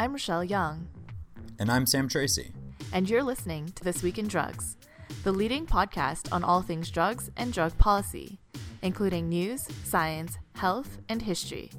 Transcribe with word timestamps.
I'm 0.00 0.12
Rochelle 0.12 0.44
Young. 0.44 0.86
And 1.58 1.68
I'm 1.68 1.84
Sam 1.84 2.06
Tracy. 2.06 2.52
And 2.92 3.10
you're 3.10 3.24
listening 3.24 3.72
to 3.74 3.82
This 3.82 4.00
Week 4.00 4.16
in 4.16 4.28
Drugs, 4.28 4.76
the 5.24 5.32
leading 5.32 5.66
podcast 5.66 6.32
on 6.32 6.44
all 6.44 6.62
things 6.62 6.88
drugs 6.88 7.32
and 7.36 7.52
drug 7.52 7.76
policy, 7.78 8.38
including 8.80 9.28
news, 9.28 9.66
science, 9.82 10.38
health, 10.54 10.98
and 11.08 11.20
history. 11.20 11.72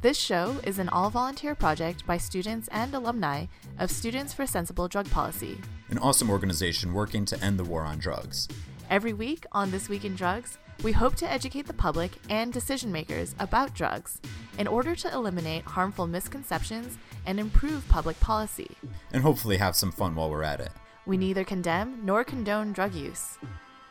This 0.00 0.18
show 0.18 0.56
is 0.64 0.80
an 0.80 0.88
all 0.88 1.08
volunteer 1.08 1.54
project 1.54 2.04
by 2.04 2.16
students 2.16 2.66
and 2.72 2.92
alumni 2.96 3.46
of 3.78 3.92
Students 3.92 4.34
for 4.34 4.44
Sensible 4.44 4.88
Drug 4.88 5.08
Policy, 5.08 5.56
an 5.88 5.98
awesome 5.98 6.30
organization 6.30 6.92
working 6.92 7.24
to 7.26 7.40
end 7.44 7.60
the 7.60 7.64
war 7.64 7.82
on 7.82 7.98
drugs. 7.98 8.48
Every 8.90 9.12
week 9.12 9.46
on 9.52 9.70
This 9.70 9.88
Week 9.88 10.04
in 10.04 10.16
Drugs, 10.16 10.58
we 10.82 10.92
hope 10.92 11.14
to 11.16 11.30
educate 11.30 11.66
the 11.66 11.74
public 11.74 12.12
and 12.30 12.52
decision 12.52 12.90
makers 12.90 13.34
about 13.38 13.74
drugs 13.74 14.20
in 14.58 14.66
order 14.66 14.94
to 14.94 15.12
eliminate 15.12 15.62
harmful 15.64 16.06
misconceptions 16.06 16.96
and 17.26 17.38
improve 17.38 17.86
public 17.88 18.18
policy. 18.20 18.70
And 19.12 19.22
hopefully 19.22 19.58
have 19.58 19.76
some 19.76 19.92
fun 19.92 20.14
while 20.14 20.30
we're 20.30 20.42
at 20.42 20.60
it. 20.60 20.70
We 21.04 21.18
neither 21.18 21.44
condemn 21.44 22.04
nor 22.04 22.24
condone 22.24 22.72
drug 22.72 22.94
use. 22.94 23.36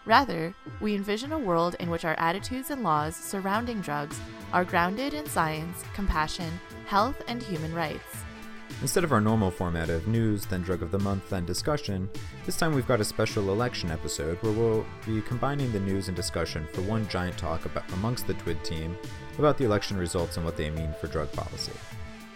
Rather, 0.06 0.56
we 0.82 0.96
envision 0.96 1.32
a 1.32 1.38
world 1.38 1.76
in 1.80 1.92
which 1.92 2.06
our 2.06 2.16
attitudes 2.18 2.72
and 2.72 2.82
laws 2.82 3.16
surrounding 3.16 3.82
drugs 3.82 4.20
are 4.52 4.66
grounded 4.66 5.14
in 5.14 5.28
science, 5.28 5.84
compassion, 5.94 6.60
health, 6.88 7.22
and 7.28 7.44
human 7.44 7.74
rights. 7.76 8.24
Instead 8.82 9.04
of 9.04 9.12
our 9.12 9.20
normal 9.20 9.52
format 9.52 9.90
of 9.90 10.08
news, 10.08 10.46
then 10.46 10.62
drug 10.62 10.82
of 10.82 10.90
the 10.90 11.00
month, 11.00 11.30
then 11.30 11.44
discussion, 11.44 12.10
this 12.46 12.56
time 12.56 12.74
we've 12.74 12.88
got 12.88 13.02
a 13.02 13.06
special 13.06 13.52
election 13.52 13.92
episode 13.92 14.38
where 14.38 14.54
we'll 14.54 14.86
be 15.06 15.22
combining 15.24 15.70
the 15.74 15.80
news 15.82 16.08
and 16.08 16.16
discussion 16.16 16.66
for 16.72 16.82
one 16.84 17.06
giant 17.10 17.38
talk 17.38 17.66
about 17.66 17.92
amongst 17.92 18.26
the 18.26 18.34
TWID 18.36 18.64
team 18.64 18.96
about 19.38 19.58
the 19.58 19.66
election 19.66 19.98
results 19.98 20.38
and 20.38 20.46
what 20.46 20.56
they 20.56 20.70
mean 20.70 20.94
for 21.02 21.08
drug 21.08 21.30
policy. 21.34 21.74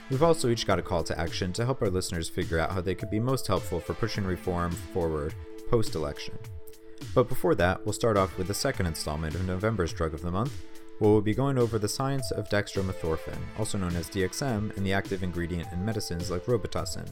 We've 0.10 0.24
also 0.24 0.50
each 0.50 0.68
got 0.68 0.80
a 0.80 0.82
call 0.82 1.04
to 1.06 1.18
action 1.18 1.54
to 1.54 1.64
help 1.64 1.82
our 1.82 1.90
listeners 1.90 2.28
figure 2.28 2.60
out 2.60 2.72
how 2.72 2.82
they 2.82 2.96
could 2.96 3.10
be 3.10 3.22
most 3.22 3.48
helpful 3.48 3.80
for 3.80 3.94
pushing 3.94 4.26
reform 4.26 4.72
forward 4.72 5.34
post 5.70 5.96
election. 5.96 6.38
But 7.16 7.30
before 7.30 7.56
that, 7.56 7.86
we'll 7.86 7.94
start 7.94 8.18
off 8.18 8.38
with 8.38 8.48
the 8.48 8.54
second 8.54 8.86
installment 8.86 9.36
of 9.36 9.48
November's 9.48 9.94
Drug 9.94 10.14
of 10.14 10.22
the 10.22 10.32
Month, 10.32 10.62
where 11.00 11.12
we'll 11.12 11.22
be 11.22 11.34
going 11.34 11.58
over 11.58 11.80
the 11.80 11.88
science 11.88 12.32
of 12.32 12.50
dextromethorphan, 12.50 13.38
also 13.58 13.78
known 13.78 13.96
as 13.96 14.10
DXM, 14.10 14.76
and 14.76 14.86
the 14.86 14.94
active 14.94 15.24
ingredient 15.24 15.72
in 15.72 15.84
medicines 15.86 16.30
like 16.32 16.46
Robitussin. 16.46 17.08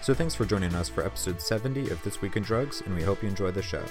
So 0.00 0.12
thanks 0.12 0.34
for 0.34 0.44
joining 0.44 0.74
us 0.74 0.88
for 0.88 1.04
episode 1.04 1.40
70 1.40 1.90
of 1.90 2.02
This 2.02 2.20
Week 2.20 2.36
in 2.36 2.42
Drugs, 2.42 2.82
and 2.82 2.94
we 2.94 3.02
hope 3.02 3.22
you 3.22 3.28
enjoy 3.28 3.50
the 3.50 3.62
show. 3.62 3.84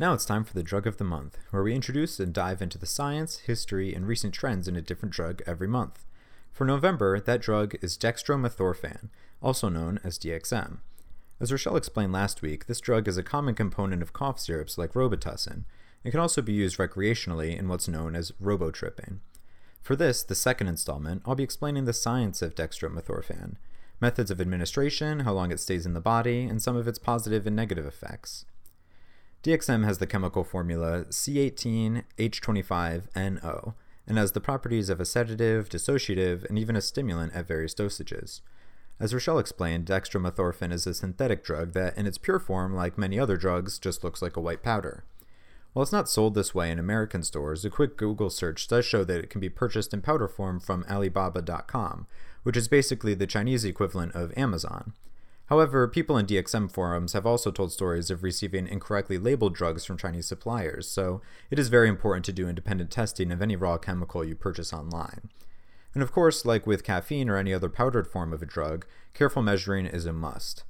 Now 0.00 0.12
it's 0.12 0.24
time 0.24 0.44
for 0.44 0.54
the 0.54 0.62
drug 0.62 0.86
of 0.86 0.96
the 0.96 1.04
month, 1.04 1.38
where 1.50 1.64
we 1.64 1.74
introduce 1.74 2.20
and 2.20 2.32
dive 2.32 2.62
into 2.62 2.78
the 2.78 2.86
science, 2.86 3.38
history, 3.38 3.92
and 3.92 4.06
recent 4.06 4.32
trends 4.32 4.68
in 4.68 4.76
a 4.76 4.80
different 4.80 5.12
drug 5.12 5.42
every 5.44 5.66
month. 5.66 6.04
For 6.52 6.64
November, 6.64 7.18
that 7.18 7.40
drug 7.40 7.74
is 7.82 7.98
dextromethorphan, 7.98 9.08
also 9.42 9.68
known 9.68 9.98
as 10.04 10.16
DXM. 10.16 10.78
As 11.40 11.50
Rochelle 11.50 11.74
explained 11.74 12.12
last 12.12 12.42
week, 12.42 12.66
this 12.66 12.80
drug 12.80 13.08
is 13.08 13.16
a 13.16 13.24
common 13.24 13.56
component 13.56 14.00
of 14.00 14.12
cough 14.12 14.38
syrups 14.38 14.78
like 14.78 14.92
Robitussin 14.92 15.64
and 16.04 16.12
can 16.12 16.20
also 16.20 16.42
be 16.42 16.52
used 16.52 16.78
recreationally 16.78 17.58
in 17.58 17.66
what's 17.66 17.88
known 17.88 18.14
as 18.14 18.30
robotripping. 18.40 19.18
For 19.82 19.96
this, 19.96 20.22
the 20.22 20.36
second 20.36 20.68
installment, 20.68 21.22
I'll 21.26 21.34
be 21.34 21.42
explaining 21.42 21.86
the 21.86 21.92
science 21.92 22.40
of 22.40 22.54
dextromethorphan, 22.54 23.56
methods 24.00 24.30
of 24.30 24.40
administration, 24.40 25.20
how 25.20 25.32
long 25.32 25.50
it 25.50 25.58
stays 25.58 25.86
in 25.86 25.94
the 25.94 26.00
body, 26.00 26.44
and 26.44 26.62
some 26.62 26.76
of 26.76 26.86
its 26.86 27.00
positive 27.00 27.48
and 27.48 27.56
negative 27.56 27.84
effects. 27.84 28.44
DXM 29.44 29.84
has 29.84 29.98
the 29.98 30.06
chemical 30.06 30.42
formula 30.42 31.04
C18H25NO 31.10 33.74
and 34.06 34.18
has 34.18 34.32
the 34.32 34.40
properties 34.40 34.88
of 34.88 35.00
a 35.00 35.04
sedative, 35.04 35.68
dissociative, 35.68 36.48
and 36.48 36.58
even 36.58 36.74
a 36.74 36.80
stimulant 36.80 37.34
at 37.34 37.46
various 37.46 37.74
dosages. 37.74 38.40
As 38.98 39.14
Rochelle 39.14 39.38
explained, 39.38 39.86
dextromethorphan 39.86 40.72
is 40.72 40.84
a 40.86 40.94
synthetic 40.94 41.44
drug 41.44 41.72
that, 41.72 41.96
in 41.96 42.06
its 42.06 42.18
pure 42.18 42.40
form, 42.40 42.74
like 42.74 42.98
many 42.98 43.16
other 43.16 43.36
drugs, 43.36 43.78
just 43.78 44.02
looks 44.02 44.20
like 44.20 44.36
a 44.36 44.40
white 44.40 44.64
powder. 44.64 45.04
While 45.72 45.84
it's 45.84 45.92
not 45.92 46.08
sold 46.08 46.34
this 46.34 46.52
way 46.52 46.72
in 46.72 46.80
American 46.80 47.22
stores, 47.22 47.64
a 47.64 47.70
quick 47.70 47.96
Google 47.96 48.30
search 48.30 48.66
does 48.66 48.84
show 48.84 49.04
that 49.04 49.20
it 49.20 49.30
can 49.30 49.40
be 49.40 49.48
purchased 49.48 49.94
in 49.94 50.02
powder 50.02 50.26
form 50.26 50.58
from 50.58 50.84
Alibaba.com, 50.90 52.08
which 52.42 52.56
is 52.56 52.66
basically 52.66 53.14
the 53.14 53.28
Chinese 53.28 53.64
equivalent 53.64 54.16
of 54.16 54.36
Amazon. 54.36 54.94
However, 55.48 55.88
people 55.88 56.18
in 56.18 56.26
DXM 56.26 56.70
forums 56.70 57.14
have 57.14 57.24
also 57.24 57.50
told 57.50 57.72
stories 57.72 58.10
of 58.10 58.22
receiving 58.22 58.68
incorrectly 58.68 59.16
labeled 59.16 59.54
drugs 59.54 59.84
from 59.84 59.96
Chinese 59.96 60.26
suppliers, 60.26 60.86
so 60.90 61.22
it 61.50 61.58
is 61.58 61.68
very 61.68 61.88
important 61.88 62.26
to 62.26 62.32
do 62.32 62.48
independent 62.48 62.90
testing 62.90 63.32
of 63.32 63.40
any 63.40 63.56
raw 63.56 63.78
chemical 63.78 64.22
you 64.22 64.34
purchase 64.34 64.74
online. 64.74 65.30
And 65.94 66.02
of 66.02 66.12
course, 66.12 66.44
like 66.44 66.66
with 66.66 66.84
caffeine 66.84 67.30
or 67.30 67.38
any 67.38 67.54
other 67.54 67.70
powdered 67.70 68.06
form 68.06 68.34
of 68.34 68.42
a 68.42 68.46
drug, 68.46 68.86
careful 69.14 69.42
measuring 69.42 69.86
is 69.86 70.04
a 70.04 70.12
must. 70.12 70.64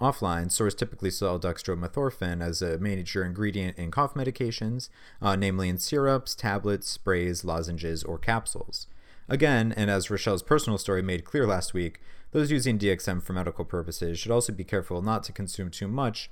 Offline, 0.00 0.50
stores 0.50 0.74
typically 0.74 1.10
sell 1.10 1.38
dextromethorphan 1.38 2.42
as 2.42 2.62
a 2.62 2.78
major 2.78 3.24
ingredient 3.24 3.76
in 3.76 3.90
cough 3.90 4.14
medications, 4.14 4.88
uh, 5.20 5.36
namely 5.36 5.68
in 5.68 5.76
syrups, 5.76 6.34
tablets, 6.34 6.88
sprays, 6.88 7.44
lozenges, 7.44 8.02
or 8.02 8.18
capsules. 8.18 8.86
Again, 9.28 9.72
and 9.76 9.90
as 9.90 10.10
Rochelle's 10.10 10.42
personal 10.42 10.78
story 10.78 11.02
made 11.02 11.24
clear 11.24 11.46
last 11.46 11.72
week, 11.74 12.00
those 12.32 12.50
using 12.50 12.78
DXM 12.78 13.22
for 13.22 13.34
medical 13.34 13.64
purposes 13.64 14.18
should 14.18 14.32
also 14.32 14.52
be 14.52 14.64
careful 14.64 15.00
not 15.02 15.22
to 15.24 15.32
consume 15.32 15.70
too 15.70 15.86
much 15.86 16.30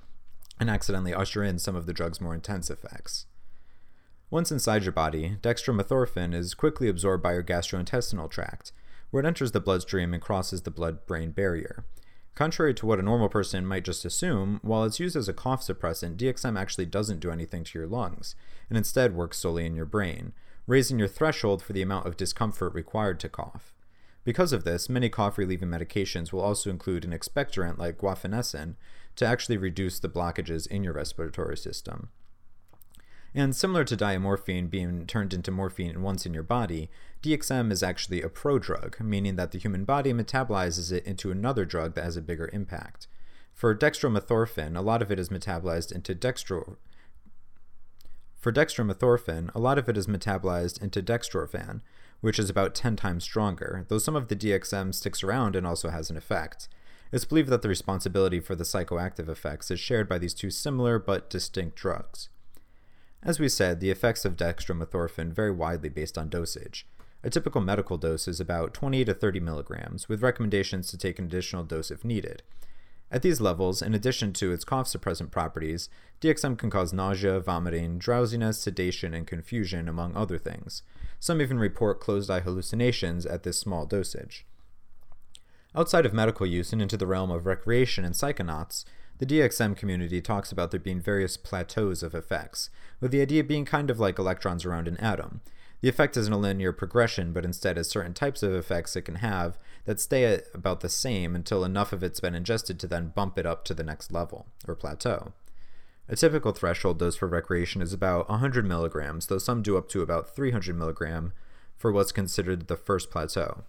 and 0.59 0.69
accidentally 0.69 1.15
usher 1.15 1.45
in 1.45 1.59
some 1.59 1.77
of 1.77 1.87
the 1.87 1.93
drug's 1.93 2.21
more 2.21 2.35
intense 2.35 2.69
effects. 2.71 3.27
Once 4.31 4.53
inside 4.53 4.83
your 4.83 4.93
body, 4.93 5.37
dextromethorphan 5.43 6.35
is 6.35 6.55
quickly 6.55 6.89
absorbed 6.89 7.23
by 7.23 7.33
your 7.33 7.43
gastrointestinal 7.43 8.31
tract, 8.31 8.73
where 9.11 9.23
it 9.23 9.27
enters 9.27 9.53
the 9.53 9.61
bloodstream 9.61 10.15
and 10.15 10.23
crosses 10.23 10.63
the 10.63 10.71
blood 10.71 11.05
brain 11.07 11.31
barrier. 11.31 11.85
Contrary 12.35 12.73
to 12.73 12.87
what 12.87 12.99
a 12.99 13.03
normal 13.03 13.29
person 13.29 13.67
might 13.67 13.85
just 13.85 14.05
assume, 14.05 14.61
while 14.63 14.85
it's 14.85 15.01
used 15.01 15.17
as 15.17 15.29
a 15.29 15.35
cough 15.35 15.63
suppressant, 15.63 16.17
DXM 16.17 16.59
actually 16.59 16.87
doesn't 16.87 17.21
do 17.21 17.31
anything 17.31 17.65
to 17.65 17.79
your 17.79 17.89
lungs, 17.89 18.37
and 18.69 18.79
instead 18.79 19.17
works 19.17 19.39
solely 19.39 19.67
in 19.67 19.75
your 19.75 19.85
brain, 19.85 20.33
raising 20.67 20.99
your 20.99 21.09
threshold 21.09 21.63
for 21.63 21.73
the 21.73 21.83
amount 21.83 22.07
of 22.07 22.17
discomfort 22.17 22.73
required 22.73 23.19
to 23.21 23.29
cough. 23.29 23.75
Because 24.25 24.53
of 24.53 24.65
this, 24.65 24.89
many 24.89 25.09
cough 25.09 25.39
relieving 25.39 25.69
medications 25.69 26.33
will 26.33 26.41
also 26.41 26.71
include 26.71 27.05
an 27.05 27.13
expectorant 27.13 27.79
like 27.79 27.99
guaifenesin 27.99 28.75
to 29.17 29.27
actually 29.27 29.57
reduce 29.57 29.99
the 29.99 30.09
blockages 30.09 30.67
in 30.67 30.85
your 30.85 30.93
respiratory 30.93 31.57
system. 31.57 32.11
And 33.35 33.55
similar 33.55 33.85
to 33.85 33.97
diamorphine 33.97 34.69
being 34.69 35.07
turned 35.07 35.33
into 35.33 35.51
morphine 35.51 36.03
once 36.03 36.27
in 36.27 36.35
your 36.35 36.43
body, 36.43 36.91
DXM 37.23 37.71
is 37.71 37.83
actually 37.83 38.23
a 38.23 38.29
prodrug, 38.29 39.01
meaning 39.01 39.37
that 39.37 39.53
the 39.53 39.59
human 39.59 39.85
body 39.85 40.13
metabolizes 40.13 40.91
it 40.91 41.07
into 41.07 41.31
another 41.31 41.65
drug 41.65 41.95
that 41.95 42.05
has 42.05 42.17
a 42.17 42.23
bigger 42.23 42.51
impact. 42.53 43.07
For 43.55 43.75
dextromethorphan, 43.75 44.77
a 44.77 44.81
lot 44.81 45.01
of 45.01 45.13
it 45.13 45.19
is 45.19 45.29
metabolized 45.29 45.93
into 45.93 46.15
dextro 46.15 46.77
for 48.41 48.51
dextromethorphan, 48.51 49.55
a 49.55 49.59
lot 49.59 49.77
of 49.77 49.89
it 49.89 49.99
is 49.99 50.07
metabolized 50.07 50.81
into 50.81 51.03
dextrorphan, 51.03 51.83
which 52.21 52.39
is 52.39 52.51
about 52.51 52.75
10 52.75 52.97
times 52.97 53.25
stronger, 53.25 53.87
though 53.89 53.99
some 53.99 54.17
of 54.17 54.29
the 54.29 54.37
DXM 54.37 54.95
sticks 54.95 55.23
around 55.23 55.57
and 55.57 55.67
also 55.67 55.91
has 55.91 56.11
an 56.11 56.17
effect. 56.17 56.69
It's 57.13 57.25
believed 57.25 57.49
that 57.49 57.63
the 57.63 57.69
responsibility 57.69 58.41
for 58.41 58.55
the 58.55 58.65
psychoactive 58.65 59.29
effects 59.29 59.71
is 59.71 59.81
shared 59.81 60.09
by 60.09 60.19
these 60.19 60.35
two 60.35 60.51
similar 60.51 60.99
but 60.99 61.29
distinct 61.29 61.77
drugs. 61.77 62.29
As 63.23 63.39
we 63.39 63.49
said, 63.49 63.81
the 63.81 63.91
effects 63.91 64.25
of 64.25 64.37
dextromethorphan 64.37 65.33
vary 65.33 65.51
widely 65.51 65.89
based 65.89 66.17
on 66.17 66.29
dosage. 66.29 66.87
A 67.23 67.29
typical 67.29 67.61
medical 67.61 67.99
dose 67.99 68.27
is 68.27 68.41
about 68.41 68.73
20 68.73 69.05
to 69.05 69.13
30 69.13 69.41
milligrams, 69.41 70.09
with 70.09 70.23
recommendations 70.23 70.89
to 70.91 70.97
take 70.97 71.19
an 71.19 71.27
additional 71.27 71.65
dose 71.65 71.91
if 71.91 72.05
needed. 72.05 72.43
At 73.11 73.23
these 73.23 73.41
levels, 73.41 73.83
in 73.83 73.93
addition 73.93 74.33
to 74.35 74.53
its 74.53 74.65
cough 74.65 74.87
suppressant 74.87 75.31
properties, 75.31 75.89
DXM 76.21 76.57
can 76.57 76.71
cause 76.71 76.93
nausea, 76.93 77.41
vomiting, 77.41 77.99
drowsiness, 77.99 78.61
sedation, 78.61 79.13
and 79.13 79.27
confusion, 79.27 79.89
among 79.89 80.17
other 80.17 80.39
things. 80.39 80.83
Some 81.21 81.43
even 81.43 81.59
report 81.59 82.01
closed 82.01 82.31
eye 82.31 82.41
hallucinations 82.41 83.27
at 83.27 83.43
this 83.43 83.59
small 83.59 83.85
dosage. 83.85 84.47
Outside 85.75 86.07
of 86.07 86.15
medical 86.15 86.47
use 86.47 86.73
and 86.73 86.83
into 86.83 86.97
the 86.97 87.07
realm 87.07 87.31
of 87.31 87.47
recreation 87.47 88.05
and 88.05 88.15
psychonauts, 88.15 88.85
the 89.19 89.27
DXM 89.27 89.77
community 89.77 90.23
talks 90.23 90.51
about 90.51 90.71
there 90.71 90.81
being 90.81 90.99
various 90.99 91.37
plateaus 91.37 92.03
of 92.03 92.15
effects, 92.15 92.71
with 93.01 93.11
the 93.11 93.21
idea 93.21 93.45
being 93.45 93.67
kind 93.67 93.91
of 93.91 94.01
like 94.01 94.19
electrons 94.19 94.65
around 94.65 94.89
an 94.89 94.97
atom. 94.97 95.43
The 95.83 95.91
effect 95.91 96.17
isn't 96.17 96.33
a 96.33 96.39
linear 96.39 96.73
progression, 96.73 97.35
but 97.35 97.45
instead 97.45 97.77
is 97.77 97.89
certain 97.89 98.15
types 98.15 98.43
of 98.43 98.55
effects 98.55 98.97
it 98.97 99.03
can 99.03 99.17
have 99.17 99.59
that 99.85 100.01
stay 100.01 100.41
about 100.55 100.81
the 100.81 100.89
same 100.89 101.35
until 101.35 101.65
enough 101.65 101.93
of 101.93 102.03
it's 102.03 102.21
been 102.21 102.35
ingested 102.35 102.81
to 102.81 102.87
then 102.87 103.13
bump 103.15 103.39
it 103.39 103.47
up 103.47 103.65
to 103.67 103.75
the 103.75 103.85
next 103.85 104.11
level, 104.11 104.47
or 104.67 104.75
plateau. 104.75 105.35
A 106.11 106.17
typical 106.17 106.51
threshold 106.51 106.99
dose 106.99 107.15
for 107.15 107.29
recreation 107.29 107.81
is 107.81 107.93
about 107.93 108.29
100 108.29 108.67
milligrams, 108.67 109.29
though 109.29 109.39
some 109.39 109.63
do 109.63 109.77
up 109.77 109.89
to 109.91 110.03
about 110.03 110.35
300 110.35 110.77
milligram 110.77 111.33
for 111.77 111.93
what's 111.93 112.11
considered 112.11 112.67
the 112.67 112.75
first 112.75 113.13
plateau. 113.13 113.63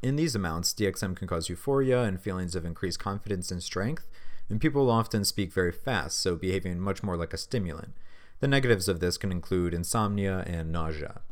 In 0.00 0.14
these 0.14 0.36
amounts, 0.36 0.72
DXM 0.72 1.16
can 1.16 1.26
cause 1.26 1.48
euphoria 1.48 2.04
and 2.04 2.20
feelings 2.20 2.54
of 2.54 2.64
increased 2.64 3.00
confidence 3.00 3.50
and 3.50 3.60
strength, 3.60 4.08
and 4.48 4.60
people 4.60 4.88
often 4.88 5.24
speak 5.24 5.52
very 5.52 5.72
fast, 5.72 6.20
so 6.20 6.36
behaving 6.36 6.78
much 6.78 7.02
more 7.02 7.16
like 7.16 7.32
a 7.32 7.36
stimulant. 7.36 7.92
The 8.38 8.46
negatives 8.46 8.86
of 8.86 9.00
this 9.00 9.18
can 9.18 9.32
include 9.32 9.74
insomnia 9.74 10.44
and 10.46 10.70
nausea. 10.70 11.22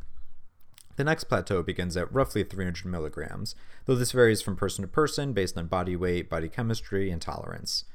The 0.97 1.05
next 1.05 1.23
plateau 1.25 1.63
begins 1.63 1.95
at 1.95 2.13
roughly 2.13 2.43
300 2.43 2.85
milligrams, 2.85 3.55
though 3.85 3.95
this 3.95 4.11
varies 4.11 4.41
from 4.41 4.57
person 4.57 4.81
to 4.81 4.89
person 4.89 5.31
based 5.31 5.57
on 5.57 5.67
body 5.67 5.95
weight, 5.95 6.29
body 6.29 6.49
chemistry, 6.49 7.09
and 7.11 7.21
tolerance. 7.21 7.85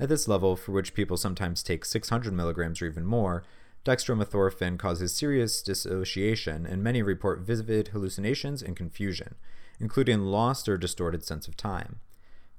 At 0.00 0.08
this 0.08 0.26
level, 0.26 0.56
for 0.56 0.72
which 0.72 0.94
people 0.94 1.18
sometimes 1.18 1.62
take 1.62 1.84
600 1.84 2.32
milligrams 2.32 2.80
or 2.80 2.86
even 2.86 3.04
more, 3.04 3.44
dextromethorphan 3.84 4.78
causes 4.78 5.14
serious 5.14 5.60
dissociation, 5.60 6.64
and 6.64 6.82
many 6.82 7.02
report 7.02 7.40
vivid 7.40 7.88
hallucinations 7.88 8.62
and 8.62 8.74
confusion, 8.74 9.34
including 9.78 10.22
lost 10.22 10.70
or 10.70 10.78
distorted 10.78 11.22
sense 11.22 11.46
of 11.46 11.56
time. 11.56 12.00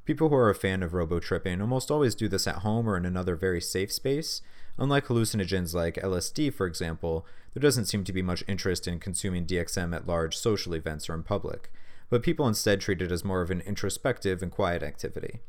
People 0.05 0.29
who 0.29 0.35
are 0.35 0.51
a 0.51 0.55
fan 0.55 0.83
of 0.83 0.91
robotripping 0.91 1.61
almost 1.61 1.89
always 1.89 2.13
do 2.13 2.27
this 2.27 2.45
at 2.45 2.57
home 2.57 2.87
or 2.87 2.95
in 2.95 3.05
another 3.07 3.35
very 3.35 3.61
safe 3.61 3.91
space. 3.91 4.43
Unlike 4.77 5.07
hallucinogens 5.07 5.73
like 5.73 5.95
LSD, 5.95 6.53
for 6.53 6.67
example, 6.67 7.25
there 7.53 7.61
doesn't 7.61 7.85
seem 7.85 8.03
to 8.03 8.13
be 8.13 8.21
much 8.21 8.43
interest 8.47 8.87
in 8.87 8.99
consuming 8.99 9.47
DXM 9.47 9.95
at 9.95 10.07
large 10.07 10.37
social 10.37 10.73
events 10.73 11.09
or 11.09 11.15
in 11.15 11.23
public, 11.23 11.71
but 12.07 12.23
people 12.23 12.47
instead 12.47 12.81
treat 12.81 13.01
it 13.01 13.11
as 13.11 13.23
more 13.25 13.41
of 13.41 13.49
an 13.49 13.61
introspective 13.61 14.43
and 14.43 14.51
quiet 14.51 14.83
activity. 14.83 15.39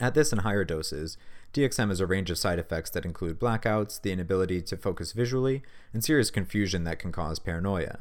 At 0.00 0.14
this 0.14 0.32
and 0.32 0.42
higher 0.42 0.64
doses, 0.64 1.16
DXM 1.52 1.88
has 1.88 2.00
a 2.00 2.06
range 2.06 2.30
of 2.30 2.38
side 2.38 2.58
effects 2.58 2.90
that 2.90 3.04
include 3.04 3.40
blackouts, 3.40 4.00
the 4.00 4.12
inability 4.12 4.60
to 4.62 4.76
focus 4.76 5.12
visually, 5.12 5.62
and 5.92 6.04
serious 6.04 6.30
confusion 6.30 6.84
that 6.84 6.98
can 6.98 7.10
cause 7.10 7.38
paranoia. 7.38 8.00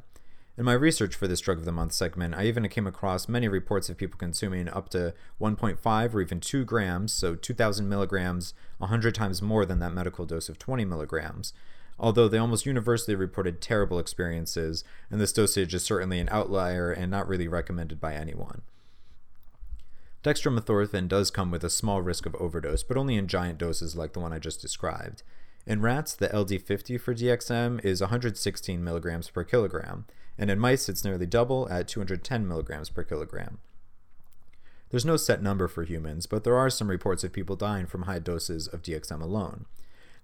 In 0.58 0.66
my 0.66 0.74
research 0.74 1.16
for 1.16 1.28
this 1.28 1.40
Drug 1.40 1.60
of 1.60 1.66
the 1.66 1.72
Month 1.72 1.94
segment, 1.94 2.34
I 2.34 2.46
even 2.46 2.68
came 2.68 2.88
across 2.88 3.30
many 3.30 3.48
reports 3.48 3.90
of 3.90 3.98
people 3.98 4.18
consuming 4.18 4.68
up 4.68 4.90
to 4.90 5.14
1.5 5.40 6.14
or 6.16 6.22
even 6.22 6.40
2 6.40 6.66
grams, 6.66 7.14
so 7.14 7.36
2,000 7.36 7.88
milligrams, 7.88 8.56
100 8.80 9.14
times 9.14 9.42
more 9.42 9.68
than 9.68 9.78
that 9.80 9.94
medical 9.94 10.26
dose 10.26 10.50
of 10.50 10.58
20 10.58 10.84
milligrams. 10.84 11.54
Although 12.00 12.28
they 12.28 12.40
almost 12.40 12.66
universally 12.66 13.16
reported 13.16 13.62
terrible 13.62 14.00
experiences, 14.00 14.84
and 15.12 15.22
this 15.22 15.34
dosage 15.34 15.76
is 15.76 15.84
certainly 15.84 16.20
an 16.20 16.30
outlier 16.32 16.92
and 16.92 17.12
not 17.12 17.28
really 17.28 17.48
recommended 17.48 18.02
by 18.02 18.16
anyone. 18.16 18.62
Dextromethorphan 20.24 21.08
does 21.08 21.32
come 21.32 21.52
with 21.52 21.64
a 21.64 21.70
small 21.70 22.02
risk 22.02 22.26
of 22.26 22.36
overdose, 22.36 22.84
but 22.84 22.98
only 22.98 23.16
in 23.16 23.28
giant 23.28 23.58
doses 23.58 23.96
like 23.96 24.14
the 24.14 24.20
one 24.20 24.34
I 24.34 24.40
just 24.40 24.62
described. 24.62 25.24
In 25.66 25.82
rats, 25.82 26.16
the 26.16 26.30
LD50 26.30 27.00
for 27.00 27.14
DXM 27.14 27.84
is 27.84 28.02
116 28.02 28.84
milligrams 28.84 29.30
per 29.30 29.44
kilogram, 29.44 30.06
and 30.38 30.50
in 30.50 30.60
mice 30.60 30.90
it's 30.90 31.04
nearly 31.04 31.26
double 31.26 31.68
at 31.70 31.88
210 31.88 32.48
milligrams 32.48 32.90
per 32.90 33.04
kilogram. 33.04 33.60
There's 34.90 35.06
no 35.06 35.18
set 35.18 35.44
number 35.44 35.68
for 35.68 35.84
humans, 35.84 36.26
but 36.26 36.44
there 36.44 36.56
are 36.56 36.70
some 36.70 36.90
reports 36.90 37.24
of 37.24 37.34
people 37.34 37.58
dying 37.58 37.86
from 37.86 38.04
high 38.04 38.20
doses 38.20 38.68
of 38.68 38.82
DXM 38.82 39.22
alone. 39.22 39.66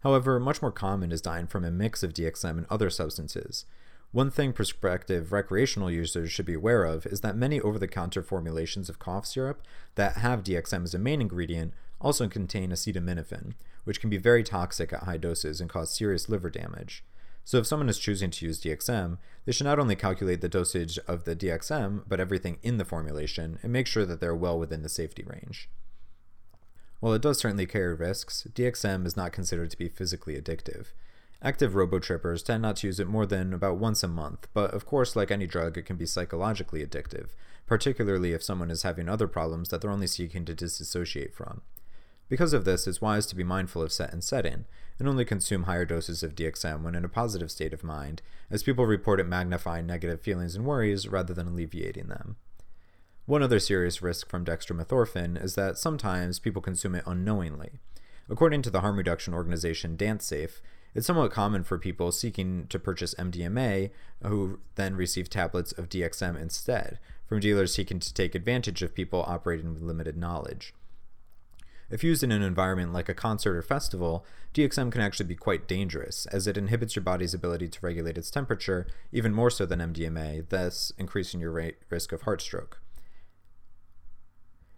However, 0.01 0.39
much 0.39 0.61
more 0.61 0.71
common 0.71 1.11
is 1.11 1.21
dying 1.21 1.47
from 1.47 1.65
a 1.65 1.71
mix 1.71 2.03
of 2.03 2.13
DXM 2.13 2.57
and 2.57 2.65
other 2.69 2.89
substances. 2.89 3.65
One 4.13 4.29
thing 4.29 4.53
prospective 4.53 5.31
recreational 5.31 5.89
users 5.89 6.31
should 6.31 6.45
be 6.45 6.53
aware 6.53 6.83
of 6.83 7.07
is 7.07 7.21
that 7.21 7.35
many 7.35 7.59
over 7.59 7.79
the 7.79 7.87
counter 7.87 8.21
formulations 8.21 8.87
of 8.87 8.99
cough 8.99 9.25
syrup 9.25 9.63
that 9.95 10.17
have 10.17 10.43
DXM 10.43 10.83
as 10.83 10.93
a 10.93 10.99
main 10.99 11.19
ingredient 11.19 11.73
also 11.99 12.27
contain 12.27 12.69
acetaminophen, 12.69 13.53
which 13.85 13.99
can 13.99 14.11
be 14.11 14.17
very 14.17 14.43
toxic 14.43 14.93
at 14.93 15.03
high 15.03 15.17
doses 15.17 15.59
and 15.59 15.67
cause 15.67 15.97
serious 15.97 16.29
liver 16.29 16.51
damage. 16.51 17.03
So 17.43 17.57
if 17.57 17.65
someone 17.65 17.89
is 17.89 17.97
choosing 17.97 18.29
to 18.29 18.45
use 18.45 18.61
DXM, 18.61 19.17
they 19.45 19.51
should 19.51 19.65
not 19.65 19.79
only 19.79 19.95
calculate 19.95 20.41
the 20.41 20.47
dosage 20.47 20.99
of 21.07 21.23
the 21.23 21.35
DXM, 21.35 22.03
but 22.07 22.19
everything 22.19 22.59
in 22.61 22.77
the 22.77 22.85
formulation 22.85 23.57
and 23.63 23.73
make 23.73 23.87
sure 23.87 24.05
that 24.05 24.21
they're 24.21 24.35
well 24.35 24.59
within 24.59 24.83
the 24.83 24.89
safety 24.89 25.23
range. 25.25 25.71
While 26.99 27.13
it 27.13 27.21
does 27.23 27.39
certainly 27.39 27.65
carry 27.65 27.95
risks, 27.95 28.45
DXM 28.53 29.07
is 29.07 29.17
not 29.17 29.33
considered 29.33 29.71
to 29.71 29.77
be 29.77 29.89
physically 29.89 30.39
addictive. 30.39 30.89
Active 31.45 31.73
robotrippers 31.73 32.41
tend 32.41 32.61
not 32.61 32.77
to 32.77 32.87
use 32.87 33.01
it 33.01 33.07
more 33.07 33.25
than 33.25 33.53
about 33.53 33.75
once 33.77 34.01
a 34.01 34.07
month, 34.07 34.47
but 34.53 34.73
of 34.73 34.85
course, 34.85 35.13
like 35.13 35.29
any 35.29 35.45
drug, 35.45 35.77
it 35.77 35.85
can 35.85 35.97
be 35.97 36.05
psychologically 36.05 36.85
addictive, 36.85 37.31
particularly 37.67 38.31
if 38.31 38.41
someone 38.41 38.71
is 38.71 38.83
having 38.83 39.09
other 39.09 39.27
problems 39.27 39.67
that 39.67 39.81
they're 39.81 39.91
only 39.91 40.07
seeking 40.07 40.45
to 40.45 40.55
disassociate 40.55 41.33
from. 41.33 41.61
Because 42.29 42.53
of 42.53 42.63
this, 42.63 42.87
it's 42.87 43.01
wise 43.01 43.25
to 43.25 43.35
be 43.35 43.43
mindful 43.43 43.81
of 43.81 43.91
set 43.91 44.13
and 44.13 44.23
setting, 44.23 44.63
and 44.97 45.07
only 45.07 45.25
consume 45.25 45.63
higher 45.63 45.83
doses 45.83 46.23
of 46.23 46.33
DXM 46.33 46.81
when 46.81 46.95
in 46.95 47.03
a 47.03 47.09
positive 47.09 47.51
state 47.51 47.73
of 47.73 47.83
mind, 47.83 48.21
as 48.49 48.63
people 48.63 48.85
report 48.85 49.19
it 49.19 49.27
magnifying 49.27 49.85
negative 49.85 50.21
feelings 50.21 50.55
and 50.55 50.65
worries 50.65 51.09
rather 51.09 51.33
than 51.33 51.47
alleviating 51.47 52.07
them. 52.07 52.37
One 53.25 53.43
other 53.43 53.59
serious 53.59 54.01
risk 54.01 54.29
from 54.29 54.45
dextromethorphan 54.45 55.43
is 55.43 55.55
that 55.55 55.77
sometimes 55.77 56.39
people 56.39 56.61
consume 56.61 56.95
it 56.95 57.03
unknowingly. 57.05 57.71
According 58.29 58.61
to 58.61 58.69
the 58.69 58.79
harm 58.79 58.95
reduction 58.95 59.33
organization 59.33 59.97
DanceSafe, 59.97 60.61
it's 60.95 61.07
somewhat 61.07 61.31
common 61.31 61.63
for 61.63 61.79
people 61.79 62.11
seeking 62.11 62.67
to 62.67 62.79
purchase 62.79 63.15
MDMA 63.15 63.89
who 64.23 64.59
then 64.75 64.95
receive 64.95 65.29
tablets 65.29 65.71
of 65.71 65.89
DXM 65.89 66.39
instead, 66.39 66.99
from 67.27 67.39
dealers 67.39 67.73
seeking 67.73 67.99
to 67.99 68.13
take 68.13 68.35
advantage 68.35 68.81
of 68.81 68.93
people 68.95 69.23
operating 69.27 69.73
with 69.73 69.81
limited 69.81 70.17
knowledge. 70.17 70.73
If 71.89 72.03
used 72.03 72.23
in 72.23 72.31
an 72.31 72.41
environment 72.41 72.93
like 72.93 73.09
a 73.09 73.13
concert 73.13 73.55
or 73.55 73.61
festival, 73.61 74.25
DXM 74.53 74.91
can 74.91 75.01
actually 75.01 75.27
be 75.27 75.35
quite 75.35 75.67
dangerous, 75.67 76.25
as 76.27 76.47
it 76.47 76.57
inhibits 76.57 76.95
your 76.95 77.03
body's 77.03 77.33
ability 77.33 77.67
to 77.69 77.79
regulate 77.81 78.17
its 78.17 78.31
temperature, 78.31 78.87
even 79.11 79.33
more 79.33 79.51
so 79.51 79.65
than 79.65 79.79
MDMA, 79.79 80.49
thus 80.49 80.91
increasing 80.97 81.39
your 81.39 81.51
rate, 81.51 81.77
risk 81.89 82.11
of 82.11 82.23
heart 82.23 82.41
stroke. 82.41 82.79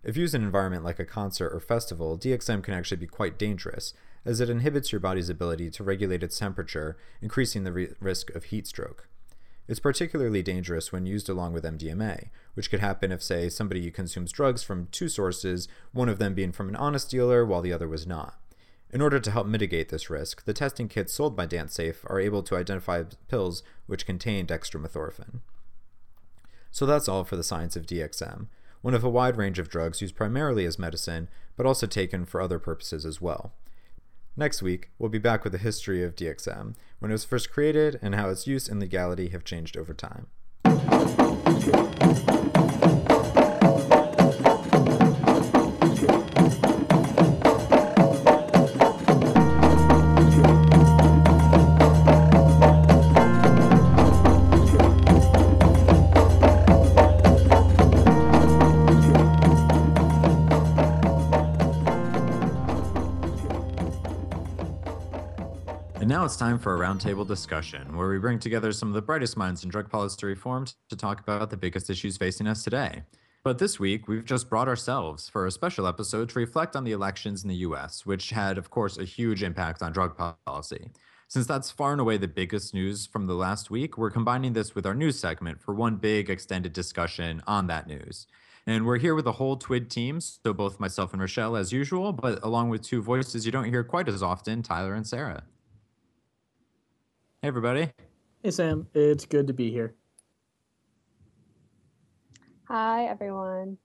If 0.03 0.18
used 0.18 0.35
in 0.35 0.41
an 0.41 0.45
environment 0.45 0.83
like 0.83 1.00
a 1.00 1.06
concert 1.06 1.50
or 1.53 1.59
festival, 1.59 2.18
DXM 2.18 2.61
can 2.61 2.73
actually 2.73 2.97
be 2.97 3.07
quite 3.07 3.39
dangerous, 3.39 3.94
as 4.25 4.39
it 4.39 4.50
inhibits 4.50 4.92
your 4.92 5.00
body's 5.00 5.30
ability 5.30 5.69
to 5.69 5.83
regulate 5.83 6.24
its 6.24 6.39
temperature, 6.39 6.98
increasing 7.22 7.63
the 7.63 7.72
re- 7.72 7.89
risk 8.00 8.33
of 8.36 8.45
heat 8.45 8.68
stroke. 8.68 9.07
It's 9.68 9.80
particularly 9.80 10.44
dangerous 10.44 10.92
when 10.92 11.06
used 11.06 11.27
along 11.30 11.54
with 11.54 11.63
MDMA, 11.63 12.30
which 12.54 12.69
could 12.69 12.81
happen 12.81 13.12
if, 13.12 13.24
say, 13.24 13.50
somebody 13.50 13.89
consumes 13.89 14.31
drugs 14.31 14.63
from 14.63 14.88
two 14.92 15.10
sources, 15.10 15.68
one 15.92 16.10
of 16.10 16.19
them 16.19 16.33
being 16.33 16.51
from 16.51 16.69
an 16.69 16.75
honest 16.75 17.10
dealer 17.10 17.45
while 17.45 17.62
the 17.62 17.74
other 17.74 17.88
was 17.88 18.06
not. 18.06 18.39
In 18.92 19.01
order 19.01 19.19
to 19.19 19.31
help 19.31 19.48
mitigate 19.48 19.89
this 19.89 20.10
risk, 20.10 20.45
the 20.45 20.54
testing 20.54 20.88
kits 20.88 21.13
sold 21.13 21.36
by 21.36 21.48
DanceSafe 21.48 22.06
are 22.06 22.19
able 22.19 22.44
to 22.44 22.56
identify 22.56 23.04
pills 23.28 23.63
which 23.88 24.06
contain 24.06 24.45
dextromethorphan. 24.45 25.39
So 26.69 26.85
that's 26.85 27.09
all 27.09 27.23
for 27.23 27.35
the 27.35 27.44
science 27.44 27.76
of 27.76 27.88
DXM, 27.88 28.47
one 28.81 28.94
of 28.94 29.04
a 29.04 29.09
wide 29.09 29.35
range 29.35 29.57
of 29.57 29.69
drugs 29.69 30.02
used 30.02 30.16
primarily 30.16 30.66
as 30.66 30.78
medicine, 30.78 31.28
but 31.57 31.66
also 31.66 31.88
taken 31.88 32.23
for 32.23 32.40
other 32.40 32.59
purposes 32.59 33.04
as 33.04 33.19
well. 33.19 33.54
Next 34.37 34.61
week, 34.61 34.89
we'll 34.99 35.09
be 35.09 35.18
back 35.18 35.45
with 35.45 35.54
the 35.54 35.59
history 35.59 36.04
of 36.04 36.13
DXM, 36.13 36.75
when 36.99 37.09
it 37.09 37.13
was 37.13 37.23
first 37.23 37.49
created 37.49 37.97
and 38.01 38.15
how 38.15 38.27
its 38.30 38.45
use 38.45 38.68
and 38.68 38.81
legality 38.81 39.30
have 39.30 39.45
changed 39.45 39.77
over 39.77 39.94
time. 39.94 40.27
And 66.06 66.12
now 66.12 66.24
it's 66.24 66.35
time 66.35 66.59
for 66.59 66.76
a 66.76 66.88
roundtable 66.88 67.28
discussion 67.28 67.97
where 67.97 68.07
we 68.07 68.19
bring 68.19 68.38
together 68.38 68.71
some 68.71 68.90
of 68.90 68.94
the 68.94 69.02
brightest 69.02 69.38
minds 69.38 69.64
in 69.64 69.71
drug 69.71 69.90
policy 69.90 70.24
reform 70.24 70.68
to 70.92 70.95
talk 70.95 71.19
about 71.19 71.50
the 71.50 71.57
biggest 71.57 71.90
issues 71.90 72.16
facing 72.16 72.45
us 72.45 72.64
today. 72.64 73.02
But 73.44 73.57
this 73.57 73.80
week, 73.80 74.07
we've 74.07 74.24
just 74.24 74.47
brought 74.47 74.68
ourselves 74.68 75.28
for 75.30 75.47
a 75.47 75.52
special 75.52 75.88
episode 75.88 76.30
to 76.30 76.38
reflect 76.38 76.76
on 76.76 76.83
the 76.83 76.92
elections 76.92 77.42
in 77.42 77.50
the 77.50 77.56
US, 77.56 78.06
which 78.06 78.30
had, 78.30 78.59
of 78.59 78.69
course, 78.69 79.00
a 79.00 79.04
huge 79.04 79.42
impact 79.42 79.81
on 79.81 79.94
drug 79.94 80.16
policy. 80.45 80.92
Since 81.28 81.47
that's 81.47 81.71
far 81.71 81.94
and 81.94 82.00
away 82.00 82.18
the 82.18 82.28
biggest 82.28 82.76
news 82.76 83.07
from 83.07 83.26
the 83.26 83.33
last 83.33 83.71
week, 83.71 83.97
we're 83.97 84.12
combining 84.12 84.54
this 84.54 84.76
with 84.76 84.85
our 84.85 84.94
news 84.94 85.18
segment 85.18 85.59
for 85.59 85.74
one 85.74 85.95
big 85.95 86.30
extended 86.30 86.71
discussion 86.71 87.42
on 87.47 87.66
that 87.66 87.88
news. 87.88 88.28
And 88.68 88.85
we're 88.85 89.00
here 89.00 89.16
with 89.16 89.26
a 89.26 89.31
whole 89.31 89.57
TWID 89.57 89.90
team, 89.90 90.21
so 90.21 90.54
both 90.54 90.80
myself 90.80 91.14
and 91.14 91.21
Rochelle 91.21 91.56
as 91.56 91.74
usual, 91.74 92.14
but 92.14 92.44
along 92.44 92.69
with 92.69 92.83
two 92.83 93.02
voices 93.02 93.47
you 93.47 93.52
don't 93.52 93.69
hear 93.69 93.83
quite 93.83 94.07
as 94.07 94.21
often, 94.21 94.62
Tyler 94.62 94.94
and 94.94 95.07
Sarah. 95.07 95.42
Hey, 97.45 97.49
everybody. 97.49 97.92
Hey, 98.42 98.49
Sam. 98.49 98.87
It's 98.95 99.28
good 99.28 99.45
to 99.45 99.54
be 99.54 99.69
here. 99.69 99.94
Hi, 102.68 103.06
everyone. 103.06 103.78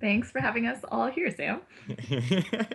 Thanks 0.00 0.30
for 0.30 0.40
having 0.40 0.68
us 0.68 0.84
all 0.88 1.10
here, 1.10 1.34
Sam. 1.34 1.62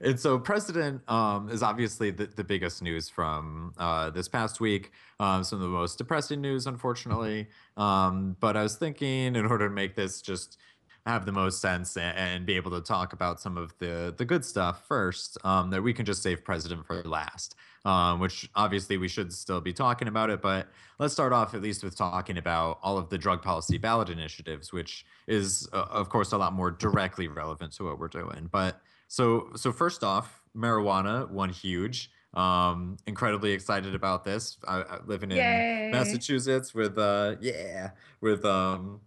and 0.00 0.20
so 0.20 0.38
precedent 0.38 1.02
um, 1.10 1.48
is 1.48 1.64
obviously 1.64 2.12
the, 2.12 2.26
the 2.26 2.44
biggest 2.44 2.80
news 2.80 3.08
from 3.08 3.72
uh, 3.76 4.10
this 4.10 4.28
past 4.28 4.60
week 4.60 4.92
um, 5.18 5.42
some 5.44 5.58
of 5.58 5.62
the 5.62 5.68
most 5.68 5.98
depressing 5.98 6.40
news 6.40 6.66
unfortunately 6.66 7.46
um, 7.76 8.36
but 8.40 8.56
i 8.56 8.62
was 8.62 8.76
thinking 8.76 9.36
in 9.36 9.46
order 9.46 9.68
to 9.68 9.74
make 9.74 9.94
this 9.94 10.20
just 10.20 10.58
have 11.06 11.26
the 11.26 11.32
most 11.32 11.60
sense 11.60 11.96
and, 11.96 12.16
and 12.16 12.46
be 12.46 12.54
able 12.54 12.70
to 12.70 12.80
talk 12.80 13.12
about 13.12 13.40
some 13.40 13.56
of 13.56 13.76
the 13.78 14.14
the 14.16 14.24
good 14.24 14.44
stuff 14.44 14.86
first 14.86 15.38
um, 15.44 15.70
that 15.70 15.82
we 15.82 15.92
can 15.92 16.04
just 16.04 16.22
save 16.22 16.44
president 16.44 16.86
for 16.86 17.02
last 17.04 17.54
um, 17.84 18.20
which 18.20 18.48
obviously 18.54 18.96
we 18.96 19.08
should 19.08 19.32
still 19.32 19.60
be 19.60 19.72
talking 19.72 20.08
about 20.08 20.30
it 20.30 20.42
but 20.42 20.68
let's 20.98 21.12
start 21.12 21.32
off 21.32 21.54
at 21.54 21.62
least 21.62 21.82
with 21.82 21.96
talking 21.96 22.38
about 22.38 22.78
all 22.82 22.98
of 22.98 23.08
the 23.08 23.18
drug 23.18 23.42
policy 23.42 23.78
ballot 23.78 24.08
initiatives 24.08 24.72
which 24.72 25.04
is 25.26 25.68
uh, 25.72 25.86
of 25.90 26.08
course 26.08 26.32
a 26.32 26.38
lot 26.38 26.52
more 26.52 26.70
directly 26.70 27.28
relevant 27.28 27.72
to 27.72 27.84
what 27.84 27.98
we're 27.98 28.08
doing 28.08 28.48
but 28.50 28.80
so 29.10 29.48
so 29.56 29.72
first 29.72 30.04
off, 30.04 30.40
marijuana 30.56 31.28
one 31.28 31.50
huge. 31.50 32.10
Um, 32.32 32.96
incredibly 33.08 33.50
excited 33.50 33.96
about 33.96 34.24
this. 34.24 34.56
I, 34.66 34.82
I 34.82 34.98
living 35.04 35.32
in 35.32 35.38
Yay. 35.38 35.90
Massachusetts 35.92 36.72
with 36.72 36.96
uh 36.96 37.34
yeah 37.40 37.90
with 38.20 38.44
um 38.44 39.00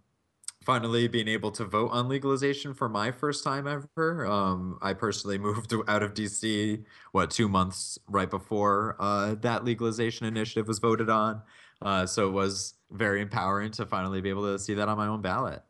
finally 0.64 1.08
being 1.08 1.28
able 1.28 1.50
to 1.52 1.64
vote 1.64 1.90
on 1.92 2.08
legalization 2.08 2.74
for 2.74 2.88
my 2.88 3.10
first 3.10 3.44
time 3.44 3.66
ever. 3.66 4.26
Um, 4.26 4.78
I 4.82 4.92
personally 4.92 5.38
moved 5.48 5.72
out 5.88 6.02
of 6.02 6.14
DC 6.14 6.84
what 7.12 7.30
two 7.30 7.48
months 7.48 7.98
right 8.08 8.30
before 8.30 8.96
uh, 8.98 9.34
that 9.36 9.64
legalization 9.64 10.26
initiative 10.26 10.68
was 10.68 10.78
voted 10.78 11.10
on. 11.10 11.42
Uh, 11.82 12.06
so 12.06 12.28
it 12.28 12.32
was 12.32 12.74
very 12.90 13.20
empowering 13.20 13.70
to 13.72 13.84
finally 13.84 14.20
be 14.20 14.30
able 14.30 14.44
to 14.44 14.58
see 14.58 14.74
that 14.74 14.88
on 14.88 14.96
my 14.96 15.06
own 15.06 15.20
ballot. 15.20 15.62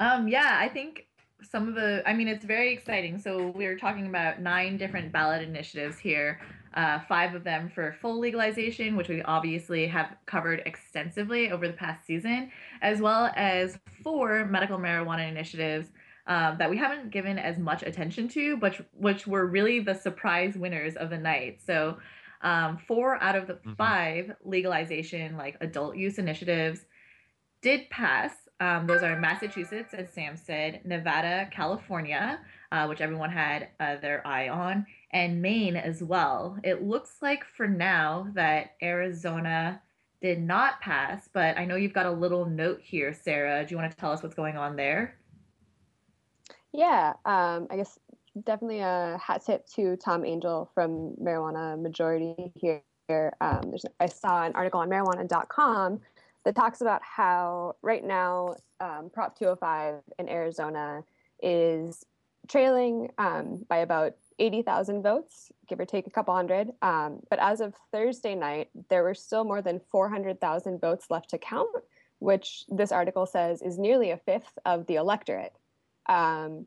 Um, 0.00 0.28
yeah, 0.28 0.58
I 0.60 0.68
think 0.68 1.08
some 1.42 1.68
of 1.68 1.74
the 1.74 2.02
i 2.04 2.12
mean 2.12 2.26
it's 2.26 2.44
very 2.44 2.72
exciting 2.72 3.18
so 3.18 3.48
we 3.48 3.66
are 3.66 3.76
talking 3.76 4.06
about 4.06 4.40
nine 4.40 4.76
different 4.76 5.12
ballot 5.12 5.40
initiatives 5.40 5.98
here 5.98 6.40
uh, 6.74 7.00
five 7.08 7.34
of 7.34 7.44
them 7.44 7.70
for 7.74 7.96
full 8.00 8.18
legalization 8.18 8.96
which 8.96 9.08
we 9.08 9.22
obviously 9.22 9.86
have 9.86 10.16
covered 10.26 10.62
extensively 10.66 11.50
over 11.50 11.66
the 11.66 11.74
past 11.74 12.06
season 12.06 12.50
as 12.82 13.00
well 13.00 13.30
as 13.36 13.78
four 14.02 14.44
medical 14.46 14.78
marijuana 14.78 15.28
initiatives 15.28 15.88
um, 16.26 16.58
that 16.58 16.68
we 16.68 16.76
haven't 16.76 17.10
given 17.10 17.38
as 17.38 17.58
much 17.58 17.82
attention 17.82 18.28
to 18.28 18.56
but 18.56 18.76
which 18.92 19.26
were 19.26 19.46
really 19.46 19.80
the 19.80 19.94
surprise 19.94 20.56
winners 20.56 20.96
of 20.96 21.10
the 21.10 21.18
night 21.18 21.60
so 21.64 21.96
um, 22.42 22.78
four 22.86 23.22
out 23.22 23.34
of 23.34 23.46
the 23.46 23.54
mm-hmm. 23.54 23.74
five 23.74 24.32
legalization 24.44 25.36
like 25.36 25.56
adult 25.60 25.96
use 25.96 26.18
initiatives 26.18 26.84
did 27.62 27.88
pass 27.90 28.32
um, 28.60 28.86
those 28.86 29.02
are 29.02 29.18
Massachusetts, 29.18 29.94
as 29.94 30.10
Sam 30.12 30.36
said, 30.36 30.80
Nevada, 30.84 31.48
California, 31.52 32.40
uh, 32.72 32.86
which 32.86 33.00
everyone 33.00 33.30
had 33.30 33.68
uh, 33.78 33.96
their 33.96 34.26
eye 34.26 34.48
on, 34.48 34.84
and 35.10 35.40
Maine 35.40 35.76
as 35.76 36.02
well. 36.02 36.58
It 36.62 36.82
looks 36.82 37.16
like 37.22 37.44
for 37.44 37.66
now 37.66 38.28
that 38.34 38.72
Arizona 38.82 39.80
did 40.20 40.40
not 40.40 40.80
pass, 40.80 41.28
but 41.32 41.56
I 41.56 41.64
know 41.64 41.76
you've 41.76 41.92
got 41.92 42.06
a 42.06 42.10
little 42.10 42.44
note 42.44 42.80
here, 42.82 43.14
Sarah. 43.14 43.64
Do 43.64 43.72
you 43.72 43.78
want 43.78 43.90
to 43.90 43.96
tell 43.96 44.12
us 44.12 44.22
what's 44.22 44.34
going 44.34 44.56
on 44.56 44.76
there? 44.76 45.16
Yeah, 46.72 47.14
um, 47.24 47.66
I 47.70 47.76
guess 47.76 47.98
definitely 48.44 48.80
a 48.80 49.18
hat 49.22 49.44
tip 49.44 49.66
to 49.74 49.96
Tom 49.96 50.24
Angell 50.24 50.70
from 50.74 51.14
Marijuana 51.20 51.80
Majority 51.80 52.52
here. 52.54 52.82
Um, 53.40 53.62
there's, 53.68 53.86
I 54.00 54.06
saw 54.06 54.44
an 54.44 54.52
article 54.54 54.80
on 54.80 54.90
marijuana.com 54.90 56.00
that 56.44 56.54
talks 56.54 56.80
about 56.80 57.00
how 57.02 57.76
right 57.82 58.04
now 58.04 58.56
um, 58.80 59.10
Prop 59.12 59.38
205 59.38 60.02
in 60.18 60.28
Arizona 60.28 61.04
is 61.42 62.04
trailing 62.48 63.10
um, 63.18 63.64
by 63.68 63.78
about 63.78 64.14
80,000 64.38 65.02
votes, 65.02 65.50
give 65.68 65.80
or 65.80 65.84
take 65.84 66.06
a 66.06 66.10
couple 66.10 66.34
hundred. 66.34 66.70
Um, 66.82 67.20
but 67.30 67.38
as 67.38 67.60
of 67.60 67.74
Thursday 67.92 68.34
night, 68.34 68.70
there 68.88 69.02
were 69.02 69.14
still 69.14 69.44
more 69.44 69.62
than 69.62 69.80
400,000 69.90 70.80
votes 70.80 71.06
left 71.10 71.30
to 71.30 71.38
count, 71.38 71.70
which 72.18 72.64
this 72.68 72.92
article 72.92 73.26
says 73.26 73.62
is 73.62 73.78
nearly 73.78 74.10
a 74.10 74.16
fifth 74.16 74.58
of 74.64 74.86
the 74.86 74.96
electorate. 74.96 75.54
Um, 76.08 76.66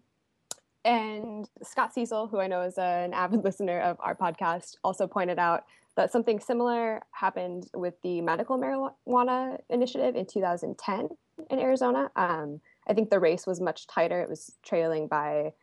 and 0.83 1.47
Scott 1.63 1.93
Cecil, 1.93 2.27
who 2.27 2.39
I 2.39 2.47
know 2.47 2.61
is 2.61 2.77
an 2.77 3.13
avid 3.13 3.43
listener 3.43 3.79
of 3.79 3.97
our 3.99 4.15
podcast, 4.15 4.75
also 4.83 5.07
pointed 5.07 5.39
out 5.39 5.65
that 5.95 6.11
something 6.11 6.39
similar 6.39 7.01
happened 7.11 7.67
with 7.75 8.01
the 8.01 8.21
medical 8.21 8.57
marijuana 8.57 9.59
initiative 9.69 10.15
in 10.15 10.25
2010 10.25 11.09
in 11.49 11.59
Arizona. 11.59 12.09
Um, 12.15 12.61
I 12.87 12.93
think 12.93 13.09
the 13.09 13.19
race 13.19 13.45
was 13.45 13.59
much 13.59 13.87
tighter. 13.87 14.21
It 14.21 14.29
was 14.29 14.53
trailing 14.63 15.07
by 15.07 15.53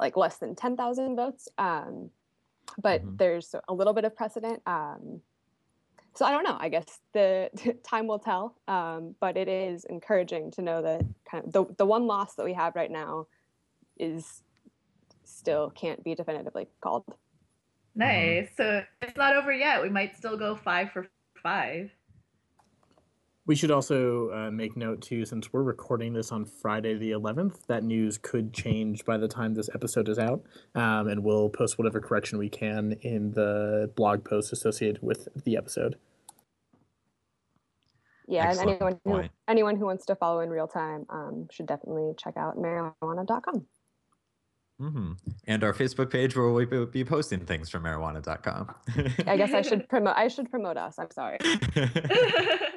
like 0.00 0.16
less 0.16 0.38
than 0.38 0.54
10,000 0.56 1.14
votes. 1.14 1.48
Um, 1.58 2.10
but 2.82 3.02
mm-hmm. 3.02 3.16
there's 3.16 3.54
a 3.68 3.74
little 3.74 3.92
bit 3.92 4.04
of 4.04 4.16
precedent. 4.16 4.62
Um, 4.66 5.20
so 6.14 6.24
I 6.24 6.30
don't 6.32 6.44
know. 6.44 6.56
I 6.58 6.68
guess 6.68 6.98
the 7.12 7.50
time 7.84 8.06
will 8.06 8.18
tell. 8.18 8.56
Um, 8.66 9.14
but 9.20 9.36
it 9.36 9.48
is 9.48 9.84
encouraging 9.84 10.50
to 10.52 10.62
know 10.62 10.82
that 10.82 11.02
kind 11.30 11.44
of 11.44 11.52
the, 11.52 11.64
the 11.76 11.86
one 11.86 12.06
loss 12.06 12.34
that 12.34 12.44
we 12.44 12.54
have 12.54 12.74
right 12.74 12.90
now 12.90 13.26
is 13.98 14.42
still 15.24 15.70
can't 15.70 16.02
be 16.02 16.14
definitively 16.14 16.66
called. 16.80 17.04
Nice. 17.94 18.48
Mm-hmm. 18.48 18.54
So 18.56 18.82
it's 19.02 19.16
not 19.16 19.36
over 19.36 19.52
yet. 19.52 19.82
We 19.82 19.90
might 19.90 20.16
still 20.16 20.36
go 20.36 20.56
five 20.56 20.90
for 20.92 21.06
five. 21.42 21.90
We 23.46 23.56
should 23.56 23.70
also 23.70 24.30
uh, 24.30 24.50
make 24.50 24.76
note 24.76 25.00
too, 25.00 25.24
since 25.24 25.52
we're 25.52 25.62
recording 25.62 26.12
this 26.12 26.30
on 26.30 26.44
Friday 26.44 26.94
the 26.94 27.10
11th, 27.10 27.66
that 27.66 27.82
news 27.82 28.18
could 28.18 28.52
change 28.52 29.04
by 29.04 29.16
the 29.16 29.28
time 29.28 29.54
this 29.54 29.68
episode 29.74 30.08
is 30.08 30.18
out, 30.18 30.42
um, 30.74 31.08
and 31.08 31.24
we'll 31.24 31.48
post 31.48 31.78
whatever 31.78 32.00
correction 32.00 32.38
we 32.38 32.48
can 32.48 32.92
in 33.02 33.32
the 33.32 33.90
blog 33.96 34.24
post 34.24 34.52
associated 34.52 35.02
with 35.02 35.28
the 35.44 35.56
episode. 35.56 35.96
Yeah, 38.28 38.48
Excellent 38.50 38.70
and 38.70 38.80
anyone 38.80 39.00
who, 39.04 39.28
anyone 39.48 39.76
who 39.76 39.86
wants 39.86 40.06
to 40.06 40.14
follow 40.14 40.40
in 40.40 40.50
real 40.50 40.68
time 40.68 41.06
um, 41.08 41.48
should 41.50 41.66
definitely 41.66 42.12
check 42.16 42.36
out 42.36 42.56
marijuana.com. 42.56 43.66
Mm-hmm. 44.80 45.12
And 45.46 45.64
our 45.64 45.74
Facebook 45.74 46.10
page 46.10 46.36
where 46.36 46.48
we'll 46.48 46.86
be 46.86 47.04
posting 47.04 47.40
things 47.40 47.68
from 47.68 47.82
marijuana.com. 47.82 48.74
I 49.26 49.36
guess 49.36 49.52
I 49.52 49.62
should 49.68 49.88
promote. 49.88 50.16
I 50.16 50.28
should 50.28 50.50
promote 50.50 50.76
us. 50.76 50.98
I'm 50.98 51.10
sorry. 51.10 51.38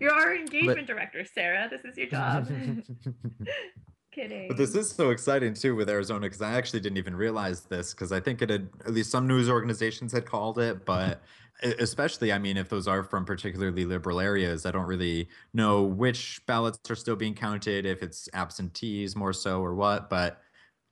You're 0.00 0.12
our 0.12 0.34
engagement 0.34 0.78
but, 0.78 0.86
director, 0.86 1.24
Sarah. 1.24 1.68
This 1.68 1.84
is 1.84 1.96
your 1.96 2.06
job. 2.10 2.48
Kidding. 4.12 4.48
But 4.48 4.56
this 4.56 4.74
is 4.74 4.90
so 4.90 5.10
exciting 5.10 5.54
too 5.54 5.76
with 5.76 5.88
Arizona 5.88 6.20
because 6.20 6.42
I 6.42 6.54
actually 6.54 6.80
didn't 6.80 6.98
even 6.98 7.14
realize 7.14 7.62
this 7.62 7.92
because 7.94 8.10
I 8.10 8.18
think 8.18 8.42
it 8.42 8.50
had 8.50 8.68
at 8.84 8.92
least 8.92 9.10
some 9.10 9.26
news 9.28 9.48
organizations 9.48 10.12
had 10.12 10.26
called 10.26 10.58
it, 10.58 10.84
but 10.84 11.22
especially 11.62 12.32
i 12.32 12.38
mean 12.38 12.56
if 12.56 12.68
those 12.68 12.88
are 12.88 13.02
from 13.02 13.24
particularly 13.24 13.84
liberal 13.84 14.18
areas 14.18 14.64
i 14.64 14.70
don't 14.70 14.86
really 14.86 15.28
know 15.52 15.82
which 15.82 16.40
ballots 16.46 16.78
are 16.90 16.94
still 16.94 17.16
being 17.16 17.34
counted 17.34 17.84
if 17.84 18.02
it's 18.02 18.30
absentees 18.32 19.14
more 19.14 19.32
so 19.32 19.60
or 19.60 19.74
what 19.74 20.08
but 20.08 20.40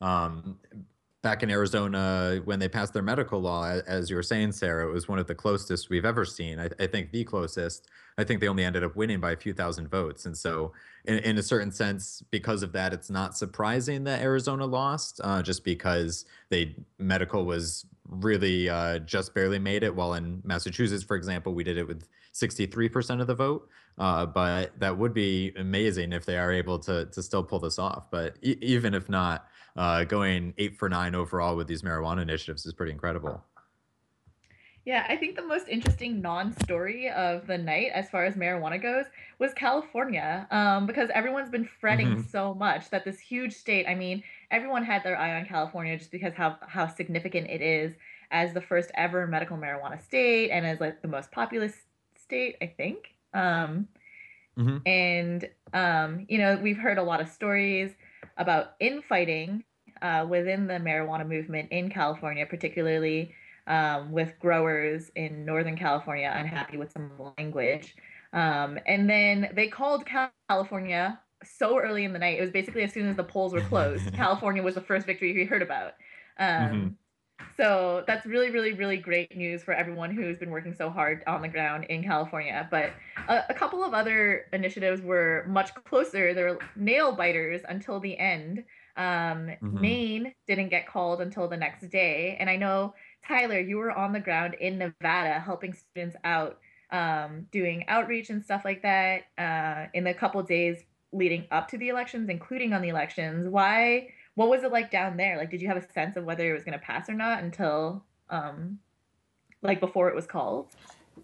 um, 0.01 0.59
back 1.23 1.43
in 1.43 1.51
Arizona, 1.51 2.41
when 2.45 2.59
they 2.59 2.69
passed 2.69 2.93
their 2.93 3.03
medical 3.03 3.41
law, 3.41 3.65
as 3.87 4.09
you 4.09 4.17
were 4.17 4.23
saying, 4.23 4.53
Sarah, 4.53 4.89
it 4.89 4.93
was 4.93 5.09
one 5.09 5.19
of 5.19 5.27
the 5.27 5.35
closest 5.35 5.91
we've 5.91 6.05
ever 6.05 6.25
seen. 6.25 6.59
I, 6.59 6.69
I 6.79 6.87
think 6.87 7.11
the 7.11 7.25
closest. 7.25 7.89
I 8.17 8.25
think 8.25 8.41
they 8.41 8.49
only 8.49 8.65
ended 8.65 8.83
up 8.83 8.97
winning 8.97 9.21
by 9.21 9.33
a 9.33 9.37
few 9.37 9.53
thousand 9.53 9.89
votes. 9.89 10.27
And 10.27 10.37
so, 10.37 10.73
in, 11.05 11.19
in 11.19 11.39
a 11.39 11.43
certain 11.43 11.71
sense, 11.71 12.23
because 12.31 12.63
of 12.63 12.73
that, 12.73 12.93
it's 12.93 13.11
not 13.11 13.37
surprising 13.37 14.05
that 14.05 14.23
Arizona 14.23 14.67
lost, 14.67 15.21
uh, 15.23 15.43
just 15.43 15.65
because 15.65 16.25
they 16.51 16.77
medical 16.99 17.45
was 17.45 17.87
really 18.09 18.69
uh, 18.69 18.99
just 19.01 19.35
barely 19.35 19.59
made 19.59 19.83
it. 19.83 19.95
While 19.95 20.15
in 20.15 20.41
Massachusetts, 20.45 21.05
for 21.05 21.17
example, 21.17 21.55
we 21.55 21.65
did 21.65 21.79
it 21.79 21.87
with 21.87 22.09
63% 22.33 23.21
of 23.21 23.27
the 23.27 23.35
vote. 23.35 23.69
Uh, 23.99 24.25
but 24.25 24.79
that 24.79 24.97
would 24.97 25.13
be 25.13 25.53
amazing 25.57 26.13
if 26.13 26.25
they 26.25 26.39
are 26.39 26.53
able 26.53 26.79
to 26.79 27.07
to 27.07 27.21
still 27.21 27.43
pull 27.43 27.59
this 27.59 27.81
off. 27.81 28.11
But 28.11 28.37
e- 28.43 28.57
even 28.63 28.95
if 28.95 29.09
not, 29.09 29.49
uh, 29.77 30.05
going 30.05 30.55
eight 30.59 30.77
for 30.77 30.89
nine 30.89 31.15
overall 31.15 31.57
with 31.57 31.67
these 31.67 31.83
marijuana 31.83 32.23
initiatives 32.23 32.67
is 32.67 32.73
pretty 32.73 32.93
incredible. 32.93 33.43
Yeah, 34.89 35.05
I 35.07 35.17
think 35.17 35.37
the 35.37 35.43
most 35.43 35.69
interesting 35.69 36.23
non-story 36.23 37.11
of 37.11 37.47
the 37.47 37.59
night, 37.59 37.91
as 37.93 38.09
far 38.09 38.25
as 38.25 38.37
marijuana 38.37 38.81
goes, 38.81 39.05
was 39.39 39.53
California, 39.53 40.47
um, 40.51 40.87
because 40.87 41.11
everyone's 41.13 41.51
been 41.51 41.69
fretting 41.79 42.07
mm-hmm. 42.07 42.31
so 42.31 42.55
much 42.55 42.89
that 42.89 43.05
this 43.05 43.21
huge 43.21 43.53
state. 43.53 43.85
I 43.87 43.95
mean, 43.95 44.23
everyone 44.51 44.83
had 44.83 45.05
their 45.05 45.19
eye 45.19 45.39
on 45.39 45.45
California 45.45 45.99
just 45.99 46.11
because 46.11 46.33
how 46.33 46.57
how 46.67 46.87
significant 46.87 47.51
it 47.51 47.61
is 47.61 47.93
as 48.31 48.55
the 48.55 48.63
first 48.63 48.91
ever 48.95 49.27
medical 49.27 49.59
marijuana 49.59 50.03
state 50.03 50.51
and 50.51 50.65
as 50.65 50.81
like 50.81 51.03
the 51.03 51.09
most 51.09 51.31
populous 51.33 51.75
state, 52.17 52.57
I 52.63 52.73
think. 52.75 53.15
Um, 53.35 53.89
mm-hmm. 54.59 54.79
And 54.87 55.51
um, 55.75 56.25
you 56.31 56.39
know, 56.39 56.59
we've 56.63 56.79
heard 56.79 56.97
a 56.97 57.03
lot 57.03 57.21
of 57.21 57.29
stories 57.29 57.91
about 58.37 58.75
infighting 58.81 59.65
uh, 60.03 60.27
within 60.29 60.67
the 60.67 60.75
marijuana 60.75 61.27
movement 61.27 61.71
in 61.73 61.91
California, 61.91 62.47
particularly 62.47 63.35
um, 63.67 64.13
with 64.13 64.39
growers 64.39 65.11
in 65.15 65.45
Northern 65.45 65.77
California 65.77 66.33
unhappy 66.35 66.77
with 66.77 66.93
some 66.93 67.11
language. 67.37 67.95
Um, 68.33 68.79
and 68.87 69.09
then 69.09 69.51
they 69.55 69.69
called 69.69 70.09
California 70.49 71.21
so 71.45 71.79
early 71.79 72.05
in 72.05 72.13
the 72.13 72.19
night. 72.19 72.39
It 72.39 72.43
was 72.43 72.51
basically 72.51 72.83
as 72.83 72.93
soon 72.93 73.07
as 73.09 73.17
the 73.17 73.25
polls 73.25 73.53
were 73.53 73.61
closed. 73.61 74.13
California 74.15 74.63
was 74.63 74.75
the 74.75 74.81
first 74.81 75.07
victory 75.07 75.33
we 75.33 75.45
heard 75.45 75.63
about. 75.63 75.93
Um, 76.39 76.49
mm-hmm. 76.49 76.89
So 77.57 78.05
that's 78.07 78.25
really, 78.25 78.51
really, 78.51 78.73
really 78.73 78.97
great 78.97 79.37
news 79.37 79.63
for 79.63 79.75
everyone 79.75 80.15
who's 80.15 80.39
been 80.39 80.51
working 80.51 80.75
so 80.75 80.91
hard 80.91 81.23
on 81.27 81.43
the 81.43 81.49
ground 81.49 81.85
in 81.85 82.05
California. 82.05 82.69
But 82.71 82.93
a, 83.29 83.43
a 83.51 83.55
couple 83.55 83.83
of 83.83 83.95
other 83.95 84.47
initiatives 84.53 85.03
were 85.03 85.45
much 85.49 85.75
closer. 85.75 86.35
They 86.35 86.43
were 86.43 86.59
nail 86.77 87.13
biters 87.13 87.63
until 87.69 88.01
the 88.01 88.17
end. 88.19 88.65
Um, 88.97 89.05
mm-hmm. 89.63 89.81
Maine 89.81 90.35
didn't 90.47 90.69
get 90.69 90.87
called 90.87 91.21
until 91.21 91.49
the 91.49 91.57
next 91.57 91.89
day. 91.91 92.37
And 92.39 92.49
I 92.49 92.57
know, 92.57 92.95
Tyler, 93.27 93.61
you 93.61 93.77
were 93.77 93.93
on 93.93 94.13
the 94.13 94.21
ground 94.21 94.55
in 94.61 94.79
Nevada 94.79 95.41
helping 95.41 95.73
students 95.73 96.17
out, 96.25 96.59
um, 96.91 97.47
doing 97.51 97.85
outreach 97.89 98.31
and 98.31 98.43
stuff 98.43 98.65
like 98.65 98.83
that 98.83 99.23
uh, 99.37 99.87
in 99.95 100.05
the 100.05 100.15
couple 100.15 100.43
days 100.43 100.85
leading 101.13 101.47
up 101.51 101.69
to 101.69 101.79
the 101.79 101.89
elections, 101.89 102.29
including 102.29 102.73
on 102.73 102.83
the 102.83 102.89
elections. 102.89 103.49
Why? 103.49 104.09
What 104.39 104.51
was 104.51 104.63
it 104.63 104.71
like 104.71 104.93
down 104.93 105.17
there? 105.17 105.37
Like, 105.37 105.51
did 105.51 105.61
you 105.61 105.67
have 105.67 105.77
a 105.77 105.93
sense 105.93 106.17
of 106.17 106.25
whether 106.25 106.49
it 106.49 106.53
was 106.53 106.63
going 106.63 106.79
to 106.79 106.85
pass 106.85 107.09
or 107.09 107.15
not 107.15 107.43
until, 107.43 108.05
um, 108.31 108.79
like, 109.63 109.81
before 109.81 110.09
it 110.09 110.15
was 110.15 110.29
called? 110.29 110.69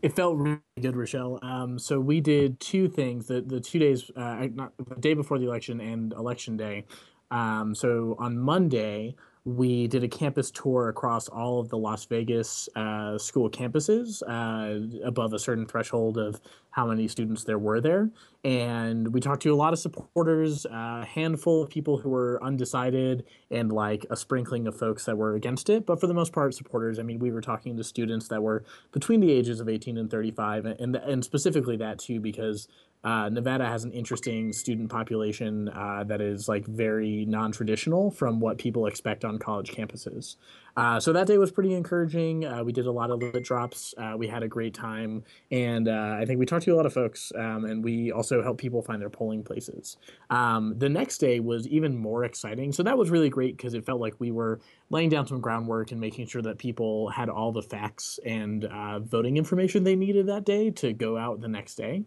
It 0.03 0.17
felt 0.17 0.37
really 0.37 0.59
good, 0.83 0.97
Rochelle. 0.97 1.39
Um, 1.41 1.79
so 1.79 2.01
we 2.01 2.21
did 2.21 2.59
two 2.59 2.89
things: 2.89 3.29
the 3.29 3.41
the 3.41 3.61
two 3.61 3.79
days, 3.79 4.11
uh, 4.17 4.49
not 4.53 4.73
the 4.77 4.97
day 4.97 5.15
before 5.15 5.39
the 5.39 5.47
election 5.47 5.81
and 5.81 6.13
election 6.13 6.57
day. 6.57 6.87
Um, 7.31 7.77
so 7.77 8.17
on 8.19 8.37
Monday, 8.37 9.15
we 9.45 9.87
did 9.87 10.03
a 10.03 10.09
campus 10.09 10.51
tour 10.51 10.89
across 10.89 11.29
all 11.29 11.61
of 11.61 11.69
the 11.69 11.77
Las 11.77 12.07
Vegas 12.07 12.67
uh, 12.77 13.19
school 13.19 13.51
campuses 13.51 14.23
uh, 14.27 15.07
above 15.07 15.35
a 15.35 15.39
certain 15.39 15.67
threshold 15.67 16.17
of 16.17 16.41
how 16.71 16.87
many 16.87 17.07
students 17.07 17.45
there 17.45 17.59
were 17.59 17.79
there. 17.79 18.09
And 18.43 19.13
we 19.13 19.21
talked 19.21 19.43
to 19.43 19.53
a 19.53 19.55
lot 19.55 19.75
of 19.75 19.79
supporters, 19.79 20.65
a 20.65 21.05
handful 21.05 21.63
of 21.63 21.69
people 21.69 21.99
who 21.99 22.09
were 22.09 22.43
undecided, 22.43 23.25
and 23.51 23.71
like 23.71 24.07
a 24.09 24.17
sprinkling 24.17 24.67
of 24.67 24.79
folks 24.79 25.05
that 25.05 25.19
were 25.19 25.35
against 25.35 25.69
it. 25.69 25.85
But 25.85 26.01
for 26.01 26.07
the 26.07 26.15
most 26.15 26.33
part, 26.33 26.55
supporters. 26.55 26.99
I 26.99 27.03
mean, 27.03 27.19
we 27.19 27.31
were 27.31 27.43
talking 27.43 27.77
to 27.77 27.85
students 27.85 28.29
that 28.29 28.43
were 28.43 28.65
between 28.93 29.21
the 29.21 29.31
ages 29.31 29.61
of 29.61 29.69
18 29.69 29.99
and 29.99 30.11
35, 30.11 30.65
and, 30.65 30.97
and 30.97 31.23
specifically 31.23 31.77
that 31.77 31.99
too, 31.99 32.19
because 32.19 32.67
uh, 33.05 33.29
Nevada 33.29 33.67
has 33.67 33.85
an 33.85 33.93
interesting 33.93 34.53
student 34.53 34.91
population 34.91 35.69
uh, 35.69 36.05
that 36.05 36.23
is 36.23 36.49
like 36.49 36.67
very 36.67 37.27
non-traditional 37.27 38.11
from 38.11 38.41
what 38.41 38.57
people 38.57 38.87
expect 38.87 39.25
on 39.25 39.39
college 39.39 39.71
campuses. 39.73 40.37
Uh, 40.77 40.99
so 40.99 41.13
that 41.13 41.27
day 41.27 41.39
was 41.39 41.53
pretty 41.53 41.73
encouraging. 41.75 42.45
Uh, 42.45 42.65
we 42.65 42.73
did 42.73 42.87
a 42.87 42.91
lot 42.91 43.11
of 43.11 43.21
lit 43.21 43.45
drops. 43.45 43.95
Uh, 43.97 44.15
we 44.17 44.27
had 44.27 44.43
a 44.43 44.49
great 44.49 44.75
time, 44.75 45.23
and 45.51 45.87
uh, 45.87 46.17
I 46.19 46.25
think 46.25 46.41
we 46.41 46.47
talked 46.47 46.65
to 46.65 46.73
a 46.73 46.77
lot 46.77 46.87
of 46.87 46.93
folks, 46.93 47.31
um, 47.37 47.65
and 47.65 47.85
we 47.85 48.11
also 48.11 48.43
helped 48.43 48.61
people 48.61 48.83
find 48.83 49.01
their 49.01 49.11
polling 49.11 49.45
places. 49.45 49.99
Um, 50.31 50.75
the 50.79 50.89
next 50.89 51.19
day 51.19 51.39
was 51.41 51.69
even 51.69 51.97
more 51.97 52.25
exciting. 52.25 52.73
So 52.73 52.83
that 52.83 52.99
was 52.99 53.11
really 53.11 53.29
great 53.29 53.57
because 53.57 53.75
it 53.75 53.85
felt 53.85 54.01
like 54.01 54.15
we 54.19 54.33
were 54.33 54.61
laying 54.91 55.11
down 55.11 55.27
some 55.27 55.41
groundwork 55.41 55.93
and 55.93 56.01
making 56.01 56.27
sure 56.27 56.43
that 56.43 56.59
people 56.59 57.09
had 57.09 57.29
all 57.29 57.53
the 57.53 57.63
facts 57.63 58.19
and 58.25 58.67
voting 59.05 59.37
information 59.37 59.85
they 59.85 59.97
needed 59.97 60.27
that 60.27 60.45
day 60.45 60.71
to 60.71 60.93
go 60.93 61.17
out 61.17 61.41
the 61.41 61.49
next 61.49 61.77
day. 61.77 62.03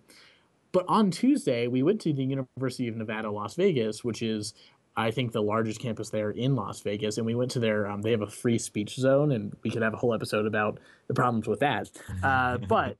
But 0.72 0.86
on 0.88 1.12
Tuesday, 1.12 1.68
we 1.68 1.84
went 1.84 2.02
to 2.02 2.14
the 2.14 2.24
University 2.24 2.88
of 2.88 2.96
Nevada, 2.96 3.32
Las 3.32 3.56
Vegas, 3.56 4.04
which 4.04 4.22
is, 4.22 4.54
I 4.96 5.12
think, 5.12 5.32
the 5.32 5.42
largest 5.42 5.80
campus 5.80 6.10
there 6.10 6.32
in 6.32 6.56
Las 6.56 6.82
Vegas. 6.82 7.18
And 7.18 7.26
we 7.26 7.36
went 7.36 7.52
to 7.52 7.60
their, 7.60 7.90
um, 7.90 8.02
they 8.02 8.12
have 8.12 8.22
a 8.22 8.30
free 8.30 8.58
speech 8.58 8.96
zone, 8.96 9.32
and 9.32 9.56
we 9.64 9.70
could 9.70 9.82
have 9.82 9.94
a 9.94 9.98
whole 9.98 10.14
episode 10.14 10.46
about 10.46 10.80
the 11.08 11.14
problems 11.14 11.48
with 11.48 11.60
that. 11.62 11.90
Uh, 12.22 12.58
but 12.70 12.98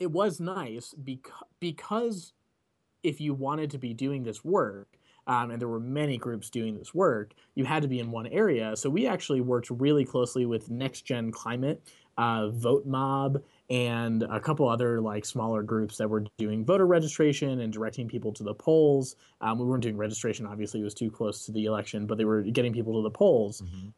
it 0.00 0.10
was 0.10 0.40
nice 0.40 0.94
because, 0.94 1.44
because 1.60 2.32
if 3.02 3.20
you 3.20 3.34
wanted 3.34 3.70
to 3.70 3.78
be 3.78 3.94
doing 3.94 4.22
this 4.22 4.44
work, 4.44 4.88
um, 5.28 5.50
and 5.50 5.60
there 5.60 5.68
were 5.68 5.78
many 5.78 6.16
groups 6.16 6.48
doing 6.48 6.78
this 6.78 6.94
work, 6.94 7.34
you 7.54 7.64
had 7.64 7.82
to 7.82 7.88
be 7.88 8.00
in 8.00 8.10
one 8.10 8.26
area. 8.28 8.74
So 8.76 8.88
we 8.88 9.06
actually 9.06 9.42
worked 9.42 9.68
really 9.68 10.06
closely 10.06 10.46
with 10.46 10.70
Next 10.70 11.02
Gen 11.02 11.30
Climate, 11.30 11.82
uh, 12.16 12.48
Vote 12.48 12.86
Mob, 12.86 13.42
and 13.70 14.22
a 14.22 14.40
couple 14.40 14.68
other 14.68 15.00
like 15.00 15.24
smaller 15.24 15.62
groups 15.62 15.98
that 15.98 16.08
were 16.08 16.24
doing 16.38 16.64
voter 16.64 16.86
registration 16.86 17.60
and 17.60 17.72
directing 17.72 18.08
people 18.08 18.32
to 18.32 18.42
the 18.42 18.54
polls. 18.54 19.16
Um, 19.40 19.58
we 19.58 19.66
weren't 19.66 19.82
doing 19.82 19.96
registration, 19.96 20.46
obviously, 20.46 20.80
it 20.80 20.84
was 20.84 20.94
too 20.94 21.10
close 21.10 21.44
to 21.46 21.52
the 21.52 21.66
election, 21.66 22.06
but 22.06 22.18
they 22.18 22.24
were 22.24 22.42
getting 22.42 22.72
people 22.72 22.94
to 22.94 23.02
the 23.02 23.10
polls. 23.10 23.60
Mm-hmm. 23.60 23.88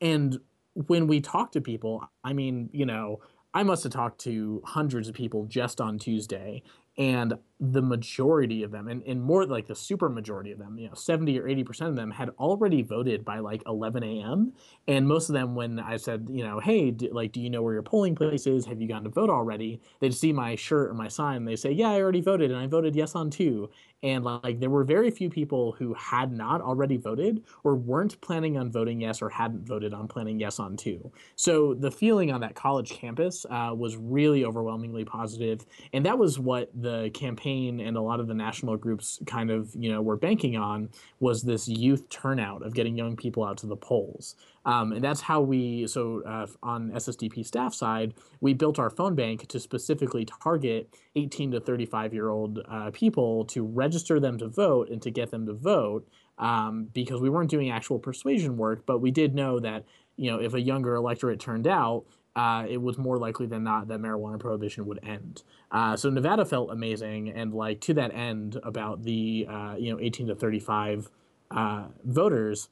And 0.00 0.40
when 0.74 1.06
we 1.06 1.20
talked 1.20 1.54
to 1.54 1.60
people, 1.60 2.08
I 2.22 2.32
mean, 2.32 2.68
you 2.72 2.86
know, 2.86 3.20
I 3.54 3.62
must 3.62 3.82
have 3.84 3.92
talked 3.92 4.20
to 4.20 4.62
hundreds 4.64 5.08
of 5.08 5.14
people 5.14 5.46
just 5.46 5.80
on 5.80 5.98
Tuesday, 5.98 6.62
and 6.98 7.34
the 7.58 7.80
majority 7.80 8.62
of 8.62 8.70
them 8.70 8.88
and, 8.88 9.02
and 9.04 9.22
more 9.22 9.46
like 9.46 9.66
the 9.66 9.74
super 9.74 10.10
majority 10.10 10.52
of 10.52 10.58
them 10.58 10.78
you 10.78 10.86
know 10.88 10.94
70 10.94 11.38
or 11.40 11.44
80% 11.44 11.88
of 11.88 11.96
them 11.96 12.10
had 12.10 12.28
already 12.38 12.82
voted 12.82 13.24
by 13.24 13.38
like 13.38 13.62
11 13.66 14.02
a.m 14.02 14.52
and 14.86 15.08
most 15.08 15.30
of 15.30 15.32
them 15.32 15.54
when 15.54 15.80
i 15.80 15.96
said 15.96 16.28
you 16.30 16.44
know 16.44 16.60
hey 16.60 16.90
do, 16.90 17.08
like 17.12 17.32
do 17.32 17.40
you 17.40 17.48
know 17.48 17.62
where 17.62 17.72
your 17.72 17.82
polling 17.82 18.14
place 18.14 18.46
is? 18.46 18.66
Have 18.66 18.80
you 18.80 18.88
gotten 18.88 19.04
to 19.04 19.10
vote 19.10 19.30
already? 19.30 19.80
They'd 20.00 20.14
see 20.14 20.32
my 20.32 20.54
shirt 20.54 20.90
or 20.90 20.94
my 20.94 21.08
sign 21.08 21.44
they 21.44 21.56
say 21.56 21.70
yeah 21.70 21.90
i 21.90 22.00
already 22.00 22.20
voted 22.20 22.50
and 22.50 22.60
i 22.60 22.66
voted 22.66 22.94
yes 22.94 23.14
on 23.14 23.30
two. 23.30 23.70
And 24.02 24.24
like 24.24 24.60
there 24.60 24.70
were 24.70 24.84
very 24.84 25.10
few 25.10 25.30
people 25.30 25.72
who 25.72 25.94
had 25.94 26.30
not 26.30 26.60
already 26.60 26.98
voted 26.98 27.42
or 27.64 27.74
weren't 27.74 28.20
planning 28.20 28.58
on 28.58 28.70
voting 28.70 29.00
yes 29.00 29.22
or 29.22 29.30
hadn't 29.30 29.66
voted 29.66 29.94
on 29.94 30.06
planning 30.06 30.38
yes 30.38 30.60
on 30.60 30.76
two. 30.76 31.10
So 31.34 31.74
the 31.74 31.90
feeling 31.90 32.30
on 32.30 32.40
that 32.42 32.54
college 32.54 32.90
campus 32.90 33.46
uh, 33.50 33.72
was 33.74 33.96
really 33.96 34.44
overwhelmingly 34.44 35.04
positive 35.04 35.64
and 35.92 36.04
that 36.04 36.18
was 36.18 36.38
what 36.38 36.70
the 36.74 37.10
campaign 37.14 37.45
and 37.46 37.96
a 37.96 38.00
lot 38.00 38.20
of 38.20 38.26
the 38.26 38.34
national 38.34 38.76
groups 38.76 39.18
kind 39.26 39.50
of 39.50 39.70
you 39.74 39.90
know 39.90 40.02
were 40.02 40.16
banking 40.16 40.56
on 40.56 40.90
was 41.20 41.42
this 41.42 41.68
youth 41.68 42.08
turnout 42.08 42.62
of 42.62 42.74
getting 42.74 42.96
young 42.96 43.16
people 43.16 43.44
out 43.44 43.58
to 43.58 43.66
the 43.66 43.76
polls. 43.76 44.36
Um, 44.66 44.90
and 44.92 45.02
that's 45.02 45.20
how 45.20 45.40
we, 45.40 45.86
so 45.86 46.22
uh, 46.26 46.46
on 46.60 46.90
SSDP 46.90 47.46
staff 47.46 47.72
side, 47.72 48.14
we 48.40 48.52
built 48.52 48.80
our 48.80 48.90
phone 48.90 49.14
bank 49.14 49.46
to 49.46 49.60
specifically 49.60 50.24
target 50.24 50.92
18 51.14 51.52
to 51.52 51.60
35 51.60 52.12
year 52.12 52.28
old 52.28 52.58
uh, 52.68 52.90
people 52.92 53.44
to 53.46 53.64
register 53.64 54.18
them 54.18 54.38
to 54.38 54.48
vote 54.48 54.90
and 54.90 55.00
to 55.02 55.10
get 55.12 55.30
them 55.30 55.46
to 55.46 55.52
vote 55.54 56.06
um, 56.38 56.88
because 56.92 57.20
we 57.20 57.30
weren't 57.30 57.48
doing 57.48 57.70
actual 57.70 58.00
persuasion 58.00 58.56
work, 58.56 58.84
but 58.86 58.98
we 58.98 59.12
did 59.12 59.36
know 59.36 59.60
that, 59.60 59.84
you 60.16 60.30
know, 60.30 60.40
if 60.40 60.52
a 60.52 60.60
younger 60.60 60.96
electorate 60.96 61.38
turned 61.38 61.68
out, 61.68 62.04
uh, 62.36 62.66
it 62.68 62.80
was 62.80 62.98
more 62.98 63.16
likely 63.16 63.46
than 63.46 63.64
not 63.64 63.88
that 63.88 63.98
marijuana 63.98 64.38
prohibition 64.38 64.86
would 64.86 65.00
end. 65.02 65.42
Uh, 65.72 65.96
so 65.96 66.10
Nevada 66.10 66.44
felt 66.44 66.70
amazing, 66.70 67.30
and 67.30 67.52
like 67.54 67.80
to 67.80 67.94
that 67.94 68.14
end, 68.14 68.60
about 68.62 69.02
the 69.02 69.46
uh, 69.48 69.74
you 69.78 69.90
know 69.90 69.98
18 69.98 70.28
to 70.28 70.34
35 70.34 71.08
uh, 71.50 71.86
voters, 72.04 72.68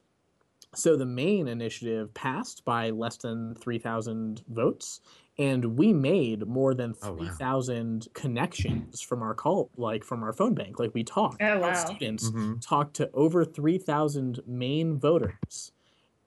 so 0.74 0.96
the 0.96 1.06
Maine 1.06 1.48
initiative 1.48 2.12
passed 2.12 2.64
by 2.64 2.90
less 2.90 3.16
than 3.16 3.54
3,000 3.54 4.42
votes, 4.48 5.00
and 5.38 5.78
we 5.78 5.92
made 5.92 6.46
more 6.46 6.74
than 6.74 6.92
3,000 6.94 7.76
oh, 7.76 8.06
wow. 8.06 8.12
connections 8.12 9.00
from 9.00 9.22
our 9.22 9.34
call, 9.34 9.70
like 9.76 10.04
from 10.04 10.22
our 10.22 10.32
phone 10.32 10.54
bank. 10.54 10.78
Like 10.78 10.92
we 10.92 11.04
talked, 11.04 11.42
oh, 11.42 11.58
wow. 11.60 11.72
students 11.72 12.28
mm-hmm. 12.28 12.58
talked 12.58 12.96
to 12.96 13.10
over 13.14 13.44
3,000 13.44 14.40
Maine 14.46 14.98
voters, 14.98 15.72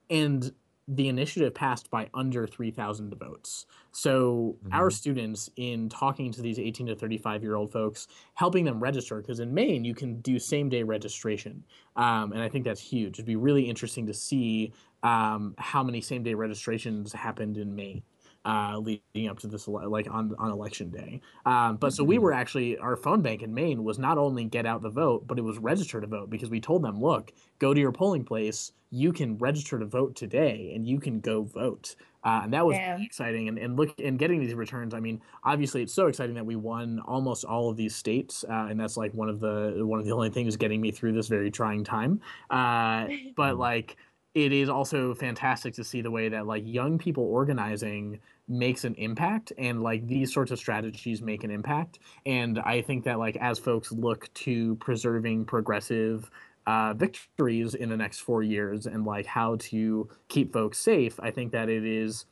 and 0.10 0.54
the 0.88 1.10
initiative 1.10 1.54
passed 1.54 1.90
by 1.90 2.10
under 2.14 2.48
3,000 2.48 3.14
votes. 3.16 3.66
So 3.92 4.58
mm-hmm. 4.64 4.74
our 4.74 4.90
students, 4.90 5.50
in 5.58 5.90
talking 5.90 6.32
to 6.32 6.42
these 6.42 6.60
18 6.60 6.88
to 6.88 6.96
35 6.96 7.44
year 7.44 7.56
old 7.56 7.72
folks, 7.72 8.08
helping 8.36 8.64
them 8.64 8.80
register, 8.80 9.18
because 9.18 9.40
in 9.40 9.54
Maine 9.54 9.84
you 9.84 9.94
can 9.94 10.22
do 10.22 10.40
same 10.40 10.70
day 10.70 10.84
registration, 10.84 11.64
um, 11.96 12.32
and 12.32 12.42
I 12.42 12.48
think 12.48 12.64
that's 12.64 12.82
huge. 12.82 13.16
It'd 13.16 13.26
be 13.26 13.36
really 13.36 13.64
interesting 13.64 14.08
to 14.08 14.14
see 14.14 14.72
um, 15.04 15.56
how 15.58 15.84
many 15.84 16.00
same 16.02 16.24
day 16.24 16.34
registrations 16.34 17.12
happened 17.12 17.58
in 17.58 17.76
Maine 17.76 18.04
uh, 18.48 18.78
leading 18.80 19.28
up 19.30 19.38
to 19.40 19.48
this 19.48 19.68
like 19.68 20.08
on 20.10 20.34
on 20.40 20.52
election 20.52 20.90
day. 20.90 21.22
Um, 21.46 21.76
but 21.76 21.92
so 21.94 22.04
we 22.04 22.16
mm-hmm. 22.16 22.24
were 22.24 22.34
actually 22.34 22.78
our 22.78 22.96
phone 22.96 23.22
bank 23.22 23.42
in 23.44 23.54
Maine 23.54 23.84
was 23.84 24.00
not 24.00 24.18
only 24.18 24.46
get 24.46 24.66
out 24.66 24.82
the 24.82 24.90
vote, 24.90 25.28
but 25.28 25.38
it 25.38 25.42
was 25.42 25.58
register 25.58 26.00
to 26.00 26.08
vote 26.08 26.30
because 26.30 26.50
we 26.50 26.62
told 26.62 26.82
them, 26.82 27.02
look, 27.02 27.34
go 27.60 27.74
to 27.74 27.80
your 27.80 27.92
polling 27.92 28.24
place. 28.24 28.72
You 28.90 29.12
can 29.12 29.38
register 29.38 29.78
to 29.78 29.86
vote 29.86 30.16
today, 30.16 30.72
and 30.74 30.88
you 30.88 30.98
can 30.98 31.20
go 31.20 31.44
vote. 31.44 31.96
Uh, 32.24 32.42
and 32.44 32.54
that 32.54 32.66
was 32.66 32.78
really 32.78 33.06
exciting. 33.06 33.48
And, 33.48 33.58
and 33.58 33.78
look, 33.78 33.94
and 34.00 34.18
getting 34.18 34.40
these 34.40 34.54
returns. 34.54 34.94
I 34.94 35.00
mean, 35.00 35.22
obviously, 35.44 35.82
it's 35.82 35.94
so 35.94 36.08
exciting 36.08 36.36
that 36.36 36.46
we 36.46 36.56
won 36.56 37.00
almost 37.06 37.44
all 37.44 37.70
of 37.70 37.76
these 37.76 37.96
states, 37.96 38.46
uh, 38.50 38.68
and 38.70 38.80
that's 38.80 38.98
like 38.98 39.14
one 39.14 39.28
of 39.30 39.42
the 39.42 39.76
one 39.86 40.00
of 40.00 40.06
the 40.06 40.12
only 40.12 40.30
things 40.30 40.56
getting 40.56 40.80
me 40.80 40.92
through 40.92 41.14
this 41.14 41.28
very 41.28 41.52
trying 41.52 41.84
time. 41.84 42.22
Uh, 42.50 43.08
but 43.36 43.58
like, 43.70 43.98
it 44.38 44.54
is 44.54 44.70
also 44.70 45.16
fantastic 45.16 45.74
to 45.74 45.84
see 45.84 46.02
the 46.02 46.12
way 46.12 46.30
that 46.30 46.46
like 46.46 46.62
young 46.64 47.00
people 47.00 47.24
organizing 47.24 48.20
makes 48.48 48.84
an 48.84 48.94
impact 48.94 49.52
and 49.58 49.82
like 49.82 50.06
these 50.06 50.32
sorts 50.32 50.52
of 50.52 50.60
strategies 50.60 51.24
make 51.24 51.44
an 51.44 51.50
impact. 51.50 51.98
And 52.24 52.60
i 52.60 52.82
think 52.82 53.04
that 53.06 53.18
like 53.18 53.36
as 53.38 53.58
folks 53.58 53.92
look 53.92 54.32
to 54.46 54.76
preserving 54.76 55.46
progressive 55.46 56.30
uh, 56.68 56.94
victories 56.94 57.74
in 57.74 57.90
the 57.90 57.98
next 57.98 58.20
four 58.20 58.44
years 58.44 58.86
and 58.86 59.06
like 59.06 59.26
how 59.26 59.56
to 59.56 60.08
keep 60.28 60.52
folks 60.52 60.78
safe 60.78 61.18
i 61.22 61.32
think 61.32 61.54
that 61.54 61.70
it 61.70 61.86
is 61.86 62.26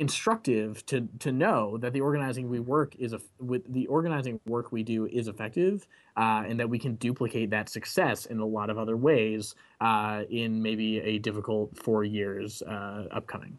instructive 0.00 0.84
to 0.86 1.06
to 1.18 1.30
know 1.30 1.76
that 1.76 1.92
the 1.92 2.00
organizing 2.00 2.48
we 2.48 2.58
work 2.58 2.96
is 2.96 3.12
a, 3.12 3.20
with 3.38 3.62
the 3.72 3.86
organizing 3.86 4.40
work 4.46 4.72
we 4.72 4.82
do 4.82 5.06
is 5.06 5.28
effective 5.28 5.86
uh, 6.16 6.42
and 6.48 6.58
that 6.58 6.68
we 6.68 6.78
can 6.78 6.94
duplicate 6.94 7.50
that 7.50 7.68
success 7.68 8.24
in 8.24 8.40
a 8.40 8.44
lot 8.44 8.70
of 8.70 8.78
other 8.78 8.96
ways 8.96 9.54
uh, 9.82 10.22
in 10.30 10.62
maybe 10.62 11.00
a 11.00 11.18
difficult 11.18 11.76
four 11.76 12.02
years 12.02 12.62
uh, 12.62 13.04
upcoming. 13.12 13.58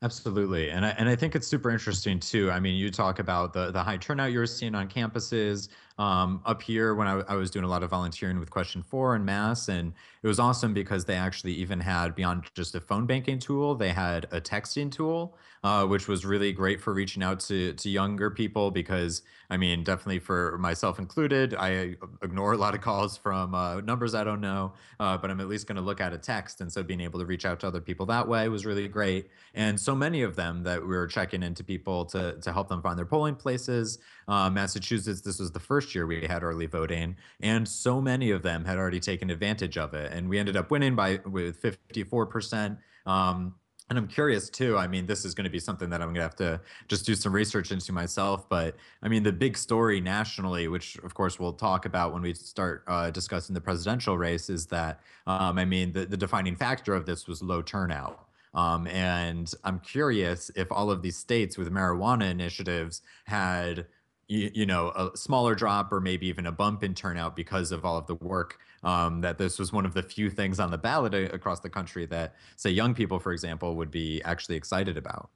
Absolutely, 0.00 0.70
and 0.70 0.84
I, 0.84 0.88
and 0.98 1.08
I 1.08 1.14
think 1.14 1.36
it's 1.36 1.46
super 1.46 1.70
interesting 1.70 2.18
too. 2.18 2.50
I 2.50 2.58
mean, 2.58 2.74
you 2.74 2.90
talk 2.90 3.18
about 3.18 3.52
the 3.52 3.70
the 3.70 3.82
high 3.82 3.98
turnout 3.98 4.32
you're 4.32 4.46
seeing 4.46 4.74
on 4.74 4.88
campuses. 4.88 5.68
Um, 6.02 6.42
up 6.44 6.62
here, 6.62 6.96
when 6.96 7.06
I, 7.06 7.20
I 7.28 7.36
was 7.36 7.48
doing 7.48 7.64
a 7.64 7.68
lot 7.68 7.84
of 7.84 7.90
volunteering 7.90 8.40
with 8.40 8.50
Question 8.50 8.82
Four 8.82 9.14
and 9.14 9.24
Mass, 9.24 9.68
and 9.68 9.92
it 10.20 10.26
was 10.26 10.40
awesome 10.40 10.74
because 10.74 11.04
they 11.04 11.14
actually 11.14 11.52
even 11.52 11.78
had 11.78 12.16
beyond 12.16 12.46
just 12.56 12.74
a 12.74 12.80
phone 12.80 13.06
banking 13.06 13.38
tool, 13.38 13.76
they 13.76 13.90
had 13.90 14.26
a 14.32 14.40
texting 14.40 14.90
tool, 14.90 15.38
uh, 15.62 15.86
which 15.86 16.08
was 16.08 16.24
really 16.24 16.50
great 16.50 16.80
for 16.80 16.92
reaching 16.92 17.22
out 17.22 17.38
to 17.38 17.74
to 17.74 17.88
younger 17.88 18.30
people. 18.30 18.72
Because 18.72 19.22
I 19.48 19.56
mean, 19.56 19.84
definitely 19.84 20.18
for 20.18 20.58
myself 20.58 20.98
included, 20.98 21.54
I 21.54 21.94
ignore 22.20 22.54
a 22.54 22.56
lot 22.56 22.74
of 22.74 22.80
calls 22.80 23.16
from 23.16 23.54
uh, 23.54 23.80
numbers 23.82 24.12
I 24.12 24.24
don't 24.24 24.40
know, 24.40 24.72
uh, 24.98 25.16
but 25.18 25.30
I'm 25.30 25.40
at 25.40 25.46
least 25.46 25.68
going 25.68 25.76
to 25.76 25.82
look 25.82 26.00
at 26.00 26.12
a 26.12 26.18
text, 26.18 26.60
and 26.60 26.72
so 26.72 26.82
being 26.82 27.00
able 27.00 27.20
to 27.20 27.26
reach 27.26 27.44
out 27.44 27.60
to 27.60 27.68
other 27.68 27.80
people 27.80 28.06
that 28.06 28.26
way 28.26 28.48
was 28.48 28.66
really 28.66 28.88
great. 28.88 29.28
And 29.54 29.78
so 29.78 29.94
many 29.94 30.22
of 30.22 30.34
them 30.34 30.64
that 30.64 30.80
we 30.80 30.88
were 30.88 31.06
checking 31.06 31.44
into 31.44 31.62
people 31.62 32.06
to 32.06 32.40
to 32.40 32.52
help 32.52 32.66
them 32.66 32.82
find 32.82 32.98
their 32.98 33.06
polling 33.06 33.36
places. 33.36 34.00
Uh, 34.28 34.50
Massachusetts, 34.50 35.20
this 35.20 35.38
was 35.38 35.50
the 35.50 35.60
first 35.60 35.94
year 35.94 36.06
we 36.06 36.26
had 36.26 36.42
early 36.42 36.66
voting, 36.66 37.16
and 37.40 37.66
so 37.68 38.00
many 38.00 38.30
of 38.30 38.42
them 38.42 38.64
had 38.64 38.78
already 38.78 39.00
taken 39.00 39.30
advantage 39.30 39.76
of 39.78 39.94
it, 39.94 40.12
and 40.12 40.28
we 40.28 40.38
ended 40.38 40.56
up 40.56 40.70
winning 40.70 40.94
by 40.94 41.20
with 41.26 41.56
54 41.56 42.26
percent. 42.26 42.78
Um, 43.06 43.54
and 43.92 43.98
I'm 43.98 44.08
curious 44.08 44.48
too. 44.48 44.78
I 44.78 44.86
mean, 44.86 45.04
this 45.04 45.26
is 45.26 45.34
going 45.34 45.44
to 45.44 45.50
be 45.50 45.58
something 45.58 45.90
that 45.90 46.00
I'm 46.00 46.08
going 46.08 46.14
to 46.14 46.22
have 46.22 46.36
to 46.36 46.60
just 46.88 47.04
do 47.04 47.14
some 47.14 47.30
research 47.30 47.72
into 47.72 47.92
myself. 47.92 48.48
But 48.48 48.76
I 49.02 49.08
mean, 49.08 49.22
the 49.22 49.32
big 49.32 49.58
story 49.58 50.00
nationally, 50.00 50.66
which 50.68 50.96
of 50.98 51.12
course 51.12 51.38
we'll 51.38 51.52
talk 51.52 51.84
about 51.84 52.14
when 52.14 52.22
we 52.22 52.32
start 52.32 52.84
uh, 52.86 53.10
discussing 53.10 53.52
the 53.52 53.60
presidential 53.60 54.16
race, 54.16 54.48
is 54.48 54.64
that 54.68 55.00
um, 55.26 55.58
I 55.58 55.66
mean, 55.66 55.92
the, 55.92 56.06
the 56.06 56.16
defining 56.16 56.56
factor 56.56 56.94
of 56.94 57.04
this 57.04 57.28
was 57.28 57.42
low 57.42 57.60
turnout. 57.60 58.28
Um, 58.54 58.86
and 58.86 59.52
I'm 59.64 59.80
curious 59.80 60.50
if 60.56 60.70
all 60.70 60.90
of 60.90 61.02
these 61.02 61.16
states 61.16 61.58
with 61.58 61.70
marijuana 61.70 62.30
initiatives 62.30 63.02
had 63.24 63.86
you, 64.32 64.50
you, 64.54 64.66
know 64.66 64.88
a 64.90 65.16
smaller 65.16 65.54
drop 65.54 65.92
or 65.92 66.00
maybe 66.00 66.26
even 66.26 66.46
a 66.46 66.52
bump 66.52 66.82
in 66.82 66.94
turnout 66.94 67.36
because 67.36 67.70
of 67.70 67.84
all 67.84 67.98
of 67.98 68.06
the 68.06 68.14
work 68.16 68.58
um, 68.82 69.20
that 69.20 69.38
this 69.38 69.58
was 69.58 69.72
one 69.72 69.84
of 69.84 69.94
the 69.94 70.02
few 70.02 70.30
things 70.30 70.58
on 70.58 70.70
the 70.70 70.78
ballot 70.78 71.14
a- 71.14 71.32
across 71.34 71.60
the 71.60 71.68
country 71.68 72.06
that 72.06 72.34
say 72.56 72.70
young 72.70 72.94
people 72.94 73.18
for 73.18 73.32
example 73.32 73.76
would 73.76 73.90
be 73.90 74.22
actually 74.24 74.56
excited 74.56 74.96
about 74.96 75.28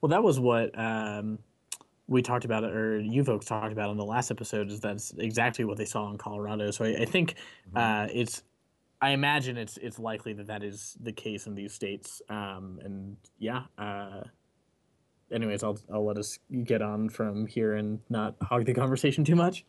well 0.00 0.10
that 0.10 0.22
was 0.22 0.38
what 0.38 0.76
um, 0.78 1.38
we 2.06 2.22
talked 2.22 2.44
about 2.44 2.64
or 2.64 3.00
you 3.00 3.24
folks 3.24 3.46
talked 3.46 3.72
about 3.72 3.90
in 3.90 3.96
the 3.96 4.04
last 4.04 4.30
episode 4.30 4.70
is 4.70 4.80
that's 4.80 5.12
exactly 5.18 5.64
what 5.64 5.76
they 5.76 5.84
saw 5.84 6.08
in 6.10 6.16
colorado 6.16 6.70
so 6.70 6.84
i, 6.84 6.90
I 7.00 7.04
think 7.04 7.34
mm-hmm. 7.68 7.78
uh, 7.78 8.06
it's 8.12 8.42
I 9.00 9.10
imagine 9.10 9.58
it's 9.58 9.78
it's 9.78 9.98
likely 9.98 10.32
that 10.34 10.46
that 10.46 10.62
is 10.62 10.96
the 11.00 11.10
case 11.10 11.48
in 11.48 11.56
these 11.56 11.74
states. 11.74 12.22
Um, 12.28 12.78
and 12.84 13.16
yeah, 13.36 13.64
uh, 13.76 14.20
anyways, 15.32 15.62
I'll 15.62 15.78
I'll 15.92 16.04
let 16.04 16.18
us 16.18 16.38
get 16.64 16.82
on 16.82 17.08
from 17.08 17.46
here 17.46 17.74
and 17.74 18.00
not 18.08 18.36
hog 18.42 18.64
the 18.64 18.74
conversation 18.74 19.24
too 19.24 19.36
much. 19.36 19.64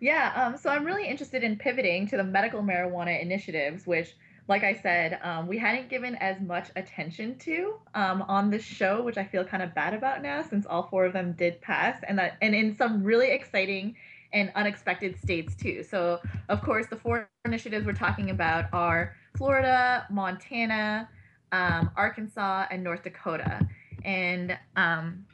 Yeah, 0.00 0.32
um, 0.36 0.56
so 0.56 0.70
I'm 0.70 0.84
really 0.84 1.06
interested 1.06 1.42
in 1.42 1.56
pivoting 1.56 2.06
to 2.08 2.16
the 2.16 2.24
medical 2.24 2.62
marijuana 2.62 3.20
initiatives, 3.20 3.86
which, 3.86 4.14
like 4.46 4.62
I 4.62 4.74
said, 4.74 5.18
um, 5.22 5.46
we 5.46 5.56
hadn't 5.58 5.88
given 5.88 6.16
as 6.16 6.40
much 6.40 6.68
attention 6.76 7.38
to 7.40 7.78
um, 7.94 8.22
on 8.22 8.50
this 8.50 8.62
show, 8.62 9.02
which 9.02 9.16
I 9.16 9.24
feel 9.24 9.44
kind 9.44 9.62
of 9.62 9.74
bad 9.74 9.94
about 9.94 10.22
now, 10.22 10.42
since 10.42 10.66
all 10.66 10.84
four 10.84 11.06
of 11.06 11.12
them 11.12 11.32
did 11.32 11.60
pass, 11.60 11.98
and 12.06 12.18
that 12.18 12.36
and 12.42 12.54
in 12.54 12.76
some 12.76 13.02
really 13.02 13.30
exciting 13.30 13.96
and 14.32 14.52
unexpected 14.54 15.18
states 15.18 15.54
too. 15.56 15.82
So, 15.82 16.20
of 16.48 16.60
course, 16.62 16.86
the 16.88 16.96
four 16.96 17.28
initiatives 17.44 17.86
we're 17.86 17.92
talking 17.94 18.30
about 18.30 18.66
are 18.72 19.16
Florida, 19.36 20.06
Montana, 20.10 21.08
um, 21.52 21.90
Arkansas, 21.96 22.66
and 22.70 22.82
North 22.82 23.02
Dakota. 23.02 23.66
And 24.04 24.56
um, 24.76 25.24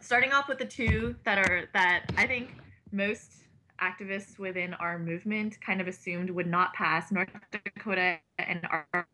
starting 0.00 0.32
off 0.32 0.48
with 0.48 0.58
the 0.58 0.64
two 0.64 1.14
that 1.24 1.38
are 1.38 1.68
that 1.72 2.12
I 2.16 2.26
think 2.26 2.50
most 2.92 3.32
activists 3.82 4.38
within 4.38 4.74
our 4.74 4.98
movement 4.98 5.60
kind 5.60 5.80
of 5.80 5.88
assumed 5.88 6.30
would 6.30 6.46
not 6.46 6.72
pass 6.74 7.10
North 7.10 7.28
Dakota 7.50 8.18
and 8.38 8.66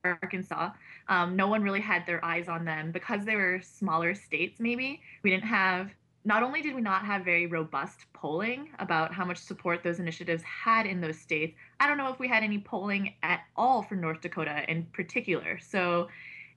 Arkansas. 0.05 0.71
Um, 1.09 1.35
no 1.35 1.49
one 1.49 1.63
really 1.63 1.81
had 1.81 2.07
their 2.07 2.23
eyes 2.25 2.49
on 2.49 2.65
them 2.65 2.93
because 2.93 3.25
they 3.25 3.37
were 3.37 3.61
smaller 3.63 4.15
states, 4.15 4.61
maybe. 4.61 5.01
We 5.23 5.31
didn't 5.31 5.45
have 5.45 5.91
not 6.25 6.43
only 6.43 6.61
did 6.61 6.75
we 6.75 6.83
not 6.83 7.07
have 7.07 7.25
very 7.25 7.47
robust 7.47 8.01
polling 8.13 8.69
about 8.79 9.15
how 9.15 9.25
much 9.25 9.39
support 9.39 9.83
those 9.83 10.01
initiatives 10.01 10.43
had 10.43 10.85
in 10.85 11.01
those 11.01 11.19
states, 11.19 11.57
I 11.81 11.87
don't 11.87 11.97
know 11.97 12.13
if 12.13 12.19
we 12.19 12.29
had 12.29 12.43
any 12.43 12.59
polling 12.59 13.15
at 13.23 13.41
all 13.57 13.83
for 13.83 13.95
North 13.95 14.21
Dakota 14.21 14.65
in 14.69 14.85
particular. 14.93 15.59
So 15.59 16.09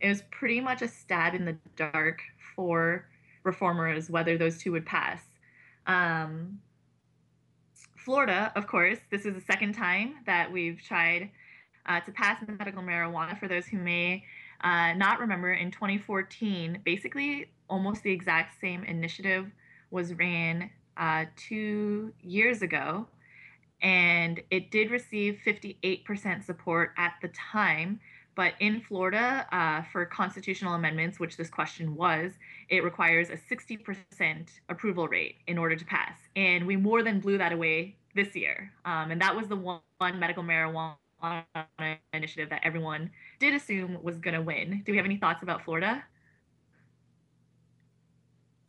it 0.03 0.09
was 0.09 0.21
pretty 0.29 0.59
much 0.59 0.81
a 0.81 0.87
stab 0.87 1.33
in 1.33 1.45
the 1.45 1.57
dark 1.77 2.21
for 2.55 3.07
reformers 3.43 4.09
whether 4.09 4.37
those 4.37 4.57
two 4.57 4.73
would 4.73 4.85
pass. 4.85 5.21
Um, 5.87 6.59
Florida, 7.95 8.51
of 8.57 8.67
course, 8.67 8.99
this 9.09 9.25
is 9.25 9.33
the 9.33 9.41
second 9.41 9.73
time 9.73 10.15
that 10.25 10.51
we've 10.51 10.81
tried 10.81 11.31
uh, 11.85 12.01
to 12.01 12.11
pass 12.11 12.43
medical 12.47 12.83
marijuana. 12.83 13.39
For 13.39 13.47
those 13.47 13.65
who 13.65 13.77
may 13.77 14.25
uh, 14.61 14.93
not 14.93 15.19
remember, 15.19 15.53
in 15.53 15.71
2014, 15.71 16.81
basically 16.83 17.49
almost 17.69 18.03
the 18.03 18.11
exact 18.11 18.59
same 18.59 18.83
initiative 18.83 19.49
was 19.89 20.13
ran 20.15 20.69
uh, 20.97 21.25
two 21.37 22.11
years 22.21 22.61
ago, 22.61 23.07
and 23.81 24.41
it 24.51 24.69
did 24.69 24.91
receive 24.91 25.39
58% 25.45 26.43
support 26.43 26.91
at 26.97 27.13
the 27.21 27.29
time. 27.29 28.01
But 28.35 28.53
in 28.59 28.81
Florida, 28.81 29.45
uh, 29.51 29.83
for 29.91 30.05
constitutional 30.05 30.73
amendments, 30.73 31.19
which 31.19 31.37
this 31.37 31.49
question 31.49 31.95
was, 31.95 32.31
it 32.69 32.83
requires 32.83 33.29
a 33.29 33.37
60% 33.37 34.47
approval 34.69 35.07
rate 35.07 35.37
in 35.47 35.57
order 35.57 35.75
to 35.75 35.85
pass. 35.85 36.13
And 36.35 36.65
we 36.65 36.75
more 36.75 37.03
than 37.03 37.19
blew 37.19 37.37
that 37.37 37.51
away 37.51 37.95
this 38.15 38.35
year. 38.35 38.71
Um, 38.85 39.11
and 39.11 39.21
that 39.21 39.35
was 39.35 39.47
the 39.47 39.55
one, 39.55 39.81
one 39.99 40.19
medical 40.19 40.43
marijuana 40.43 40.95
initiative 42.13 42.49
that 42.49 42.61
everyone 42.63 43.11
did 43.39 43.53
assume 43.53 44.01
was 44.01 44.17
going 44.17 44.33
to 44.33 44.41
win. 44.41 44.81
Do 44.85 44.91
we 44.91 44.97
have 44.97 45.05
any 45.05 45.17
thoughts 45.17 45.43
about 45.43 45.63
Florida? 45.63 46.03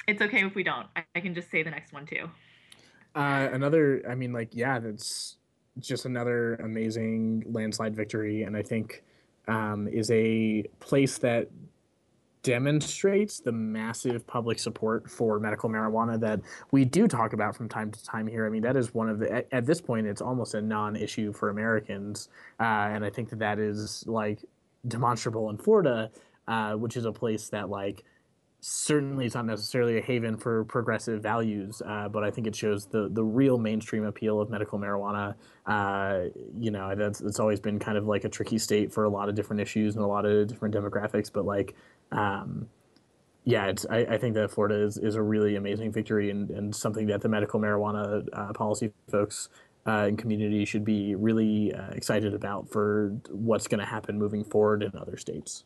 It's 0.06 0.20
okay 0.20 0.44
if 0.44 0.54
we 0.54 0.62
don't. 0.62 0.86
I, 0.94 1.04
I 1.14 1.20
can 1.20 1.34
just 1.34 1.50
say 1.50 1.62
the 1.62 1.70
next 1.70 1.92
one 1.92 2.04
too. 2.04 2.28
Uh, 3.14 3.48
another, 3.52 4.02
I 4.08 4.14
mean, 4.14 4.32
like, 4.32 4.50
yeah, 4.52 4.78
that's 4.78 5.36
just 5.78 6.04
another 6.04 6.56
amazing 6.56 7.44
landslide 7.46 7.96
victory. 7.96 8.42
And 8.42 8.56
I 8.56 8.62
think 8.62 9.02
um, 9.48 9.88
is 9.88 10.10
a 10.10 10.64
place 10.80 11.18
that 11.18 11.48
demonstrates 12.44 13.40
the 13.40 13.50
massive 13.50 14.26
public 14.26 14.58
support 14.58 15.10
for 15.10 15.40
medical 15.40 15.68
marijuana 15.68 16.20
that 16.20 16.40
we 16.70 16.84
do 16.84 17.08
talk 17.08 17.32
about 17.32 17.56
from 17.56 17.68
time 17.68 17.90
to 17.90 18.04
time 18.04 18.26
here. 18.26 18.46
I 18.46 18.50
mean, 18.50 18.62
that 18.62 18.76
is 18.76 18.92
one 18.94 19.08
of 19.08 19.18
the, 19.18 19.32
at, 19.32 19.48
at 19.50 19.66
this 19.66 19.80
point, 19.80 20.06
it's 20.06 20.20
almost 20.20 20.54
a 20.54 20.60
non 20.60 20.94
issue 20.94 21.32
for 21.32 21.48
Americans. 21.48 22.28
Uh, 22.60 22.64
and 22.92 23.04
I 23.04 23.10
think 23.10 23.30
that 23.30 23.38
that 23.38 23.58
is 23.58 24.04
like 24.06 24.44
demonstrable 24.86 25.48
in 25.50 25.56
Florida, 25.56 26.10
uh, 26.46 26.74
which 26.74 26.96
is 26.96 27.06
a 27.06 27.12
place 27.12 27.48
that, 27.48 27.70
like, 27.70 28.04
certainly 28.66 29.26
it's 29.26 29.34
not 29.34 29.44
necessarily 29.44 29.98
a 29.98 30.00
haven 30.00 30.38
for 30.38 30.64
progressive 30.64 31.22
values, 31.22 31.82
uh, 31.84 32.08
but 32.08 32.24
I 32.24 32.30
think 32.30 32.46
it 32.46 32.56
shows 32.56 32.86
the 32.86 33.10
the 33.12 33.22
real 33.22 33.58
mainstream 33.58 34.04
appeal 34.04 34.40
of 34.40 34.48
medical 34.48 34.78
marijuana. 34.78 35.34
Uh, 35.66 36.30
you 36.58 36.70
know, 36.70 36.94
that's 36.96 37.20
it's 37.20 37.38
always 37.38 37.60
been 37.60 37.78
kind 37.78 37.98
of 37.98 38.06
like 38.06 38.24
a 38.24 38.28
tricky 38.28 38.56
state 38.56 38.90
for 38.90 39.04
a 39.04 39.08
lot 39.10 39.28
of 39.28 39.34
different 39.34 39.60
issues 39.60 39.96
and 39.96 40.04
a 40.04 40.06
lot 40.06 40.24
of 40.24 40.48
different 40.48 40.74
demographics, 40.74 41.30
but 41.32 41.44
like. 41.44 41.74
Um, 42.12 42.68
yeah, 43.46 43.66
it's. 43.66 43.84
I, 43.90 43.98
I, 43.98 44.16
think 44.16 44.34
that 44.36 44.50
Florida 44.50 44.76
is, 44.76 44.96
is 44.96 45.16
a 45.16 45.22
really 45.22 45.56
amazing 45.56 45.92
victory 45.92 46.30
and, 46.30 46.48
and 46.48 46.74
something 46.74 47.08
that 47.08 47.20
the 47.20 47.28
medical 47.28 47.60
marijuana 47.60 48.26
uh, 48.32 48.54
policy 48.54 48.90
folks 49.10 49.50
uh, 49.86 50.06
and 50.08 50.16
community 50.16 50.64
should 50.64 50.82
be 50.82 51.14
really 51.14 51.74
uh, 51.74 51.90
excited 51.90 52.32
about 52.32 52.70
for 52.70 53.10
what's 53.30 53.68
going 53.68 53.80
to 53.80 53.86
happen 53.86 54.18
moving 54.18 54.44
forward 54.44 54.82
in 54.82 54.96
other 54.96 55.18
states. 55.18 55.64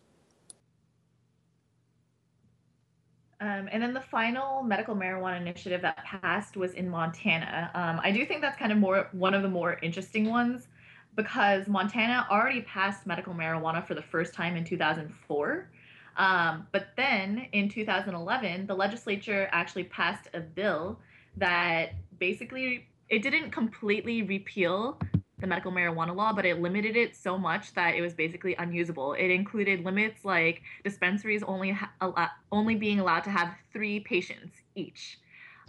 Um, 3.41 3.69
and 3.71 3.81
then 3.83 3.95
the 3.95 4.01
final 4.01 4.63
medical 4.63 4.97
marijuana 4.97 5.41
initiative 5.41 5.81
that 5.83 5.97
passed 5.99 6.57
was 6.57 6.75
in 6.75 6.89
Montana. 6.89 7.71
Um, 7.75 8.01
I 8.03 8.11
do 8.11 8.27
think 8.27 8.41
that's 8.41 8.59
kind 8.59 8.73
of 8.73 8.79
more 8.79 9.09
one 9.13 9.33
of 9.33 9.43
the 9.43 9.49
more 9.49 9.79
interesting 9.81 10.29
ones 10.29 10.67
because 11.15 11.69
Montana 11.69 12.27
already 12.31 12.63
passed 12.63 13.07
medical 13.07 13.35
marijuana 13.35 13.87
for 13.87 13.95
the 13.95 14.03
first 14.03 14.35
time 14.35 14.57
in 14.57 14.65
2004. 14.65 15.71
Um, 16.17 16.67
but 16.73 16.89
then 16.97 17.47
in 17.53 17.69
2011, 17.69 18.67
the 18.67 18.75
legislature 18.75 19.49
actually 19.53 19.85
passed 19.85 20.29
a 20.35 20.41
bill 20.41 20.99
that 21.37 21.91
basically 22.19 22.89
it 23.09 23.23
didn't 23.23 23.53
completely 23.53 24.23
repeal 24.23 24.99
the 25.41 25.47
medical 25.47 25.71
marijuana 25.71 26.15
law, 26.15 26.33
but 26.33 26.45
it 26.45 26.61
limited 26.61 26.97
it 26.97 27.17
so 27.17 27.39
much 27.39 27.73
that 27.75 27.95
it 27.95 28.01
was 28.01 28.15
basically 28.15 28.55
unusable. 28.57 29.15
It 29.15 29.29
included 29.29 29.85
limits 29.85 30.25
like 30.25 30.63
dispensaries 30.85 31.43
only 31.43 31.71
ha- 31.71 32.33
only 32.51 32.75
being 32.75 33.01
allowed 33.01 33.25
to 33.25 33.31
have 33.31 33.55
three 33.73 34.01
patients 34.01 34.57
each. 34.75 35.19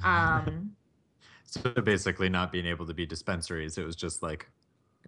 Um, 0.04 0.72
so 1.46 1.72
basically, 1.84 2.30
not 2.30 2.52
being 2.52 2.66
able 2.66 2.86
to 2.86 2.94
be 2.94 3.06
dispensaries, 3.06 3.78
it 3.78 3.86
was 3.86 3.96
just 3.96 4.24
like 4.24 4.50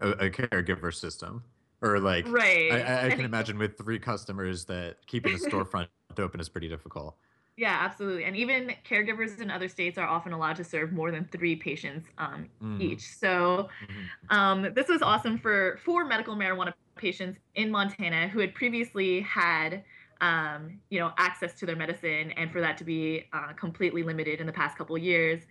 a, 0.01 0.09
a 0.11 0.29
caregiver 0.29 0.93
system, 0.93 1.43
or 1.81 1.99
like 1.99 2.27
right. 2.27 2.71
I, 2.71 3.07
I 3.07 3.11
can 3.11 3.25
imagine 3.25 3.57
with 3.57 3.77
three 3.77 3.99
customers 3.99 4.65
that 4.65 4.97
keeping 5.07 5.33
a 5.33 5.37
storefront 5.37 5.87
open 6.17 6.39
is 6.39 6.49
pretty 6.49 6.67
difficult. 6.67 7.17
Yeah, 7.61 7.77
absolutely. 7.79 8.23
And 8.23 8.35
even 8.35 8.73
caregivers 8.89 9.39
in 9.39 9.51
other 9.51 9.69
states 9.69 9.99
are 9.99 10.07
often 10.07 10.33
allowed 10.33 10.55
to 10.55 10.63
serve 10.63 10.91
more 10.91 11.11
than 11.11 11.25
three 11.25 11.55
patients 11.55 12.09
um, 12.17 12.49
mm. 12.59 12.81
each. 12.81 13.15
So 13.15 13.69
mm-hmm. 13.83 14.35
um, 14.35 14.73
this 14.73 14.87
was 14.87 15.03
awesome 15.03 15.37
for 15.37 15.79
four 15.85 16.03
medical 16.03 16.35
marijuana 16.35 16.73
patients 16.95 17.37
in 17.53 17.69
Montana 17.69 18.27
who 18.29 18.39
had 18.39 18.55
previously 18.55 19.21
had 19.21 19.83
um, 20.21 20.79
you 20.89 20.99
know 20.99 21.11
access 21.19 21.53
to 21.59 21.67
their 21.67 21.75
medicine 21.75 22.31
and 22.31 22.51
for 22.51 22.61
that 22.61 22.79
to 22.79 22.83
be 22.83 23.25
uh, 23.31 23.53
completely 23.53 24.01
limited 24.01 24.39
in 24.39 24.47
the 24.47 24.53
past 24.53 24.75
couple 24.75 24.97
years. 24.97 25.41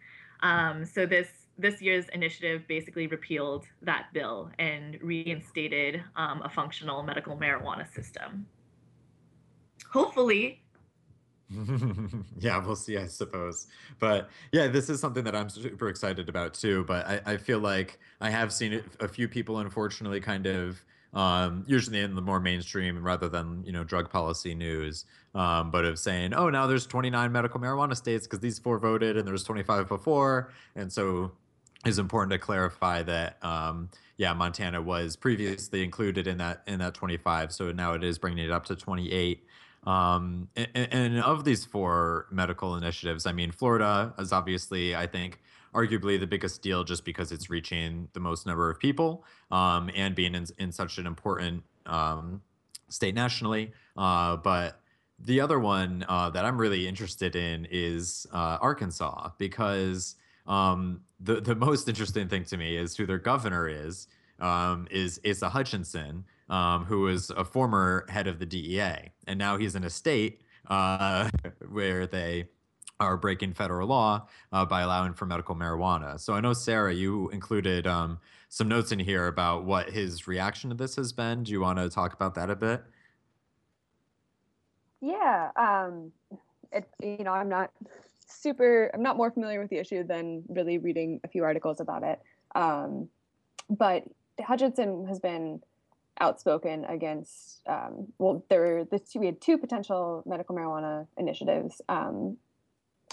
Um, 0.42 0.84
so 0.84 1.06
this 1.06 1.28
this 1.58 1.80
year's 1.80 2.08
initiative 2.08 2.66
basically 2.66 3.06
repealed 3.06 3.66
that 3.82 4.06
bill 4.12 4.50
and 4.58 4.98
reinstated 5.00 6.02
um, 6.16 6.42
a 6.42 6.48
functional 6.48 7.04
medical 7.04 7.36
marijuana 7.36 7.86
system. 7.94 8.46
Hopefully, 9.92 10.60
yeah, 12.38 12.64
we'll 12.64 12.76
see, 12.76 12.96
I 12.96 13.06
suppose. 13.06 13.66
But 13.98 14.30
yeah, 14.52 14.68
this 14.68 14.88
is 14.88 15.00
something 15.00 15.24
that 15.24 15.34
I'm 15.34 15.48
super 15.48 15.88
excited 15.88 16.28
about 16.28 16.54
too. 16.54 16.84
But 16.84 17.06
I, 17.06 17.20
I 17.26 17.36
feel 17.36 17.58
like 17.58 17.98
I 18.20 18.30
have 18.30 18.52
seen 18.52 18.82
a 19.00 19.08
few 19.08 19.28
people, 19.28 19.58
unfortunately, 19.58 20.20
kind 20.20 20.46
of 20.46 20.84
um, 21.12 21.64
usually 21.66 22.00
in 22.00 22.14
the 22.14 22.22
more 22.22 22.38
mainstream 22.38 23.02
rather 23.02 23.28
than 23.28 23.64
you 23.64 23.72
know 23.72 23.82
drug 23.82 24.10
policy 24.10 24.54
news, 24.54 25.06
um, 25.34 25.70
but 25.70 25.84
of 25.84 25.98
saying, 25.98 26.34
oh, 26.34 26.50
now 26.50 26.66
there's 26.66 26.86
29 26.86 27.32
medical 27.32 27.60
marijuana 27.60 27.96
states 27.96 28.26
because 28.26 28.40
these 28.40 28.58
four 28.58 28.78
voted 28.78 29.16
and 29.16 29.26
there 29.26 29.32
was 29.32 29.44
25 29.44 29.88
before, 29.88 30.52
and 30.76 30.92
so 30.92 31.32
it's 31.84 31.98
important 31.98 32.30
to 32.32 32.38
clarify 32.38 33.02
that 33.02 33.42
um, 33.44 33.88
yeah, 34.18 34.34
Montana 34.34 34.82
was 34.82 35.16
previously 35.16 35.82
included 35.82 36.26
in 36.26 36.38
that 36.38 36.62
in 36.66 36.78
that 36.78 36.94
25, 36.94 37.52
so 37.52 37.72
now 37.72 37.94
it 37.94 38.04
is 38.04 38.18
bringing 38.18 38.44
it 38.44 38.50
up 38.50 38.66
to 38.66 38.76
28. 38.76 39.42
Um, 39.84 40.48
and, 40.56 40.68
and, 40.74 41.20
of 41.20 41.44
these 41.44 41.64
four 41.64 42.26
medical 42.30 42.76
initiatives, 42.76 43.24
I 43.24 43.32
mean, 43.32 43.50
Florida 43.50 44.12
is 44.18 44.30
obviously, 44.30 44.94
I 44.94 45.06
think, 45.06 45.40
arguably 45.74 46.18
the 46.20 46.26
biggest 46.26 46.62
deal 46.62 46.84
just 46.84 47.04
because 47.04 47.32
it's 47.32 47.48
reaching 47.48 48.08
the 48.12 48.20
most 48.20 48.46
number 48.46 48.68
of 48.68 48.78
people 48.78 49.24
um, 49.50 49.90
and 49.94 50.14
being 50.14 50.34
in, 50.34 50.46
in 50.58 50.72
such 50.72 50.98
an 50.98 51.06
important 51.06 51.62
um, 51.86 52.42
state 52.88 53.14
nationally. 53.14 53.72
Uh, 53.96 54.36
but 54.36 54.80
the 55.18 55.40
other 55.40 55.58
one 55.58 56.04
uh, 56.08 56.30
that 56.30 56.44
I'm 56.44 56.58
really 56.58 56.86
interested 56.86 57.36
in 57.36 57.66
is 57.70 58.26
uh, 58.32 58.58
Arkansas 58.60 59.30
because 59.38 60.16
um, 60.46 61.00
the 61.20 61.40
the 61.40 61.54
most 61.68 61.88
interesting 61.88 62.28
thing 62.28 62.44
to 62.44 62.56
me 62.56 62.76
is 62.76 62.96
who 62.96 63.06
their 63.06 63.18
governor 63.18 63.68
is. 63.68 64.08
Um, 64.40 64.88
is 64.90 65.20
Asa 65.28 65.50
Hutchinson, 65.50 66.24
um, 66.50 66.84
who 66.84 67.02
was 67.02 67.30
a 67.30 67.44
former 67.44 68.04
head 68.08 68.26
of 68.26 68.38
the 68.38 68.46
DEA, 68.46 69.12
and 69.26 69.38
now 69.38 69.56
he's 69.56 69.74
in 69.74 69.84
a 69.84 69.90
state 69.90 70.42
uh, 70.68 71.30
where 71.70 72.06
they 72.06 72.48
are 72.98 73.16
breaking 73.16 73.54
federal 73.54 73.88
law 73.88 74.26
uh, 74.52 74.64
by 74.66 74.82
allowing 74.82 75.14
for 75.14 75.24
medical 75.24 75.54
marijuana. 75.54 76.20
So 76.20 76.34
I 76.34 76.40
know 76.40 76.52
Sarah, 76.52 76.92
you 76.92 77.30
included 77.30 77.86
um, 77.86 78.18
some 78.50 78.68
notes 78.68 78.92
in 78.92 78.98
here 78.98 79.26
about 79.26 79.64
what 79.64 79.90
his 79.90 80.28
reaction 80.28 80.68
to 80.68 80.76
this 80.76 80.96
has 80.96 81.12
been. 81.12 81.44
Do 81.44 81.52
you 81.52 81.60
want 81.60 81.78
to 81.78 81.88
talk 81.88 82.12
about 82.12 82.34
that 82.34 82.50
a 82.50 82.56
bit? 82.56 82.82
Yeah, 85.00 85.50
um, 85.56 86.12
it, 86.72 86.86
you 87.02 87.24
know, 87.24 87.32
I'm 87.32 87.48
not 87.48 87.70
super, 88.26 88.90
I'm 88.92 89.02
not 89.02 89.16
more 89.16 89.30
familiar 89.30 89.60
with 89.60 89.70
the 89.70 89.78
issue 89.78 90.04
than 90.04 90.42
really 90.48 90.76
reading 90.76 91.20
a 91.24 91.28
few 91.28 91.42
articles 91.42 91.80
about 91.80 92.02
it. 92.02 92.20
Um, 92.54 93.08
but 93.70 94.04
Hutchinson 94.40 95.06
has 95.06 95.18
been 95.18 95.62
outspoken 96.20 96.84
against 96.84 97.60
um, 97.66 98.08
well 98.18 98.44
there 98.48 98.84
the 98.84 98.98
two, 98.98 99.18
we 99.20 99.26
had 99.26 99.40
two 99.40 99.58
potential 99.58 100.22
medical 100.26 100.54
marijuana 100.54 101.06
initiatives 101.16 101.80
um, 101.88 102.36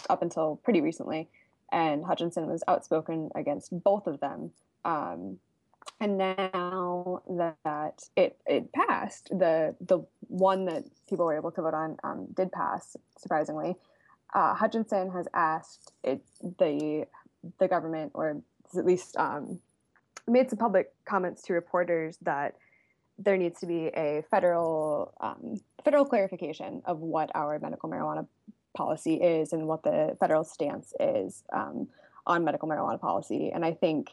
up 0.10 0.22
until 0.22 0.60
pretty 0.64 0.82
recently 0.82 1.30
and 1.72 2.06
hutchinson 2.06 2.48
was 2.48 2.64
outspoken 2.68 3.30
against 3.36 3.70
both 3.84 4.08
of 4.08 4.20
them. 4.20 4.52
Um, 4.86 5.38
and 6.00 6.18
now 6.18 7.22
that 7.30 8.04
it 8.16 8.38
it 8.46 8.72
passed 8.74 9.30
the 9.30 9.76
the 9.82 10.00
one 10.28 10.66
that 10.66 10.84
people 11.10 11.26
were 11.26 11.36
able 11.36 11.52
to 11.52 11.62
vote 11.62 11.74
on 11.74 11.98
um, 12.04 12.28
did 12.36 12.52
pass 12.52 12.96
surprisingly. 13.18 13.76
Uh, 14.34 14.54
hutchinson 14.54 15.10
has 15.12 15.28
asked 15.34 15.94
it 16.04 16.22
the 16.60 17.08
the 17.60 17.68
government 17.68 18.12
or 18.14 18.42
at 18.78 18.86
least 18.86 19.16
um, 19.18 19.60
made 20.28 20.50
some 20.50 20.60
public 20.60 20.92
comments 21.06 21.42
to 21.44 21.54
reporters 21.54 22.18
that 22.22 22.56
there 23.20 23.38
needs 23.38 23.60
to 23.60 23.66
be 23.66 23.88
a 23.88 24.24
federal 24.30 25.14
um, 25.22 25.60
federal 25.84 26.06
clarification 26.06 26.82
of 26.86 27.00
what 27.00 27.32
our 27.34 27.60
medical 27.60 27.90
marijuana 27.90 28.28
policy 28.76 29.16
is 29.16 29.54
and 29.54 29.68
what 29.68 29.84
the 29.84 30.16
federal 30.20 30.44
stance 30.44 30.94
is 31.00 31.44
um, 31.52 31.88
on 32.26 32.44
medical 32.44 32.70
marijuana 32.70 33.00
policy. 33.00 33.52
And 33.52 33.66
I 33.66 33.74
think, 33.74 34.12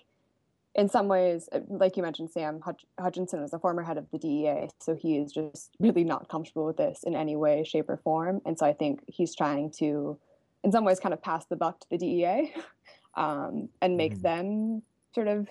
in 0.74 0.88
some 0.88 1.06
ways, 1.06 1.48
uh, 1.52 1.60
like 1.68 1.96
you 1.96 2.02
mentioned, 2.02 2.30
Sam 2.30 2.60
Hutch- 2.60 2.86
Hutchinson 2.98 3.42
was 3.42 3.52
a 3.52 3.58
former 3.58 3.82
head 3.82 3.98
of 3.98 4.10
the 4.10 4.18
DEA, 4.18 4.70
so 4.80 4.94
he 4.94 5.18
is 5.18 5.30
just 5.30 5.70
really 5.78 6.02
not 6.02 6.28
comfortable 6.28 6.64
with 6.64 6.78
this 6.78 7.04
in 7.04 7.14
any 7.14 7.36
way, 7.36 7.62
shape, 7.62 7.88
or 7.88 7.98
form. 7.98 8.40
And 8.44 8.58
so 8.58 8.66
I 8.66 8.72
think 8.72 9.04
he's 9.06 9.34
trying 9.34 9.70
to, 9.72 10.18
in 10.64 10.72
some 10.72 10.84
ways, 10.84 10.98
kind 10.98 11.12
of 11.12 11.22
pass 11.22 11.44
the 11.46 11.56
buck 11.56 11.80
to 11.80 11.86
the 11.90 11.98
DEA 11.98 12.54
um, 13.14 13.68
and 13.82 13.96
make 13.96 14.14
mm-hmm. 14.14 14.22
them 14.22 14.82
sort 15.14 15.28
of 15.28 15.48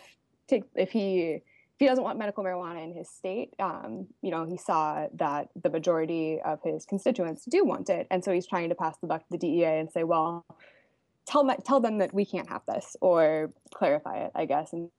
take 0.48 0.64
if 0.76 0.92
he 0.92 1.42
he 1.80 1.86
doesn't 1.86 2.04
want 2.04 2.20
medical 2.20 2.44
marijuana 2.44 2.84
in 2.84 2.94
his 2.94 3.10
state. 3.10 3.54
Um, 3.60 4.08
you 4.22 4.32
know, 4.32 4.46
he 4.46 4.58
saw 4.58 5.08
that 5.16 5.50
the 5.62 5.70
majority 5.70 6.40
of 6.44 6.60
his 6.64 6.86
constituents 6.86 7.46
do 7.46 7.66
want 7.66 7.90
it, 7.90 8.08
and 8.12 8.24
so 8.24 8.32
he's 8.32 8.48
trying 8.48 8.70
to 8.70 8.76
pass 8.76 8.98
the 8.98 9.08
buck 9.08 9.22
to 9.22 9.28
the 9.32 9.38
DEA 9.38 9.80
and 9.80 9.92
say, 9.92 10.04
well, 10.04 10.46
tell 11.26 11.44
me, 11.44 11.56
tell 11.66 11.80
them 11.80 11.98
that 11.98 12.14
we 12.14 12.26
can't 12.26 12.50
have 12.50 12.62
this, 12.68 12.96
or 13.02 13.52
clarify 13.74 14.20
it, 14.20 14.32
I 14.36 14.46
guess. 14.46 14.74
And 14.74 14.90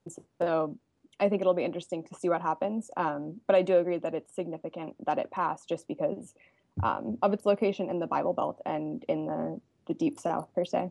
so 0.41 0.77
I 1.21 1.29
think 1.29 1.41
it'll 1.41 1.55
be 1.55 1.65
interesting 1.65 2.03
to 2.05 2.15
see 2.15 2.29
what 2.29 2.43
happens. 2.43 2.91
Um, 2.97 3.41
but 3.47 3.57
I 3.57 3.63
do 3.63 3.79
agree 3.79 3.99
that 3.99 4.15
it's 4.15 4.35
significant 4.35 4.97
that 5.07 5.19
it 5.19 5.31
passed 5.31 5.69
just 5.69 5.87
because 5.87 6.35
um, 6.83 7.19
of 7.23 7.33
its 7.33 7.47
location 7.47 7.89
in 7.89 8.01
the 8.01 8.07
Bible 8.07 8.33
Belt 8.33 8.61
and 8.67 9.05
in 9.09 9.27
the 9.27 9.61
the 9.87 9.95
deep 9.95 10.19
South 10.19 10.49
per 10.55 10.65
se. 10.65 10.91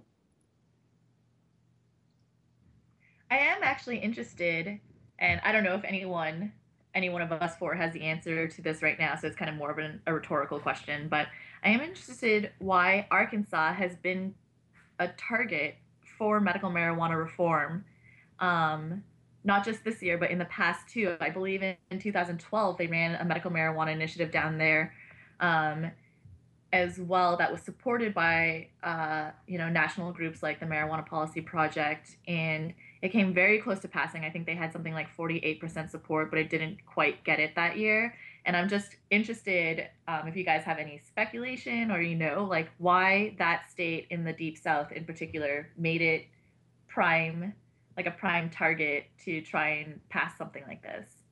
I 3.32 3.38
am 3.38 3.64
actually 3.64 3.98
interested 3.98 4.80
and 5.24 5.40
I 5.46 5.54
don't 5.54 5.64
know 5.64 5.74
if 5.74 5.86
anyone, 5.86 6.52
any 6.94 7.10
one 7.10 7.22
of 7.22 7.32
us 7.32 7.56
four 7.56 7.74
has 7.76 7.94
the 7.94 8.02
answer 8.02 8.46
to 8.46 8.62
this 8.62 8.82
right 8.82 9.00
now, 9.00 9.16
so 9.16 9.26
it's 9.26 9.38
kind 9.38 9.50
of 9.50 9.56
more 9.56 9.72
of 9.72 9.78
an, 9.78 10.02
a 10.06 10.14
rhetorical 10.14 10.60
question. 10.60 11.08
But 11.08 11.28
I 11.64 11.70
am 11.70 11.80
interested 11.80 12.52
why 12.60 13.08
Arkansas 13.10 13.74
has 13.74 13.96
been 13.96 14.36
a 15.00 15.08
target 15.08 15.78
for 16.18 16.42
medical 16.42 16.70
marijuana 16.70 17.18
reform, 17.18 17.86
um, 18.40 19.02
not 19.46 19.64
just 19.64 19.86
this 19.86 20.04
year, 20.04 20.18
but 20.18 20.30
in 20.30 20.38
the 20.38 20.46
past 20.46 20.90
too. 20.90 21.16
I 21.22 21.30
believe 21.30 21.64
in, 21.64 21.78
in 21.90 22.00
2012 22.00 22.78
they 22.78 22.88
ran 22.88 23.16
a 23.16 23.24
medical 23.24 23.50
marijuana 23.50 23.94
initiative 23.94 24.30
down 24.30 24.58
there. 24.58 24.94
Um, 25.40 25.90
as 26.74 27.00
well 27.00 27.38
that 27.38 27.52
was 27.52 27.62
supported 27.62 28.14
by 28.14 28.68
uh, 28.82 29.30
you 29.48 29.58
know 29.58 29.70
national 29.70 30.12
groups 30.12 30.44
like 30.44 30.60
the 30.60 30.66
marijuana 30.66 31.06
policy 31.06 31.40
project 31.40 32.18
and 32.28 32.74
it 33.04 33.12
came 33.12 33.34
very 33.34 33.60
close 33.60 33.80
to 33.82 33.90
passing. 33.90 34.24
I 34.24 34.30
think 34.30 34.46
they 34.46 34.56
had 34.56 34.72
something 34.72 34.94
like 34.94 35.14
48% 35.18 35.92
support, 35.92 36.30
but 36.30 36.40
it 36.40 36.50
didn't 36.50 36.86
quite 36.86 37.22
get 37.26 37.38
it 37.38 37.54
that 37.56 37.78
year. 37.78 38.16
And 38.46 38.56
I'm 38.56 38.70
just 38.70 38.96
interested 39.12 39.90
um, 40.08 40.26
if 40.26 40.38
you 40.38 40.46
guys 40.46 40.64
have 40.64 40.78
any 40.78 41.02
speculation 41.06 41.92
or 41.92 42.02
you 42.02 42.16
know, 42.16 42.48
like 42.50 42.70
why 42.78 43.36
that 43.40 43.70
state 43.70 44.08
in 44.10 44.24
the 44.24 44.32
deep 44.32 44.58
south 44.58 44.94
in 44.94 45.04
particular 45.04 45.68
made 45.78 46.02
it 46.02 46.28
prime, 46.88 47.54
like 47.98 48.06
a 48.06 48.12
prime 48.12 48.50
target 48.50 49.04
to 49.26 49.42
try 49.42 49.70
and 49.70 50.00
pass 50.08 50.38
something 50.38 50.64
like 50.66 50.82
this. 50.82 51.23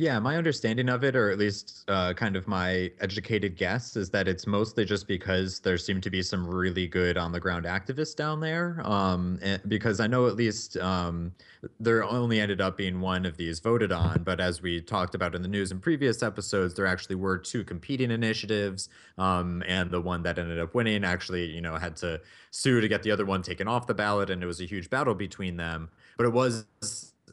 Yeah, 0.00 0.20
my 0.20 0.36
understanding 0.36 0.88
of 0.88 1.02
it, 1.02 1.16
or 1.16 1.28
at 1.32 1.38
least 1.38 1.82
uh, 1.88 2.14
kind 2.14 2.36
of 2.36 2.46
my 2.46 2.92
educated 3.00 3.56
guess, 3.56 3.96
is 3.96 4.10
that 4.10 4.28
it's 4.28 4.46
mostly 4.46 4.84
just 4.84 5.08
because 5.08 5.58
there 5.58 5.76
seem 5.76 6.00
to 6.02 6.08
be 6.08 6.22
some 6.22 6.46
really 6.46 6.86
good 6.86 7.18
on 7.18 7.32
the 7.32 7.40
ground 7.40 7.64
activists 7.64 8.14
down 8.14 8.38
there. 8.38 8.80
Um, 8.84 9.40
because 9.66 9.98
I 9.98 10.06
know 10.06 10.28
at 10.28 10.36
least 10.36 10.76
um, 10.76 11.32
there 11.80 12.04
only 12.04 12.38
ended 12.38 12.60
up 12.60 12.76
being 12.76 13.00
one 13.00 13.26
of 13.26 13.36
these 13.36 13.58
voted 13.58 13.90
on, 13.90 14.22
but 14.22 14.38
as 14.38 14.62
we 14.62 14.80
talked 14.80 15.16
about 15.16 15.34
in 15.34 15.42
the 15.42 15.48
news 15.48 15.72
in 15.72 15.80
previous 15.80 16.22
episodes, 16.22 16.74
there 16.74 16.86
actually 16.86 17.16
were 17.16 17.36
two 17.36 17.64
competing 17.64 18.12
initiatives, 18.12 18.90
um, 19.18 19.64
and 19.66 19.90
the 19.90 20.00
one 20.00 20.22
that 20.22 20.38
ended 20.38 20.60
up 20.60 20.76
winning 20.76 21.02
actually, 21.02 21.46
you 21.46 21.60
know, 21.60 21.74
had 21.74 21.96
to 21.96 22.20
sue 22.52 22.80
to 22.80 22.86
get 22.86 23.02
the 23.02 23.10
other 23.10 23.26
one 23.26 23.42
taken 23.42 23.66
off 23.66 23.88
the 23.88 23.94
ballot, 23.94 24.30
and 24.30 24.44
it 24.44 24.46
was 24.46 24.60
a 24.60 24.64
huge 24.64 24.88
battle 24.90 25.16
between 25.16 25.56
them. 25.56 25.90
But 26.16 26.26
it 26.26 26.32
was 26.32 26.66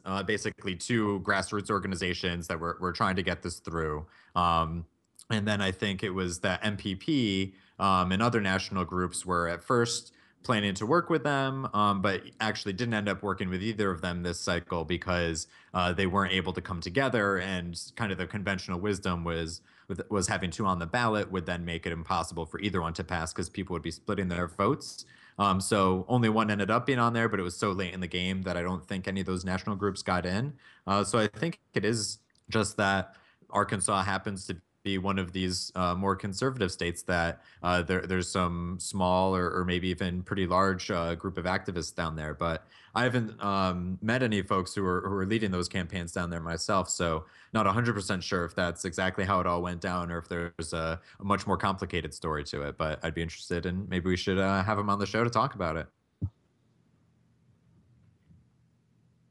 uh, 0.06 0.22
basically 0.22 0.74
two 0.76 1.20
grassroots 1.24 1.70
organizations 1.70 2.46
that 2.46 2.58
were, 2.58 2.78
were 2.80 2.92
trying 2.92 3.16
to 3.16 3.22
get 3.22 3.42
this 3.42 3.58
through. 3.58 4.06
Um, 4.34 4.86
and 5.30 5.46
then 5.46 5.60
I 5.60 5.72
think 5.72 6.02
it 6.02 6.10
was 6.10 6.40
that 6.40 6.62
MPP 6.62 7.52
um, 7.78 8.12
and 8.12 8.22
other 8.22 8.40
national 8.40 8.84
groups 8.84 9.26
were 9.26 9.48
at 9.48 9.64
first 9.64 10.12
planning 10.44 10.74
to 10.74 10.86
work 10.86 11.10
with 11.10 11.24
them, 11.24 11.68
um, 11.74 12.00
but 12.00 12.22
actually 12.40 12.72
didn't 12.72 12.94
end 12.94 13.08
up 13.08 13.20
working 13.20 13.48
with 13.48 13.60
either 13.60 13.90
of 13.90 14.00
them 14.00 14.22
this 14.22 14.38
cycle 14.38 14.84
because 14.84 15.48
uh, 15.74 15.92
they 15.92 16.06
weren't 16.06 16.32
able 16.32 16.52
to 16.52 16.60
come 16.60 16.80
together. 16.80 17.38
And 17.38 17.76
kind 17.96 18.12
of 18.12 18.18
the 18.18 18.26
conventional 18.28 18.78
wisdom 18.78 19.24
was 19.24 19.60
was 20.08 20.26
having 20.26 20.50
two 20.50 20.66
on 20.66 20.80
the 20.80 20.86
ballot 20.86 21.30
would 21.30 21.46
then 21.46 21.64
make 21.64 21.86
it 21.86 21.92
impossible 21.92 22.44
for 22.44 22.58
either 22.60 22.82
one 22.82 22.92
to 22.92 23.04
pass 23.04 23.32
because 23.32 23.48
people 23.48 23.72
would 23.72 23.82
be 23.82 23.92
splitting 23.92 24.28
their 24.28 24.48
votes. 24.48 25.04
Um, 25.38 25.60
so 25.60 26.04
only 26.08 26.28
one 26.28 26.50
ended 26.50 26.70
up 26.70 26.86
being 26.86 26.98
on 26.98 27.12
there, 27.12 27.28
but 27.28 27.38
it 27.38 27.42
was 27.42 27.56
so 27.56 27.72
late 27.72 27.92
in 27.92 28.00
the 28.00 28.06
game 28.06 28.42
that 28.42 28.56
I 28.56 28.62
don't 28.62 28.86
think 28.86 29.06
any 29.06 29.20
of 29.20 29.26
those 29.26 29.44
national 29.44 29.76
groups 29.76 30.02
got 30.02 30.24
in. 30.24 30.54
Uh, 30.86 31.04
so 31.04 31.18
I 31.18 31.26
think 31.26 31.60
it 31.74 31.84
is 31.84 32.18
just 32.48 32.76
that 32.78 33.16
Arkansas 33.50 34.02
happens 34.02 34.46
to 34.46 34.56
be 34.86 34.98
one 34.98 35.18
of 35.18 35.32
these 35.32 35.72
uh, 35.74 35.96
more 35.96 36.14
conservative 36.14 36.70
states 36.70 37.02
that 37.02 37.42
uh, 37.64 37.82
there, 37.82 38.02
there's 38.02 38.28
some 38.28 38.76
small 38.78 39.34
or, 39.34 39.50
or, 39.50 39.64
maybe 39.64 39.88
even 39.88 40.22
pretty 40.22 40.46
large 40.46 40.92
uh, 40.92 41.16
group 41.16 41.36
of 41.38 41.44
activists 41.44 41.92
down 41.92 42.14
there. 42.14 42.34
But 42.34 42.64
I 42.94 43.02
haven't 43.02 43.42
um, 43.42 43.98
met 44.00 44.22
any 44.22 44.42
folks 44.42 44.76
who 44.76 44.86
are, 44.86 45.00
who 45.00 45.12
are 45.16 45.26
leading 45.26 45.50
those 45.50 45.68
campaigns 45.68 46.12
down 46.12 46.30
there 46.30 46.40
myself. 46.40 46.88
So 46.88 47.24
not 47.52 47.66
100% 47.66 48.22
sure 48.22 48.44
if 48.44 48.54
that's 48.54 48.84
exactly 48.84 49.24
how 49.24 49.40
it 49.40 49.46
all 49.46 49.60
went 49.60 49.80
down 49.80 50.12
or 50.12 50.18
if 50.18 50.28
there's 50.28 50.72
a, 50.72 51.00
a 51.18 51.24
much 51.24 51.48
more 51.48 51.56
complicated 51.56 52.14
story 52.14 52.44
to 52.44 52.62
it. 52.62 52.78
But 52.78 53.00
I'd 53.02 53.14
be 53.14 53.22
interested 53.22 53.66
and 53.66 53.82
in, 53.82 53.88
maybe 53.88 54.08
we 54.08 54.16
should 54.16 54.38
uh, 54.38 54.62
have 54.62 54.78
him 54.78 54.88
on 54.88 55.00
the 55.00 55.06
show 55.06 55.24
to 55.24 55.30
talk 55.30 55.56
about 55.56 55.76
it. 55.76 55.88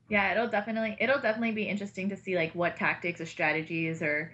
Yeah, 0.09 0.33
it'll 0.33 0.49
definitely 0.49 0.97
it'll 0.99 1.19
definitely 1.19 1.53
be 1.53 1.63
interesting 1.63 2.09
to 2.09 2.17
see 2.17 2.35
like 2.35 2.53
what 2.53 2.75
tactics 2.75 3.19
or 3.19 3.25
strategies 3.25 4.03
or 4.03 4.33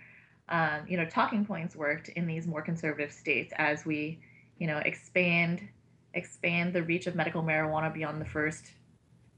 um, 0.52 0.82
you 0.88 0.98
know, 0.98 1.06
talking 1.06 1.46
points 1.46 1.76
worked 1.76 2.10
in 2.10 2.28
these 2.28 2.46
more 2.46 2.62
conservative 2.62 3.12
states 3.12 3.54
as 3.58 3.86
we, 3.86 4.20
you 4.60 4.68
know, 4.68 4.78
expand 4.80 5.68
expand 6.14 6.74
the 6.74 6.84
reach 6.84 7.08
of 7.08 7.16
medical 7.16 7.42
marijuana 7.42 7.92
beyond 7.92 8.20
the 8.20 8.26
first 8.26 8.74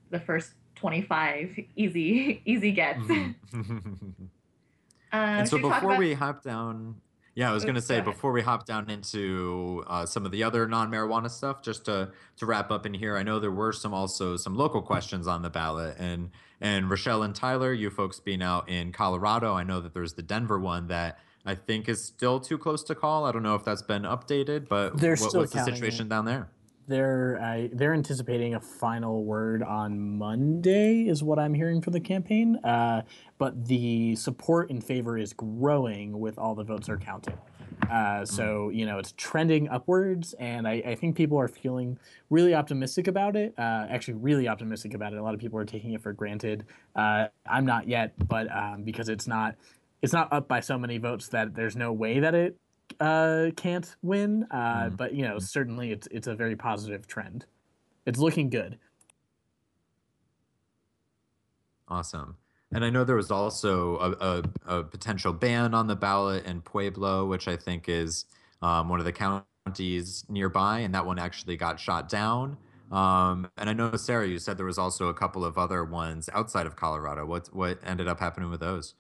the 0.10 0.20
first 0.20 0.54
25 0.76 1.60
easy 1.76 2.42
easy 2.46 2.72
gets. 2.72 3.00
Mm-hmm. 3.00 3.54
um, 3.54 4.30
and 5.12 5.48
so 5.48 5.58
before 5.58 5.92
about... 5.92 6.00
we 6.00 6.14
hop 6.14 6.44
down 6.44 6.96
yeah, 7.36 7.50
I 7.50 7.54
was 7.54 7.64
going 7.64 7.76
to 7.76 7.82
say 7.82 8.00
before 8.00 8.32
we 8.32 8.42
hop 8.42 8.66
down 8.66 8.90
into 8.90 9.84
uh, 9.88 10.06
some 10.06 10.26
of 10.26 10.32
the 10.32 10.44
other 10.44 10.68
non-marijuana 10.68 11.32
stuff, 11.32 11.64
just 11.64 11.86
to 11.86 12.12
to 12.38 12.46
wrap 12.46 12.70
up 12.70 12.86
in 12.86 12.94
here, 12.94 13.18
I 13.18 13.24
know 13.24 13.40
there 13.40 13.52
were 13.52 13.72
some 13.72 13.94
also 13.94 14.38
some 14.38 14.56
local 14.56 14.82
questions 14.82 15.28
on 15.28 15.42
the 15.42 15.50
ballot, 15.50 15.96
and 15.98 16.30
and 16.62 16.90
Rochelle 16.90 17.24
and 17.24 17.34
Tyler, 17.34 17.74
you 17.74 17.90
folks 17.90 18.20
being 18.20 18.44
out 18.44 18.70
in 18.70 18.92
Colorado, 18.92 19.54
I 19.54 19.64
know 19.64 19.82
that 19.82 19.94
there's 19.94 20.14
the 20.14 20.22
Denver 20.22 20.60
one 20.60 20.88
that 20.88 21.20
I 21.46 21.56
think 21.56 21.90
is 21.90 22.04
still 22.04 22.40
too 22.40 22.58
close 22.58 22.84
to 22.84 22.96
call. 22.96 23.26
I 23.26 23.32
don't 23.32 23.44
know 23.44 23.56
if 23.56 23.66
that's 23.66 23.82
been 23.82 24.04
updated, 24.04 24.68
but 24.68 24.98
they're 24.98 25.12
what, 25.12 25.20
still 25.20 25.42
what's 25.42 25.54
the 25.54 25.64
situation 25.66 26.06
it. 26.06 26.10
down 26.10 26.26
there? 26.26 26.50
They're 26.88 27.40
uh, 27.42 27.68
they're 27.72 27.94
anticipating 27.94 28.56
a 28.56 28.60
final 28.60 29.24
word 29.24 29.64
on 29.64 30.18
Monday, 30.18 31.08
is 31.08 31.24
what 31.24 31.40
I'm 31.40 31.54
hearing 31.54 31.82
from 31.82 31.94
the 31.94 32.00
campaign. 32.00 32.58
Uh, 32.58 33.04
but 33.38 33.66
the 33.66 34.16
support 34.16 34.70
in 34.70 34.82
favor 34.82 35.18
is 35.18 35.34
growing 35.34 36.20
with 36.20 36.38
all 36.38 36.56
the 36.56 36.64
votes 36.64 36.90
are 36.90 36.98
counted. 36.98 37.38
Uh, 37.90 38.26
so 38.26 38.70
you 38.70 38.86
know 38.86 38.98
it's 39.00 39.14
trending 39.18 39.70
upwards, 39.70 40.34
and 40.40 40.68
I, 40.68 40.84
I, 40.86 40.96
think 40.96 41.16
people 41.16 41.38
are 41.38 41.48
feeling 41.48 41.98
really 42.30 42.54
optimistic 42.54 43.08
about 43.08 43.36
it. 43.36 43.54
Uh, 43.58 43.88
actually, 43.90 44.16
really 44.16 44.48
optimistic 44.48 44.94
about 44.94 45.14
it. 45.14 45.20
A 45.20 45.24
lot 45.24 45.34
of 45.34 45.40
people 45.40 45.60
are 45.60 45.66
taking 45.66 45.94
it 45.94 46.02
for 46.02 46.14
granted. 46.14 46.66
Uh, 46.96 47.28
I'm 47.46 47.66
not 47.66 47.88
yet, 47.88 48.14
but 48.28 48.54
um, 48.56 48.84
because 48.84 49.10
it's 49.10 49.28
not 49.28 49.56
it's 50.02 50.14
not 50.14 50.32
up 50.32 50.48
by 50.48 50.60
so 50.60 50.78
many 50.78 50.98
votes 50.98 51.28
that 51.30 51.56
there's 51.56 51.76
no 51.76 51.92
way 51.92 52.20
that 52.20 52.36
it 52.36 52.58
uh, 53.00 53.52
can't 53.56 53.96
win, 54.02 54.48
uh, 54.52 54.86
mm. 54.86 54.98
but 54.98 55.14
you 55.14 55.24
know 55.24 55.40
certainly 55.40 55.92
it's 55.92 56.08
it's 56.12 56.28
a 56.28 56.36
very 56.36 56.56
positive 56.56 57.08
trend. 57.08 57.46
It's 58.06 58.20
looking 58.20 58.50
good. 58.50 58.78
Awesome. 61.88 62.38
And 62.74 62.84
I 62.84 62.90
know 62.90 63.04
there 63.04 63.16
was 63.16 63.30
also 63.30 63.98
a, 63.98 64.12
a, 64.12 64.80
a 64.80 64.84
potential 64.84 65.32
ban 65.32 65.76
on 65.76 65.86
the 65.86 65.96
ballot 65.96 66.46
in 66.46 66.62
Pueblo, 66.62 67.26
which 67.26 67.48
I 67.48 67.56
think 67.56 67.88
is 67.88 68.26
um, 68.64 68.90
one 68.90 69.00
of 69.00 69.06
the 69.06 69.12
counties 69.12 70.26
nearby, 70.28 70.80
and 70.80 70.96
that 70.96 71.06
one 71.06 71.20
actually 71.20 71.56
got 71.56 71.80
shot 71.80 72.10
down. 72.10 72.58
Um, 72.92 73.50
and 73.58 73.70
I 73.70 73.74
know 73.74 73.96
Sarah, 73.96 74.28
you 74.28 74.40
said 74.40 74.58
there 74.58 74.66
was 74.66 74.78
also 74.78 75.08
a 75.08 75.14
couple 75.14 75.46
of 75.46 75.58
other 75.58 75.84
ones 75.84 76.30
outside 76.34 76.66
of 76.66 76.76
Colorado. 76.76 77.26
What 77.26 77.48
what 77.54 77.80
ended 77.86 78.08
up 78.08 78.20
happening 78.20 78.50
with 78.50 78.60
those? 78.60 78.96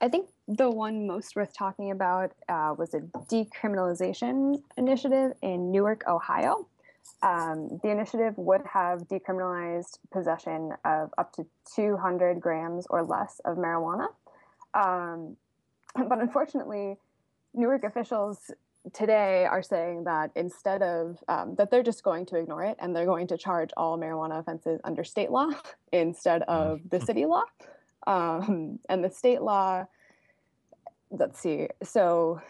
I 0.00 0.08
think 0.08 0.28
the 0.48 0.70
one 0.70 1.06
most 1.06 1.34
worth 1.34 1.52
talking 1.52 1.90
about 1.90 2.32
uh, 2.48 2.74
was 2.76 2.94
a 2.94 3.00
decriminalization 3.00 4.62
initiative 4.76 5.32
in 5.42 5.72
Newark, 5.72 6.04
Ohio. 6.06 6.66
Um, 7.22 7.80
the 7.82 7.90
initiative 7.90 8.34
would 8.36 8.62
have 8.64 9.08
decriminalized 9.08 9.98
possession 10.12 10.72
of 10.84 11.12
up 11.18 11.32
to 11.34 11.46
200 11.74 12.40
grams 12.40 12.86
or 12.90 13.02
less 13.02 13.40
of 13.44 13.56
marijuana. 13.56 14.08
Um, 14.74 15.36
but 15.94 16.20
unfortunately, 16.20 16.96
Newark 17.54 17.84
officials 17.84 18.50
today 18.92 19.46
are 19.46 19.62
saying 19.62 20.04
that 20.04 20.30
instead 20.36 20.82
of 20.82 21.18
um, 21.28 21.54
that 21.56 21.70
they're 21.70 21.82
just 21.82 22.04
going 22.04 22.26
to 22.26 22.36
ignore 22.36 22.62
it 22.62 22.76
and 22.78 22.94
they're 22.94 23.06
going 23.06 23.26
to 23.28 23.36
charge 23.36 23.70
all 23.76 23.98
marijuana 23.98 24.38
offenses 24.38 24.80
under 24.84 25.02
state 25.02 25.30
law 25.30 25.50
instead 25.92 26.42
of 26.42 26.80
the 26.90 27.00
city 27.00 27.24
law. 27.24 27.42
Um, 28.06 28.78
and 28.88 29.02
the 29.02 29.10
state 29.10 29.42
law, 29.42 29.86
let's 31.10 31.40
see, 31.40 31.68
so 31.82 32.40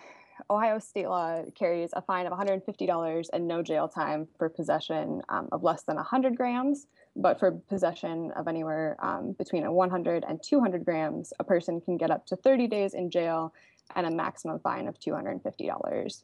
Ohio 0.50 0.78
state 0.78 1.08
law 1.08 1.42
carries 1.54 1.90
a 1.94 2.02
fine 2.02 2.26
of 2.26 2.32
$150 2.32 3.28
and 3.32 3.48
no 3.48 3.62
jail 3.62 3.88
time 3.88 4.28
for 4.38 4.48
possession 4.48 5.22
um, 5.28 5.48
of 5.52 5.62
less 5.62 5.82
than 5.82 5.96
100 5.96 6.36
grams. 6.36 6.86
But 7.16 7.38
for 7.38 7.52
possession 7.52 8.30
of 8.32 8.46
anywhere 8.46 8.96
um, 9.00 9.32
between 9.32 9.70
100 9.70 10.24
and 10.28 10.42
200 10.42 10.84
grams, 10.84 11.32
a 11.38 11.44
person 11.44 11.80
can 11.80 11.96
get 11.96 12.10
up 12.10 12.26
to 12.26 12.36
30 12.36 12.66
days 12.66 12.94
in 12.94 13.10
jail 13.10 13.54
and 13.94 14.06
a 14.06 14.10
maximum 14.10 14.58
fine 14.58 14.86
of 14.86 14.98
$250. 15.00 16.22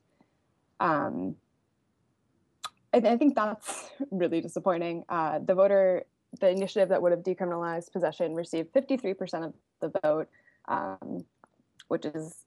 Um, 0.80 1.36
I, 2.92 2.98
I, 2.98 3.16
think 3.16 3.34
that's 3.34 3.90
really 4.10 4.40
disappointing. 4.40 5.04
Uh, 5.08 5.38
the 5.38 5.54
voter 5.54 6.04
the 6.40 6.48
initiative 6.48 6.88
that 6.88 7.00
would 7.02 7.12
have 7.12 7.22
decriminalized 7.22 7.92
possession 7.92 8.34
received 8.34 8.72
53% 8.72 9.44
of 9.44 9.54
the 9.80 10.00
vote, 10.02 10.28
um, 10.66 11.24
which 11.88 12.04
is 12.04 12.44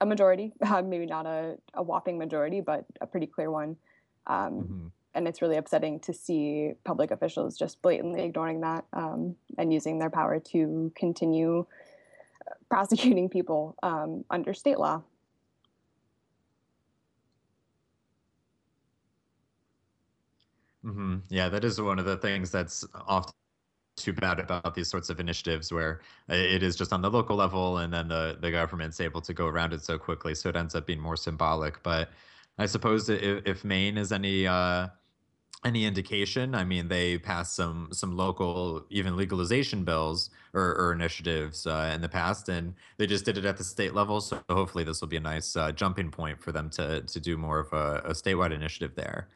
a 0.00 0.06
majority, 0.06 0.52
uh, 0.62 0.82
maybe 0.82 1.06
not 1.06 1.26
a, 1.26 1.56
a, 1.74 1.82
whopping 1.82 2.18
majority, 2.18 2.60
but 2.60 2.84
a 3.00 3.06
pretty 3.06 3.26
clear 3.26 3.50
one. 3.50 3.76
Um, 4.26 4.52
mm-hmm. 4.52 4.86
And 5.14 5.26
it's 5.26 5.42
really 5.42 5.56
upsetting 5.56 5.98
to 6.00 6.12
see 6.12 6.72
public 6.84 7.10
officials 7.10 7.58
just 7.58 7.82
blatantly 7.82 8.22
ignoring 8.22 8.60
that 8.60 8.84
um, 8.92 9.34
and 9.58 9.72
using 9.72 9.98
their 9.98 10.10
power 10.10 10.38
to 10.52 10.92
continue 10.94 11.66
uh, 12.46 12.54
prosecuting 12.70 13.28
people 13.28 13.74
um, 13.82 14.24
under 14.30 14.54
state 14.54 14.78
law. 14.78 15.02
Mm-hmm. 20.84 21.16
Yeah, 21.28 21.48
that 21.48 21.64
is 21.64 21.80
one 21.80 21.98
of 21.98 22.04
the 22.04 22.16
things 22.16 22.50
that's 22.50 22.86
often 23.06 23.34
too 24.02 24.12
bad 24.12 24.38
about 24.38 24.74
these 24.74 24.88
sorts 24.88 25.10
of 25.10 25.20
initiatives 25.20 25.72
where 25.72 26.00
it 26.28 26.62
is 26.62 26.76
just 26.76 26.92
on 26.92 27.02
the 27.02 27.10
local 27.10 27.36
level 27.36 27.78
and 27.78 27.92
then 27.92 28.08
the, 28.08 28.38
the 28.40 28.50
government's 28.50 29.00
able 29.00 29.20
to 29.20 29.34
go 29.34 29.46
around 29.46 29.72
it 29.72 29.82
so 29.82 29.98
quickly. 29.98 30.34
So 30.34 30.48
it 30.48 30.56
ends 30.56 30.74
up 30.74 30.86
being 30.86 31.00
more 31.00 31.16
symbolic. 31.16 31.82
But 31.82 32.10
I 32.58 32.66
suppose 32.66 33.08
if, 33.08 33.46
if 33.46 33.64
Maine 33.64 33.96
is 33.98 34.12
any 34.12 34.46
uh, 34.46 34.88
any 35.64 35.84
indication, 35.84 36.54
I 36.54 36.64
mean, 36.64 36.88
they 36.88 37.18
passed 37.18 37.54
some 37.54 37.88
some 37.92 38.16
local 38.16 38.84
even 38.90 39.16
legalization 39.16 39.84
bills 39.84 40.30
or, 40.54 40.74
or 40.76 40.92
initiatives 40.92 41.66
uh, 41.66 41.92
in 41.94 42.00
the 42.00 42.08
past, 42.08 42.48
and 42.48 42.74
they 42.96 43.06
just 43.06 43.24
did 43.24 43.36
it 43.36 43.44
at 43.44 43.56
the 43.56 43.64
state 43.64 43.94
level. 43.94 44.20
So 44.20 44.40
hopefully, 44.48 44.84
this 44.84 45.00
will 45.00 45.08
be 45.08 45.18
a 45.18 45.20
nice 45.20 45.56
uh, 45.56 45.72
jumping 45.72 46.10
point 46.10 46.42
for 46.42 46.52
them 46.52 46.70
to 46.70 47.02
to 47.02 47.20
do 47.20 47.36
more 47.36 47.60
of 47.60 47.72
a, 47.72 48.02
a 48.06 48.12
statewide 48.12 48.52
initiative 48.52 48.94
there. 48.94 49.28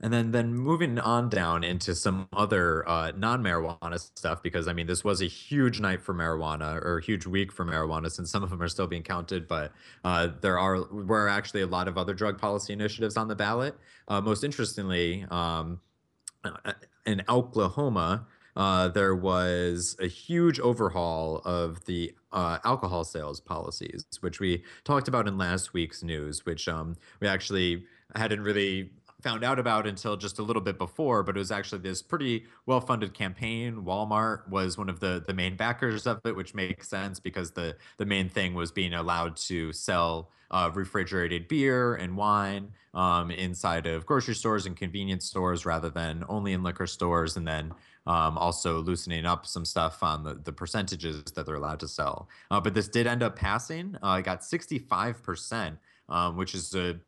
And 0.00 0.12
then, 0.12 0.30
then 0.30 0.54
moving 0.54 1.00
on 1.00 1.28
down 1.28 1.64
into 1.64 1.92
some 1.92 2.28
other 2.32 2.88
uh, 2.88 3.10
non-marijuana 3.16 3.98
stuff, 3.98 4.44
because 4.44 4.68
I 4.68 4.72
mean, 4.72 4.86
this 4.86 5.02
was 5.02 5.20
a 5.20 5.26
huge 5.26 5.80
night 5.80 6.00
for 6.00 6.14
marijuana 6.14 6.80
or 6.84 6.98
a 6.98 7.02
huge 7.02 7.26
week 7.26 7.50
for 7.50 7.64
marijuana, 7.64 8.08
since 8.08 8.30
some 8.30 8.44
of 8.44 8.50
them 8.50 8.62
are 8.62 8.68
still 8.68 8.86
being 8.86 9.02
counted. 9.02 9.48
But 9.48 9.72
uh, 10.04 10.28
there 10.40 10.56
are 10.56 10.84
were 10.92 11.28
actually 11.28 11.62
a 11.62 11.66
lot 11.66 11.88
of 11.88 11.98
other 11.98 12.14
drug 12.14 12.38
policy 12.38 12.72
initiatives 12.72 13.16
on 13.16 13.26
the 13.26 13.34
ballot. 13.34 13.76
Uh, 14.06 14.20
most 14.20 14.44
interestingly, 14.44 15.26
um, 15.32 15.80
uh, 16.44 16.74
in 17.04 17.22
Oklahoma, 17.28 18.24
uh, 18.54 18.88
there 18.88 19.16
was 19.16 19.96
a 20.00 20.06
huge 20.06 20.60
overhaul 20.60 21.38
of 21.44 21.84
the 21.86 22.14
uh, 22.32 22.58
alcohol 22.64 23.02
sales 23.02 23.40
policies, 23.40 24.04
which 24.20 24.38
we 24.38 24.62
talked 24.84 25.08
about 25.08 25.26
in 25.26 25.38
last 25.38 25.72
week's 25.72 26.04
news, 26.04 26.46
which 26.46 26.68
um, 26.68 26.94
we 27.20 27.26
actually 27.26 27.84
hadn't 28.14 28.42
really 28.42 28.90
found 29.22 29.44
out 29.44 29.58
about 29.58 29.86
until 29.86 30.16
just 30.16 30.38
a 30.38 30.42
little 30.42 30.62
bit 30.62 30.78
before, 30.78 31.22
but 31.22 31.36
it 31.36 31.38
was 31.38 31.50
actually 31.50 31.80
this 31.80 32.02
pretty 32.02 32.44
well 32.66 32.80
funded 32.80 33.14
campaign. 33.14 33.82
Walmart 33.84 34.48
was 34.48 34.78
one 34.78 34.88
of 34.88 35.00
the 35.00 35.22
the 35.26 35.34
main 35.34 35.56
backers 35.56 36.06
of 36.06 36.20
it, 36.24 36.36
which 36.36 36.54
makes 36.54 36.88
sense 36.88 37.18
because 37.18 37.50
the 37.52 37.76
the 37.96 38.06
main 38.06 38.28
thing 38.28 38.54
was 38.54 38.70
being 38.70 38.94
allowed 38.94 39.36
to 39.36 39.72
sell 39.72 40.30
uh, 40.50 40.70
refrigerated 40.72 41.48
beer 41.48 41.94
and 41.94 42.16
wine 42.16 42.72
um, 42.94 43.30
inside 43.30 43.86
of 43.86 44.06
grocery 44.06 44.34
stores 44.34 44.66
and 44.66 44.76
convenience 44.76 45.26
stores 45.26 45.66
rather 45.66 45.90
than 45.90 46.24
only 46.28 46.52
in 46.52 46.62
liquor 46.62 46.86
stores, 46.86 47.36
and 47.36 47.46
then 47.46 47.72
um, 48.06 48.38
also 48.38 48.80
loosening 48.80 49.26
up 49.26 49.46
some 49.46 49.64
stuff 49.64 50.02
on 50.02 50.24
the, 50.24 50.34
the 50.34 50.52
percentages 50.52 51.22
that 51.34 51.44
they're 51.44 51.56
allowed 51.56 51.80
to 51.80 51.88
sell. 51.88 52.28
Uh, 52.50 52.60
but 52.60 52.72
this 52.72 52.88
did 52.88 53.06
end 53.06 53.22
up 53.22 53.36
passing. 53.36 53.96
Uh, 54.02 54.20
got 54.22 54.40
65%, 54.40 55.76
um, 56.08 56.36
which 56.36 56.54
is 56.54 56.74
a 56.74 56.98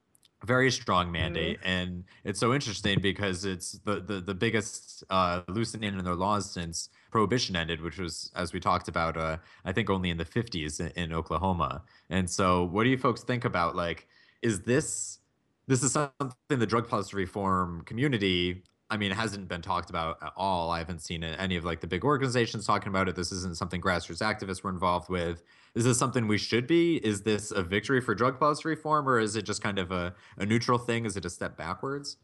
very 0.45 0.71
strong 0.71 1.13
mandate 1.13 1.59
mm-hmm. 1.61 1.69
and 1.69 2.05
it's 2.25 2.41
so 2.41 2.55
interesting 2.55 3.01
because 3.01 3.45
it's 3.45 3.73
the 3.85 4.01
the, 4.01 4.21
the 4.21 4.35
biggest 4.35 5.05
uh, 5.11 5.43
loosening 5.49 5.99
in 5.99 6.05
their 6.05 6.15
laws 6.15 6.51
since 6.51 6.89
prohibition 7.11 7.57
ended 7.57 7.81
which 7.81 7.99
was 7.99 8.31
as 8.35 8.53
we 8.53 8.61
talked 8.61 8.89
about 8.89 9.17
uh, 9.17 9.37
i 9.65 9.73
think 9.73 9.91
only 9.91 10.11
in 10.11 10.17
the 10.17 10.25
50s 10.25 10.81
in, 10.81 10.91
in, 11.03 11.13
oklahoma 11.13 11.83
and 12.09 12.29
so 12.29 12.65
what 12.65 12.85
do 12.85 12.91
you 12.91 12.99
folks 12.99 13.23
think 13.23 13.45
about 13.45 13.77
like 13.77 14.07
is 14.43 14.61
this 14.63 15.19
this 15.67 15.83
is 15.83 15.93
something 15.93 16.59
the 16.59 16.67
drug 16.67 16.89
policy 16.89 17.17
reform 17.17 17.83
community 17.83 18.63
I 18.91 18.97
mean, 18.97 19.13
it 19.13 19.15
hasn't 19.15 19.49
been 19.49 19.63
talked 19.63 19.89
about 19.89 20.19
at 20.23 20.33
all. 20.37 20.71
I 20.71 20.79
haven't 20.79 21.01
seen 21.01 21.23
any 21.23 21.57
of 21.57 21.65
like 21.65 21.81
the 21.81 21.87
big 21.87 22.05
organizations 22.05 22.67
talking 22.67 22.89
about 22.89 23.09
it. 23.09 23.15
This 23.15 23.31
isn't 23.31 23.57
something 23.57 23.81
grassroots 23.81 24.21
activists 24.21 24.63
were 24.63 24.71
involved 24.71 25.09
with. 25.09 25.43
Is 25.75 25.85
this 25.85 25.99
something 25.99 26.27
we 26.27 26.39
should 26.39 26.67
be? 26.67 26.97
Is 26.97 27.23
this 27.23 27.53
a 27.53 27.63
victory 27.63 28.01
for 28.01 28.15
drug 28.15 28.41
policy 28.41 28.69
reform, 28.69 29.09
or 29.09 29.21
is 29.21 29.37
it 29.37 29.43
just 29.43 29.63
kind 29.63 29.79
of 29.79 29.93
a, 29.93 30.15
a 30.37 30.45
neutral 30.45 30.79
thing? 30.79 31.07
Is 31.07 31.17
it 31.17 31.25
a 31.25 31.31
step 31.31 31.57
backwards? 31.57 32.17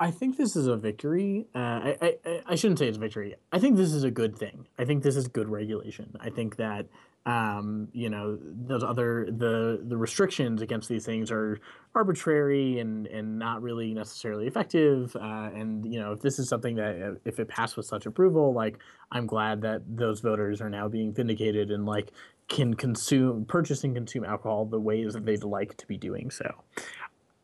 I 0.00 0.10
think 0.10 0.36
this 0.36 0.56
is 0.56 0.66
a 0.66 0.76
victory. 0.76 1.46
Uh, 1.54 1.58
I, 1.58 1.96
I 2.24 2.40
I 2.48 2.54
shouldn't 2.56 2.80
say 2.80 2.88
it's 2.88 2.96
a 2.96 3.00
victory. 3.00 3.36
I 3.52 3.60
think 3.60 3.76
this 3.76 3.92
is 3.92 4.02
a 4.02 4.10
good 4.10 4.36
thing. 4.36 4.66
I 4.76 4.84
think 4.84 5.04
this 5.04 5.14
is 5.14 5.28
good 5.28 5.48
regulation. 5.48 6.16
I 6.18 6.30
think 6.30 6.56
that 6.56 6.86
um, 7.26 7.88
you 7.92 8.10
know 8.10 8.38
those 8.42 8.82
other 8.82 9.26
the 9.30 9.80
the 9.84 9.96
restrictions 9.96 10.60
against 10.60 10.88
these 10.88 11.06
things 11.06 11.30
are 11.30 11.58
arbitrary 11.94 12.80
and 12.80 13.06
and 13.06 13.38
not 13.38 13.62
really 13.62 13.94
necessarily 13.94 14.46
effective 14.46 15.16
uh, 15.16 15.50
and 15.54 15.90
you 15.90 15.98
know 15.98 16.12
if 16.12 16.20
this 16.20 16.38
is 16.38 16.48
something 16.48 16.76
that 16.76 17.00
uh, 17.00 17.14
if 17.24 17.40
it 17.40 17.48
passed 17.48 17.76
with 17.78 17.86
such 17.86 18.04
approval 18.04 18.52
like 18.52 18.78
i'm 19.12 19.26
glad 19.26 19.62
that 19.62 19.80
those 19.88 20.20
voters 20.20 20.60
are 20.60 20.68
now 20.68 20.86
being 20.86 21.14
vindicated 21.14 21.70
and 21.70 21.86
like 21.86 22.12
can 22.48 22.74
consume 22.74 23.44
purchase 23.46 23.84
and 23.84 23.94
consume 23.94 24.24
alcohol 24.24 24.66
the 24.66 24.80
ways 24.80 25.14
that 25.14 25.24
they'd 25.24 25.44
like 25.44 25.76
to 25.76 25.86
be 25.86 25.96
doing 25.96 26.30
so. 26.30 26.62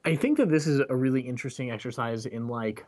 I 0.05 0.15
think 0.15 0.39
that 0.39 0.51
this 0.51 0.67
is 0.67 0.81
a 0.89 0.97
really 0.97 1.21
interesting 1.21 1.71
exercise 1.71 2.27
in 2.27 2.49
like 2.49 2.87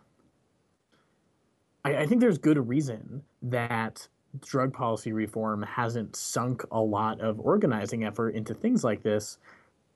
I, 1.84 1.98
I 1.98 2.06
think 2.06 2.20
there's 2.20 2.38
good 2.38 2.68
reason 2.68 3.22
that 3.42 4.08
drug 4.40 4.72
policy 4.72 5.12
reform 5.12 5.62
hasn't 5.62 6.16
sunk 6.16 6.64
a 6.70 6.80
lot 6.80 7.20
of 7.20 7.38
organizing 7.40 8.04
effort 8.04 8.30
into 8.30 8.54
things 8.54 8.82
like 8.82 9.02
this 9.02 9.38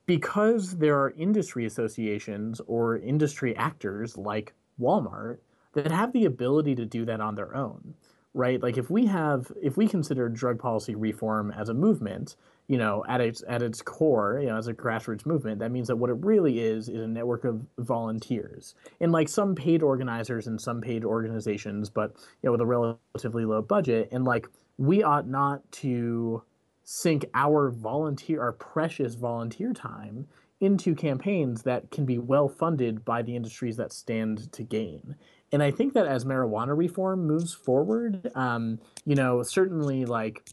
because 0.04 0.76
there 0.76 0.98
are 1.00 1.10
industry 1.10 1.64
associations 1.64 2.60
or 2.66 2.96
industry 2.98 3.56
actors 3.56 4.16
like 4.16 4.52
Walmart 4.80 5.38
that 5.72 5.90
have 5.90 6.12
the 6.12 6.24
ability 6.24 6.74
to 6.74 6.84
do 6.84 7.04
that 7.04 7.20
on 7.20 7.34
their 7.34 7.56
own 7.56 7.94
right? 8.36 8.62
Like 8.62 8.76
if 8.76 8.90
we 8.90 9.06
have 9.06 9.50
if 9.60 9.76
we 9.76 9.88
consider 9.88 10.28
drug 10.28 10.58
policy 10.58 10.94
reform 10.94 11.50
as 11.50 11.68
a 11.68 11.74
movement 11.74 12.36
you 12.68 12.78
know, 12.78 13.04
at 13.08 13.20
its 13.20 13.44
at 13.48 13.62
its 13.62 13.80
core, 13.80 14.38
you 14.40 14.48
know, 14.48 14.56
as 14.56 14.66
a 14.66 14.74
grassroots 14.74 15.24
movement, 15.24 15.60
that 15.60 15.70
means 15.70 15.88
that 15.88 15.96
what 15.96 16.10
it 16.10 16.16
really 16.24 16.60
is 16.60 16.88
is 16.88 17.00
a 17.00 17.06
network 17.06 17.44
of 17.44 17.64
volunteers 17.78 18.74
and 19.00 19.12
like 19.12 19.28
some 19.28 19.54
paid 19.54 19.82
organizers 19.82 20.46
and 20.46 20.60
some 20.60 20.80
paid 20.80 21.04
organizations, 21.04 21.88
but 21.88 22.12
you 22.42 22.48
know, 22.48 22.52
with 22.52 22.60
a 22.60 22.66
relatively 22.66 23.44
low 23.44 23.62
budget. 23.62 24.08
And 24.10 24.24
like 24.24 24.48
we 24.78 25.02
ought 25.02 25.28
not 25.28 25.70
to 25.72 26.42
sink 26.82 27.24
our 27.34 27.70
volunteer, 27.70 28.40
our 28.40 28.52
precious 28.52 29.14
volunteer 29.14 29.72
time 29.72 30.26
into 30.60 30.94
campaigns 30.94 31.62
that 31.62 31.90
can 31.90 32.06
be 32.06 32.18
well 32.18 32.48
funded 32.48 33.04
by 33.04 33.22
the 33.22 33.36
industries 33.36 33.76
that 33.76 33.92
stand 33.92 34.50
to 34.52 34.62
gain. 34.62 35.16
And 35.52 35.62
I 35.62 35.70
think 35.70 35.92
that 35.94 36.06
as 36.06 36.24
marijuana 36.24 36.76
reform 36.76 37.26
moves 37.26 37.52
forward, 37.52 38.30
um, 38.34 38.80
you 39.04 39.14
know, 39.14 39.42
certainly 39.42 40.04
like 40.04 40.48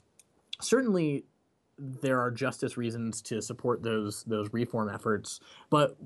certainly 0.62 1.26
there 1.78 2.20
are 2.20 2.32
justice 2.32 2.78
reasons 2.78 3.22
to 3.24 3.42
support 3.42 3.82
those 3.82 4.24
those 4.24 4.52
reform 4.54 4.90
efforts, 4.90 5.40
but 5.70 5.98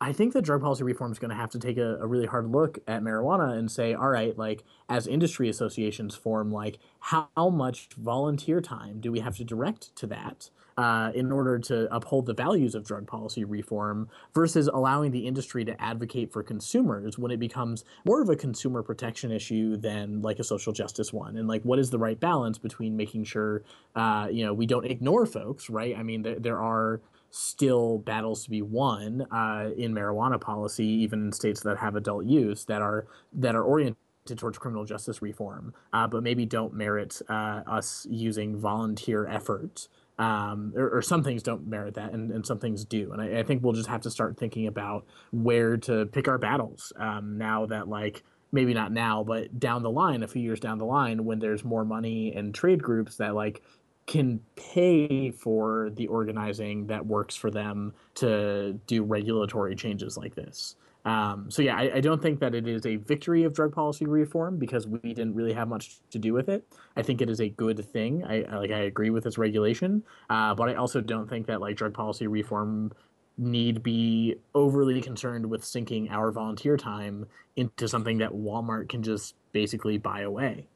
I 0.00 0.12
think 0.12 0.32
that 0.32 0.42
drug 0.42 0.62
policy 0.62 0.82
reform 0.82 1.12
is 1.12 1.18
going 1.18 1.30
to 1.30 1.36
have 1.36 1.50
to 1.50 1.58
take 1.58 1.76
a, 1.76 1.96
a, 1.96 2.06
really 2.06 2.26
hard 2.26 2.50
look 2.50 2.78
at 2.86 3.02
marijuana 3.02 3.58
and 3.58 3.70
say, 3.70 3.92
all 3.92 4.08
right, 4.08 4.36
like 4.38 4.64
as 4.88 5.06
industry 5.06 5.48
associations 5.48 6.14
form, 6.14 6.50
like 6.50 6.78
how, 7.00 7.28
much 7.36 7.88
volunteer 7.98 8.62
time 8.62 9.00
do 9.00 9.12
we 9.12 9.20
have 9.20 9.36
to 9.36 9.44
direct 9.44 9.94
to 9.96 10.06
that? 10.06 10.48
uh, 10.80 11.12
in 11.14 11.30
order 11.30 11.58
to 11.58 11.94
uphold 11.94 12.24
the 12.24 12.32
values 12.32 12.74
of 12.74 12.84
drug 12.84 13.06
policy 13.06 13.44
reform 13.44 14.08
versus 14.32 14.66
allowing 14.68 15.10
the 15.10 15.26
industry 15.26 15.62
to 15.62 15.78
advocate 15.78 16.32
for 16.32 16.42
consumers 16.42 17.18
when 17.18 17.30
it 17.30 17.38
becomes 17.38 17.84
more 18.06 18.22
of 18.22 18.30
a 18.30 18.36
consumer 18.36 18.82
protection 18.82 19.30
issue 19.30 19.76
than 19.76 20.22
like 20.22 20.38
a 20.38 20.44
social 20.44 20.72
justice 20.72 21.12
one 21.12 21.36
and 21.36 21.46
like 21.46 21.62
what 21.64 21.78
is 21.78 21.90
the 21.90 21.98
right 21.98 22.18
balance 22.18 22.56
between 22.56 22.96
making 22.96 23.24
sure 23.24 23.62
uh, 23.94 24.28
you 24.30 24.42
know 24.42 24.54
we 24.54 24.64
don't 24.64 24.86
ignore 24.86 25.26
folks 25.26 25.68
right 25.68 25.98
i 25.98 26.02
mean 26.02 26.22
th- 26.22 26.38
there 26.40 26.58
are 26.58 27.02
still 27.30 27.98
battles 27.98 28.44
to 28.44 28.50
be 28.50 28.62
won 28.62 29.26
uh, 29.30 29.70
in 29.76 29.94
marijuana 29.94 30.40
policy 30.40 30.86
even 30.86 31.26
in 31.26 31.32
states 31.32 31.60
that 31.60 31.78
have 31.78 31.94
adult 31.96 32.24
use 32.24 32.64
that 32.64 32.82
are 32.82 33.06
that 33.32 33.54
are 33.54 33.62
oriented 33.62 33.96
towards 34.36 34.58
criminal 34.58 34.84
justice 34.84 35.22
reform, 35.22 35.74
uh, 35.92 36.06
but 36.06 36.22
maybe 36.22 36.44
don't 36.44 36.74
merit 36.74 37.20
uh, 37.28 37.62
us 37.66 38.06
using 38.10 38.56
volunteer 38.56 39.26
efforts 39.26 39.88
um, 40.20 40.74
or, 40.76 40.98
or, 40.98 41.02
some 41.02 41.24
things 41.24 41.42
don't 41.42 41.66
merit 41.66 41.94
that, 41.94 42.12
and, 42.12 42.30
and 42.30 42.46
some 42.46 42.58
things 42.58 42.84
do. 42.84 43.10
And 43.12 43.22
I, 43.22 43.38
I, 43.38 43.42
think 43.42 43.62
we'll 43.64 43.72
just 43.72 43.88
have 43.88 44.02
to 44.02 44.10
start 44.10 44.36
thinking 44.36 44.66
about 44.66 45.06
where 45.32 45.78
to 45.78 46.04
pick 46.04 46.28
our 46.28 46.36
battles 46.36 46.92
um, 46.98 47.38
now 47.38 47.64
that 47.66 47.88
like 47.88 48.22
maybe 48.52 48.74
not 48.74 48.92
now, 48.92 49.24
but 49.24 49.58
down 49.58 49.82
the 49.82 49.90
line, 49.90 50.22
a 50.22 50.28
few 50.28 50.42
years 50.42 50.60
down 50.60 50.76
the 50.76 50.84
line, 50.84 51.24
when 51.24 51.38
there's 51.38 51.64
more 51.64 51.86
money 51.86 52.34
and 52.34 52.54
trade 52.54 52.82
groups 52.82 53.16
that 53.16 53.34
like 53.34 53.62
can 54.06 54.40
pay 54.56 55.30
for 55.30 55.90
the 55.94 56.06
organizing 56.08 56.86
that 56.88 57.06
works 57.06 57.36
for 57.36 57.50
them 57.50 57.92
to 58.14 58.78
do 58.86 59.04
regulatory 59.04 59.76
changes 59.76 60.16
like 60.16 60.34
this. 60.34 60.76
Um, 61.04 61.50
so 61.50 61.62
yeah, 61.62 61.76
I, 61.76 61.96
I, 61.96 62.00
don't 62.00 62.20
think 62.20 62.40
that 62.40 62.54
it 62.54 62.68
is 62.68 62.84
a 62.84 62.96
victory 62.96 63.44
of 63.44 63.54
drug 63.54 63.72
policy 63.72 64.04
reform 64.04 64.58
because 64.58 64.86
we 64.86 64.98
didn't 64.98 65.34
really 65.34 65.54
have 65.54 65.66
much 65.66 65.98
to 66.10 66.18
do 66.18 66.34
with 66.34 66.50
it. 66.50 66.62
I 66.94 67.02
think 67.02 67.22
it 67.22 67.30
is 67.30 67.40
a 67.40 67.48
good 67.48 67.82
thing. 67.90 68.22
I, 68.24 68.42
I 68.42 68.56
like 68.56 68.70
I 68.70 68.80
agree 68.80 69.08
with 69.08 69.24
its 69.24 69.38
regulation, 69.38 70.02
uh, 70.28 70.54
but 70.54 70.68
I 70.68 70.74
also 70.74 71.00
don't 71.00 71.26
think 71.26 71.46
that 71.46 71.62
like 71.62 71.76
drug 71.76 71.94
policy 71.94 72.26
reform 72.26 72.92
need 73.38 73.82
be 73.82 74.36
overly 74.54 75.00
concerned 75.00 75.46
with 75.46 75.64
sinking 75.64 76.10
our 76.10 76.30
volunteer 76.30 76.76
time 76.76 77.26
into 77.56 77.88
something 77.88 78.18
that 78.18 78.32
Walmart 78.32 78.90
can 78.90 79.02
just 79.02 79.34
basically 79.52 79.96
buy 79.96 80.20
away. 80.20 80.66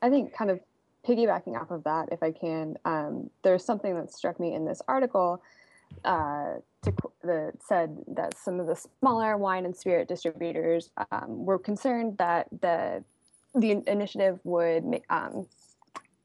I 0.00 0.08
think 0.08 0.32
kind 0.32 0.50
of 0.50 0.60
piggybacking 1.08 1.60
off 1.60 1.70
of 1.70 1.84
that, 1.84 2.10
if 2.12 2.22
I 2.22 2.32
can, 2.32 2.76
um, 2.84 3.30
there's 3.42 3.64
something 3.64 3.94
that 3.94 4.12
struck 4.12 4.38
me 4.38 4.54
in 4.54 4.64
this 4.66 4.82
article 4.86 5.42
uh, 6.04 6.54
to, 6.82 7.52
said 7.66 7.96
that 8.08 8.36
some 8.36 8.60
of 8.60 8.66
the 8.66 8.76
smaller 8.76 9.36
wine 9.36 9.64
and 9.64 9.74
spirit 9.74 10.06
distributors 10.06 10.90
um, 11.10 11.46
were 11.46 11.58
concerned 11.58 12.18
that 12.18 12.46
the 12.60 13.02
the 13.54 13.82
initiative 13.86 14.38
would 14.44 14.84
um, 15.08 15.46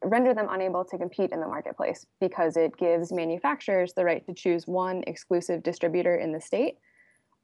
render 0.03 0.33
them 0.33 0.47
unable 0.51 0.83
to 0.83 0.97
compete 0.97 1.31
in 1.31 1.39
the 1.39 1.47
marketplace 1.47 2.05
because 2.19 2.57
it 2.57 2.75
gives 2.77 3.13
manufacturers 3.13 3.93
the 3.93 4.03
right 4.03 4.25
to 4.25 4.33
choose 4.33 4.67
one 4.67 5.03
exclusive 5.07 5.63
distributor 5.63 6.15
in 6.17 6.33
the 6.33 6.41
state. 6.41 6.77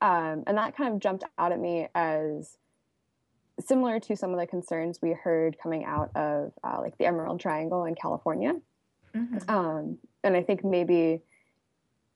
Um, 0.02 0.44
and 0.48 0.58
that 0.58 0.76
kind 0.76 0.94
of 0.94 1.00
jumped 1.00 1.24
out 1.38 1.54
at 1.54 1.60
me 1.60 1.88
as 1.96 2.58
similar 3.60 4.00
to 4.02 4.16
some 4.16 4.34
of 4.34 4.40
the 4.40 4.48
concerns 4.48 5.00
we 5.02 5.12
heard 5.12 5.58
coming 5.62 5.86
out 5.86 6.16
of 6.16 6.54
uh, 6.64 6.78
like 6.80 6.98
the 6.98 7.06
Emerald 7.06 7.40
Triangle 7.40 7.86
in 7.86 7.96
California. 7.96 8.54
Mm-hmm. 9.16 9.50
Um, 9.50 9.98
and 10.24 10.36
I 10.36 10.44
think 10.44 10.64
maybe 10.64 11.22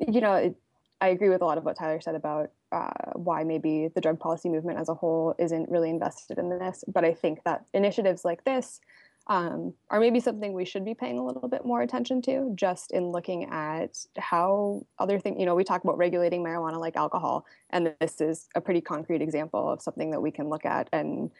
you 0.07 0.21
know, 0.21 0.33
it, 0.35 0.55
I 1.01 1.09
agree 1.09 1.29
with 1.29 1.41
a 1.41 1.45
lot 1.45 1.57
of 1.57 1.65
what 1.65 1.77
Tyler 1.77 1.99
said 2.01 2.15
about 2.15 2.51
uh, 2.71 3.11
why 3.13 3.43
maybe 3.43 3.89
the 3.93 4.01
drug 4.01 4.19
policy 4.19 4.49
movement 4.49 4.79
as 4.79 4.89
a 4.89 4.93
whole 4.93 5.35
isn't 5.37 5.69
really 5.69 5.89
invested 5.89 6.37
in 6.37 6.49
this. 6.49 6.83
But 6.87 7.05
I 7.05 7.13
think 7.13 7.43
that 7.43 7.65
initiatives 7.73 8.23
like 8.25 8.43
this 8.45 8.79
um, 9.27 9.73
are 9.89 9.99
maybe 9.99 10.19
something 10.19 10.53
we 10.53 10.65
should 10.65 10.83
be 10.83 10.93
paying 10.93 11.17
a 11.17 11.25
little 11.25 11.47
bit 11.47 11.65
more 11.65 11.81
attention 11.81 12.21
to, 12.23 12.51
just 12.55 12.91
in 12.91 13.11
looking 13.11 13.45
at 13.45 13.97
how 14.17 14.85
other 14.99 15.17
things, 15.17 15.37
you 15.39 15.45
know, 15.45 15.55
we 15.55 15.63
talk 15.63 15.83
about 15.83 15.97
regulating 15.97 16.43
marijuana 16.43 16.79
like 16.79 16.97
alcohol, 16.97 17.45
and 17.69 17.93
this 18.01 18.19
is 18.19 18.49
a 18.55 18.61
pretty 18.61 18.81
concrete 18.81 19.21
example 19.21 19.71
of 19.71 19.81
something 19.81 20.11
that 20.11 20.21
we 20.21 20.31
can 20.31 20.49
look 20.49 20.65
at 20.65 20.89
and 20.91 21.31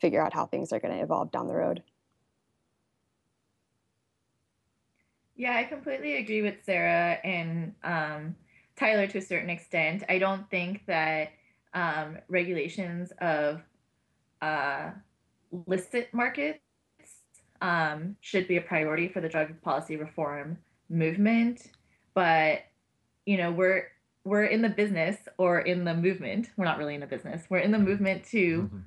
figure 0.00 0.22
out 0.22 0.34
how 0.34 0.46
things 0.46 0.72
are 0.72 0.80
going 0.80 0.94
to 0.94 1.02
evolve 1.02 1.30
down 1.30 1.46
the 1.46 1.54
road. 1.54 1.82
Yeah, 5.36 5.56
I 5.56 5.64
completely 5.64 6.18
agree 6.18 6.42
with 6.42 6.56
Sarah 6.66 7.18
and 7.24 7.74
um, 7.82 8.36
Tyler 8.76 9.06
to 9.06 9.18
a 9.18 9.22
certain 9.22 9.48
extent. 9.48 10.04
I 10.10 10.18
don't 10.18 10.48
think 10.50 10.84
that 10.86 11.30
um, 11.72 12.18
regulations 12.28 13.12
of 13.22 13.62
uh, 14.42 14.90
licit 15.66 16.12
markets 16.12 16.60
um, 17.60 18.16
should 18.20 18.48
be 18.48 18.56
a 18.56 18.60
priority 18.60 19.08
for 19.08 19.20
the 19.20 19.28
drug 19.28 19.60
policy 19.62 19.96
reform 19.96 20.58
movement. 20.88 21.70
But 22.14 22.62
you 23.26 23.36
know, 23.36 23.50
we're 23.50 23.88
we're 24.24 24.44
in 24.44 24.62
the 24.62 24.68
business 24.68 25.16
or 25.38 25.60
in 25.60 25.84
the 25.84 25.94
movement. 25.94 26.50
We're 26.56 26.64
not 26.64 26.78
really 26.78 26.94
in 26.94 27.00
the 27.00 27.06
business. 27.06 27.44
We're 27.48 27.58
in 27.58 27.70
the 27.70 27.78
movement 27.78 28.24
to 28.30 28.62
mm-hmm. 28.62 28.78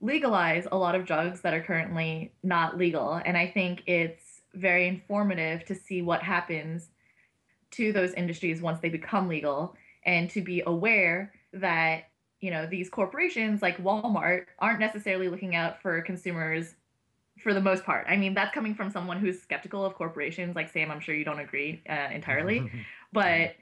legalize 0.00 0.66
a 0.70 0.76
lot 0.76 0.94
of 0.94 1.06
drugs 1.06 1.40
that 1.42 1.54
are 1.54 1.62
currently 1.62 2.32
not 2.42 2.76
legal. 2.76 3.20
And 3.24 3.36
I 3.36 3.46
think 3.46 3.82
it's 3.86 4.40
very 4.54 4.88
informative 4.88 5.64
to 5.66 5.74
see 5.74 6.02
what 6.02 6.22
happens 6.22 6.88
to 7.72 7.92
those 7.92 8.12
industries 8.14 8.62
once 8.62 8.80
they 8.80 8.88
become 8.88 9.28
legal 9.28 9.76
and 10.04 10.30
to 10.30 10.40
be 10.40 10.62
aware 10.66 11.32
that 11.52 12.04
you 12.40 12.50
know 12.50 12.66
these 12.66 12.88
corporations 12.88 13.62
like 13.62 13.82
Walmart 13.82 14.46
aren't 14.58 14.80
necessarily 14.80 15.28
looking 15.28 15.54
out 15.54 15.82
for 15.82 16.00
consumers 16.02 16.74
for 17.42 17.54
the 17.54 17.60
most 17.60 17.84
part. 17.84 18.06
I 18.08 18.16
mean, 18.16 18.34
that's 18.34 18.54
coming 18.54 18.74
from 18.74 18.90
someone 18.90 19.18
who's 19.18 19.40
skeptical 19.40 19.84
of 19.84 19.94
corporations. 19.94 20.56
Like 20.56 20.70
Sam, 20.70 20.90
I'm 20.90 21.00
sure 21.00 21.14
you 21.14 21.24
don't 21.24 21.40
agree 21.40 21.82
uh, 21.88 22.08
entirely, 22.12 22.70
but 23.12 23.54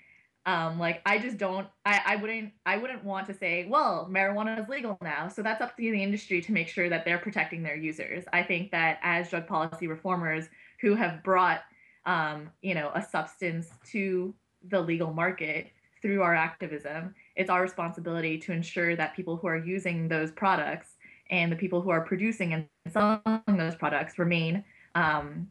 um, 0.46 0.78
like 0.78 1.02
I 1.04 1.18
just 1.18 1.38
don't. 1.38 1.66
I, 1.84 2.00
I 2.06 2.16
wouldn't. 2.16 2.52
I 2.64 2.76
wouldn't 2.76 3.04
want 3.04 3.26
to 3.26 3.34
say, 3.34 3.66
well, 3.68 4.08
marijuana 4.10 4.62
is 4.62 4.68
legal 4.68 4.96
now, 5.02 5.28
so 5.28 5.42
that's 5.42 5.60
up 5.60 5.76
to 5.76 5.82
the 5.82 6.02
industry 6.02 6.40
to 6.42 6.52
make 6.52 6.68
sure 6.68 6.88
that 6.88 7.04
they're 7.04 7.18
protecting 7.18 7.62
their 7.62 7.76
users. 7.76 8.24
I 8.32 8.42
think 8.42 8.70
that 8.70 8.98
as 9.02 9.28
drug 9.28 9.46
policy 9.46 9.88
reformers 9.88 10.48
who 10.80 10.94
have 10.94 11.22
brought, 11.24 11.62
um, 12.04 12.50
you 12.62 12.74
know, 12.74 12.90
a 12.94 13.02
substance 13.02 13.68
to 13.90 14.34
the 14.68 14.80
legal 14.80 15.12
market 15.12 15.68
through 16.00 16.22
our 16.22 16.34
activism, 16.34 17.14
it's 17.34 17.50
our 17.50 17.62
responsibility 17.62 18.38
to 18.38 18.52
ensure 18.52 18.94
that 18.94 19.16
people 19.16 19.36
who 19.36 19.48
are 19.48 19.56
using 19.56 20.06
those 20.06 20.30
products 20.30 20.95
and 21.30 21.50
the 21.50 21.56
people 21.56 21.80
who 21.80 21.90
are 21.90 22.02
producing 22.02 22.52
and 22.52 22.66
selling 22.92 23.20
those 23.48 23.74
products 23.74 24.18
remain 24.18 24.64
um, 24.94 25.48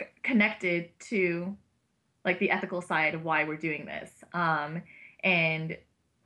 c- 0.00 0.06
connected 0.22 0.90
to 0.98 1.56
like 2.24 2.38
the 2.38 2.50
ethical 2.50 2.80
side 2.80 3.14
of 3.14 3.24
why 3.24 3.44
we're 3.44 3.56
doing 3.56 3.84
this. 3.84 4.10
Um, 4.32 4.82
and 5.24 5.76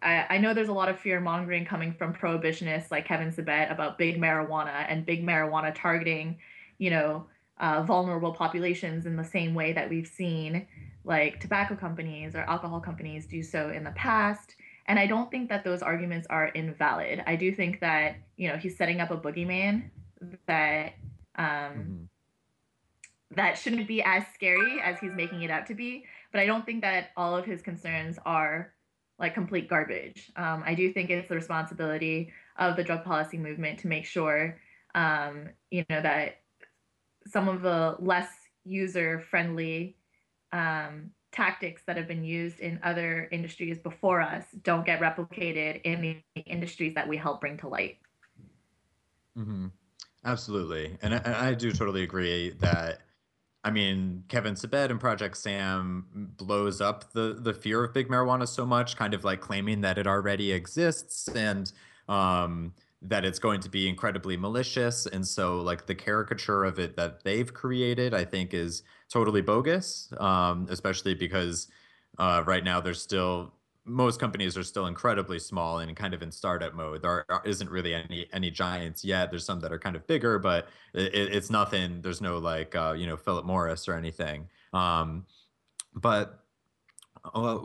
I, 0.03 0.27
I, 0.31 0.39
know 0.39 0.53
there's 0.53 0.69
a 0.69 0.75
lot 0.75 0.89
of 0.89 0.99
fear 0.99 1.21
mongering 1.21 1.65
coming 1.65 1.93
from 1.93 2.13
prohibitionists 2.13 2.91
like 2.91 3.07
Kevin 3.07 3.33
Sabet 3.33 3.73
about 3.73 3.99
big 3.99 4.21
marijuana 4.21 4.87
and 4.89 5.07
big 5.07 5.25
marijuana 5.25 5.75
targeting, 5.75 6.39
you 6.79 6.91
know, 6.91 7.27
uh, 7.59 7.83
vulnerable 7.83 8.33
populations 8.33 9.07
in 9.07 9.17
the 9.17 9.25
same 9.25 9.55
way 9.55 9.73
that 9.73 9.89
we've 9.89 10.07
seen 10.07 10.67
like 11.05 11.41
tobacco 11.41 11.75
companies 11.75 12.35
or 12.35 12.41
alcohol 12.41 12.81
companies 12.81 13.27
do 13.27 13.43
so 13.43 13.71
in 13.71 13.85
the 13.85 13.93
past. 13.93 14.57
And 14.87 14.99
I 14.99 15.07
don't 15.07 15.31
think 15.31 15.49
that 15.49 15.65
those 15.65 15.83
arguments 15.83 16.27
are 16.31 16.49
invalid. 16.49 17.23
I 17.27 17.37
do 17.37 17.53
think 17.53 17.81
that, 17.81 18.17
you 18.37 18.49
know, 18.49 18.57
he's 18.57 18.77
setting 18.77 19.01
up 19.01 19.11
a 19.11 19.17
boogeyman 19.17 19.91
that 20.47 20.95
um, 21.37 21.47
mm-hmm. 21.47 22.05
that 23.35 23.59
shouldn't 23.59 23.89
be 23.89 24.03
as 24.03 24.25
scary 24.35 24.81
as 24.83 24.99
he's 25.01 25.13
making 25.13 25.43
it 25.43 25.51
out 25.51 25.67
to 25.67 25.75
be. 25.75 26.05
But 26.33 26.41
I 26.41 26.47
don't 26.47 26.65
think 26.65 26.83
that 26.83 27.11
all 27.17 27.37
of 27.37 27.45
his 27.45 27.63
concerns 27.63 28.19
are 28.25 28.73
like 29.19 29.35
complete 29.35 29.69
garbage. 29.69 30.31
Um, 30.37 30.63
I 30.65 30.75
do 30.75 30.93
think 30.93 31.11
it's 31.11 31.29
the 31.29 31.35
responsibility 31.35 32.33
of 32.59 32.77
the 32.77 32.85
drug 32.85 33.05
policy 33.05 33.39
movement 33.39 33.79
to 33.81 33.89
make 33.89 34.05
sure, 34.05 34.59
um, 34.95 35.49
you 35.71 35.85
know, 35.89 36.01
that 36.03 36.41
some 37.27 37.49
of 37.49 37.63
the 37.63 37.97
less 37.99 38.29
user 38.65 39.21
friendly 39.21 39.97
um, 40.53 41.11
tactics 41.37 41.83
that 41.87 41.97
have 41.97 42.09
been 42.09 42.25
used 42.25 42.61
in 42.61 42.81
other 42.83 43.29
industries 43.31 43.79
before 43.79 44.23
us 44.23 44.45
don't 44.63 44.87
get 44.87 45.01
replicated 45.01 45.83
in 45.85 46.23
the 46.35 46.41
industries 46.43 46.95
that 46.95 47.07
we 47.07 47.17
help 47.17 47.43
bring 47.43 47.59
to 47.59 47.69
light. 47.69 47.99
Mm-hmm. 49.37 49.67
Absolutely. 50.25 50.97
And 51.03 51.15
I, 51.15 51.51
I, 51.51 51.55
do 51.55 51.71
totally 51.71 52.03
agree 52.03 52.51
that, 52.61 53.01
I 53.63 53.71
mean, 53.71 54.25
Kevin 54.29 54.55
Sabet 54.55 54.91
and 54.91 54.99
Project 54.99 55.37
Sam 55.37 56.07
blows 56.37 56.81
up 56.81 57.13
the, 57.13 57.39
the 57.39 57.53
fear 57.53 57.85
of 57.85 57.93
big 57.93 58.09
marijuana 58.09 58.49
so 58.49 58.65
much, 58.65 58.97
kind 58.97 59.13
of 59.13 59.23
like 59.23 59.41
claiming 59.41 59.83
that 59.83 59.99
it 59.99 60.07
already 60.07 60.53
exists 60.53 61.29
and 61.29 61.71
um, 62.09 62.73
that 63.03 63.25
it's 63.25 63.39
going 63.39 63.61
to 63.61 63.69
be 63.69 63.89
incredibly 63.89 64.37
malicious. 64.37 65.07
And 65.07 65.25
so, 65.25 65.61
like, 65.61 65.87
the 65.87 65.95
caricature 65.95 66.65
of 66.65 66.79
it 66.79 66.97
that 66.97 67.23
they've 67.23 67.53
created, 67.53 68.15
I 68.15 68.25
think, 68.25 68.55
is 68.55 68.83
totally 69.13 69.41
bogus, 69.41 70.13
um, 70.19 70.67
especially 70.71 71.15
because 71.15 71.69
uh, 72.19 72.43
right 72.47 72.65
now 72.65 72.81
there's 72.81 73.01
still 73.01 73.53
most 73.89 74.19
companies 74.19 74.57
are 74.57 74.65
still 74.65 74.87
incredibly 74.87 75.39
small 75.39 75.79
and 75.79 75.97
kind 75.97 76.13
of 76.13 76.21
in 76.21 76.33
startup 76.33 76.75
mode. 76.75 77.03
There 77.03 77.25
isn't 77.45 77.71
really 77.71 77.95
any 77.95 78.27
any 78.33 78.51
giants 78.51 79.05
yet. 79.05 79.31
There's 79.31 79.45
some 79.45 79.61
that 79.61 79.73
are 79.73 79.79
kind 79.79 79.95
of 79.95 80.07
bigger, 80.07 80.39
but 80.39 80.69
it, 80.93 81.15
it's 81.15 81.51
nothing. 81.51 82.03
There's 82.03 82.21
no 82.21 82.39
like 82.39 82.75
uh, 82.75 82.95
you 82.99 83.07
know 83.07 83.17
Philip 83.17 83.47
Morris 83.47 83.89
or 83.89 83.95
anything. 83.95 84.49
Um, 84.73 85.25
but 85.95 86.45
uh, 87.33 87.59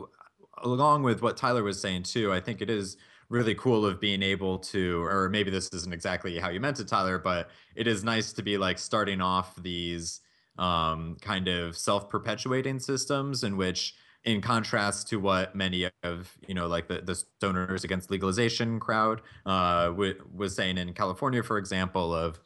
along 0.62 1.02
with 1.02 1.22
what 1.22 1.36
Tyler 1.36 1.64
was 1.64 1.80
saying 1.80 2.04
too, 2.04 2.32
I 2.32 2.40
think 2.40 2.62
it 2.62 2.70
is 2.70 2.96
really 3.28 3.54
cool 3.54 3.84
of 3.84 4.00
being 4.00 4.22
able 4.22 4.58
to, 4.58 5.02
or 5.04 5.28
maybe 5.28 5.50
this 5.50 5.68
isn't 5.72 5.92
exactly 5.92 6.38
how 6.38 6.50
you 6.50 6.60
meant 6.60 6.78
it, 6.78 6.86
Tyler, 6.86 7.18
but 7.18 7.48
it 7.74 7.86
is 7.86 8.04
nice 8.04 8.32
to 8.34 8.42
be 8.42 8.58
like 8.58 8.78
starting 8.78 9.20
off 9.20 9.56
these 9.56 10.20
um, 10.58 11.16
kind 11.20 11.48
of 11.48 11.76
self-perpetuating 11.76 12.78
systems 12.78 13.44
in 13.44 13.56
which 13.56 13.94
in 14.24 14.40
contrast 14.40 15.08
to 15.08 15.18
what 15.18 15.56
many 15.56 15.88
of 16.02 16.36
you 16.46 16.54
know 16.54 16.66
like 16.66 16.88
the, 16.88 17.00
the 17.00 17.12
stoners 17.12 17.84
against 17.84 18.10
legalization 18.10 18.78
crowd 18.78 19.20
uh, 19.46 19.86
w- 19.86 20.14
was 20.32 20.54
saying 20.54 20.78
in 20.78 20.92
california 20.92 21.42
for 21.42 21.58
example 21.58 22.14
of 22.14 22.38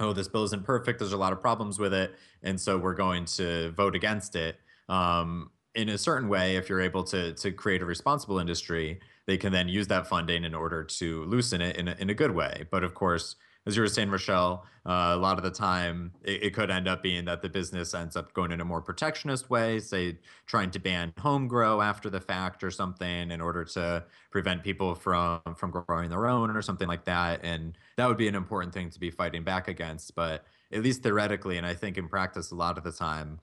oh 0.00 0.12
this 0.12 0.28
bill 0.28 0.44
isn't 0.44 0.64
perfect. 0.64 0.98
There's 0.98 1.12
a 1.12 1.16
lot 1.16 1.32
of 1.32 1.40
problems 1.40 1.78
with 1.78 1.94
it 1.94 2.14
and 2.42 2.60
so 2.60 2.76
we're 2.76 2.94
going 2.94 3.24
to 3.24 3.70
vote 3.72 3.94
against 3.94 4.36
it. 4.36 4.56
Um, 4.88 5.50
in 5.74 5.88
a 5.88 5.96
certain 5.96 6.28
way 6.28 6.56
if 6.56 6.68
you're 6.68 6.82
able 6.82 7.04
to 7.04 7.32
to 7.34 7.50
create 7.50 7.80
a 7.80 7.86
responsible 7.86 8.38
industry 8.38 9.00
they 9.26 9.38
can 9.38 9.52
then 9.52 9.68
use 9.68 9.86
that 9.86 10.06
funding 10.06 10.44
in 10.44 10.54
order 10.54 10.82
to 10.84 11.24
loosen 11.24 11.60
it 11.60 11.76
in 11.76 11.88
a, 11.88 11.96
in 11.98 12.10
a 12.10 12.14
good 12.14 12.32
way. 12.32 12.66
But 12.70 12.84
of 12.84 12.94
course 12.94 13.36
as 13.64 13.76
you 13.76 13.82
were 13.82 13.88
saying, 13.88 14.10
Rochelle, 14.10 14.66
uh, 14.84 15.12
a 15.14 15.16
lot 15.16 15.38
of 15.38 15.44
the 15.44 15.50
time 15.50 16.12
it, 16.24 16.42
it, 16.44 16.54
could 16.54 16.70
end 16.70 16.88
up 16.88 17.02
being 17.02 17.24
that 17.26 17.42
the 17.42 17.48
business 17.48 17.94
ends 17.94 18.16
up 18.16 18.32
going 18.34 18.50
in 18.50 18.60
a 18.60 18.64
more 18.64 18.80
protectionist 18.80 19.48
way, 19.48 19.78
say 19.78 20.18
trying 20.46 20.70
to 20.72 20.80
ban 20.80 21.12
home 21.18 21.46
grow 21.46 21.80
after 21.80 22.10
the 22.10 22.20
fact 22.20 22.64
or 22.64 22.70
something 22.70 23.30
in 23.30 23.40
order 23.40 23.64
to 23.64 24.04
prevent 24.32 24.64
people 24.64 24.96
from 24.96 25.40
from 25.56 25.70
growing 25.70 26.10
their 26.10 26.26
own 26.26 26.50
or 26.50 26.62
something 26.62 26.88
like 26.88 27.04
that. 27.04 27.40
And 27.44 27.78
that 27.96 28.08
would 28.08 28.16
be 28.16 28.26
an 28.26 28.34
important 28.34 28.74
thing 28.74 28.90
to 28.90 28.98
be 28.98 29.10
fighting 29.10 29.44
back 29.44 29.68
against. 29.68 30.16
But 30.16 30.44
at 30.72 30.82
least 30.82 31.04
theoretically, 31.04 31.56
and 31.56 31.66
I 31.66 31.74
think 31.74 31.96
in 31.96 32.08
practice, 32.08 32.50
a 32.50 32.56
lot 32.56 32.78
of 32.78 32.84
the 32.84 32.92
time, 32.92 33.38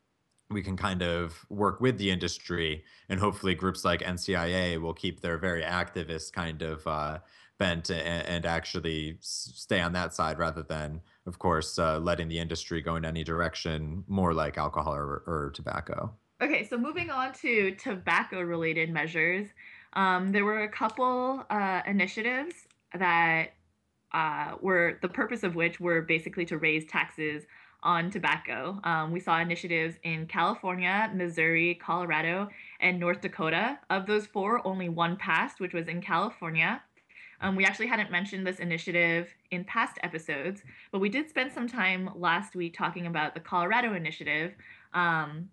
we 0.49 0.63
can 0.63 0.75
kind 0.75 1.01
of 1.01 1.45
work 1.49 1.79
with 1.79 1.97
the 1.97 2.09
industry 2.09 2.83
and 3.07 3.19
hopefully 3.19 3.53
groups 3.53 3.85
like 3.85 4.01
NCIA 4.01 4.81
will 4.81 4.95
keep 4.95 5.21
their 5.21 5.37
very 5.37 5.61
activist 5.61 6.33
kind 6.33 6.63
of 6.63 6.85
uh, 6.87 7.19
bent 7.59 7.89
and, 7.89 8.25
and, 8.25 8.45
actually 8.45 9.17
stay 9.19 9.81
on 9.81 9.93
that 9.93 10.13
side 10.13 10.39
rather 10.39 10.63
than, 10.63 11.01
of 11.27 11.37
course, 11.37 11.77
uh, 11.77 11.99
letting 11.99 12.29
the 12.29 12.39
industry 12.39 12.81
go 12.81 12.95
in 12.95 13.05
any 13.05 13.23
direction 13.23 14.03
more 14.07 14.33
like 14.33 14.57
alcohol 14.57 14.95
or, 14.95 15.23
or 15.27 15.51
tobacco. 15.53 16.11
Okay, 16.41 16.65
so 16.65 16.77
moving 16.77 17.09
on 17.09 17.33
to 17.33 17.75
tobacco 17.75 18.39
related 18.39 18.89
measures, 18.89 19.49
um, 19.93 20.31
there 20.31 20.45
were 20.45 20.63
a 20.63 20.69
couple 20.69 21.43
uh, 21.49 21.81
initiatives 21.85 22.55
that 22.97 23.49
uh, 24.13 24.55
were 24.61 24.97
the 25.01 25.09
purpose 25.09 25.43
of 25.43 25.55
which 25.55 25.79
were 25.79 26.01
basically 26.01 26.45
to 26.45 26.57
raise 26.57 26.85
taxes 26.85 27.43
on 27.83 28.09
tobacco. 28.09 28.79
Um, 28.83 29.11
we 29.11 29.19
saw 29.19 29.39
initiatives 29.39 29.95
in 30.03 30.27
California, 30.27 31.11
Missouri, 31.13 31.75
Colorado, 31.75 32.49
and 32.79 32.99
North 32.99 33.21
Dakota. 33.21 33.79
Of 33.89 34.05
those 34.05 34.27
four, 34.27 34.65
only 34.67 34.89
one 34.89 35.15
passed, 35.15 35.59
which 35.59 35.73
was 35.73 35.87
in 35.87 36.01
California. 36.01 36.81
Um, 37.41 37.55
we 37.55 37.65
actually 37.65 37.87
hadn't 37.87 38.11
mentioned 38.11 38.45
this 38.45 38.59
initiative 38.59 39.27
in 39.51 39.63
past 39.63 39.97
episodes, 40.03 40.63
but 40.91 40.99
we 40.99 41.09
did 41.09 41.29
spend 41.29 41.51
some 41.51 41.67
time 41.67 42.09
last 42.15 42.55
week 42.55 42.75
talking 42.77 43.07
about 43.07 43.33
the 43.33 43.39
Colorado 43.39 43.93
initiative, 43.93 44.53
um, 44.93 45.49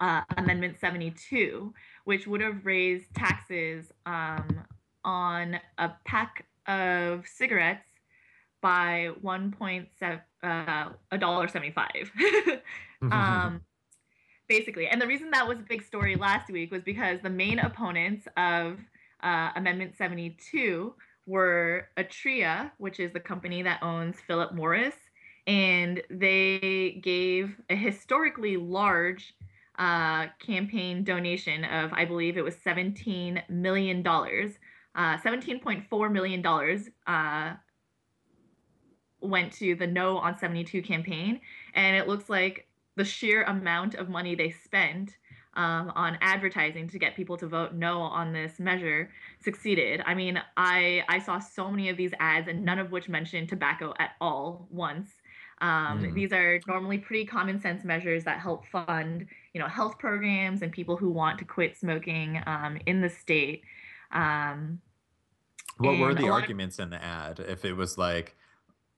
uh, 0.00 0.22
Amendment 0.36 0.78
72, 0.78 1.72
which 2.04 2.26
would 2.26 2.40
have 2.40 2.64
raised 2.64 3.12
taxes 3.14 3.92
um, 4.06 4.64
on 5.04 5.58
a 5.78 5.92
pack 6.04 6.46
of 6.66 7.26
cigarettes 7.26 7.86
by 8.60 9.10
1.7 9.22 10.20
uh, 10.42 10.88
a 11.12 11.48
75 11.48 11.88
um, 13.12 13.60
basically 14.48 14.86
and 14.86 15.00
the 15.00 15.06
reason 15.06 15.30
that 15.30 15.46
was 15.46 15.58
a 15.58 15.62
big 15.62 15.82
story 15.82 16.16
last 16.16 16.50
week 16.50 16.70
was 16.70 16.82
because 16.82 17.20
the 17.22 17.28
main 17.28 17.58
opponents 17.58 18.26
of 18.38 18.78
uh, 19.24 19.50
amendment 19.56 19.96
72 19.96 20.94
were 21.26 21.88
Altria, 21.96 22.70
which 22.78 23.00
is 23.00 23.12
the 23.12 23.20
company 23.20 23.62
that 23.62 23.82
owns 23.82 24.16
philip 24.26 24.54
morris 24.54 24.94
and 25.46 26.02
they 26.10 27.00
gave 27.02 27.56
a 27.68 27.76
historically 27.76 28.56
large 28.56 29.34
uh, 29.78 30.26
campaign 30.38 31.02
donation 31.02 31.64
of 31.64 31.92
i 31.92 32.04
believe 32.04 32.36
it 32.36 32.44
was 32.44 32.56
17 32.62 33.42
million 33.48 34.02
dollars 34.02 34.52
uh, 34.94 35.16
17.4 35.18 36.12
million 36.12 36.40
dollars 36.40 36.88
uh, 37.06 37.54
went 39.20 39.52
to 39.52 39.74
the 39.74 39.86
no 39.86 40.18
on 40.18 40.38
72 40.38 40.82
campaign 40.82 41.40
and 41.74 41.96
it 41.96 42.06
looks 42.06 42.28
like 42.28 42.68
the 42.96 43.04
sheer 43.04 43.42
amount 43.44 43.94
of 43.94 44.08
money 44.08 44.34
they 44.34 44.50
spent 44.50 45.16
um, 45.56 45.92
on 45.94 46.18
advertising 46.20 46.88
to 46.88 46.98
get 46.98 47.14
people 47.16 47.36
to 47.38 47.46
vote 47.46 47.74
no 47.74 48.00
on 48.00 48.32
this 48.32 48.58
measure 48.58 49.10
succeeded. 49.40 50.02
I 50.06 50.14
mean, 50.14 50.40
I 50.56 51.04
I 51.08 51.18
saw 51.18 51.38
so 51.38 51.70
many 51.70 51.88
of 51.88 51.96
these 51.96 52.12
ads 52.18 52.48
and 52.48 52.64
none 52.64 52.78
of 52.78 52.90
which 52.90 53.08
mentioned 53.08 53.48
tobacco 53.48 53.94
at 53.98 54.10
all 54.20 54.66
once. 54.70 55.10
Um, 55.60 56.02
mm. 56.02 56.14
These 56.14 56.32
are 56.32 56.60
normally 56.66 56.98
pretty 56.98 57.24
common 57.24 57.60
sense 57.60 57.84
measures 57.84 58.24
that 58.24 58.40
help 58.40 58.66
fund, 58.66 59.26
you 59.52 59.60
know, 59.60 59.68
health 59.68 59.98
programs 59.98 60.62
and 60.62 60.72
people 60.72 60.96
who 60.96 61.10
want 61.10 61.38
to 61.38 61.44
quit 61.44 61.76
smoking 61.76 62.42
um, 62.46 62.78
in 62.86 63.00
the 63.00 63.08
state. 63.08 63.62
Um, 64.12 64.80
what 65.78 65.98
were 65.98 66.14
the 66.14 66.28
arguments 66.28 66.78
of- 66.78 66.84
in 66.84 66.90
the 66.90 67.02
ad? 67.02 67.40
If 67.40 67.64
it 67.64 67.74
was 67.74 67.96
like, 67.96 68.36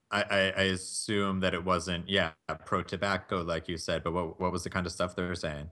I, 0.09 0.53
I, 0.55 0.63
assume 0.63 1.41
that 1.41 1.53
it 1.53 1.65
wasn't, 1.65 2.07
yeah, 2.07 2.31
pro 2.65 2.81
tobacco, 2.81 3.41
like 3.41 3.67
you 3.67 3.75
said, 3.75 4.05
but 4.05 4.13
what, 4.13 4.39
what 4.39 4.53
was 4.53 4.63
the 4.63 4.69
kind 4.69 4.85
of 4.85 4.93
stuff 4.93 5.17
they 5.17 5.23
were 5.23 5.35
saying? 5.35 5.69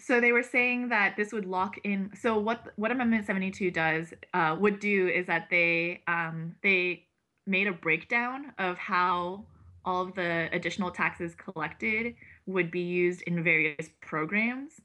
So 0.00 0.20
they 0.20 0.32
were 0.32 0.44
saying 0.44 0.90
that 0.90 1.16
this 1.16 1.32
would 1.32 1.44
lock 1.44 1.76
in. 1.84 2.10
So 2.14 2.38
what 2.38 2.72
what 2.76 2.90
Amendment 2.90 3.26
72 3.26 3.70
does 3.70 4.14
uh, 4.32 4.56
would 4.58 4.78
do 4.78 5.08
is 5.08 5.26
that 5.26 5.48
they 5.50 6.02
um, 6.06 6.54
they 6.62 7.04
made 7.46 7.66
a 7.66 7.72
breakdown 7.72 8.52
of 8.58 8.76
how 8.76 9.44
all 9.84 10.02
of 10.02 10.14
the 10.14 10.48
additional 10.52 10.90
taxes 10.90 11.34
collected 11.34 12.14
would 12.46 12.70
be 12.70 12.80
used 12.80 13.22
in 13.22 13.42
various 13.42 13.88
programs. 14.00 14.80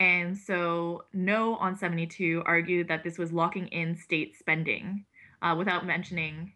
And 0.00 0.36
so 0.36 1.04
No 1.12 1.56
on 1.56 1.76
72 1.76 2.42
argued 2.44 2.88
that 2.88 3.04
this 3.04 3.18
was 3.18 3.32
locking 3.32 3.68
in 3.68 3.96
state 3.96 4.36
spending 4.36 5.04
uh, 5.42 5.54
without 5.56 5.86
mentioning 5.86 6.52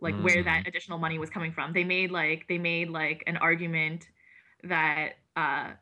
like 0.00 0.14
mm. 0.14 0.22
where 0.22 0.42
that 0.42 0.66
additional 0.66 0.98
money 0.98 1.18
was 1.18 1.30
coming 1.30 1.52
from. 1.52 1.72
They 1.72 1.84
made 1.84 2.10
like 2.10 2.46
they 2.48 2.58
made 2.58 2.90
like 2.90 3.22
an 3.26 3.36
argument 3.36 4.08
that 4.64 5.14
uh, 5.36 5.70
that 5.70 5.76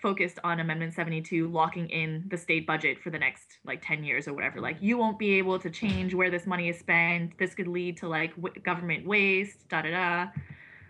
focused 0.00 0.38
on 0.42 0.60
Amendment 0.60 0.92
72 0.94 1.48
locking 1.48 1.88
in 1.90 2.24
the 2.28 2.36
state 2.36 2.66
budget 2.66 3.00
for 3.00 3.10
the 3.10 3.18
next 3.18 3.58
like 3.64 3.80
10 3.84 4.02
years 4.02 4.26
or 4.26 4.34
whatever. 4.34 4.60
Like 4.60 4.76
you 4.80 4.98
won't 4.98 5.18
be 5.18 5.38
able 5.38 5.58
to 5.58 5.70
change 5.70 6.14
where 6.14 6.30
this 6.30 6.46
money 6.46 6.68
is 6.68 6.78
spent. 6.78 7.38
This 7.38 7.54
could 7.54 7.68
lead 7.68 7.96
to 7.98 8.08
like 8.08 8.34
w- 8.36 8.60
government 8.62 9.06
waste, 9.06 9.68
da 9.68 9.82
da 9.82 9.90
da. 9.90 10.30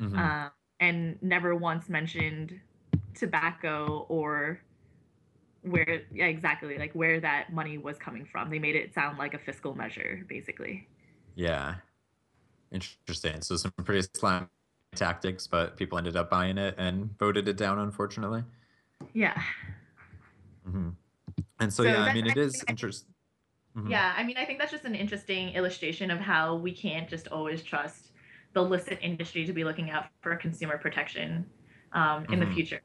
Mm-hmm. 0.01 0.19
Uh, 0.19 0.49
and 0.81 1.19
never 1.21 1.55
once 1.55 1.89
mentioned 1.89 2.59
tobacco 3.15 4.07
or 4.09 4.61
where 5.63 6.03
yeah, 6.13 6.27
exactly 6.27 6.79
like 6.79 6.93
where 6.93 7.21
that 7.21 7.53
money 7.53 7.77
was 7.77 7.99
coming 7.99 8.25
from. 8.25 8.49
They 8.49 8.59
made 8.59 8.77
it 8.77 8.95
sound 8.95 9.19
like 9.19 9.35
a 9.35 9.39
fiscal 9.39 9.75
measure, 9.75 10.25
basically. 10.29 10.89
Yeah. 11.35 11.75
Interesting. 12.73 13.43
So 13.43 13.57
some 13.57 13.73
pretty 13.85 14.09
slimy 14.15 14.47
tactics, 14.95 15.47
but 15.47 15.77
people 15.77 15.99
ended 15.99 16.17
up 16.17 16.31
buying 16.31 16.59
it 16.59 16.75
and 16.79 17.17
voted 17.19 17.49
it 17.49 17.57
down, 17.57 17.79
unfortunately. 17.79 18.45
Yeah. 19.13 19.41
Mm-hmm. 20.67 20.91
And 21.61 21.73
so, 21.73 21.83
so 21.83 21.89
yeah, 21.89 22.03
I 22.03 22.15
mean, 22.15 22.27
it 22.27 22.37
I 22.37 22.41
is 22.41 22.65
interesting. 22.69 23.13
Mm-hmm. 23.77 23.91
Yeah, 23.91 24.15
I 24.17 24.25
mean, 24.25 24.37
I 24.37 24.45
think 24.45 24.59
that's 24.59 24.73
just 24.73 24.85
an 24.85 24.95
interesting 24.95 25.51
illustration 25.51 26.11
of 26.11 26.19
how 26.19 26.57
we 26.57 26.73
can't 26.73 27.09
just 27.09 27.29
always 27.29 27.63
trust 27.63 28.13
the 28.55 28.61
illicit 28.61 28.99
industry 29.03 29.45
to 29.45 29.53
be 29.53 29.65
looking 29.65 29.91
out 29.91 30.07
for 30.21 30.35
consumer 30.37 30.79
protection 30.79 31.47
um, 31.93 32.25
in 32.25 32.41
mm-hmm. 32.41 32.49
the 32.49 32.55
future. 32.55 32.81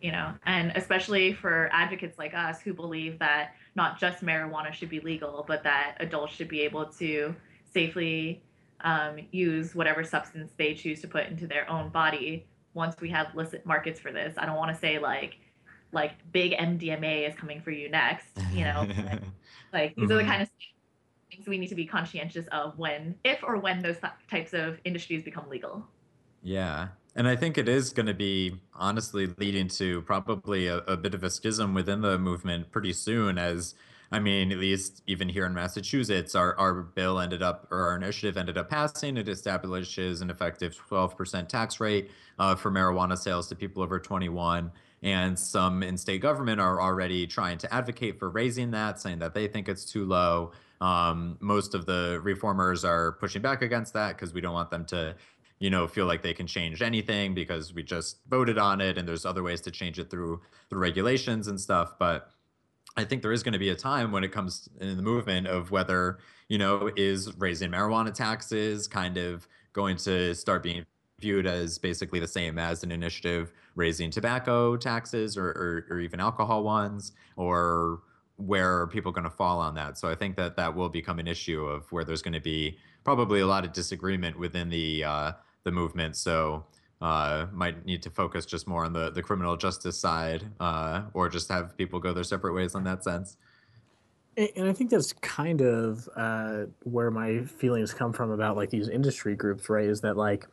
You 0.00 0.12
know, 0.12 0.32
and 0.46 0.70
especially 0.76 1.32
for 1.32 1.68
advocates 1.72 2.18
like 2.18 2.32
us 2.32 2.60
who 2.60 2.72
believe 2.72 3.18
that 3.18 3.54
not 3.74 3.98
just 3.98 4.22
marijuana 4.22 4.72
should 4.72 4.90
be 4.90 5.00
legal, 5.00 5.44
but 5.48 5.64
that 5.64 5.96
adults 5.98 6.34
should 6.34 6.46
be 6.46 6.60
able 6.60 6.86
to 6.86 7.34
safely 7.72 8.40
um, 8.82 9.16
use 9.32 9.74
whatever 9.74 10.04
substance 10.04 10.52
they 10.56 10.72
choose 10.72 11.00
to 11.00 11.08
put 11.08 11.26
into 11.26 11.48
their 11.48 11.68
own 11.68 11.88
body 11.88 12.46
once 12.74 12.94
we 13.00 13.10
have 13.10 13.34
licit 13.34 13.66
markets 13.66 13.98
for 13.98 14.12
this. 14.12 14.34
I 14.38 14.46
don't 14.46 14.56
want 14.56 14.72
to 14.72 14.80
say 14.80 15.00
like 15.00 15.38
like 15.92 16.12
big 16.32 16.52
MDMA 16.52 17.28
is 17.28 17.34
coming 17.34 17.60
for 17.60 17.70
you 17.70 17.88
next, 17.88 18.26
you 18.52 18.64
know. 18.64 18.86
like 19.72 19.94
these 19.96 20.04
mm-hmm. 20.04 20.12
are 20.12 20.16
the 20.16 20.22
mm-hmm. 20.22 20.30
kind 20.30 20.42
of 20.42 20.50
things 21.30 21.46
we 21.46 21.58
need 21.58 21.68
to 21.68 21.74
be 21.74 21.86
conscientious 21.86 22.46
of 22.48 22.78
when 22.78 23.14
if 23.24 23.42
or 23.42 23.58
when 23.58 23.80
those 23.80 23.96
types 24.30 24.52
of 24.52 24.78
industries 24.84 25.22
become 25.22 25.48
legal. 25.48 25.84
Yeah. 26.42 26.88
And 27.16 27.26
I 27.26 27.36
think 27.36 27.58
it 27.58 27.68
is 27.68 27.90
going 27.90 28.06
to 28.06 28.14
be 28.14 28.60
honestly 28.74 29.26
leading 29.38 29.68
to 29.68 30.02
probably 30.02 30.68
a, 30.68 30.78
a 30.78 30.96
bit 30.96 31.14
of 31.14 31.24
a 31.24 31.30
schism 31.30 31.74
within 31.74 32.00
the 32.00 32.18
movement 32.18 32.70
pretty 32.70 32.92
soon 32.92 33.38
as 33.38 33.74
I 34.10 34.20
mean, 34.20 34.52
at 34.52 34.58
least 34.58 35.02
even 35.06 35.28
here 35.28 35.44
in 35.44 35.52
Massachusetts, 35.52 36.34
our, 36.34 36.58
our 36.58 36.82
bill 36.82 37.20
ended 37.20 37.42
up, 37.42 37.66
or 37.70 37.82
our 37.82 37.96
initiative 37.96 38.38
ended 38.38 38.56
up 38.56 38.70
passing. 38.70 39.18
It 39.18 39.28
establishes 39.28 40.22
an 40.22 40.30
effective 40.30 40.80
12% 40.88 41.46
tax 41.48 41.78
rate 41.78 42.10
uh, 42.38 42.54
for 42.54 42.70
marijuana 42.70 43.18
sales 43.18 43.48
to 43.48 43.54
people 43.54 43.82
over 43.82 43.98
21. 43.98 44.72
And 45.02 45.38
some 45.38 45.82
in 45.82 45.96
state 45.96 46.20
government 46.20 46.60
are 46.60 46.80
already 46.80 47.26
trying 47.26 47.58
to 47.58 47.72
advocate 47.72 48.18
for 48.18 48.30
raising 48.30 48.72
that, 48.72 49.00
saying 49.00 49.20
that 49.20 49.34
they 49.34 49.46
think 49.46 49.68
it's 49.68 49.84
too 49.84 50.04
low. 50.04 50.52
Um, 50.80 51.36
most 51.40 51.74
of 51.74 51.86
the 51.86 52.20
reformers 52.22 52.84
are 52.84 53.12
pushing 53.12 53.42
back 53.42 53.62
against 53.62 53.92
that 53.94 54.16
because 54.16 54.32
we 54.32 54.40
don't 54.40 54.54
want 54.54 54.70
them 54.70 54.84
to 54.86 55.14
you 55.58 55.70
know 55.70 55.88
feel 55.88 56.06
like 56.06 56.22
they 56.22 56.34
can 56.34 56.46
change 56.46 56.82
anything 56.82 57.34
because 57.34 57.74
we 57.74 57.82
just 57.82 58.18
voted 58.28 58.58
on 58.58 58.80
it 58.80 58.96
and 58.96 59.08
there's 59.08 59.26
other 59.26 59.42
ways 59.42 59.60
to 59.62 59.72
change 59.72 59.98
it 59.98 60.08
through 60.08 60.40
through 60.70 60.78
regulations 60.78 61.48
and 61.48 61.60
stuff 61.60 61.94
but 61.98 62.30
I 62.98 63.04
think 63.04 63.22
there 63.22 63.32
is 63.32 63.44
going 63.44 63.52
to 63.52 63.60
be 63.60 63.68
a 63.68 63.76
time 63.76 64.10
when 64.10 64.24
it 64.24 64.32
comes 64.32 64.68
in 64.80 64.96
the 64.96 65.02
movement 65.04 65.46
of 65.46 65.70
whether, 65.70 66.18
you 66.48 66.58
know, 66.58 66.90
is 66.96 67.32
raising 67.38 67.70
marijuana 67.70 68.12
taxes 68.12 68.88
kind 68.88 69.16
of 69.16 69.46
going 69.72 69.96
to 69.98 70.34
start 70.34 70.64
being 70.64 70.84
viewed 71.20 71.46
as 71.46 71.78
basically 71.78 72.18
the 72.18 72.26
same 72.26 72.58
as 72.58 72.82
an 72.82 72.90
initiative 72.90 73.52
raising 73.78 74.10
tobacco 74.10 74.76
taxes 74.76 75.38
or, 75.38 75.46
or, 75.46 75.86
or 75.88 76.00
even 76.00 76.18
alcohol 76.18 76.64
ones, 76.64 77.12
or 77.36 78.00
where 78.36 78.80
are 78.80 78.86
people 78.88 79.12
going 79.12 79.24
to 79.24 79.30
fall 79.30 79.60
on 79.60 79.74
that? 79.76 79.96
So 79.96 80.10
I 80.10 80.16
think 80.16 80.36
that 80.36 80.56
that 80.56 80.74
will 80.74 80.88
become 80.88 81.18
an 81.20 81.28
issue 81.28 81.64
of 81.64 81.90
where 81.92 82.04
there's 82.04 82.22
going 82.22 82.34
to 82.34 82.40
be 82.40 82.76
probably 83.04 83.40
a 83.40 83.46
lot 83.46 83.64
of 83.64 83.72
disagreement 83.72 84.38
within 84.38 84.68
the 84.68 85.04
uh, 85.04 85.32
the 85.64 85.70
movement. 85.70 86.16
So 86.16 86.66
uh, 87.00 87.46
might 87.52 87.86
need 87.86 88.02
to 88.02 88.10
focus 88.10 88.44
just 88.44 88.66
more 88.66 88.84
on 88.84 88.92
the, 88.92 89.10
the 89.10 89.22
criminal 89.22 89.56
justice 89.56 89.98
side 89.98 90.44
uh, 90.58 91.02
or 91.14 91.28
just 91.28 91.48
have 91.48 91.76
people 91.76 92.00
go 92.00 92.12
their 92.12 92.24
separate 92.24 92.54
ways 92.54 92.74
on 92.74 92.82
that 92.84 93.04
sense. 93.04 93.36
And 94.36 94.68
I 94.68 94.72
think 94.72 94.90
that's 94.90 95.12
kind 95.14 95.60
of 95.62 96.08
uh, 96.16 96.64
where 96.84 97.10
my 97.10 97.42
feelings 97.42 97.92
come 97.92 98.12
from 98.12 98.30
about 98.30 98.56
like 98.56 98.70
these 98.70 98.88
industry 98.88 99.34
groups, 99.34 99.68
right? 99.68 99.88
Is 99.88 100.00
that 100.02 100.16
like 100.16 100.46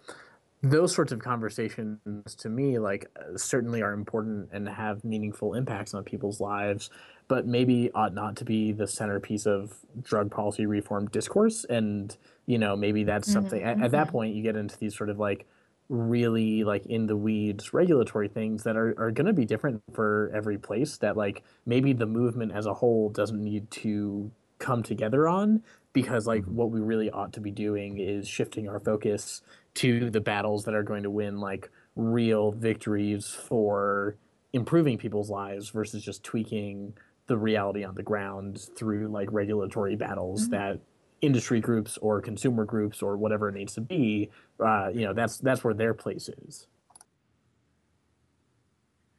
those 0.69 0.95
sorts 0.95 1.11
of 1.11 1.19
conversations 1.19 2.35
to 2.35 2.49
me 2.49 2.79
like 2.79 3.05
certainly 3.35 3.81
are 3.81 3.93
important 3.93 4.49
and 4.51 4.67
have 4.67 5.03
meaningful 5.03 5.53
impacts 5.53 5.93
on 5.93 6.03
people's 6.03 6.39
lives 6.41 6.89
but 7.27 7.45
maybe 7.45 7.91
ought 7.93 8.13
not 8.13 8.35
to 8.35 8.45
be 8.45 8.71
the 8.71 8.87
centerpiece 8.87 9.45
of 9.45 9.73
drug 10.01 10.31
policy 10.31 10.65
reform 10.65 11.07
discourse 11.09 11.65
and 11.65 12.17
you 12.47 12.57
know 12.57 12.75
maybe 12.75 13.03
that's 13.03 13.31
something 13.31 13.61
mm-hmm. 13.61 13.81
at, 13.81 13.85
at, 13.85 13.91
that 13.91 14.07
mm-hmm. 14.07 14.11
point 14.11 14.35
you 14.35 14.41
get 14.41 14.55
into 14.55 14.77
these 14.79 14.95
sort 14.95 15.09
of 15.09 15.19
like 15.19 15.45
really 15.87 16.63
like 16.63 16.85
in 16.87 17.05
the 17.05 17.15
weeds 17.15 17.71
regulatory 17.71 18.27
things 18.27 18.63
that 18.63 18.75
are, 18.75 18.95
are 18.97 19.11
going 19.11 19.27
to 19.27 19.33
be 19.33 19.45
different 19.45 19.83
for 19.93 20.31
every 20.33 20.57
place 20.57 20.97
that 20.97 21.15
like 21.15 21.43
maybe 21.67 21.93
the 21.93 22.07
movement 22.07 22.51
as 22.51 22.65
a 22.65 22.73
whole 22.73 23.09
doesn't 23.09 23.43
need 23.43 23.69
to 23.69 24.31
come 24.57 24.81
together 24.81 25.27
on 25.27 25.61
because 25.93 26.25
like 26.25 26.41
mm-hmm. 26.41 26.55
what 26.55 26.71
we 26.71 26.79
really 26.79 27.11
ought 27.11 27.33
to 27.33 27.39
be 27.39 27.51
doing 27.51 27.99
is 27.99 28.27
shifting 28.27 28.67
our 28.67 28.79
focus 28.79 29.41
to 29.75 30.09
the 30.09 30.21
battles 30.21 30.65
that 30.65 30.73
are 30.73 30.83
going 30.83 31.03
to 31.03 31.09
win 31.09 31.39
like 31.39 31.69
real 31.95 32.51
victories 32.51 33.27
for 33.29 34.17
improving 34.53 34.97
people's 34.97 35.29
lives 35.29 35.69
versus 35.69 36.03
just 36.03 36.23
tweaking 36.23 36.93
the 37.27 37.37
reality 37.37 37.83
on 37.83 37.95
the 37.95 38.03
ground 38.03 38.69
through 38.77 39.07
like 39.07 39.27
regulatory 39.31 39.95
battles 39.95 40.43
mm-hmm. 40.43 40.51
that 40.51 40.79
industry 41.21 41.59
groups 41.59 41.97
or 41.97 42.21
consumer 42.21 42.65
groups 42.65 43.01
or 43.01 43.17
whatever 43.17 43.49
it 43.49 43.55
needs 43.55 43.73
to 43.73 43.81
be, 43.81 44.29
uh, 44.59 44.89
you 44.93 45.01
know, 45.01 45.13
that's 45.13 45.37
that's 45.39 45.63
where 45.63 45.73
their 45.73 45.93
place 45.93 46.29
is. 46.45 46.67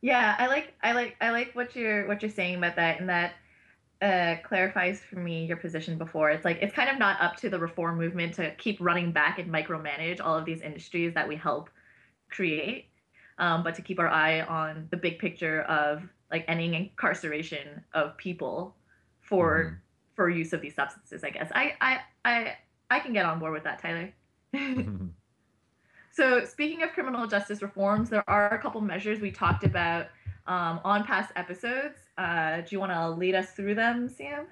Yeah, 0.01 0.37
I 0.39 0.47
like 0.47 0.75
I 0.83 0.93
like 0.93 1.17
I 1.21 1.31
like 1.31 1.53
what 1.55 1.75
you're 1.75 2.07
what 2.07 2.23
you're 2.23 2.31
saying 2.31 2.57
about 2.57 2.77
that, 2.77 3.01
and 3.01 3.09
that 3.09 3.33
uh, 4.03 4.37
clarifies 4.45 5.01
for 5.01 5.17
me 5.17 5.47
your 5.47 5.57
position 5.57 5.97
before. 5.97 6.31
It's 6.31 6.45
like 6.45 6.59
it's 6.61 6.75
kind 6.75 6.91
of 6.91 6.99
not 6.99 7.21
up 7.21 7.37
to 7.37 7.49
the 7.49 7.59
reform 7.59 7.97
movement 7.97 8.35
to 8.35 8.55
keep 8.57 8.79
running 8.81 9.13
back 9.13 9.39
and 9.39 9.51
micromanage 9.51 10.21
all 10.23 10.37
of 10.37 10.45
these 10.45 10.61
industries 10.61 11.15
that 11.15 11.27
we 11.27 11.37
help 11.37 11.71
create, 12.31 12.89
um, 13.39 13.63
but 13.63 13.75
to 13.77 13.83
keep 13.83 13.99
our 13.99 14.09
eye 14.09 14.43
on 14.43 14.89
the 14.91 14.97
big 14.97 15.19
picture 15.19 15.63
of 15.63 16.03
like 16.31 16.45
ending 16.49 16.75
incarceration 16.75 17.83
of 17.95 18.17
people 18.17 18.75
for 19.21 19.65
mm-hmm. 19.65 19.75
for 20.15 20.29
use 20.29 20.53
of 20.53 20.61
these 20.61 20.75
substances. 20.75 21.25
I 21.25 21.31
guess 21.31 21.51
I 21.55 21.75
I 21.81 22.01
I 22.25 22.57
I 22.91 23.01
can 23.01 23.13
get 23.13 23.25
on 23.25 23.39
board 23.39 23.53
with 23.53 23.65
that, 23.65 23.81
Tyler. 23.81 24.13
so 26.13 26.45
speaking 26.45 26.83
of 26.83 26.91
criminal 26.91 27.27
justice 27.27 27.63
reforms, 27.63 28.11
there 28.11 28.29
are 28.29 28.55
a 28.55 28.59
couple 28.61 28.81
measures 28.81 29.21
we 29.21 29.31
talked 29.31 29.65
about 29.65 30.09
um, 30.47 30.81
on 30.85 31.05
past 31.05 31.33
episodes. 31.37 31.99
Uh, 32.19 32.61
do 32.63 32.69
you 32.71 32.81
want 32.81 32.93
to 32.93 33.11
lead 33.11 33.35
us 33.35 33.51
through 33.51 33.75
them, 33.75 34.09
Sam? 34.09 34.47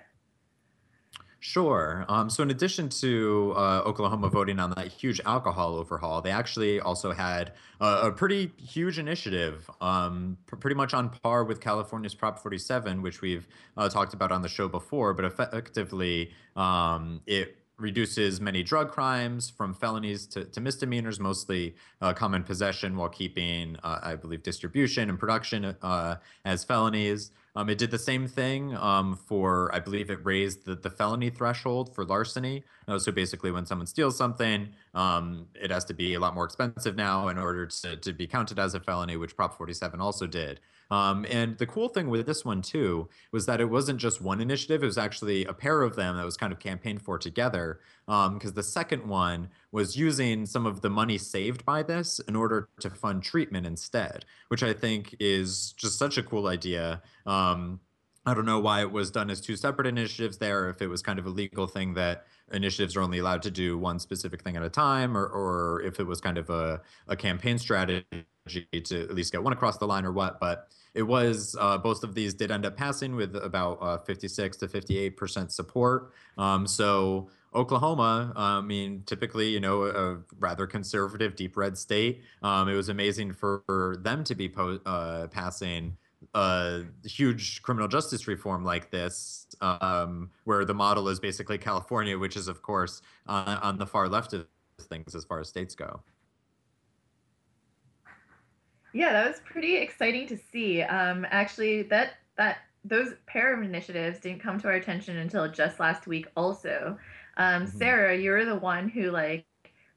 Sure. 1.40 2.06
Um, 2.08 2.30
so, 2.30 2.42
in 2.42 2.50
addition 2.50 2.88
to 2.88 3.52
uh, 3.54 3.82
Oklahoma 3.84 4.30
voting 4.30 4.58
on 4.58 4.70
that 4.76 4.88
huge 4.88 5.20
alcohol 5.26 5.76
overhaul, 5.76 6.22
they 6.22 6.30
actually 6.30 6.80
also 6.80 7.12
had 7.12 7.52
a 7.80 8.10
pretty 8.10 8.50
huge 8.56 8.98
initiative, 8.98 9.70
um, 9.82 10.38
pr- 10.46 10.56
pretty 10.56 10.74
much 10.74 10.94
on 10.94 11.10
par 11.10 11.44
with 11.44 11.60
California's 11.60 12.14
Prop 12.14 12.38
47, 12.38 13.02
which 13.02 13.20
we've 13.20 13.46
uh, 13.76 13.90
talked 13.90 14.14
about 14.14 14.32
on 14.32 14.40
the 14.40 14.48
show 14.48 14.68
before. 14.68 15.12
But 15.12 15.26
effectively, 15.26 16.30
um, 16.56 17.20
it 17.26 17.58
reduces 17.76 18.40
many 18.40 18.62
drug 18.62 18.90
crimes 18.90 19.50
from 19.50 19.74
felonies 19.74 20.26
to, 20.28 20.44
to 20.44 20.60
misdemeanors, 20.60 21.18
mostly 21.20 21.74
uh, 22.00 22.12
common 22.12 22.42
possession, 22.42 22.96
while 22.96 23.08
keeping, 23.08 23.76
uh, 23.82 23.98
I 24.02 24.14
believe, 24.14 24.42
distribution 24.42 25.10
and 25.10 25.18
production 25.18 25.76
uh, 25.82 26.16
as 26.44 26.64
felonies. 26.64 27.32
Um, 27.56 27.70
it 27.70 27.78
did 27.78 27.90
the 27.90 27.98
same 27.98 28.26
thing 28.26 28.76
um, 28.76 29.16
for, 29.16 29.72
I 29.74 29.78
believe, 29.78 30.10
it 30.10 30.18
raised 30.24 30.64
the, 30.64 30.74
the 30.74 30.90
felony 30.90 31.30
threshold 31.30 31.94
for 31.94 32.04
larceny. 32.04 32.64
Uh, 32.88 32.98
so 32.98 33.12
basically, 33.12 33.52
when 33.52 33.64
someone 33.64 33.86
steals 33.86 34.16
something, 34.16 34.70
um, 34.94 35.46
it 35.54 35.70
has 35.70 35.84
to 35.86 35.94
be 35.94 36.14
a 36.14 36.20
lot 36.20 36.34
more 36.34 36.44
expensive 36.44 36.96
now 36.96 37.28
in 37.28 37.38
order 37.38 37.66
to, 37.66 37.96
to 37.96 38.12
be 38.12 38.26
counted 38.26 38.58
as 38.58 38.74
a 38.74 38.80
felony, 38.80 39.16
which 39.16 39.36
Prop 39.36 39.56
47 39.56 40.00
also 40.00 40.26
did. 40.26 40.60
Um, 40.90 41.26
and 41.30 41.58
the 41.58 41.66
cool 41.66 41.88
thing 41.88 42.08
with 42.08 42.26
this 42.26 42.44
one 42.44 42.62
too 42.62 43.08
was 43.32 43.46
that 43.46 43.60
it 43.60 43.66
wasn't 43.66 44.00
just 44.00 44.20
one 44.20 44.40
initiative; 44.40 44.82
it 44.82 44.86
was 44.86 44.98
actually 44.98 45.44
a 45.44 45.52
pair 45.52 45.82
of 45.82 45.96
them 45.96 46.16
that 46.16 46.24
was 46.24 46.36
kind 46.36 46.52
of 46.52 46.58
campaigned 46.58 47.02
for 47.02 47.18
together. 47.18 47.80
Because 48.06 48.50
um, 48.50 48.54
the 48.54 48.62
second 48.62 49.08
one 49.08 49.48
was 49.72 49.96
using 49.96 50.44
some 50.44 50.66
of 50.66 50.82
the 50.82 50.90
money 50.90 51.16
saved 51.16 51.64
by 51.64 51.82
this 51.82 52.20
in 52.20 52.36
order 52.36 52.68
to 52.80 52.90
fund 52.90 53.22
treatment 53.22 53.66
instead, 53.66 54.26
which 54.48 54.62
I 54.62 54.74
think 54.74 55.16
is 55.20 55.72
just 55.72 55.98
such 55.98 56.18
a 56.18 56.22
cool 56.22 56.46
idea. 56.46 57.02
Um, 57.24 57.80
I 58.26 58.34
don't 58.34 58.46
know 58.46 58.60
why 58.60 58.80
it 58.80 58.90
was 58.90 59.10
done 59.10 59.30
as 59.30 59.40
two 59.40 59.56
separate 59.56 59.86
initiatives 59.86 60.38
there, 60.38 60.68
if 60.70 60.80
it 60.80 60.86
was 60.86 61.02
kind 61.02 61.18
of 61.18 61.26
a 61.26 61.30
legal 61.30 61.66
thing 61.66 61.94
that 61.94 62.26
initiatives 62.52 62.96
are 62.96 63.02
only 63.02 63.18
allowed 63.18 63.42
to 63.42 63.50
do 63.50 63.78
one 63.78 63.98
specific 63.98 64.42
thing 64.42 64.56
at 64.56 64.62
a 64.62 64.70
time, 64.70 65.16
or, 65.16 65.26
or 65.26 65.82
if 65.82 66.00
it 66.00 66.06
was 66.06 66.20
kind 66.20 66.38
of 66.38 66.50
a, 66.50 66.80
a 67.08 67.16
campaign 67.16 67.58
strategy 67.58 68.26
to 68.46 69.02
at 69.02 69.14
least 69.14 69.32
get 69.32 69.42
one 69.42 69.52
across 69.52 69.78
the 69.78 69.86
line 69.86 70.04
or 70.04 70.12
what. 70.12 70.38
But 70.40 70.68
it 70.94 71.02
was 71.02 71.56
uh, 71.58 71.78
both 71.78 72.04
of 72.04 72.14
these 72.14 72.34
did 72.34 72.50
end 72.50 72.64
up 72.64 72.76
passing 72.76 73.16
with 73.16 73.36
about 73.36 73.78
uh, 73.80 73.98
56 73.98 74.56
to 74.58 74.68
58 74.68 75.16
percent 75.16 75.52
support. 75.52 76.12
Um, 76.38 76.66
so 76.66 77.28
Oklahoma, 77.54 78.32
uh, 78.36 78.38
I 78.38 78.60
mean, 78.60 79.02
typically, 79.06 79.48
you 79.48 79.60
know, 79.60 79.84
a 79.84 80.18
rather 80.38 80.66
conservative, 80.66 81.36
deep 81.36 81.56
red 81.56 81.78
state. 81.78 82.22
Um, 82.42 82.68
it 82.68 82.74
was 82.74 82.88
amazing 82.88 83.32
for, 83.32 83.62
them 84.00 84.24
to 84.24 84.34
be 84.34 84.48
po- 84.48 84.80
uh, 84.84 85.28
passing 85.28 85.96
a 86.34 86.82
huge 87.04 87.62
criminal 87.62 87.86
justice 87.86 88.26
reform 88.26 88.64
like 88.64 88.90
this, 88.90 89.46
um, 89.60 90.30
where 90.44 90.64
the 90.64 90.74
model 90.74 91.08
is 91.08 91.20
basically 91.20 91.58
California, 91.58 92.18
which 92.18 92.36
is, 92.36 92.48
of 92.48 92.60
course, 92.62 93.02
uh, 93.28 93.58
on 93.62 93.78
the 93.78 93.86
far 93.86 94.08
left 94.08 94.32
of 94.32 94.46
things 94.80 95.14
as 95.14 95.24
far 95.24 95.40
as 95.40 95.48
states 95.48 95.74
go. 95.74 96.00
Yeah, 98.94 99.12
that 99.12 99.26
was 99.28 99.40
pretty 99.44 99.76
exciting 99.76 100.26
to 100.28 100.36
see. 100.36 100.82
Um, 100.82 101.26
actually, 101.30 101.82
that 101.84 102.14
that 102.36 102.58
those 102.84 103.14
pair 103.26 103.52
of 103.52 103.62
initiatives 103.62 104.20
didn't 104.20 104.40
come 104.40 104.58
to 104.60 104.68
our 104.68 104.74
attention 104.74 105.18
until 105.18 105.50
just 105.50 105.80
last 105.80 106.06
week. 106.06 106.28
Also, 106.36 106.96
um, 107.36 107.64
mm-hmm. 107.64 107.78
Sarah, 107.78 108.16
you're 108.16 108.44
the 108.44 108.56
one 108.56 108.88
who 108.88 109.10
like 109.10 109.44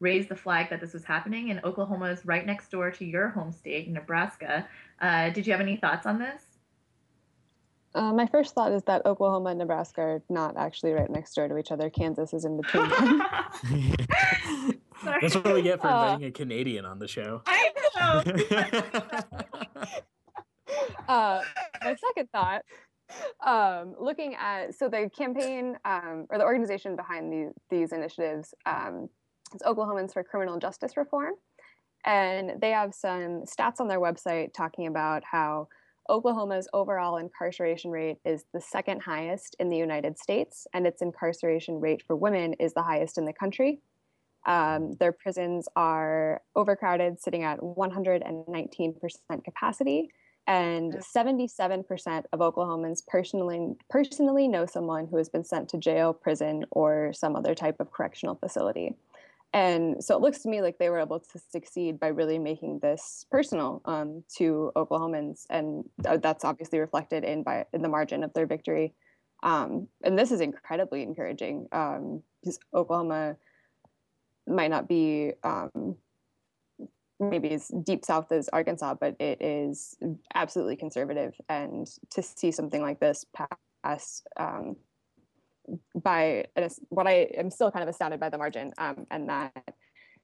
raised 0.00 0.28
the 0.28 0.36
flag 0.36 0.68
that 0.70 0.80
this 0.80 0.92
was 0.92 1.04
happening, 1.04 1.50
and 1.50 1.64
Oklahoma 1.64 2.06
is 2.06 2.26
right 2.26 2.44
next 2.44 2.70
door 2.70 2.90
to 2.90 3.04
your 3.04 3.28
home 3.28 3.52
state, 3.52 3.88
Nebraska. 3.88 4.66
Uh, 5.00 5.30
did 5.30 5.46
you 5.46 5.52
have 5.52 5.60
any 5.60 5.76
thoughts 5.76 6.04
on 6.04 6.18
this? 6.18 6.42
Uh, 7.94 8.12
my 8.12 8.26
first 8.26 8.54
thought 8.54 8.72
is 8.72 8.82
that 8.84 9.06
Oklahoma 9.06 9.50
and 9.50 9.58
Nebraska 9.58 10.00
are 10.00 10.22
not 10.28 10.56
actually 10.56 10.92
right 10.92 11.10
next 11.10 11.34
door 11.34 11.48
to 11.48 11.56
each 11.56 11.70
other. 11.72 11.88
Kansas 11.88 12.32
is 12.34 12.44
in 12.44 12.60
between 12.60 12.88
them. 12.90 13.22
That's 15.04 15.34
what 15.36 15.54
we 15.54 15.62
get 15.62 15.80
for 15.80 15.86
uh, 15.86 16.12
inviting 16.12 16.26
a 16.26 16.30
Canadian 16.32 16.84
on 16.84 16.98
the 16.98 17.08
show. 17.08 17.42
I 17.46 17.70
know. 17.76 17.77
uh, 21.08 21.40
my 21.82 21.96
second 21.96 22.28
thought, 22.32 22.62
um, 23.44 23.94
looking 23.98 24.34
at 24.34 24.74
so 24.74 24.88
the 24.88 25.10
campaign 25.16 25.76
um, 25.84 26.26
or 26.30 26.38
the 26.38 26.44
organization 26.44 26.96
behind 26.96 27.32
these 27.32 27.52
these 27.70 27.92
initiatives 27.92 28.54
um, 28.66 29.08
is 29.54 29.62
Oklahomans 29.62 30.12
for 30.12 30.22
Criminal 30.22 30.58
Justice 30.58 30.96
Reform, 30.96 31.34
and 32.04 32.60
they 32.60 32.70
have 32.70 32.94
some 32.94 33.42
stats 33.42 33.80
on 33.80 33.88
their 33.88 34.00
website 34.00 34.52
talking 34.52 34.86
about 34.86 35.22
how 35.30 35.68
Oklahoma's 36.10 36.68
overall 36.72 37.18
incarceration 37.18 37.90
rate 37.90 38.16
is 38.24 38.44
the 38.54 38.60
second 38.60 39.02
highest 39.02 39.56
in 39.58 39.68
the 39.68 39.76
United 39.76 40.18
States, 40.18 40.66
and 40.72 40.86
its 40.86 41.02
incarceration 41.02 41.80
rate 41.80 42.02
for 42.06 42.16
women 42.16 42.54
is 42.54 42.72
the 42.72 42.82
highest 42.82 43.18
in 43.18 43.24
the 43.24 43.32
country. 43.32 43.80
Um, 44.46 44.94
their 44.98 45.12
prisons 45.12 45.68
are 45.76 46.40
overcrowded, 46.56 47.20
sitting 47.20 47.42
at 47.42 47.60
119% 47.60 49.44
capacity, 49.44 50.10
and 50.46 50.94
77% 50.94 52.24
of 52.32 52.40
Oklahomans 52.40 53.06
personally 53.06 53.74
personally 53.90 54.48
know 54.48 54.64
someone 54.64 55.06
who 55.06 55.18
has 55.18 55.28
been 55.28 55.44
sent 55.44 55.68
to 55.70 55.76
jail, 55.78 56.14
prison, 56.14 56.64
or 56.70 57.12
some 57.12 57.36
other 57.36 57.54
type 57.54 57.76
of 57.80 57.92
correctional 57.92 58.34
facility. 58.36 58.96
And 59.52 60.02
so 60.02 60.14
it 60.14 60.22
looks 60.22 60.40
to 60.40 60.48
me 60.48 60.60
like 60.60 60.78
they 60.78 60.90
were 60.90 61.00
able 61.00 61.20
to 61.20 61.38
succeed 61.50 61.98
by 61.98 62.08
really 62.08 62.38
making 62.38 62.80
this 62.80 63.26
personal 63.30 63.80
um, 63.86 64.22
to 64.36 64.72
Oklahomans, 64.76 65.46
and 65.50 65.84
that's 65.98 66.44
obviously 66.44 66.78
reflected 66.78 67.24
in 67.24 67.42
by 67.42 67.66
in 67.72 67.82
the 67.82 67.88
margin 67.88 68.24
of 68.24 68.32
their 68.32 68.46
victory. 68.46 68.94
Um, 69.42 69.88
and 70.02 70.18
this 70.18 70.32
is 70.32 70.40
incredibly 70.40 71.02
encouraging 71.02 71.68
um, 71.72 72.22
because 72.40 72.58
Oklahoma 72.74 73.36
might 74.48 74.70
not 74.70 74.88
be 74.88 75.32
um, 75.44 75.96
maybe 77.20 77.50
as 77.50 77.68
deep 77.84 78.04
south 78.04 78.30
as 78.32 78.48
Arkansas, 78.52 78.94
but 78.94 79.16
it 79.20 79.42
is 79.42 79.96
absolutely 80.34 80.76
conservative. 80.76 81.34
And 81.48 81.86
to 82.10 82.22
see 82.22 82.50
something 82.50 82.80
like 82.80 83.00
this 83.00 83.24
pass 83.84 84.22
um, 84.36 84.76
by 85.94 86.46
what 86.88 87.06
I 87.06 87.28
am 87.36 87.50
still 87.50 87.70
kind 87.70 87.82
of 87.82 87.88
astounded 87.88 88.20
by 88.20 88.30
the 88.30 88.38
margin, 88.38 88.72
um, 88.78 89.06
and 89.10 89.28
that 89.28 89.74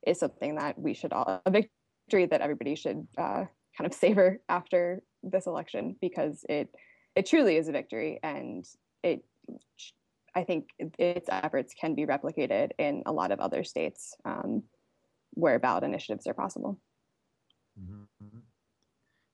is 0.06 0.18
something 0.18 0.56
that 0.56 0.78
we 0.78 0.94
should 0.94 1.12
all 1.12 1.42
a 1.44 1.50
victory 1.50 2.26
that 2.26 2.40
everybody 2.40 2.74
should 2.74 3.06
uh, 3.18 3.44
kind 3.76 3.86
of 3.86 3.94
savor 3.94 4.40
after 4.48 5.02
this 5.22 5.46
election 5.46 5.96
because 6.00 6.44
it 6.48 6.68
it 7.16 7.26
truly 7.26 7.56
is 7.56 7.68
a 7.68 7.72
victory, 7.72 8.18
and 8.22 8.66
it 9.02 9.24
I 10.34 10.44
think 10.44 10.70
its 10.78 11.28
efforts 11.30 11.74
can 11.74 11.94
be 11.94 12.06
replicated 12.06 12.70
in 12.78 13.02
a 13.06 13.12
lot 13.12 13.30
of 13.30 13.40
other 13.40 13.64
states 13.64 14.16
um, 14.24 14.62
where 15.30 15.58
ballot 15.58 15.84
initiatives 15.84 16.26
are 16.26 16.34
possible. 16.34 16.78
Mm-hmm. 17.80 18.38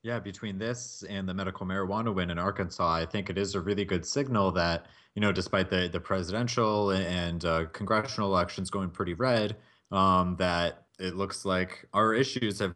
Yeah, 0.02 0.18
between 0.18 0.58
this 0.58 1.04
and 1.08 1.28
the 1.28 1.34
medical 1.34 1.66
marijuana 1.66 2.14
win 2.14 2.30
in 2.30 2.38
Arkansas, 2.38 2.90
I 2.90 3.04
think 3.04 3.28
it 3.28 3.36
is 3.36 3.54
a 3.54 3.60
really 3.60 3.84
good 3.84 4.06
signal 4.06 4.50
that 4.52 4.86
you 5.14 5.20
know, 5.20 5.32
despite 5.32 5.70
the 5.70 5.88
the 5.92 6.00
presidential 6.00 6.90
and 6.90 7.44
uh, 7.44 7.66
congressional 7.72 8.30
elections 8.30 8.70
going 8.70 8.90
pretty 8.90 9.14
red, 9.14 9.56
um, 9.90 10.36
that 10.38 10.86
it 10.98 11.16
looks 11.16 11.44
like 11.44 11.86
our 11.92 12.14
issues 12.14 12.60
have 12.60 12.74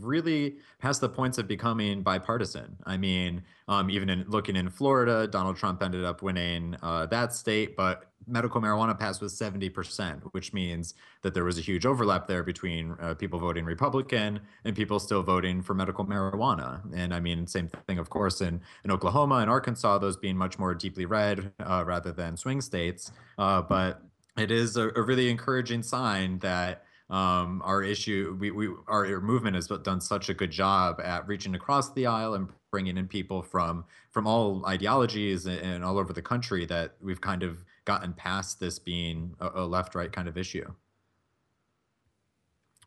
really 0.00 0.56
past 0.78 1.00
the 1.00 1.08
points 1.08 1.38
of 1.38 1.48
becoming 1.48 2.02
bipartisan. 2.02 2.76
I 2.84 2.96
mean, 2.96 3.42
um, 3.68 3.90
even 3.90 4.08
in 4.10 4.24
looking 4.28 4.56
in 4.56 4.70
Florida, 4.70 5.26
Donald 5.26 5.56
Trump 5.56 5.82
ended 5.82 6.04
up 6.04 6.22
winning 6.22 6.76
uh, 6.82 7.06
that 7.06 7.32
state, 7.32 7.76
but 7.76 8.10
medical 8.26 8.60
marijuana 8.60 8.98
passed 8.98 9.20
with 9.20 9.32
70%, 9.32 10.22
which 10.32 10.52
means 10.52 10.94
that 11.22 11.34
there 11.34 11.44
was 11.44 11.58
a 11.58 11.60
huge 11.60 11.86
overlap 11.86 12.26
there 12.26 12.42
between 12.42 12.96
uh, 13.00 13.14
people 13.14 13.38
voting 13.38 13.64
Republican 13.64 14.40
and 14.64 14.74
people 14.74 14.98
still 14.98 15.22
voting 15.22 15.62
for 15.62 15.74
medical 15.74 16.04
marijuana. 16.04 16.80
And 16.94 17.14
I 17.14 17.20
mean, 17.20 17.46
same 17.46 17.68
thing, 17.86 17.98
of 17.98 18.10
course, 18.10 18.40
in, 18.40 18.60
in 18.84 18.90
Oklahoma 18.90 19.36
and 19.36 19.50
Arkansas, 19.50 19.98
those 19.98 20.16
being 20.16 20.36
much 20.36 20.58
more 20.58 20.74
deeply 20.74 21.06
red 21.06 21.52
uh, 21.60 21.84
rather 21.86 22.12
than 22.12 22.36
swing 22.36 22.60
states. 22.60 23.12
Uh, 23.38 23.62
but 23.62 24.02
it 24.36 24.50
is 24.50 24.76
a, 24.76 24.88
a 24.96 25.02
really 25.02 25.30
encouraging 25.30 25.82
sign 25.82 26.38
that 26.40 26.83
um, 27.10 27.60
our 27.64 27.82
issue, 27.82 28.36
we, 28.40 28.50
we 28.50 28.68
our 28.88 29.20
movement 29.20 29.56
has 29.56 29.66
done 29.66 30.00
such 30.00 30.28
a 30.28 30.34
good 30.34 30.50
job 30.50 31.00
at 31.00 31.26
reaching 31.28 31.54
across 31.54 31.92
the 31.92 32.06
aisle 32.06 32.34
and 32.34 32.48
bringing 32.70 32.96
in 32.96 33.06
people 33.06 33.42
from 33.42 33.84
from 34.10 34.26
all 34.26 34.64
ideologies 34.66 35.46
and, 35.46 35.58
and 35.60 35.84
all 35.84 35.98
over 35.98 36.12
the 36.12 36.22
country 36.22 36.64
that 36.66 36.94
we've 37.02 37.20
kind 37.20 37.42
of 37.42 37.64
gotten 37.84 38.12
past 38.14 38.58
this 38.58 38.78
being 38.78 39.34
a, 39.40 39.62
a 39.62 39.64
left 39.66 39.94
right 39.94 40.12
kind 40.12 40.28
of 40.28 40.38
issue. 40.38 40.66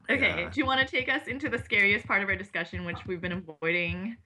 Okay, 0.09 0.41
yeah. 0.41 0.49
do 0.49 0.59
you 0.59 0.65
want 0.65 0.79
to 0.79 0.87
take 0.87 1.09
us 1.13 1.27
into 1.27 1.49
the 1.49 1.59
scariest 1.59 2.07
part 2.07 2.23
of 2.23 2.29
our 2.29 2.35
discussion, 2.35 2.85
which 2.85 3.05
we've 3.05 3.21
been 3.21 3.33
avoiding? 3.33 4.17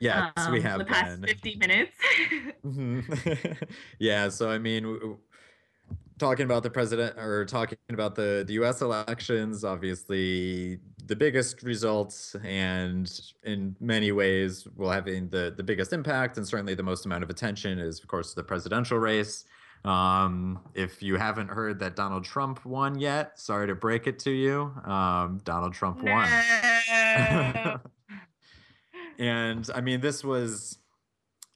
Yeah, 0.00 0.30
um, 0.36 0.52
we 0.52 0.60
have 0.60 0.78
the 0.78 0.84
past 0.84 1.20
been. 1.20 1.28
50 1.28 1.56
minutes. 1.56 1.92
mm-hmm. 2.64 3.52
yeah, 3.98 4.28
so 4.28 4.50
I 4.50 4.58
mean, 4.58 5.16
talking 6.18 6.44
about 6.44 6.62
the 6.62 6.70
president 6.70 7.16
or 7.18 7.44
talking 7.44 7.78
about 7.90 8.14
the, 8.14 8.44
the 8.46 8.54
US 8.54 8.80
elections, 8.82 9.64
obviously 9.64 10.78
the 11.06 11.16
biggest 11.16 11.62
results 11.62 12.36
and 12.44 13.20
in 13.44 13.74
many 13.80 14.12
ways 14.12 14.66
will 14.76 14.90
having 14.90 15.28
the, 15.30 15.54
the 15.56 15.62
biggest 15.62 15.92
impact 15.92 16.36
and 16.36 16.46
certainly 16.46 16.74
the 16.74 16.82
most 16.82 17.06
amount 17.06 17.22
of 17.22 17.30
attention 17.30 17.78
is 17.78 18.00
of 18.00 18.08
course 18.08 18.34
the 18.34 18.42
presidential 18.42 18.98
race. 18.98 19.44
Um, 19.84 20.60
if 20.74 21.02
you 21.02 21.16
haven't 21.16 21.48
heard 21.48 21.78
that 21.78 21.94
Donald 21.94 22.24
Trump 22.24 22.64
won 22.64 22.98
yet, 22.98 23.38
sorry 23.38 23.68
to 23.68 23.74
break 23.74 24.06
it 24.06 24.18
to 24.20 24.30
you. 24.30 24.72
Um, 24.84 25.40
Donald 25.44 25.72
Trump 25.72 26.02
no. 26.02 26.12
won. 26.12 26.28
and 29.18 29.70
I 29.74 29.80
mean, 29.80 30.00
this 30.00 30.24
was 30.24 30.77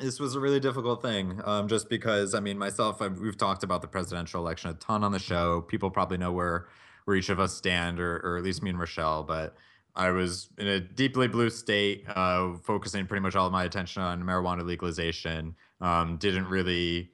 this 0.03 0.19
was 0.19 0.35
a 0.35 0.41
really 0.41 0.61
difficult 0.61 1.01
thing 1.01 1.41
um, 1.45 1.69
just 1.69 1.89
because 1.89 2.35
i 2.35 2.41
mean 2.41 2.59
myself 2.59 3.01
I've, 3.01 3.19
we've 3.19 3.37
talked 3.37 3.63
about 3.63 3.81
the 3.81 3.89
presidential 3.89 4.41
election 4.41 4.71
a 4.71 4.75
ton 4.75 5.05
on 5.05 5.13
the 5.13 5.19
show. 5.19 5.63
People 5.63 5.91
probably 5.91 6.19
know 6.19 6.33
where 6.33 6.69
where 7.05 7.17
each 7.17 7.31
of 7.31 7.41
us 7.41 7.55
stand 7.55 8.01
or, 8.01 8.17
or 8.19 8.37
at 8.37 8.45
least 8.45 8.63
me 8.63 8.71
and 8.71 8.79
rochelle 8.79 9.23
but 9.23 9.57
i 9.95 10.11
was 10.11 10.49
in 10.59 10.67
a 10.67 10.81
deeply 10.81 11.29
blue 11.29 11.51
state 11.51 12.05
uh, 12.09 12.55
focusing 12.65 13.07
pretty 13.07 13.23
much 13.23 13.37
all 13.37 13.47
of 13.47 13.53
my 13.53 13.65
attention 13.65 14.03
on 14.03 14.23
marijuana 14.23 14.65
legalization. 14.65 15.55
Um, 15.81 16.17
didn't 16.17 16.47
really 16.47 17.11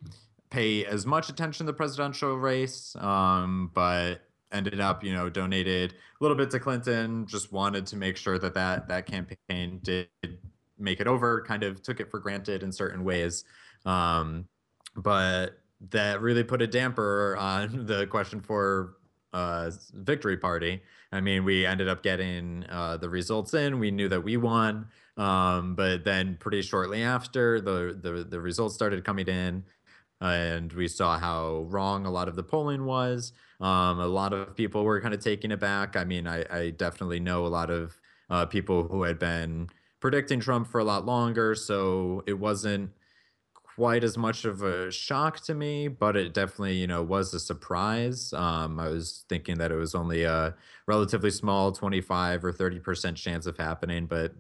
pay 0.51 0.84
as 0.84 1.07
much 1.07 1.28
attention 1.28 1.66
to 1.66 1.72
the 1.72 1.76
presidential 1.76 2.36
race 2.36 2.97
um, 2.97 3.70
but 3.74 4.22
ended 4.51 4.80
up 4.80 5.05
you 5.05 5.12
know 5.12 5.28
donated 5.28 5.93
a 5.93 6.24
little 6.24 6.36
bit 6.36 6.51
to 6.51 6.61
clinton. 6.61 7.26
Just 7.26 7.53
wanted 7.53 7.86
to 7.86 7.97
make 7.97 8.16
sure 8.16 8.39
that 8.39 8.55
that 8.55 8.89
that 8.89 9.07
campaign 9.07 9.80
did 9.82 10.09
make 10.79 11.01
it 11.01 11.07
over, 11.07 11.43
kind 11.43 11.62
of 11.62 11.83
took 11.83 12.01
it 12.01 12.11
for 12.11 12.20
granted 12.20 12.62
in 12.62 12.72
certain 12.72 13.05
ways. 13.05 13.45
Um, 13.85 14.47
but 14.97 15.61
that 15.91 16.20
really 16.20 16.45
put 16.45 16.62
a 16.62 16.66
damper 16.66 17.37
on 17.39 17.87
the 17.87 18.07
Question 18.07 18.41
4 18.41 18.95
uh, 19.33 19.70
victory 19.95 20.37
party. 20.37 20.83
I 21.12 21.20
mean, 21.20 21.45
we 21.45 21.66
ended 21.66 21.89
up 21.89 22.03
getting 22.03 22.64
uh, 22.68 22.97
the 22.97 23.09
results 23.09 23.55
in. 23.55 23.79
We 23.79 23.91
knew 23.91 24.09
that 24.09 24.22
we 24.22 24.37
won, 24.37 24.87
um, 25.16 25.74
but 25.74 26.05
then 26.05 26.37
pretty 26.39 26.62
shortly 26.62 27.03
after, 27.03 27.61
the, 27.61 27.99
the 28.01 28.24
the 28.24 28.41
results 28.41 28.74
started 28.74 29.05
coming 29.05 29.29
in, 29.29 29.64
and 30.20 30.72
we 30.72 30.89
saw 30.89 31.18
how 31.18 31.66
wrong 31.68 32.07
a 32.07 32.11
lot 32.11 32.29
of 32.29 32.37
the 32.37 32.43
polling 32.43 32.85
was. 32.85 33.33
Um, 33.61 34.01
a 34.01 34.07
lot 34.07 34.33
of 34.33 34.55
people 34.55 34.85
were 34.85 35.01
kind 35.01 35.14
of 35.14 35.20
taking 35.20 35.51
it 35.51 35.61
back. 35.61 35.97
I 35.97 36.05
mean, 36.05 36.26
I, 36.26 36.45
I 36.51 36.70
definitely 36.70 37.20
know 37.20 37.47
a 37.47 37.49
lot 37.49 37.70
of 37.70 37.99
uh, 38.31 38.47
people 38.47 38.85
who 38.85 39.03
had 39.03 39.18
been 39.18 39.68
predicting 40.01 40.40
Trump 40.40 40.68
for 40.68 40.78
a 40.78 40.84
lot 40.84 41.05
longer, 41.07 41.55
so 41.55 42.22
it 42.26 42.38
wasn't 42.38 42.90
quite 43.78 44.03
as 44.03 44.18
much 44.18 44.44
of 44.44 44.62
a 44.62 44.90
shock 44.90 45.40
to 45.40 45.55
me, 45.55 45.86
but 45.86 46.16
it 46.16 46.34
definitely, 46.34 46.74
you 46.74 46.86
know, 46.86 47.01
was 47.01 47.32
a 47.32 47.38
surprise. 47.38 48.32
Um, 48.32 48.80
I 48.80 48.88
was 48.88 49.24
thinking 49.28 49.59
that 49.59 49.70
it 49.70 49.76
was 49.76 49.94
only 49.94 50.24
a 50.24 50.57
relatively 50.88 51.30
small 51.30 51.70
25 51.70 52.44
or 52.44 52.53
30% 52.53 53.14
chance 53.14 53.46
of 53.46 53.57
happening, 53.57 54.07
but 54.07 54.34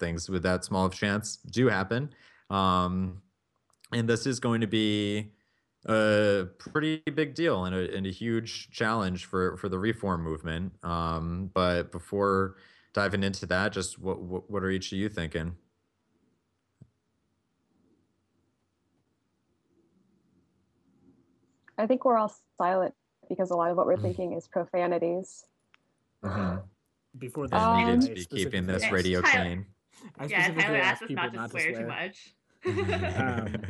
things 0.00 0.28
with 0.28 0.42
that 0.42 0.64
small 0.64 0.86
of 0.86 0.92
chance 0.92 1.36
do 1.36 1.68
happen. 1.68 2.10
Um, 2.50 3.22
and 3.92 4.08
this 4.08 4.26
is 4.26 4.40
going 4.40 4.60
to 4.60 4.66
be 4.66 5.30
a 5.86 6.46
pretty 6.58 7.00
big 7.14 7.36
deal 7.36 7.66
and 7.66 7.76
a, 7.76 7.94
and 7.94 8.06
a 8.06 8.10
huge 8.10 8.70
challenge 8.70 9.26
for, 9.26 9.56
for 9.56 9.68
the 9.68 9.78
reform 9.78 10.24
movement. 10.24 10.72
Um, 10.82 11.50
but 11.54 11.92
before 11.92 12.56
diving 12.94 13.22
into 13.22 13.44
that, 13.46 13.72
just 13.72 13.98
what 13.98 14.22
what, 14.22 14.50
what 14.50 14.62
are 14.62 14.70
each 14.70 14.92
of 14.92 14.98
you 14.98 15.08
thinking? 15.10 15.56
I 21.76 21.86
think 21.86 22.04
we're 22.04 22.16
all 22.16 22.32
silent 22.56 22.94
because 23.28 23.50
a 23.50 23.56
lot 23.56 23.70
of 23.70 23.76
what 23.76 23.86
we're 23.86 23.94
mm-hmm. 23.94 24.04
thinking 24.04 24.32
is 24.32 24.46
profanities. 24.46 25.44
Mm-hmm. 26.24 26.58
Before 27.18 27.48
that, 27.48 27.60
um, 27.60 27.98
needed 27.98 28.06
to 28.06 28.14
be 28.14 28.24
keeping 28.24 28.66
this 28.66 28.90
radio 28.90 29.20
clean. 29.20 29.66
I 30.18 30.26
yeah, 30.26 30.52
Tyler 30.52 30.78
asked 30.78 31.02
us 31.02 31.10
not 31.10 31.32
to, 31.32 31.36
not 31.36 31.50
swear, 31.50 31.70
to 31.70 31.74
swear 31.74 32.10
too 32.64 32.76
much. 32.76 33.16
um, 33.16 33.62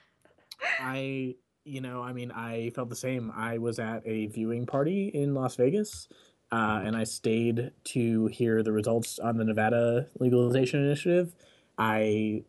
I, 0.80 1.36
you 1.64 1.80
know, 1.80 2.02
I 2.02 2.12
mean, 2.12 2.32
I 2.32 2.70
felt 2.74 2.88
the 2.88 2.96
same. 2.96 3.32
I 3.34 3.58
was 3.58 3.78
at 3.78 4.02
a 4.04 4.26
viewing 4.26 4.66
party 4.66 5.08
in 5.08 5.34
Las 5.34 5.56
Vegas 5.56 6.08
uh, 6.52 6.82
and 6.84 6.96
I 6.96 7.04
stayed 7.04 7.70
to 7.84 8.26
hear 8.26 8.62
the 8.62 8.72
results 8.72 9.18
on 9.18 9.36
the 9.36 9.44
Nevada 9.44 10.08
legalization 10.18 10.84
initiative. 10.84 11.32
I 11.78 12.42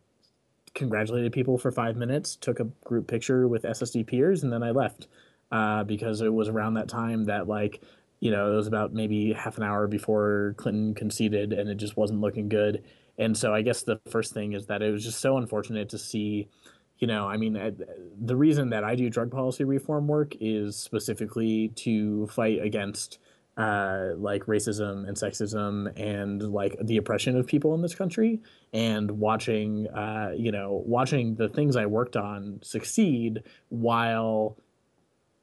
congratulated 0.74 1.32
people 1.32 1.58
for 1.58 1.70
five 1.70 1.96
minutes, 1.96 2.36
took 2.36 2.58
a 2.58 2.64
group 2.84 3.06
picture 3.06 3.46
with 3.46 3.62
SSDPers, 3.62 4.42
and 4.42 4.52
then 4.52 4.62
I 4.62 4.70
left 4.70 5.06
uh, 5.50 5.84
because 5.84 6.20
it 6.20 6.32
was 6.32 6.48
around 6.48 6.74
that 6.74 6.88
time 6.88 7.24
that 7.24 7.46
like 7.46 7.82
you 8.20 8.30
know 8.30 8.52
it 8.52 8.56
was 8.56 8.66
about 8.66 8.92
maybe 8.92 9.32
half 9.32 9.56
an 9.56 9.62
hour 9.62 9.86
before 9.86 10.54
Clinton 10.56 10.94
conceded, 10.94 11.52
and 11.52 11.68
it 11.70 11.76
just 11.76 11.96
wasn't 11.96 12.20
looking 12.20 12.48
good. 12.48 12.82
And 13.18 13.36
so 13.36 13.54
I 13.54 13.62
guess 13.62 13.82
the 13.82 14.00
first 14.08 14.32
thing 14.32 14.52
is 14.52 14.66
that 14.66 14.82
it 14.82 14.90
was 14.90 15.04
just 15.04 15.20
so 15.20 15.36
unfortunate 15.36 15.88
to 15.90 15.98
see. 15.98 16.48
You 16.98 17.08
know, 17.08 17.26
I 17.26 17.36
mean, 17.36 17.58
the 18.20 18.36
reason 18.36 18.70
that 18.70 18.84
I 18.84 18.94
do 18.94 19.10
drug 19.10 19.32
policy 19.32 19.64
reform 19.64 20.06
work 20.06 20.34
is 20.40 20.76
specifically 20.76 21.72
to 21.76 22.28
fight 22.28 22.62
against 22.62 23.18
uh, 23.56 24.10
like 24.16 24.44
racism 24.46 25.06
and 25.06 25.16
sexism 25.16 25.92
and 26.00 26.42
like 26.52 26.76
the 26.82 26.96
oppression 26.96 27.36
of 27.36 27.46
people 27.46 27.74
in 27.74 27.82
this 27.82 27.94
country 27.94 28.40
and 28.72 29.10
watching 29.10 29.88
uh, 29.88 30.32
you 30.36 30.50
know 30.50 30.82
watching 30.86 31.34
the 31.34 31.48
things 31.48 31.76
I 31.76 31.86
worked 31.86 32.16
on 32.16 32.60
succeed 32.62 33.42
while 33.68 34.56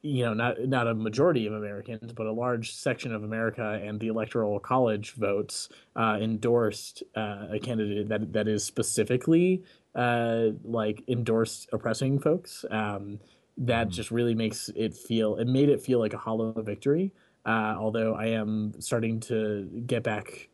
you 0.02 0.24
know 0.24 0.34
not 0.34 0.60
not 0.66 0.88
a 0.88 0.96
majority 0.96 1.46
of 1.46 1.54
Americans 1.54 2.12
but 2.14 2.26
a 2.26 2.32
large 2.32 2.74
section 2.74 3.14
of 3.14 3.24
America 3.24 3.80
and 3.84 4.00
the 4.00 4.08
electoral 4.08 4.60
college 4.60 5.14
votes 5.14 5.70
uh, 5.96 6.18
endorsed 6.20 7.04
uh, 7.16 7.48
a 7.52 7.60
candidate 7.60 8.10
that 8.10 8.34
that 8.34 8.48
is 8.48 8.64
specifically 8.64 9.62
uh, 9.94 10.48
like 10.64 11.04
endorsed 11.08 11.70
oppressing 11.74 12.18
folks 12.18 12.66
um, 12.72 13.20
that 13.58 13.88
mm. 13.88 13.92
just 13.92 14.10
really 14.10 14.34
makes 14.34 14.70
it 14.76 14.96
feel 14.96 15.36
it 15.36 15.48
made 15.48 15.70
it 15.70 15.82
feel 15.82 16.00
like 16.00 16.14
a 16.14 16.18
hollow 16.18 16.54
victory 16.62 17.12
uh, 17.50 17.76
although 17.80 18.14
I 18.14 18.28
am 18.28 18.74
starting 18.80 19.20
to 19.22 19.68
get 19.88 20.04
back 20.04 20.50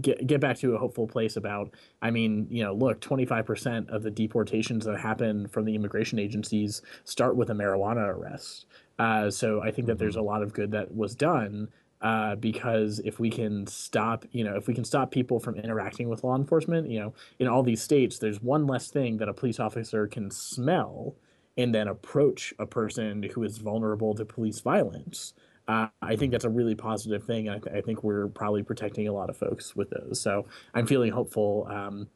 get 0.00 0.24
get 0.24 0.40
back 0.40 0.58
to 0.58 0.76
a 0.76 0.78
hopeful 0.78 1.08
place 1.08 1.36
about 1.36 1.74
I 2.00 2.12
mean, 2.12 2.46
you 2.48 2.62
know, 2.62 2.72
look, 2.72 3.00
25% 3.00 3.88
of 3.88 4.04
the 4.04 4.12
deportations 4.12 4.84
that 4.84 5.00
happen 5.00 5.48
from 5.48 5.64
the 5.64 5.74
immigration 5.74 6.20
agencies 6.20 6.82
start 7.02 7.34
with 7.34 7.50
a 7.50 7.52
marijuana 7.54 8.06
arrest. 8.06 8.66
Uh, 8.96 9.28
so 9.28 9.60
I 9.60 9.72
think 9.72 9.88
that 9.88 9.98
there's 9.98 10.14
mm-hmm. 10.14 10.20
a 10.20 10.30
lot 10.30 10.42
of 10.44 10.52
good 10.52 10.70
that 10.70 10.94
was 10.94 11.16
done 11.16 11.68
uh, 12.00 12.36
because 12.36 13.00
if 13.00 13.18
we 13.18 13.28
can 13.28 13.66
stop, 13.66 14.24
you 14.30 14.44
know, 14.44 14.54
if 14.54 14.68
we 14.68 14.74
can 14.74 14.84
stop 14.84 15.10
people 15.10 15.40
from 15.40 15.56
interacting 15.56 16.08
with 16.08 16.22
law 16.22 16.36
enforcement, 16.36 16.88
you 16.88 17.00
know, 17.00 17.12
in 17.40 17.48
all 17.48 17.64
these 17.64 17.82
states, 17.82 18.20
there's 18.20 18.40
one 18.40 18.68
less 18.68 18.88
thing 18.88 19.16
that 19.16 19.28
a 19.28 19.34
police 19.34 19.58
officer 19.58 20.06
can 20.06 20.30
smell 20.30 21.16
and 21.56 21.74
then 21.74 21.88
approach 21.88 22.54
a 22.60 22.66
person 22.66 23.24
who 23.34 23.42
is 23.42 23.58
vulnerable 23.58 24.14
to 24.14 24.24
police 24.24 24.60
violence 24.60 25.34
uh, 25.70 25.86
I 26.02 26.16
think 26.16 26.32
that's 26.32 26.44
a 26.44 26.50
really 26.50 26.74
positive 26.74 27.22
thing. 27.24 27.48
I, 27.48 27.58
th- 27.58 27.74
I, 27.74 27.80
think 27.80 28.02
we're 28.02 28.26
probably 28.26 28.64
protecting 28.64 29.06
a 29.06 29.12
lot 29.12 29.30
of 29.30 29.36
folks 29.36 29.76
with 29.76 29.90
those. 29.90 30.20
So 30.20 30.46
I'm 30.74 30.84
feeling 30.84 31.12
hopeful. 31.12 31.68
Um, 31.70 32.08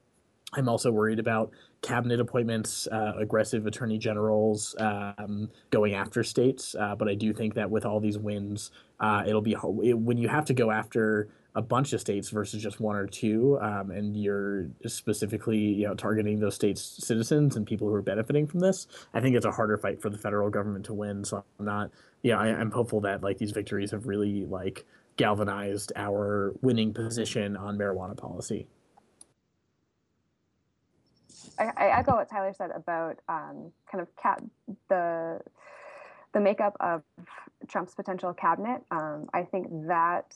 I'm 0.55 0.69
also 0.69 0.91
worried 0.91 1.21
about 1.21 1.53
cabinet 1.81 2.19
appointments, 2.19 2.89
uh, 2.91 3.13
aggressive 3.17 3.67
attorney 3.67 3.99
generals 3.99 4.75
um, 4.81 5.51
going 5.71 5.95
after 5.95 6.25
states. 6.25 6.75
Uh, 6.75 6.97
but 6.97 7.09
I 7.09 7.15
do 7.15 7.33
think 7.33 7.55
that 7.55 7.71
with 7.71 7.87
all 7.87 8.01
these 8.01 8.19
wins, 8.19 8.73
uh, 8.99 9.23
it'll 9.25 9.41
be 9.41 9.57
it, 9.85 9.99
when 9.99 10.19
you 10.19 10.29
have 10.29 10.47
to 10.47 10.55
go 10.55 10.73
after 10.73 11.29
a 11.55 11.63
bunch 11.63 11.93
of 11.93 12.01
states 12.01 12.31
versus 12.31 12.61
just 12.61 12.81
one 12.81 12.97
or 12.97 13.07
two, 13.07 13.59
um, 13.61 13.93
and 13.93 14.17
you're 14.17 14.69
specifically 14.87 15.59
you 15.59 15.87
know 15.87 15.95
targeting 15.95 16.41
those 16.41 16.57
states' 16.57 16.83
citizens 16.83 17.55
and 17.55 17.65
people 17.65 17.89
who 17.89 17.95
are 17.95 18.03
benefiting 18.03 18.49
from 18.49 18.59
this. 18.59 18.89
I 19.13 19.21
think 19.21 19.37
it's 19.37 19.47
a 19.47 19.53
harder 19.53 19.79
fight 19.79 20.03
for 20.03 20.11
the 20.11 20.19
federal 20.19 20.51
government 20.51 20.87
to 20.87 20.95
win. 20.95 21.25
So 21.25 21.45
I'm 21.61 21.65
not 21.65 21.93
yeah, 22.25 22.39
I, 22.39 22.49
am 22.49 22.73
hopeful 22.73 23.01
that 23.03 23.23
like 23.23 23.39
these 23.39 23.53
victories 23.53 23.93
have 23.93 24.07
really 24.07 24.47
like 24.47 24.85
galvanized 25.17 25.93
our 25.95 26.55
winning 26.63 26.93
position 26.93 27.57
on 27.57 27.79
marijuana 27.79 28.17
policy. 28.17 28.67
I, 31.59 31.71
I 31.77 31.99
echo 32.01 32.17
what 32.17 32.29
Tyler 32.29 32.53
said 32.53 32.71
about 32.75 33.21
um, 33.29 33.71
kind 33.89 34.03
of 34.03 34.09
cap 34.17 34.43
the 34.89 35.41
the 36.33 36.41
makeup 36.41 36.77
of 36.81 37.03
Trump's 37.69 37.95
potential 37.95 38.35
cabinet, 38.35 38.83
um, 38.91 39.29
I 39.33 39.43
think 39.43 39.69
that 39.87 40.35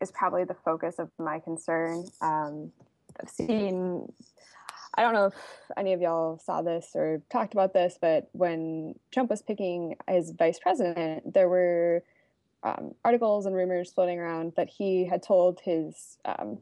is 0.00 0.12
probably 0.12 0.44
the 0.44 0.54
focus 0.54 0.98
of 0.98 1.10
my 1.18 1.40
concern. 1.40 2.04
Um, 2.20 2.70
I've 3.20 3.28
seen, 3.28 4.12
I 4.96 5.02
don't 5.02 5.12
know 5.12 5.26
if 5.26 5.34
any 5.76 5.92
of 5.92 6.00
y'all 6.00 6.38
saw 6.38 6.62
this 6.62 6.92
or 6.94 7.20
talked 7.30 7.52
about 7.52 7.74
this, 7.74 7.98
but 8.00 8.28
when 8.32 8.94
Trump 9.12 9.30
was 9.30 9.42
picking 9.42 9.96
his 10.08 10.30
vice 10.30 10.58
president, 10.58 11.34
there 11.34 11.48
were 11.48 12.02
um, 12.62 12.94
articles 13.04 13.46
and 13.46 13.54
rumors 13.54 13.92
floating 13.92 14.18
around 14.18 14.52
that 14.56 14.70
he 14.70 15.04
had 15.04 15.22
told 15.22 15.60
his 15.60 16.18
um, 16.24 16.58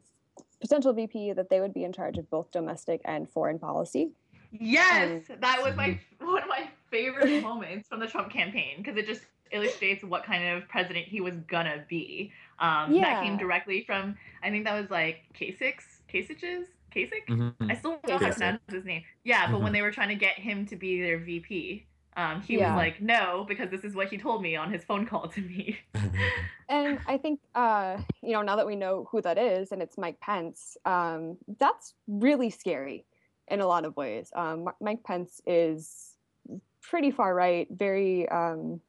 potential 0.59 0.93
VP 0.93 1.33
that 1.33 1.49
they 1.49 1.61
would 1.61 1.73
be 1.73 1.83
in 1.83 1.93
charge 1.93 2.17
of 2.17 2.29
both 2.29 2.51
domestic 2.51 3.01
and 3.05 3.29
foreign 3.29 3.59
policy. 3.59 4.11
Yes, 4.51 5.23
that 5.39 5.61
was 5.61 5.75
my 5.75 5.99
one 6.19 6.43
of 6.43 6.49
my 6.49 6.69
favorite 6.91 7.41
moments 7.43 7.87
from 7.87 7.99
the 7.99 8.07
Trump 8.07 8.31
campaign 8.31 8.77
because 8.77 8.97
it 8.97 9.07
just 9.07 9.21
illustrates 9.51 10.03
what 10.03 10.25
kind 10.25 10.47
of 10.49 10.67
president 10.67 11.05
he 11.05 11.21
was 11.21 11.35
gonna 11.47 11.83
be. 11.87 12.31
Um, 12.59 12.93
yeah. 12.93 13.01
That 13.01 13.23
came 13.23 13.37
directly 13.37 13.83
from 13.85 14.15
I 14.43 14.49
think 14.49 14.65
that 14.65 14.79
was 14.79 14.89
like 14.89 15.23
Kasich, 15.39 15.81
Kasich's 16.11 16.67
Kasich. 16.95 17.27
Mm-hmm. 17.29 17.71
I 17.71 17.75
still 17.75 17.99
don't 18.03 18.07
know 18.07 18.25
how 18.25 18.31
to 18.31 18.33
pronounce 18.33 18.61
his 18.71 18.85
name. 18.85 19.03
Yeah, 19.23 19.47
but 19.47 19.55
mm-hmm. 19.55 19.63
when 19.63 19.73
they 19.73 19.81
were 19.81 19.91
trying 19.91 20.09
to 20.09 20.15
get 20.15 20.35
him 20.35 20.65
to 20.67 20.75
be 20.75 21.01
their 21.01 21.19
VP, 21.19 21.85
um, 22.17 22.41
he 22.41 22.57
yeah. 22.57 22.73
was 22.73 22.77
like, 22.77 23.01
no, 23.01 23.45
because 23.47 23.69
this 23.69 23.83
is 23.83 23.93
what 23.93 24.07
he 24.07 24.17
told 24.17 24.41
me 24.41 24.55
on 24.55 24.71
his 24.71 24.83
phone 24.83 25.05
call 25.05 25.27
to 25.27 25.41
me. 25.41 25.77
and 26.69 26.99
I 27.07 27.17
think, 27.17 27.41
uh, 27.53 27.97
you 28.21 28.31
know, 28.31 28.41
now 28.41 28.55
that 28.55 28.65
we 28.65 28.75
know 28.75 29.07
who 29.11 29.21
that 29.21 29.37
is 29.37 29.71
and 29.71 29.81
it's 29.81 29.97
Mike 29.97 30.19
Pence, 30.21 30.77
um, 30.85 31.37
that's 31.59 31.93
really 32.07 32.49
scary 32.49 33.05
in 33.49 33.59
a 33.59 33.67
lot 33.67 33.85
of 33.85 33.95
ways. 33.97 34.31
Um, 34.33 34.69
Mike 34.79 35.03
Pence 35.03 35.41
is 35.45 36.15
pretty 36.81 37.11
far 37.11 37.33
right, 37.33 37.67
very. 37.69 38.27
Um, 38.29 38.79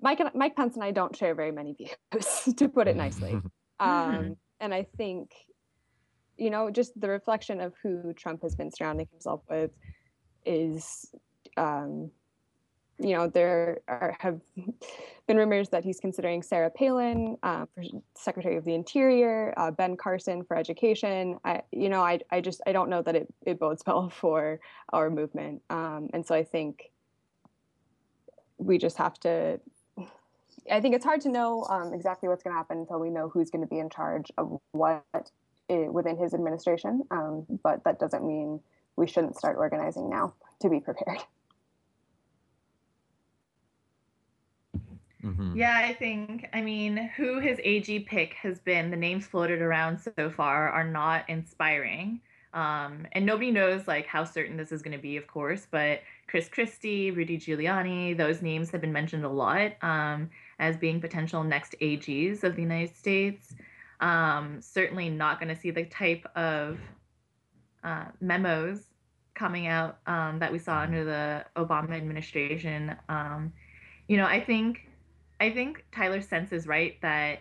Mike, 0.00 0.20
and, 0.20 0.30
Mike 0.34 0.56
Pence 0.56 0.74
and 0.74 0.84
I 0.84 0.90
don't 0.90 1.16
share 1.16 1.34
very 1.34 1.52
many 1.52 1.72
views, 1.74 2.54
to 2.56 2.68
put 2.68 2.88
it 2.88 2.96
nicely. 2.96 3.40
Um, 3.78 4.38
and 4.58 4.72
I 4.72 4.86
think, 4.96 5.32
you 6.36 6.50
know, 6.50 6.70
just 6.70 6.98
the 7.00 7.08
reflection 7.08 7.60
of 7.60 7.74
who 7.82 8.12
Trump 8.14 8.42
has 8.42 8.54
been 8.54 8.70
surrounding 8.70 9.08
himself 9.12 9.42
with 9.48 9.70
is 10.44 11.10
um, 11.56 12.10
you 12.98 13.14
know, 13.14 13.28
there 13.28 13.80
are, 13.88 14.16
have 14.20 14.40
been 15.26 15.36
rumors 15.36 15.68
that 15.68 15.84
he's 15.84 16.00
considering 16.00 16.42
Sarah 16.42 16.70
Palin 16.70 17.36
uh, 17.42 17.66
for 17.74 17.84
Secretary 18.14 18.56
of 18.56 18.64
the 18.64 18.74
Interior, 18.74 19.52
uh, 19.56 19.70
Ben 19.70 19.96
Carson 19.96 20.44
for 20.44 20.56
Education. 20.56 21.38
I, 21.44 21.62
you 21.72 21.88
know, 21.88 22.00
I, 22.00 22.20
I 22.30 22.40
just 22.40 22.62
I 22.66 22.72
don't 22.72 22.88
know 22.88 23.02
that 23.02 23.14
it, 23.14 23.28
it 23.44 23.58
bodes 23.58 23.82
well 23.86 24.08
for 24.20 24.60
our 24.92 25.10
movement, 25.10 25.62
um, 25.68 26.08
and 26.12 26.26
so 26.26 26.34
I 26.34 26.44
think 26.44 26.90
we 28.58 28.78
just 28.78 28.96
have 28.96 29.18
to. 29.20 29.60
I 30.70 30.80
think 30.80 30.96
it's 30.96 31.04
hard 31.04 31.20
to 31.20 31.28
know 31.28 31.64
um, 31.70 31.92
exactly 31.94 32.28
what's 32.28 32.42
going 32.42 32.52
to 32.52 32.58
happen 32.58 32.78
until 32.78 32.98
we 32.98 33.08
know 33.08 33.28
who's 33.28 33.50
going 33.50 33.62
to 33.62 33.68
be 33.68 33.78
in 33.78 33.88
charge 33.88 34.32
of 34.36 34.58
what 34.72 35.04
within 35.68 36.16
his 36.16 36.34
administration. 36.34 37.02
Um, 37.10 37.46
but 37.62 37.84
that 37.84 37.98
doesn't 37.98 38.26
mean 38.26 38.60
we 38.96 39.06
shouldn't 39.06 39.36
start 39.36 39.56
organizing 39.56 40.08
now 40.08 40.34
to 40.60 40.68
be 40.68 40.80
prepared. 40.80 41.20
Mm-hmm. 45.24 45.56
Yeah, 45.56 45.82
I 45.84 45.92
think, 45.92 46.48
I 46.52 46.60
mean, 46.60 47.10
who 47.16 47.40
his 47.40 47.58
AG 47.64 48.00
pick 48.00 48.34
has 48.34 48.60
been, 48.60 48.90
the 48.90 48.96
names 48.96 49.26
floated 49.26 49.60
around 49.60 49.98
so 49.98 50.30
far 50.30 50.68
are 50.68 50.84
not 50.84 51.28
inspiring. 51.28 52.20
Um, 52.54 53.06
and 53.12 53.26
nobody 53.26 53.50
knows 53.50 53.86
like 53.86 54.06
how 54.06 54.24
certain 54.24 54.56
this 54.56 54.72
is 54.72 54.82
going 54.82 54.96
to 54.96 55.02
be, 55.02 55.16
of 55.16 55.26
course, 55.26 55.66
but 55.70 56.00
Chris 56.26 56.48
Christie, 56.48 57.10
Rudy 57.10 57.38
Giuliani, 57.38 58.16
those 58.16 58.40
names 58.40 58.70
have 58.70 58.80
been 58.80 58.92
mentioned 58.92 59.24
a 59.24 59.28
lot 59.28 59.72
um, 59.82 60.30
as 60.58 60.76
being 60.76 61.00
potential 61.00 61.44
next 61.44 61.74
AGs 61.82 62.44
of 62.44 62.56
the 62.56 62.62
United 62.62 62.96
States. 62.96 63.54
Um, 64.00 64.60
certainly 64.60 65.08
not 65.08 65.40
going 65.40 65.54
to 65.54 65.60
see 65.60 65.70
the 65.70 65.84
type 65.84 66.26
of 66.36 66.78
uh, 67.82 68.06
memos 68.20 68.84
coming 69.34 69.66
out 69.66 69.98
um, 70.06 70.38
that 70.38 70.50
we 70.50 70.58
saw 70.58 70.80
under 70.80 71.04
the 71.04 71.44
Obama 71.56 71.92
administration. 71.92 72.96
Um, 73.08 73.52
you 74.08 74.16
know, 74.16 74.26
I 74.26 74.40
think 74.40 74.88
I 75.40 75.50
think 75.50 75.84
Tyler 75.92 76.20
Sense 76.20 76.52
is 76.52 76.66
right 76.66 77.00
that 77.02 77.40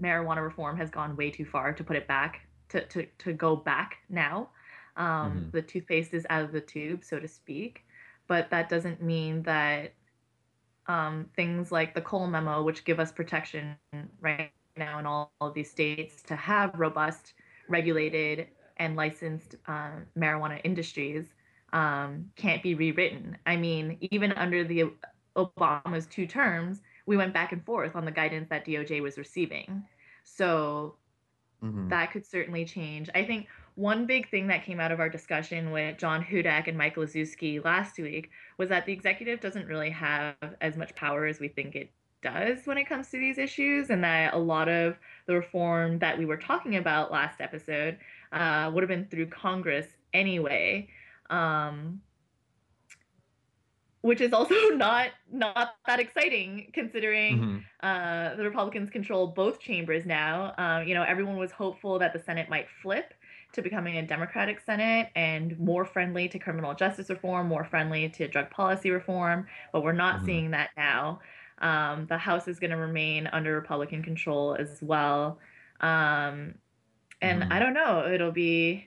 marijuana 0.00 0.42
reform 0.42 0.76
has 0.76 0.90
gone 0.90 1.16
way 1.16 1.30
too 1.30 1.44
far 1.44 1.72
to 1.72 1.84
put 1.84 1.96
it 1.96 2.06
back 2.06 2.40
to 2.68 2.84
to, 2.86 3.06
to 3.18 3.32
go 3.32 3.56
back 3.56 3.96
now. 4.08 4.50
Um, 4.96 5.06
mm-hmm. 5.06 5.50
The 5.52 5.62
toothpaste 5.62 6.14
is 6.14 6.26
out 6.30 6.44
of 6.44 6.52
the 6.52 6.60
tube, 6.60 7.02
so 7.02 7.18
to 7.18 7.26
speak, 7.26 7.84
but 8.28 8.50
that 8.50 8.68
doesn't 8.68 9.02
mean 9.02 9.42
that 9.42 9.92
um, 10.86 11.26
things 11.34 11.72
like 11.72 11.94
the 11.94 12.00
Cole 12.00 12.26
memo, 12.26 12.62
which 12.62 12.84
give 12.84 13.00
us 13.00 13.10
protection 13.10 13.76
right 14.20 14.50
now 14.76 14.98
in 14.98 15.06
all, 15.06 15.32
all 15.40 15.48
of 15.48 15.54
these 15.54 15.70
states 15.70 16.22
to 16.22 16.36
have 16.36 16.78
robust, 16.78 17.34
regulated, 17.68 18.48
and 18.78 18.96
licensed 18.96 19.56
uh, 19.66 19.90
marijuana 20.18 20.60
industries, 20.64 21.34
um, 21.72 22.30
can't 22.36 22.62
be 22.62 22.74
rewritten. 22.74 23.36
I 23.46 23.56
mean, 23.56 23.98
even 24.00 24.32
under 24.32 24.64
the 24.64 24.84
Obama's 25.36 26.06
two 26.06 26.26
terms, 26.26 26.80
we 27.06 27.16
went 27.16 27.34
back 27.34 27.52
and 27.52 27.64
forth 27.64 27.96
on 27.96 28.04
the 28.04 28.10
guidance 28.10 28.48
that 28.48 28.64
DOJ 28.64 29.02
was 29.02 29.18
receiving. 29.18 29.84
So 30.22 30.96
mm-hmm. 31.62 31.88
that 31.88 32.12
could 32.12 32.24
certainly 32.24 32.64
change. 32.64 33.10
I 33.14 33.24
think 33.24 33.48
one 33.74 34.06
big 34.06 34.30
thing 34.30 34.46
that 34.48 34.64
came 34.64 34.78
out 34.78 34.92
of 34.92 35.00
our 35.00 35.08
discussion 35.08 35.72
with 35.72 35.98
John 35.98 36.22
Hudak 36.22 36.68
and 36.68 36.78
Mike 36.78 36.94
Liszewski 36.94 37.64
last 37.64 37.98
week 37.98 38.30
was 38.56 38.68
that 38.68 38.86
the 38.86 38.92
executive 38.92 39.40
doesn't 39.40 39.66
really 39.66 39.90
have 39.90 40.36
as 40.60 40.76
much 40.76 40.94
power 40.94 41.26
as 41.26 41.40
we 41.40 41.48
think 41.48 41.74
it 41.74 41.90
does 42.24 42.66
when 42.66 42.78
it 42.78 42.84
comes 42.88 43.10
to 43.10 43.20
these 43.20 43.38
issues, 43.38 43.90
and 43.90 44.02
that 44.02 44.34
a 44.34 44.38
lot 44.38 44.68
of 44.68 44.96
the 45.26 45.34
reform 45.34 46.00
that 46.00 46.18
we 46.18 46.24
were 46.24 46.36
talking 46.36 46.76
about 46.76 47.12
last 47.12 47.40
episode 47.40 47.98
uh, 48.32 48.70
would 48.74 48.82
have 48.82 48.88
been 48.88 49.06
through 49.06 49.26
Congress 49.26 49.86
anyway. 50.12 50.88
Um, 51.30 52.00
which 54.04 54.20
is 54.20 54.34
also 54.34 54.54
not 54.74 55.08
not 55.32 55.76
that 55.86 55.98
exciting 55.98 56.70
considering 56.74 57.38
mm-hmm. 57.38 57.58
uh, 57.82 58.34
the 58.36 58.44
Republicans 58.44 58.90
control 58.90 59.28
both 59.28 59.58
chambers 59.60 60.04
now. 60.04 60.52
Uh, 60.58 60.82
you 60.86 60.92
know, 60.92 61.02
everyone 61.04 61.36
was 61.36 61.50
hopeful 61.52 61.98
that 61.98 62.12
the 62.12 62.18
Senate 62.18 62.50
might 62.50 62.66
flip 62.82 63.14
to 63.54 63.62
becoming 63.62 63.96
a 63.96 64.06
Democratic 64.06 64.60
Senate 64.60 65.08
and 65.16 65.58
more 65.58 65.86
friendly 65.86 66.28
to 66.28 66.38
criminal 66.38 66.74
justice 66.74 67.08
reform, 67.08 67.48
more 67.48 67.64
friendly 67.64 68.10
to 68.10 68.28
drug 68.28 68.50
policy 68.50 68.90
reform, 68.90 69.46
but 69.72 69.82
we're 69.82 69.92
not 69.92 70.16
mm-hmm. 70.16 70.26
seeing 70.26 70.50
that 70.50 70.70
now. 70.76 71.20
Um, 71.58 72.06
the 72.06 72.18
House 72.18 72.48
is 72.48 72.58
going 72.58 72.70
to 72.70 72.76
remain 72.76 73.28
under 73.28 73.54
Republican 73.54 74.02
control 74.02 74.56
as 74.58 74.78
well, 74.82 75.38
um, 75.80 76.54
and 77.22 77.42
mm-hmm. 77.42 77.52
I 77.52 77.58
don't 77.58 77.74
know. 77.74 78.10
It'll 78.12 78.32
be 78.32 78.86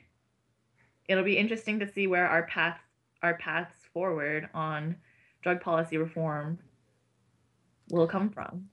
it'll 1.07 1.23
be 1.23 1.37
interesting 1.37 1.79
to 1.79 1.91
see 1.91 2.07
where 2.07 2.27
our 2.27 2.43
path 2.47 2.79
our 3.23 3.35
paths 3.35 3.75
forward 3.93 4.49
on 4.53 4.95
drug 5.41 5.61
policy 5.61 5.97
reform 5.97 6.59
will 7.89 8.07
come 8.07 8.29
from. 8.29 8.69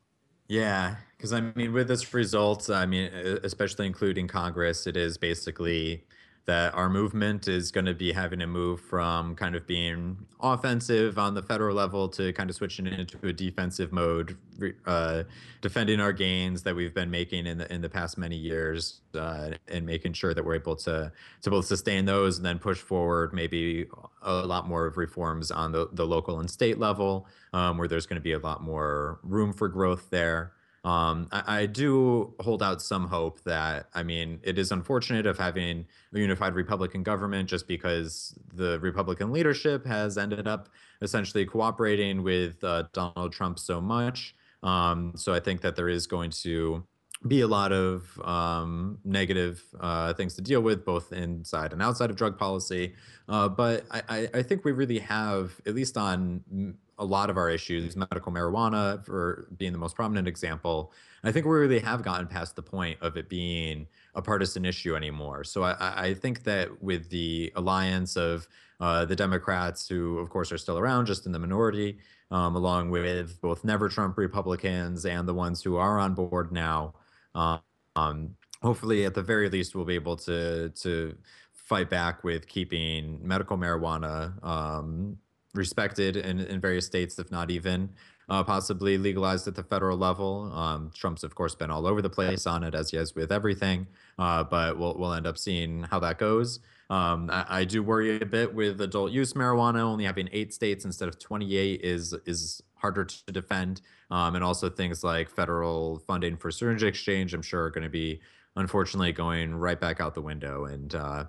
Yeah, 0.48 0.96
because 1.16 1.32
I 1.32 1.40
mean, 1.40 1.72
with 1.72 1.88
this 1.88 2.12
result, 2.12 2.68
I 2.68 2.84
mean, 2.84 3.10
especially 3.42 3.86
including 3.86 4.28
Congress, 4.28 4.86
it 4.86 4.96
is 4.96 5.16
basically 5.16 6.04
that 6.46 6.74
our 6.74 6.90
movement 6.90 7.48
is 7.48 7.70
going 7.70 7.86
to 7.86 7.94
be 7.94 8.12
having 8.12 8.38
to 8.38 8.46
move 8.46 8.80
from 8.80 9.34
kind 9.34 9.56
of 9.56 9.66
being 9.66 10.16
offensive 10.40 11.18
on 11.18 11.32
the 11.32 11.42
federal 11.42 11.74
level 11.74 12.06
to 12.06 12.32
kind 12.34 12.50
of 12.50 12.56
switching 12.56 12.86
into 12.86 13.16
a 13.26 13.32
defensive 13.32 13.92
mode, 13.92 14.36
uh, 14.84 15.22
defending 15.62 16.00
our 16.00 16.12
gains 16.12 16.62
that 16.62 16.76
we've 16.76 16.92
been 16.92 17.10
making 17.10 17.46
in 17.46 17.58
the 17.58 17.72
in 17.72 17.80
the 17.80 17.88
past 17.88 18.18
many 18.18 18.36
years, 18.36 19.00
uh, 19.14 19.52
and 19.68 19.86
making 19.86 20.12
sure 20.12 20.34
that 20.34 20.44
we're 20.44 20.54
able 20.54 20.76
to 20.76 21.10
to 21.40 21.50
both 21.50 21.64
sustain 21.64 22.04
those 22.04 22.36
and 22.36 22.44
then 22.44 22.58
push 22.58 22.78
forward 22.78 23.32
maybe 23.32 23.86
a 24.22 24.44
lot 24.44 24.68
more 24.68 24.84
of 24.86 24.98
reforms 24.98 25.50
on 25.50 25.72
the 25.72 25.88
the 25.92 26.06
local 26.06 26.40
and 26.40 26.50
state 26.50 26.78
level, 26.78 27.26
um, 27.54 27.78
where 27.78 27.88
there's 27.88 28.06
going 28.06 28.20
to 28.20 28.22
be 28.22 28.32
a 28.32 28.38
lot 28.38 28.62
more 28.62 29.18
room 29.22 29.52
for 29.52 29.68
growth 29.68 30.10
there. 30.10 30.52
Um, 30.84 31.28
I, 31.32 31.60
I, 31.60 31.66
do 31.66 32.34
hold 32.40 32.62
out 32.62 32.82
some 32.82 33.08
hope 33.08 33.42
that, 33.44 33.88
I 33.94 34.02
mean, 34.02 34.38
it 34.42 34.58
is 34.58 34.70
unfortunate 34.70 35.24
of 35.24 35.38
having 35.38 35.86
a 36.12 36.18
unified 36.18 36.54
Republican 36.54 37.02
government 37.02 37.48
just 37.48 37.66
because 37.66 38.38
the 38.52 38.78
Republican 38.80 39.32
leadership 39.32 39.86
has 39.86 40.18
ended 40.18 40.46
up 40.46 40.68
essentially 41.00 41.46
cooperating 41.46 42.22
with 42.22 42.62
uh, 42.62 42.84
Donald 42.92 43.32
Trump 43.32 43.58
so 43.58 43.80
much. 43.80 44.34
Um, 44.62 45.12
so 45.16 45.32
I 45.32 45.40
think 45.40 45.62
that 45.62 45.74
there 45.74 45.88
is 45.88 46.06
going 46.06 46.30
to 46.42 46.84
be 47.26 47.40
a 47.40 47.46
lot 47.46 47.72
of 47.72 48.20
um, 48.22 48.98
negative 49.04 49.62
uh, 49.80 50.12
things 50.12 50.34
to 50.34 50.42
deal 50.42 50.60
with, 50.60 50.84
both 50.84 51.12
inside 51.12 51.72
and 51.72 51.80
outside 51.80 52.10
of 52.10 52.16
drug 52.16 52.38
policy. 52.38 52.94
Uh, 53.28 53.48
but 53.48 53.86
I, 53.90 54.28
I, 54.34 54.42
think 54.42 54.64
we 54.64 54.72
really 54.72 54.98
have, 54.98 55.58
at 55.66 55.74
least 55.74 55.96
on 55.96 56.76
a 56.98 57.04
lot 57.04 57.30
of 57.30 57.36
our 57.36 57.50
issues, 57.50 57.96
medical 57.96 58.32
marijuana 58.32 59.04
for 59.04 59.48
being 59.56 59.72
the 59.72 59.78
most 59.78 59.96
prominent 59.96 60.28
example. 60.28 60.92
I 61.22 61.32
think 61.32 61.46
we 61.46 61.52
really 61.52 61.80
have 61.80 62.02
gotten 62.02 62.26
past 62.26 62.54
the 62.54 62.62
point 62.62 62.98
of 63.00 63.16
it 63.16 63.28
being 63.28 63.86
a 64.14 64.22
partisan 64.22 64.64
issue 64.64 64.94
anymore. 64.94 65.44
So 65.44 65.62
I, 65.62 66.08
I 66.08 66.14
think 66.14 66.44
that 66.44 66.82
with 66.82 67.08
the 67.08 67.52
alliance 67.56 68.16
of 68.16 68.46
uh, 68.80 69.04
the 69.06 69.16
Democrats, 69.16 69.88
who 69.88 70.18
of 70.18 70.28
course 70.28 70.52
are 70.52 70.58
still 70.58 70.78
around, 70.78 71.06
just 71.06 71.26
in 71.26 71.32
the 71.32 71.38
minority, 71.38 71.98
um, 72.30 72.56
along 72.56 72.90
with 72.90 73.40
both 73.40 73.64
never 73.64 73.88
Trump 73.88 74.18
Republicans 74.18 75.06
and 75.06 75.26
the 75.26 75.34
ones 75.34 75.62
who 75.62 75.76
are 75.76 75.98
on 75.98 76.14
board 76.14 76.52
now, 76.52 76.94
um, 77.34 78.36
hopefully 78.62 79.04
at 79.04 79.14
the 79.14 79.22
very 79.22 79.48
least 79.48 79.74
we'll 79.74 79.84
be 79.84 79.94
able 79.94 80.16
to 80.16 80.70
to 80.70 81.16
fight 81.52 81.88
back 81.88 82.24
with 82.24 82.46
keeping 82.46 83.18
medical 83.26 83.56
marijuana 83.56 84.42
um, 84.44 85.16
respected 85.54 86.16
in, 86.16 86.40
in 86.40 86.60
various 86.60 86.86
states, 86.86 87.18
if 87.18 87.30
not 87.30 87.50
even 87.50 87.90
uh, 88.28 88.42
possibly 88.42 88.98
legalized 88.98 89.46
at 89.48 89.54
the 89.54 89.62
federal 89.62 89.96
level. 89.96 90.52
Um, 90.52 90.90
Trump's, 90.94 91.22
of 91.22 91.34
course, 91.34 91.54
been 91.54 91.70
all 91.70 91.86
over 91.86 92.00
the 92.00 92.10
place 92.10 92.46
on 92.46 92.64
it, 92.64 92.74
as 92.74 92.90
he 92.90 92.96
has 92.96 93.14
with 93.14 93.30
everything. 93.30 93.86
Uh, 94.18 94.44
but 94.44 94.78
we'll 94.78 94.96
we'll 94.96 95.12
end 95.12 95.26
up 95.26 95.38
seeing 95.38 95.82
how 95.84 95.98
that 96.00 96.18
goes. 96.18 96.60
Um, 96.90 97.30
I, 97.30 97.46
I, 97.48 97.64
do 97.64 97.82
worry 97.82 98.20
a 98.20 98.26
bit 98.26 98.54
with 98.54 98.80
adult 98.82 99.10
use 99.10 99.32
marijuana 99.32 99.80
only 99.80 100.04
having 100.04 100.28
eight 100.32 100.52
states 100.52 100.84
instead 100.84 101.08
of 101.08 101.18
28 101.18 101.80
is 101.80 102.14
is 102.26 102.62
harder 102.76 103.04
to 103.04 103.32
defend. 103.32 103.80
Um, 104.10 104.34
and 104.34 104.44
also 104.44 104.68
things 104.68 105.02
like 105.02 105.30
federal 105.30 106.00
funding 106.06 106.36
for 106.36 106.50
syringe 106.50 106.82
exchange, 106.82 107.32
I'm 107.32 107.42
sure, 107.42 107.64
are 107.64 107.70
going 107.70 107.84
to 107.84 107.90
be 107.90 108.20
unfortunately 108.56 109.12
going 109.12 109.54
right 109.54 109.80
back 109.80 110.00
out 110.00 110.14
the 110.14 110.20
window. 110.20 110.66
And 110.66 110.94
uh, 110.94 111.24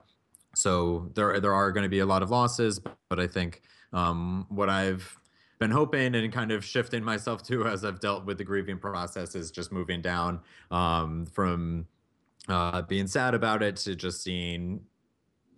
so 0.53 1.09
there 1.15 1.39
there 1.39 1.53
are 1.53 1.71
going 1.71 1.83
to 1.83 1.89
be 1.89 1.99
a 1.99 2.05
lot 2.05 2.21
of 2.21 2.29
losses, 2.29 2.79
but 3.09 3.19
I 3.19 3.27
think 3.27 3.61
um, 3.93 4.45
what 4.49 4.69
I've 4.69 5.17
been 5.59 5.71
hoping 5.71 6.15
and 6.15 6.33
kind 6.33 6.51
of 6.51 6.65
shifting 6.65 7.03
myself 7.03 7.41
to 7.43 7.65
as 7.65 7.85
I've 7.85 7.99
dealt 7.99 8.25
with 8.25 8.37
the 8.37 8.43
grieving 8.43 8.77
process 8.77 9.35
is 9.35 9.51
just 9.51 9.71
moving 9.71 10.01
down 10.01 10.41
um, 10.69 11.25
from 11.27 11.87
uh, 12.47 12.81
being 12.83 13.07
sad 13.07 13.33
about 13.33 13.63
it 13.63 13.77
to 13.77 13.95
just 13.95 14.21
seeing 14.21 14.81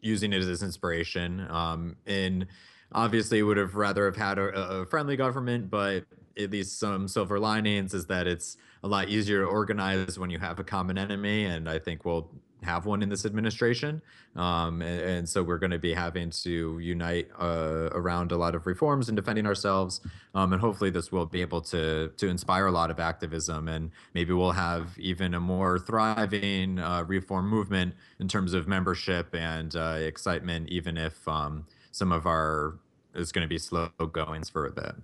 using 0.02 0.34
it 0.34 0.42
as 0.42 0.64
inspiration. 0.64 1.46
Um, 1.50 1.96
and 2.06 2.48
obviously, 2.92 3.42
would 3.44 3.58
have 3.58 3.76
rather 3.76 4.06
have 4.06 4.16
had 4.16 4.38
a, 4.38 4.50
a 4.50 4.86
friendly 4.86 5.16
government, 5.16 5.70
but 5.70 6.06
at 6.38 6.52
least 6.52 6.80
some 6.80 7.08
silver 7.08 7.40
linings 7.40 7.94
is 7.94 8.06
that 8.06 8.28
it's 8.28 8.58
a 8.84 8.88
lot 8.88 9.10
easier 9.10 9.42
to 9.42 9.48
organize 9.48 10.20
when 10.20 10.30
you 10.30 10.38
have 10.38 10.60
a 10.60 10.64
common 10.64 10.98
enemy, 10.98 11.46
and 11.46 11.68
I 11.68 11.80
think 11.80 12.06
we'll 12.06 12.30
have 12.64 12.86
one 12.86 13.04
in 13.04 13.10
this 13.10 13.26
administration. 13.26 14.02
Um, 14.36 14.82
and, 14.82 15.02
and, 15.02 15.30
so 15.30 15.44
we're 15.44 15.58
going 15.58 15.72
to 15.72 15.80
be 15.80 15.94
having 15.94 16.30
to 16.30 16.80
unite 16.80 17.28
uh, 17.40 17.90
around 17.92 18.32
a 18.32 18.38
lot 18.38 18.56
of 18.56 18.66
reforms 18.66 19.10
and 19.10 19.16
defending 19.16 19.46
ourselves. 19.46 20.02
Um, 20.34 20.54
and 20.54 20.62
hopefully, 20.62 20.90
this 20.90 21.12
will 21.12 21.26
be 21.26 21.42
able 21.42 21.62
to 21.62 22.10
to 22.18 22.28
inspire 22.28 22.68
a 22.68 22.72
lot 22.72 22.92
of 22.92 23.00
activism, 23.00 23.68
and 23.68 23.92
maybe 24.14 24.34
we'll 24.34 24.52
have 24.52 24.98
even 24.98 25.34
a 25.34 25.40
more 25.40 25.80
thriving 25.80 26.80
uh, 26.80 27.04
reform 27.04 27.48
movement 27.50 27.96
in 28.20 28.28
terms 28.28 28.54
of 28.54 28.68
membership 28.68 29.34
and 29.34 29.76
uh, 29.76 29.98
excitement, 30.00 30.70
even 30.70 30.98
if 30.98 31.28
um, 31.28 31.66
some 31.92 32.12
of 32.12 32.26
our 32.26 32.80
is 33.16 33.32
going 33.32 33.44
to 33.44 33.50
be 33.50 33.58
slow 33.58 33.90
goings 34.12 34.50
for 34.50 34.68
a 34.68 34.72
bit. 34.72 34.96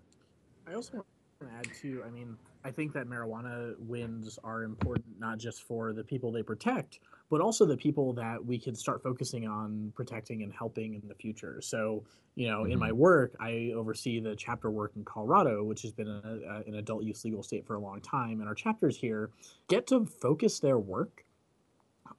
I 0.67 0.75
also 0.75 0.97
want 0.97 1.05
to 1.39 1.47
add 1.57 1.75
too. 1.75 2.03
I 2.05 2.09
mean, 2.11 2.37
I 2.63 2.71
think 2.71 2.93
that 2.93 3.07
marijuana 3.07 3.77
wins 3.79 4.39
are 4.43 4.63
important 4.63 5.19
not 5.19 5.37
just 5.37 5.63
for 5.63 5.93
the 5.93 6.03
people 6.03 6.31
they 6.31 6.43
protect, 6.43 6.99
but 7.33 7.41
also 7.41 7.65
the 7.65 7.75
people 7.75 8.13
that 8.13 8.45
we 8.45 8.59
can 8.59 8.75
start 8.75 9.01
focusing 9.01 9.47
on 9.47 9.91
protecting 9.95 10.43
and 10.43 10.53
helping 10.53 10.93
in 10.93 11.01
the 11.07 11.15
future. 11.15 11.59
So, 11.63 12.03
you 12.35 12.47
know, 12.47 12.59
mm-hmm. 12.59 12.73
in 12.73 12.77
my 12.77 12.89
mm-hmm. 12.89 12.97
work, 12.99 13.35
I 13.39 13.71
oversee 13.75 14.19
the 14.19 14.35
chapter 14.35 14.69
work 14.69 14.91
in 14.95 15.03
Colorado, 15.03 15.63
which 15.63 15.81
has 15.81 15.91
been 15.91 16.07
a, 16.07 16.21
a, 16.47 16.63
an 16.67 16.75
adult 16.75 17.03
use 17.03 17.25
legal 17.25 17.41
state 17.41 17.65
for 17.65 17.73
a 17.73 17.79
long 17.79 18.01
time. 18.01 18.39
And 18.39 18.47
our 18.47 18.53
chapters 18.53 18.95
here 18.95 19.31
get 19.67 19.87
to 19.87 20.05
focus 20.05 20.59
their 20.59 20.77
work 20.77 21.25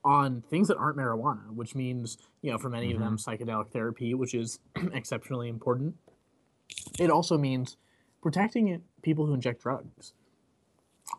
on 0.04 0.42
things 0.50 0.66
that 0.66 0.78
aren't 0.78 0.96
marijuana, 0.96 1.48
which 1.54 1.76
means, 1.76 2.18
you 2.42 2.50
know, 2.50 2.58
for 2.58 2.68
many 2.68 2.88
mm-hmm. 2.88 2.96
of 2.96 3.02
them, 3.04 3.16
mm-hmm. 3.16 3.30
psychedelic 3.48 3.70
therapy, 3.70 4.14
which 4.14 4.34
is 4.34 4.58
exceptionally 4.92 5.48
important. 5.48 5.94
It 6.98 7.08
also 7.08 7.38
means 7.38 7.76
protecting 8.20 8.82
people 9.02 9.26
who 9.26 9.34
inject 9.34 9.62
drugs 9.62 10.12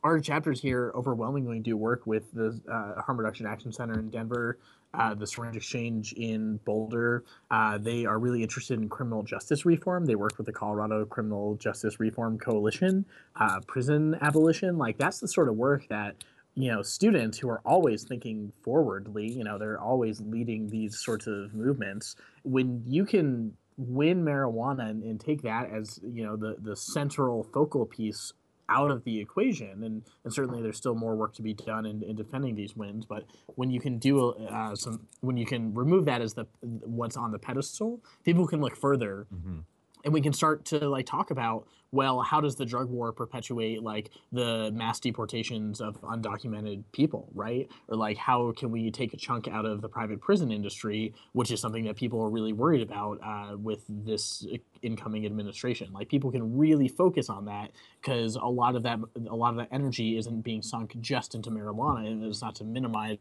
our 0.05 0.19
chapters 0.19 0.61
here 0.61 0.91
overwhelmingly 0.93 1.59
do 1.59 1.75
work 1.75 2.05
with 2.05 2.31
the 2.31 2.61
uh, 2.71 3.01
Harm 3.01 3.17
Reduction 3.17 3.47
Action 3.47 3.73
Center 3.73 3.97
in 3.97 4.11
Denver, 4.11 4.59
uh, 4.93 5.15
the 5.15 5.25
Syringe 5.25 5.55
Exchange 5.55 6.13
in 6.13 6.57
Boulder. 6.63 7.23
Uh, 7.49 7.79
they 7.79 8.05
are 8.05 8.19
really 8.19 8.43
interested 8.43 8.79
in 8.79 8.87
criminal 8.87 9.23
justice 9.23 9.65
reform. 9.65 10.05
They 10.05 10.13
work 10.13 10.37
with 10.37 10.45
the 10.45 10.53
Colorado 10.53 11.05
Criminal 11.05 11.55
Justice 11.55 11.99
Reform 11.99 12.37
Coalition, 12.37 13.03
uh, 13.35 13.61
prison 13.65 14.15
abolition. 14.21 14.77
Like 14.77 14.99
that's 14.99 15.19
the 15.19 15.27
sort 15.27 15.49
of 15.49 15.55
work 15.55 15.87
that 15.87 16.23
you 16.53 16.71
know 16.71 16.83
students 16.83 17.39
who 17.39 17.49
are 17.49 17.61
always 17.65 18.03
thinking 18.03 18.53
forwardly. 18.61 19.27
You 19.31 19.43
know, 19.43 19.57
they're 19.57 19.81
always 19.81 20.21
leading 20.21 20.69
these 20.69 20.99
sorts 20.99 21.25
of 21.25 21.55
movements. 21.55 22.15
When 22.43 22.83
you 22.85 23.05
can 23.05 23.53
win 23.77 24.23
marijuana 24.23 24.87
and, 24.87 25.03
and 25.03 25.19
take 25.19 25.41
that 25.41 25.71
as 25.71 25.99
you 26.03 26.23
know 26.23 26.35
the 26.35 26.57
the 26.61 26.75
central 26.75 27.43
focal 27.51 27.87
piece 27.87 28.33
out 28.69 28.91
of 28.91 29.03
the 29.03 29.19
equation 29.19 29.83
and, 29.83 30.03
and 30.23 30.33
certainly 30.33 30.61
there's 30.61 30.77
still 30.77 30.95
more 30.95 31.15
work 31.15 31.33
to 31.33 31.41
be 31.41 31.53
done 31.53 31.85
in, 31.85 32.01
in 32.03 32.15
defending 32.15 32.55
these 32.55 32.75
wins 32.75 33.05
but 33.05 33.25
when 33.55 33.69
you 33.69 33.79
can 33.79 33.97
do 33.97 34.29
uh, 34.31 34.75
some 34.75 35.07
when 35.21 35.37
you 35.37 35.45
can 35.45 35.73
remove 35.73 36.05
that 36.05 36.21
as 36.21 36.33
the 36.33 36.45
what's 36.61 37.17
on 37.17 37.31
the 37.31 37.39
pedestal 37.39 37.99
people 38.23 38.47
can 38.47 38.61
look 38.61 38.75
further 38.75 39.27
mm-hmm. 39.33 39.59
and 40.03 40.13
we 40.13 40.21
can 40.21 40.33
start 40.33 40.65
to 40.65 40.89
like 40.89 41.05
talk 41.05 41.31
about 41.31 41.67
well, 41.95 42.21
how 42.21 42.41
does 42.41 42.55
the 42.55 42.65
drug 42.65 42.89
war 42.89 43.13
perpetuate 43.13 43.81
like 43.81 44.11
the 44.33 44.69
mass 44.73 44.99
deportations 44.99 45.79
of 45.79 45.99
undocumented 46.01 46.83
people, 46.91 47.29
right? 47.33 47.71
Or 47.87 47.95
like 47.95 48.17
how 48.17 48.51
can 48.51 48.69
we 48.69 48.91
take 48.91 49.13
a 49.13 49.17
chunk 49.17 49.47
out 49.47 49.65
of 49.65 49.81
the 49.81 49.87
private 49.87 50.19
prison 50.19 50.51
industry, 50.51 51.13
which 51.31 51.51
is 51.51 51.61
something 51.61 51.85
that 51.85 51.95
people 51.95 52.21
are 52.21 52.29
really 52.29 52.51
worried 52.51 52.81
about 52.81 53.19
uh, 53.23 53.55
with 53.55 53.85
this 53.87 54.45
incoming 54.81 55.25
administration. 55.25 55.91
Like 55.93 56.09
people 56.09 56.31
can 56.31 56.57
really 56.57 56.89
focus 56.89 57.29
on 57.29 57.45
that 57.45 57.71
because 58.01 58.35
a 58.35 58.45
lot 58.45 58.75
of 58.75 58.83
that 58.83 58.99
a 59.29 59.35
lot 59.35 59.51
of 59.51 59.57
that 59.57 59.69
energy 59.71 60.17
isn't 60.17 60.41
being 60.41 60.61
sunk 60.61 60.99
just 60.99 61.33
into 61.33 61.49
marijuana, 61.49 62.07
and 62.07 62.23
it's 62.23 62.41
not 62.41 62.55
to 62.55 62.65
minimize 62.65 63.17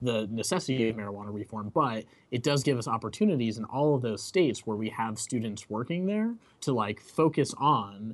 the 0.00 0.28
necessity 0.30 0.88
of 0.88 0.96
marijuana 0.96 1.32
reform, 1.32 1.70
but 1.74 2.04
it 2.30 2.42
does 2.42 2.62
give 2.62 2.78
us 2.78 2.88
opportunities 2.88 3.58
in 3.58 3.64
all 3.64 3.94
of 3.94 4.02
those 4.02 4.22
states 4.22 4.66
where 4.66 4.76
we 4.76 4.88
have 4.90 5.18
students 5.18 5.68
working 5.68 6.06
there 6.06 6.34
to 6.62 6.72
like 6.72 7.00
focus 7.00 7.54
on 7.58 8.11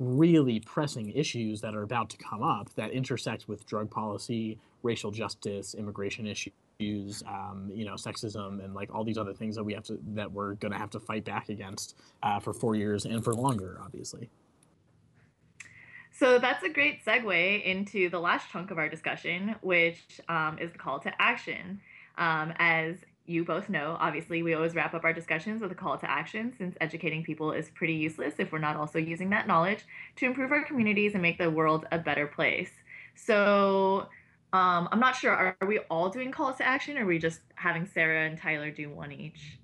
really 0.00 0.58
pressing 0.60 1.10
issues 1.10 1.60
that 1.60 1.74
are 1.74 1.82
about 1.82 2.08
to 2.10 2.16
come 2.16 2.42
up 2.42 2.74
that 2.74 2.90
intersect 2.90 3.46
with 3.46 3.66
drug 3.66 3.90
policy, 3.90 4.58
racial 4.82 5.10
justice, 5.10 5.74
immigration 5.74 6.26
issues, 6.26 7.22
um, 7.28 7.70
you 7.72 7.84
know, 7.84 7.94
sexism, 7.94 8.64
and 8.64 8.74
like 8.74 8.92
all 8.92 9.04
these 9.04 9.18
other 9.18 9.34
things 9.34 9.54
that 9.54 9.62
we 9.62 9.74
have 9.74 9.84
to 9.84 9.98
that 10.14 10.32
we're 10.32 10.54
going 10.54 10.72
to 10.72 10.78
have 10.78 10.90
to 10.90 10.98
fight 10.98 11.24
back 11.24 11.50
against 11.50 11.96
uh, 12.22 12.40
for 12.40 12.54
four 12.54 12.74
years 12.74 13.04
and 13.04 13.22
for 13.22 13.34
longer, 13.34 13.78
obviously. 13.84 14.30
So 16.12 16.38
that's 16.38 16.64
a 16.64 16.70
great 16.70 17.04
segue 17.04 17.64
into 17.64 18.08
the 18.08 18.18
last 18.18 18.50
chunk 18.50 18.70
of 18.70 18.78
our 18.78 18.88
discussion, 18.88 19.54
which 19.60 20.20
um, 20.28 20.58
is 20.58 20.72
the 20.72 20.78
call 20.78 20.98
to 21.00 21.12
action. 21.20 21.80
Um, 22.18 22.52
as 22.58 22.96
you 23.30 23.44
both 23.44 23.68
know, 23.68 23.96
obviously, 24.00 24.42
we 24.42 24.54
always 24.54 24.74
wrap 24.74 24.92
up 24.92 25.04
our 25.04 25.12
discussions 25.12 25.62
with 25.62 25.70
a 25.70 25.74
call 25.74 25.96
to 25.96 26.10
action 26.10 26.52
since 26.56 26.76
educating 26.80 27.22
people 27.22 27.52
is 27.52 27.70
pretty 27.70 27.94
useless 27.94 28.34
if 28.38 28.50
we're 28.50 28.58
not 28.58 28.76
also 28.76 28.98
using 28.98 29.30
that 29.30 29.46
knowledge 29.46 29.84
to 30.16 30.26
improve 30.26 30.50
our 30.50 30.64
communities 30.64 31.12
and 31.12 31.22
make 31.22 31.38
the 31.38 31.48
world 31.48 31.86
a 31.92 31.98
better 31.98 32.26
place. 32.26 32.70
So, 33.14 34.08
um, 34.52 34.88
I'm 34.90 34.98
not 34.98 35.14
sure. 35.14 35.30
Are, 35.30 35.56
we 35.66 35.78
all 35.90 36.10
doing 36.10 36.32
calls 36.32 36.56
to 36.56 36.66
action 36.66 36.98
or 36.98 37.04
are 37.04 37.06
we 37.06 37.20
just 37.20 37.40
having 37.54 37.86
Sarah 37.86 38.26
and 38.26 38.36
Tyler 38.36 38.72
do 38.72 38.90
one 38.90 39.12
each? 39.12 39.58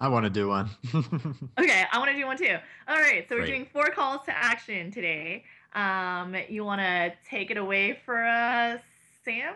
I 0.00 0.08
want 0.08 0.24
to 0.24 0.30
do 0.30 0.48
one. 0.48 0.70
okay, 1.58 1.84
I 1.92 1.98
want 1.98 2.10
to 2.10 2.16
do 2.16 2.26
one 2.26 2.38
too. 2.38 2.56
All 2.88 2.96
right, 2.96 3.28
so 3.28 3.34
we're 3.34 3.42
Great. 3.42 3.50
doing 3.50 3.66
four 3.70 3.90
calls 3.90 4.24
to 4.26 4.36
action 4.36 4.90
today. 4.90 5.44
Um, 5.74 6.34
you 6.48 6.64
want 6.64 6.80
to 6.80 7.12
take 7.28 7.50
it 7.50 7.58
away 7.58 7.98
for 8.06 8.24
us, 8.24 8.80
Sam? 9.24 9.54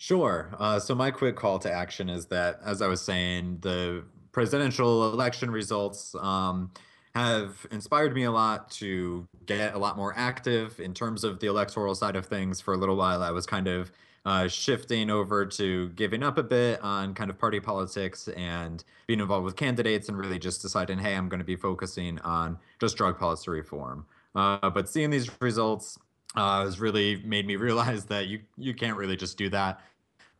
Sure. 0.00 0.48
Uh, 0.58 0.80
so 0.80 0.94
my 0.94 1.10
quick 1.10 1.36
call 1.36 1.58
to 1.58 1.70
action 1.70 2.08
is 2.08 2.24
that, 2.28 2.58
as 2.64 2.80
I 2.80 2.86
was 2.86 3.02
saying, 3.02 3.58
the 3.60 4.02
presidential 4.32 5.12
election 5.12 5.50
results 5.50 6.14
um, 6.18 6.70
have 7.14 7.66
inspired 7.70 8.14
me 8.14 8.22
a 8.22 8.30
lot 8.30 8.70
to 8.70 9.28
get 9.44 9.74
a 9.74 9.78
lot 9.78 9.98
more 9.98 10.14
active 10.16 10.80
in 10.80 10.94
terms 10.94 11.22
of 11.22 11.38
the 11.40 11.48
electoral 11.48 11.94
side 11.94 12.16
of 12.16 12.24
things. 12.24 12.62
For 12.62 12.72
a 12.72 12.78
little 12.78 12.96
while, 12.96 13.22
I 13.22 13.30
was 13.30 13.44
kind 13.44 13.68
of 13.68 13.92
uh, 14.24 14.48
shifting 14.48 15.10
over 15.10 15.44
to 15.44 15.90
giving 15.90 16.22
up 16.22 16.38
a 16.38 16.44
bit 16.44 16.80
on 16.82 17.12
kind 17.12 17.28
of 17.28 17.38
party 17.38 17.60
politics 17.60 18.26
and 18.28 18.82
being 19.06 19.20
involved 19.20 19.44
with 19.44 19.56
candidates 19.56 20.08
and 20.08 20.16
really 20.16 20.38
just 20.38 20.62
deciding, 20.62 20.98
hey, 20.98 21.14
I'm 21.14 21.28
going 21.28 21.40
to 21.40 21.44
be 21.44 21.56
focusing 21.56 22.18
on 22.20 22.56
just 22.80 22.96
drug 22.96 23.18
policy 23.18 23.50
reform. 23.50 24.06
Uh, 24.34 24.70
but 24.70 24.88
seeing 24.88 25.10
these 25.10 25.30
results 25.42 25.98
uh, 26.36 26.64
has 26.64 26.80
really 26.80 27.16
made 27.24 27.46
me 27.46 27.56
realize 27.68 28.06
that 28.06 28.26
you 28.26 28.40
you 28.56 28.74
can't 28.74 28.96
really 28.96 29.16
just 29.16 29.36
do 29.36 29.48
that. 29.50 29.80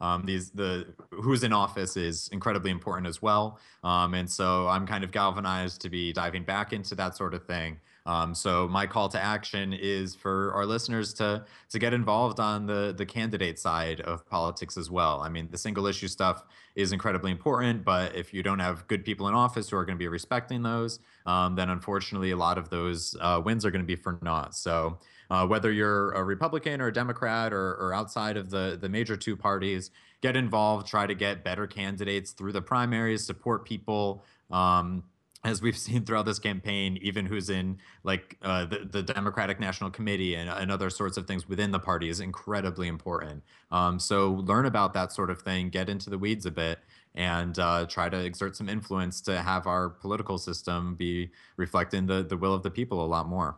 Um, 0.00 0.24
these 0.24 0.50
the 0.50 0.86
who's 1.10 1.42
in 1.42 1.52
office 1.52 1.96
is 1.96 2.28
incredibly 2.32 2.70
important 2.70 3.06
as 3.06 3.20
well. 3.20 3.58
Um, 3.84 4.14
and 4.14 4.28
so 4.28 4.68
I'm 4.68 4.86
kind 4.86 5.04
of 5.04 5.10
galvanized 5.10 5.80
to 5.82 5.88
be 5.88 6.12
diving 6.12 6.44
back 6.44 6.72
into 6.72 6.94
that 6.96 7.16
sort 7.16 7.34
of 7.34 7.44
thing. 7.46 7.78
Um, 8.06 8.34
so 8.34 8.66
my 8.66 8.86
call 8.86 9.08
to 9.10 9.22
action 9.22 9.72
is 9.74 10.14
for 10.14 10.52
our 10.54 10.64
listeners 10.64 11.12
to 11.14 11.44
to 11.68 11.78
get 11.78 11.92
involved 11.92 12.40
on 12.40 12.66
the 12.66 12.94
the 12.96 13.04
candidate 13.04 13.58
side 13.58 14.00
of 14.00 14.26
politics 14.26 14.76
as 14.78 14.90
well. 14.90 15.20
I 15.20 15.28
mean, 15.28 15.48
the 15.50 15.58
single 15.58 15.86
issue 15.86 16.08
stuff 16.08 16.44
is 16.76 16.92
incredibly 16.92 17.30
important, 17.30 17.84
but 17.84 18.14
if 18.16 18.32
you 18.32 18.42
don't 18.42 18.58
have 18.58 18.86
good 18.88 19.04
people 19.04 19.28
in 19.28 19.34
office 19.34 19.68
who 19.68 19.76
are 19.76 19.84
going 19.84 19.96
to 19.96 20.02
be 20.02 20.08
respecting 20.08 20.62
those, 20.62 21.00
um, 21.26 21.56
then 21.56 21.68
unfortunately 21.68 22.30
a 22.30 22.36
lot 22.36 22.56
of 22.56 22.70
those 22.70 23.14
uh, 23.20 23.40
wins 23.44 23.64
are 23.64 23.70
going 23.70 23.82
to 23.82 23.86
be 23.86 23.96
for 23.96 24.18
naught. 24.22 24.54
So 24.54 24.98
uh, 25.30 25.46
whether 25.46 25.70
you're 25.70 26.10
a 26.12 26.24
Republican 26.24 26.80
or 26.80 26.88
a 26.88 26.92
Democrat 26.92 27.52
or, 27.52 27.74
or 27.74 27.94
outside 27.94 28.36
of 28.36 28.50
the 28.50 28.76
the 28.80 28.88
major 28.88 29.16
two 29.16 29.36
parties, 29.36 29.90
get 30.20 30.36
involved. 30.36 30.86
Try 30.86 31.06
to 31.06 31.14
get 31.14 31.44
better 31.44 31.66
candidates 31.66 32.32
through 32.32 32.52
the 32.52 32.62
primaries. 32.62 33.24
Support 33.24 33.64
people. 33.64 34.24
Um, 34.50 35.04
as 35.42 35.62
we've 35.62 35.78
seen 35.86 36.04
throughout 36.04 36.26
this 36.26 36.38
campaign, 36.38 36.98
even 37.02 37.26
who's 37.26 37.50
in 37.50 37.78
like 38.04 38.36
uh, 38.42 38.66
the, 38.66 38.80
the 38.90 39.02
Democratic 39.02 39.60
National 39.60 39.90
Committee 39.90 40.34
and, 40.34 40.50
and 40.50 40.70
other 40.70 40.90
sorts 40.90 41.16
of 41.16 41.26
things 41.26 41.48
within 41.48 41.70
the 41.70 41.78
party 41.78 42.08
is 42.08 42.20
incredibly 42.20 42.88
important. 42.88 43.42
Um, 43.70 43.98
so 43.98 44.32
learn 44.32 44.66
about 44.66 44.92
that 44.94 45.12
sort 45.12 45.30
of 45.30 45.40
thing, 45.42 45.70
get 45.70 45.88
into 45.88 46.10
the 46.10 46.18
weeds 46.18 46.46
a 46.46 46.50
bit, 46.50 46.80
and 47.14 47.58
uh, 47.58 47.86
try 47.86 48.08
to 48.08 48.18
exert 48.18 48.56
some 48.56 48.68
influence 48.68 49.20
to 49.22 49.40
have 49.40 49.66
our 49.66 49.88
political 49.88 50.38
system 50.38 50.94
be 50.94 51.30
reflecting 51.56 52.06
the, 52.06 52.22
the 52.22 52.36
will 52.36 52.54
of 52.54 52.62
the 52.62 52.70
people 52.70 53.04
a 53.04 53.06
lot 53.06 53.26
more. 53.26 53.56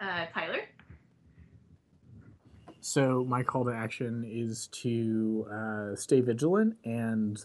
Uh, 0.00 0.26
Tyler? 0.32 0.60
So 2.80 3.24
my 3.28 3.42
call 3.42 3.64
to 3.66 3.72
action 3.72 4.24
is 4.26 4.68
to 4.68 5.46
uh, 5.52 5.96
stay 5.96 6.22
vigilant 6.22 6.76
and 6.84 7.44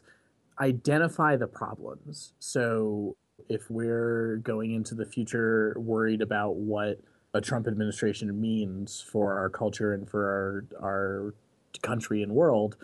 identify 0.59 1.35
the 1.35 1.47
problems. 1.47 2.33
So 2.39 3.15
if 3.49 3.69
we're 3.69 4.37
going 4.37 4.73
into 4.73 4.95
the 4.95 5.05
future 5.05 5.75
worried 5.77 6.21
about 6.21 6.55
what 6.55 7.01
a 7.33 7.41
Trump 7.41 7.67
administration 7.67 8.39
means 8.39 9.01
for 9.01 9.37
our 9.37 9.49
culture 9.49 9.93
and 9.93 10.09
for 10.09 10.23
our 10.25 10.65
our 10.81 11.33
country 11.81 12.23
and 12.23 12.31
world, 12.31 12.77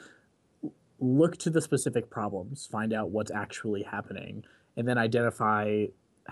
look 0.99 1.37
to 1.37 1.49
the 1.49 1.61
specific 1.61 2.09
problems, 2.09 2.67
find 2.69 2.91
out 2.91 3.09
what's 3.09 3.31
actually 3.31 3.83
happening, 3.83 4.43
and 4.75 4.85
then 4.85 4.97
identify 4.97 5.85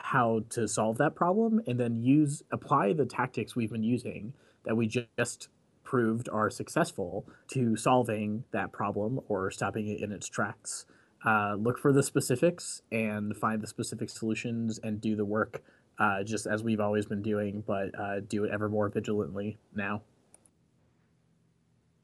how 0.04 0.42
to 0.50 0.68
solve 0.68 0.98
that 0.98 1.16
problem 1.16 1.62
and 1.68 1.80
then 1.80 2.02
use 2.02 2.44
apply 2.52 2.94
the 2.94 3.06
tactics 3.06 3.56
we've 3.56 3.72
been 3.72 3.84
using 3.84 4.34
that 4.66 4.76
we 4.76 4.88
just 4.88 5.50
proved 5.84 6.30
are 6.30 6.50
successful 6.50 7.28
to 7.48 7.76
solving 7.76 8.44
that 8.52 8.72
problem 8.72 9.20
or 9.28 9.50
stopping 9.50 9.88
it 9.88 10.02
in 10.02 10.12
its 10.12 10.28
tracks. 10.28 10.86
Uh, 11.26 11.56
look 11.56 11.78
for 11.78 11.92
the 11.92 12.04
specifics 12.04 12.82
and 12.92 13.36
find 13.36 13.62
the 13.62 13.68
specific 13.68 14.10
solutions 14.10 14.80
and 14.84 15.02
do 15.02 15.16
the 15.16 15.26
work 15.26 15.64
uh, 16.00 16.24
just 16.24 16.48
as 16.48 16.64
we've 16.64 16.80
always 16.80 17.06
been 17.06 17.22
doing, 17.22 17.64
but 17.68 17.88
uh, 18.00 18.22
do 18.22 18.46
it 18.46 18.52
ever 18.54 18.70
more 18.70 18.88
vigilantly 18.90 19.58
now. 19.76 20.02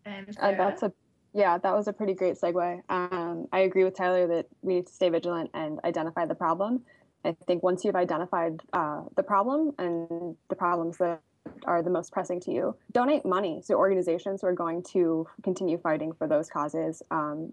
And 0.06 0.36
Uh, 0.40 0.52
that's 0.52 0.84
a 0.84 0.92
yeah, 1.34 1.58
that 1.58 1.76
was 1.76 1.90
a 1.90 1.94
pretty 1.94 2.14
great 2.14 2.36
segue. 2.36 2.82
Um, 2.88 3.48
I 3.52 3.60
agree 3.60 3.84
with 3.84 3.96
Tyler 3.98 4.26
that 4.28 4.48
we 4.62 4.76
need 4.76 4.88
to 4.88 4.94
stay 4.94 5.10
vigilant 5.10 5.50
and 5.54 5.82
identify 5.84 6.26
the 6.26 6.36
problem. 6.36 6.84
I 7.26 7.36
think 7.48 7.64
once 7.64 7.84
you've 7.84 7.96
identified 7.96 8.62
uh, 8.72 9.02
the 9.16 9.24
problem 9.24 9.74
and 9.80 10.36
the 10.50 10.56
problems 10.56 10.98
that 10.98 11.22
are 11.66 11.82
the 11.82 11.90
most 11.90 12.12
pressing 12.12 12.40
to 12.42 12.52
you, 12.52 12.76
donate 12.92 13.26
money 13.26 13.62
to 13.68 13.74
organizations 13.74 14.42
who 14.42 14.48
are 14.48 14.54
going 14.54 14.84
to 14.94 15.28
continue 15.44 15.78
fighting 15.78 16.14
for 16.14 16.28
those 16.28 16.50
causes 16.50 17.02
um, 17.12 17.52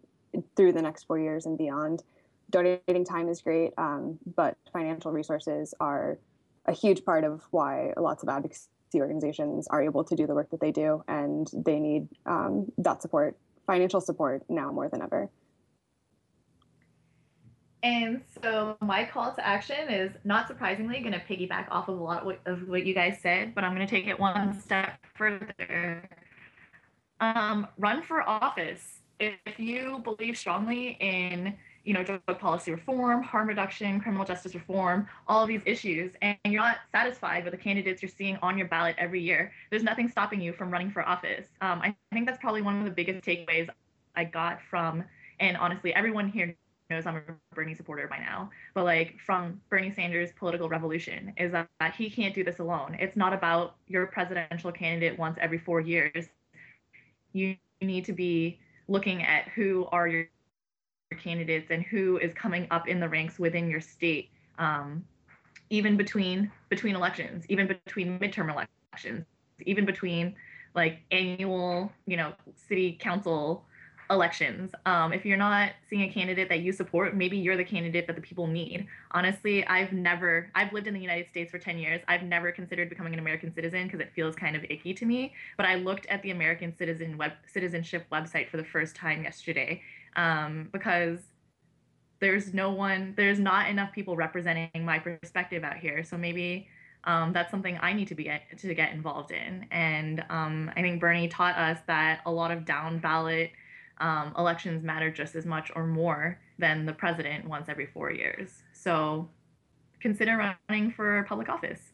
through 0.57 0.73
the 0.73 0.83
next 0.83 1.05
four 1.05 1.19
years 1.19 1.47
and 1.47 1.57
beyond. 1.57 2.03
Donating 2.51 3.05
time 3.05 3.29
is 3.29 3.41
great, 3.41 3.73
um, 3.79 4.19
but 4.37 4.57
financial 4.73 5.11
resources 5.11 5.75
are 5.81 6.19
a 6.67 6.73
huge 6.73 7.05
part 7.05 7.25
of 7.25 7.43
why 7.51 7.93
lots 7.97 8.23
of 8.23 8.29
advocacy 8.29 8.69
organizations 8.97 9.67
are 9.69 9.83
able 9.83 10.05
to 10.05 10.15
do 10.15 10.27
the 10.27 10.35
work 10.35 10.51
that 10.51 10.61
they 10.61 10.71
do, 10.71 11.03
and 11.09 11.51
they 11.55 11.81
need 11.81 12.09
um, 12.27 12.71
that 12.77 13.01
support, 13.01 13.39
financial 13.67 14.03
support, 14.03 14.43
now 14.51 14.71
more 14.71 14.89
than 14.89 15.01
ever. 15.01 15.31
And 17.83 18.23
so 18.41 18.77
my 18.81 19.05
call 19.05 19.35
to 19.35 19.47
action 19.47 19.89
is 19.89 20.13
not 20.23 20.47
surprisingly 20.47 21.01
going 21.01 21.13
to 21.13 21.19
piggyback 21.19 21.67
off 21.71 21.89
of 21.89 21.99
a 21.99 22.03
lot 22.03 22.25
of 22.47 22.69
what 22.69 22.87
you 22.87 22.95
guys 22.95 23.19
said, 23.21 23.55
but 23.55 23.65
I'm 23.65 23.75
going 23.75 23.87
to 23.87 23.91
take 23.91 24.07
it 24.07 24.19
one 24.19 24.59
step 24.61 24.99
further. 25.15 26.09
Um, 27.21 27.67
run 27.79 28.03
for 28.03 28.29
office. 28.29 29.01
If 29.19 29.59
you 29.59 30.01
believe 30.05 30.39
strongly 30.39 30.97
in 31.01 31.55
you 31.85 31.93
know 31.93 32.05
drug 32.05 32.21
policy 32.39 32.71
reform, 32.71 33.23
harm 33.23 33.49
reduction, 33.49 34.01
criminal 34.01 34.25
justice 34.25 34.55
reform, 34.55 35.09
all 35.27 35.43
of 35.43 35.49
these 35.49 35.63
issues, 35.67 36.13
and 36.23 36.37
you're 36.45 36.63
not 36.63 36.79
satisfied 36.93 37.43
with 37.43 37.53
the 37.53 37.59
candidates 37.59 38.01
you're 38.01 38.09
seeing 38.09 38.37
on 38.43 38.57
your 38.57 38.69
ballot 38.69 38.95
every 38.99 39.21
year, 39.21 39.53
there's 39.71 39.83
nothing 39.83 40.09
stopping 40.09 40.41
you 40.41 40.53
from 40.53 40.71
running 40.71 40.91
for 40.91 41.03
office. 41.03 41.47
Um, 41.61 41.81
I 41.81 41.97
think 42.13 42.27
that's 42.27 42.39
probably 42.39 42.63
one 42.63 42.79
of 42.79 42.85
the 42.85 42.93
biggest 42.93 43.25
takeaways 43.25 43.69
I 44.15 44.25
got 44.25 44.61
from, 44.71 45.03
and 45.41 45.57
honestly, 45.57 45.93
everyone 45.95 46.29
here 46.29 46.55
knows 46.93 47.07
I'm 47.07 47.17
a 47.17 47.55
Bernie 47.55 47.75
supporter 47.75 48.07
by 48.09 48.19
now, 48.19 48.51
but 48.75 48.85
like 48.85 49.19
from 49.25 49.61
Bernie 49.69 49.93
Sanders' 49.93 50.31
political 50.33 50.69
revolution 50.69 51.33
is 51.37 51.53
that 51.53 51.69
he 51.97 52.11
can't 52.11 52.35
do 52.35 52.45
this 52.45 52.59
alone. 52.59 52.97
It's 53.01 53.17
not 53.17 53.33
about 53.33 53.77
your 53.89 54.07
presidential 54.07 54.71
candidate 54.73 55.19
once 55.19 55.39
every 55.41 55.59
four 55.59 55.81
years. 55.81 56.29
You 57.33 57.57
need 57.81 58.05
to 58.05 58.13
be 58.13 58.59
looking 58.89 59.23
at 59.23 59.49
who 59.49 59.87
are 59.93 60.07
your 60.07 60.29
candidates 61.19 61.71
and 61.71 61.83
who 61.83 62.19
is 62.19 62.33
coming 62.35 62.67
up 62.71 62.89
in 62.89 63.01
the 63.01 63.09
ranks 63.09 63.39
within 63.39 63.69
your 63.69 63.81
state, 63.81 64.31
um, 64.59 65.05
even 65.71 65.97
between 65.97 66.51
between 66.69 66.95
elections, 66.95 67.45
even 67.49 67.67
between 67.67 68.19
midterm 68.19 68.51
elections, 68.51 69.25
even 69.65 69.85
between 69.85 70.35
like 70.75 71.01
annual, 71.11 71.93
you 72.07 72.17
know, 72.17 72.33
city 72.55 72.97
council 73.01 73.65
elections. 74.13 74.71
Um, 74.87 75.13
if 75.13 75.25
you're 75.25 75.37
not 75.37 75.73
seeing 75.89 76.03
a 76.03 76.13
candidate 76.13 76.49
that 76.49 76.61
you 76.61 76.73
support, 76.73 77.17
maybe 77.17 77.37
you're 77.39 77.57
the 77.57 77.65
candidate 77.65 78.07
that 78.07 78.17
the 78.17 78.23
people 78.23 78.47
need. 78.47 78.87
Honestly, 79.13 79.67
I've 79.67 79.93
never, 79.93 80.51
I've 80.55 80.73
lived 80.73 80.87
in 80.87 80.95
the 80.95 81.01
United 81.01 81.29
States 81.29 81.51
for 81.51 81.59
10 81.59 81.79
years. 81.79 82.01
I've 82.09 82.23
never 82.23 82.53
considered 82.53 82.89
becoming 82.89 83.13
an 83.13 83.19
American 83.19 83.53
citizen 83.55 83.85
because 83.85 84.01
it 84.01 84.13
feels 84.15 84.37
kind 84.37 84.55
of 84.55 84.65
icky 84.65 84.95
to 84.95 85.07
me. 85.07 85.35
But 85.57 85.67
I 85.67 85.77
looked 85.77 86.07
at 86.07 86.23
the 86.23 86.31
American 86.31 86.77
citizen 86.77 87.17
web, 87.17 87.33
citizenship 87.47 88.07
website 88.13 88.49
for 88.49 88.59
the 88.59 88.65
first 88.65 88.95
time 88.95 89.25
yesterday 89.25 89.83
um, 90.17 90.69
because 90.73 91.19
there's 92.21 92.55
no 92.55 92.71
one, 92.71 93.15
there's 93.17 93.41
not 93.41 93.69
enough 93.69 93.93
people 93.93 94.15
representing 94.15 94.85
my 94.85 94.99
perspective 94.99 95.65
out 95.65 95.77
here. 95.77 96.05
So 96.05 96.17
maybe 96.17 96.69
um, 97.05 97.33
that's 97.33 97.51
something 97.51 97.79
I 97.81 97.93
need 97.93 98.09
to 98.09 98.15
be 98.15 98.31
to 98.59 98.75
get 98.75 98.93
involved 98.93 99.33
in. 99.33 99.67
And 99.73 100.25
um, 100.31 100.71
I 100.77 100.83
think 100.83 101.01
Bernie 101.01 101.29
taught 101.29 101.57
us 101.57 101.79
that 101.89 102.21
a 102.27 102.31
lot 102.31 102.53
of 102.53 102.65
down 102.65 102.99
ballot 102.99 103.51
um, 103.99 104.35
elections 104.37 104.83
matter 104.83 105.11
just 105.11 105.35
as 105.35 105.47
much 105.47 105.71
or 105.75 105.87
more 105.87 106.41
than 106.59 106.87
the 106.87 106.93
president 106.93 107.49
once 107.49 107.69
every 107.69 107.87
four 107.87 108.11
years. 108.11 108.63
So 108.73 109.29
consider 110.01 110.55
running 110.69 110.91
for 110.91 111.25
public 111.29 111.49
office. 111.49 111.93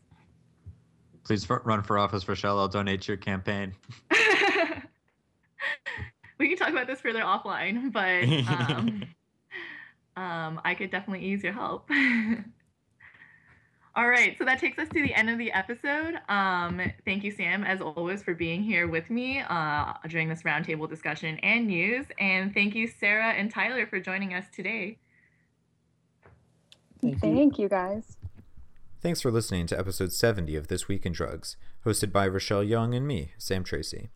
Please 1.25 1.49
run 1.51 1.83
for 1.83 1.99
office, 1.99 2.27
Rochelle. 2.27 2.59
I'll 2.59 2.69
donate 2.69 3.03
to 3.03 3.09
your 3.09 3.19
campaign. 3.19 3.75
we 6.39 6.49
can 6.49 6.57
talk 6.57 6.70
about 6.70 6.87
this 6.87 7.01
further 7.01 7.20
offline, 7.20 7.93
but 7.93 8.25
um, 8.49 9.05
um, 10.16 10.61
I 10.65 10.75
could 10.75 10.91
definitely 10.91 11.27
use 11.27 11.43
your 11.43 11.53
help. 11.53 11.91
All 13.99 14.07
right, 14.09 14.39
so 14.39 14.45
that 14.45 14.61
takes 14.61 14.79
us 14.79 14.87
to 14.91 15.03
the 15.03 15.12
end 15.12 15.29
of 15.29 15.39
the 15.39 15.51
episode. 15.51 16.20
Um, 16.29 16.81
thank 17.05 17.25
you, 17.25 17.33
Sam, 17.33 17.65
as 17.65 17.81
always, 17.81 18.23
for 18.23 18.33
being 18.33 18.62
here 18.62 18.87
with 18.87 19.11
me 19.11 19.41
uh, 19.41 19.95
during 20.07 20.29
this 20.29 20.45
roundtable 20.45 20.89
discussion 20.89 21.37
and 21.41 21.66
news. 21.66 22.07
And 22.20 22.55
thank 22.55 22.77
you, 22.77 22.87
Sarah 22.87 23.33
and 23.33 23.51
Tyler, 23.51 23.89
for 23.89 23.99
joining 23.99 24.35
us 24.35 24.45
today. 24.55 24.99
Thank 27.03 27.15
you, 27.15 27.35
thank 27.35 27.59
you 27.59 27.69
guys. 27.69 28.16
Thanks 29.03 29.20
for 29.20 29.33
listening 29.33 29.66
to 29.66 29.79
episode 29.79 30.12
70 30.12 30.55
of 30.55 30.69
This 30.69 30.87
Week 30.87 31.05
in 31.05 31.12
Drugs, 31.12 31.57
hosted 31.85 32.12
by 32.12 32.29
Rochelle 32.29 32.62
Young 32.62 32.95
and 32.95 33.05
me, 33.05 33.33
Sam 33.37 33.65
Tracy. 33.65 34.11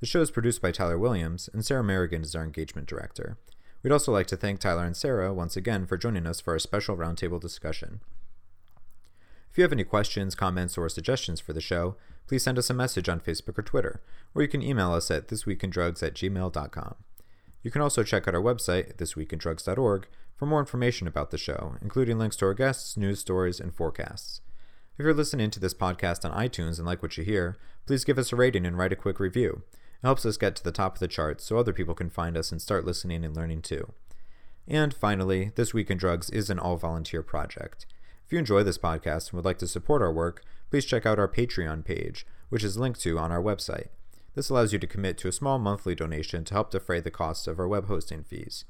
The 0.00 0.06
show 0.06 0.22
is 0.22 0.32
produced 0.32 0.60
by 0.60 0.72
Tyler 0.72 0.98
Williams, 0.98 1.48
and 1.52 1.64
Sarah 1.64 1.84
Merrigan 1.84 2.24
is 2.24 2.34
our 2.34 2.42
engagement 2.42 2.88
director. 2.88 3.38
We'd 3.84 3.92
also 3.92 4.10
like 4.10 4.26
to 4.26 4.36
thank 4.36 4.58
Tyler 4.58 4.84
and 4.84 4.96
Sarah 4.96 5.32
once 5.32 5.56
again 5.56 5.86
for 5.86 5.96
joining 5.96 6.26
us 6.26 6.40
for 6.40 6.54
our 6.54 6.58
special 6.58 6.96
roundtable 6.96 7.40
discussion. 7.40 8.00
If 9.50 9.58
you 9.58 9.64
have 9.64 9.72
any 9.72 9.84
questions, 9.84 10.34
comments, 10.34 10.78
or 10.78 10.88
suggestions 10.88 11.40
for 11.40 11.52
the 11.52 11.60
show, 11.60 11.96
please 12.28 12.44
send 12.44 12.58
us 12.58 12.70
a 12.70 12.74
message 12.74 13.08
on 13.08 13.20
Facebook 13.20 13.58
or 13.58 13.62
Twitter, 13.62 14.00
or 14.34 14.42
you 14.42 14.48
can 14.48 14.62
email 14.62 14.92
us 14.92 15.10
at 15.10 15.26
thisweekindrugs 15.26 16.02
at 16.02 16.14
gmail.com. 16.14 16.94
You 17.62 17.70
can 17.70 17.82
also 17.82 18.04
check 18.04 18.28
out 18.28 18.34
our 18.34 18.40
website, 18.40 18.96
thisweekindrugs.org, 18.96 20.06
for 20.36 20.46
more 20.46 20.60
information 20.60 21.06
about 21.06 21.30
the 21.30 21.38
show, 21.38 21.74
including 21.82 22.18
links 22.18 22.36
to 22.36 22.46
our 22.46 22.54
guests, 22.54 22.96
news 22.96 23.18
stories, 23.18 23.60
and 23.60 23.74
forecasts. 23.74 24.40
If 24.96 25.04
you're 25.04 25.14
listening 25.14 25.50
to 25.50 25.60
this 25.60 25.74
podcast 25.74 26.24
on 26.24 26.38
iTunes 26.38 26.78
and 26.78 26.86
like 26.86 27.02
what 27.02 27.18
you 27.18 27.24
hear, 27.24 27.58
please 27.86 28.04
give 28.04 28.18
us 28.18 28.32
a 28.32 28.36
rating 28.36 28.64
and 28.64 28.78
write 28.78 28.92
a 28.92 28.96
quick 28.96 29.18
review. 29.18 29.62
It 29.72 30.06
helps 30.06 30.24
us 30.24 30.36
get 30.36 30.54
to 30.56 30.64
the 30.64 30.72
top 30.72 30.94
of 30.94 31.00
the 31.00 31.08
charts 31.08 31.44
so 31.44 31.58
other 31.58 31.72
people 31.72 31.94
can 31.94 32.08
find 32.08 32.36
us 32.36 32.52
and 32.52 32.62
start 32.62 32.84
listening 32.84 33.24
and 33.24 33.34
learning 33.34 33.62
too. 33.62 33.92
And 34.68 34.94
finally, 34.94 35.50
This 35.56 35.74
Week 35.74 35.90
in 35.90 35.98
Drugs 35.98 36.30
is 36.30 36.50
an 36.50 36.58
all 36.58 36.76
volunteer 36.76 37.22
project. 37.22 37.86
If 38.30 38.34
you 38.34 38.38
enjoy 38.38 38.62
this 38.62 38.78
podcast 38.78 39.30
and 39.30 39.32
would 39.32 39.44
like 39.44 39.58
to 39.58 39.66
support 39.66 40.00
our 40.00 40.12
work, 40.12 40.44
please 40.70 40.84
check 40.84 41.04
out 41.04 41.18
our 41.18 41.26
Patreon 41.26 41.84
page, 41.84 42.24
which 42.48 42.62
is 42.62 42.78
linked 42.78 43.00
to 43.00 43.18
on 43.18 43.32
our 43.32 43.42
website. 43.42 43.88
This 44.36 44.50
allows 44.50 44.72
you 44.72 44.78
to 44.78 44.86
commit 44.86 45.18
to 45.18 45.26
a 45.26 45.32
small 45.32 45.58
monthly 45.58 45.96
donation 45.96 46.44
to 46.44 46.54
help 46.54 46.70
defray 46.70 47.00
the 47.00 47.10
costs 47.10 47.48
of 47.48 47.58
our 47.58 47.66
web 47.66 47.88
hosting 47.88 48.22
fees. 48.22 48.64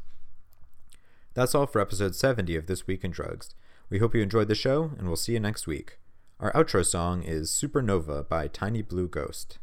That's 1.35 1.55
all 1.55 1.67
for 1.67 1.79
episode 1.79 2.15
70 2.15 2.57
of 2.57 2.69
This 2.69 2.87
Week 2.87 3.05
in 3.05 3.11
Drugs. 3.11 3.55
We 3.91 3.99
hope 3.99 4.15
you 4.15 4.23
enjoyed 4.23 4.49
the 4.49 4.55
show, 4.55 4.93
and 4.97 5.07
we'll 5.07 5.17
see 5.17 5.35
you 5.35 5.41
next 5.41 5.67
week. 5.67 5.99
Our 6.41 6.55
outro 6.55 6.83
song 6.83 7.23
is 7.23 7.51
Supernova 7.51 8.27
by 8.31 8.49
Tiny 8.49 8.81
Blue 8.81 9.09
Ghost. 9.09 9.59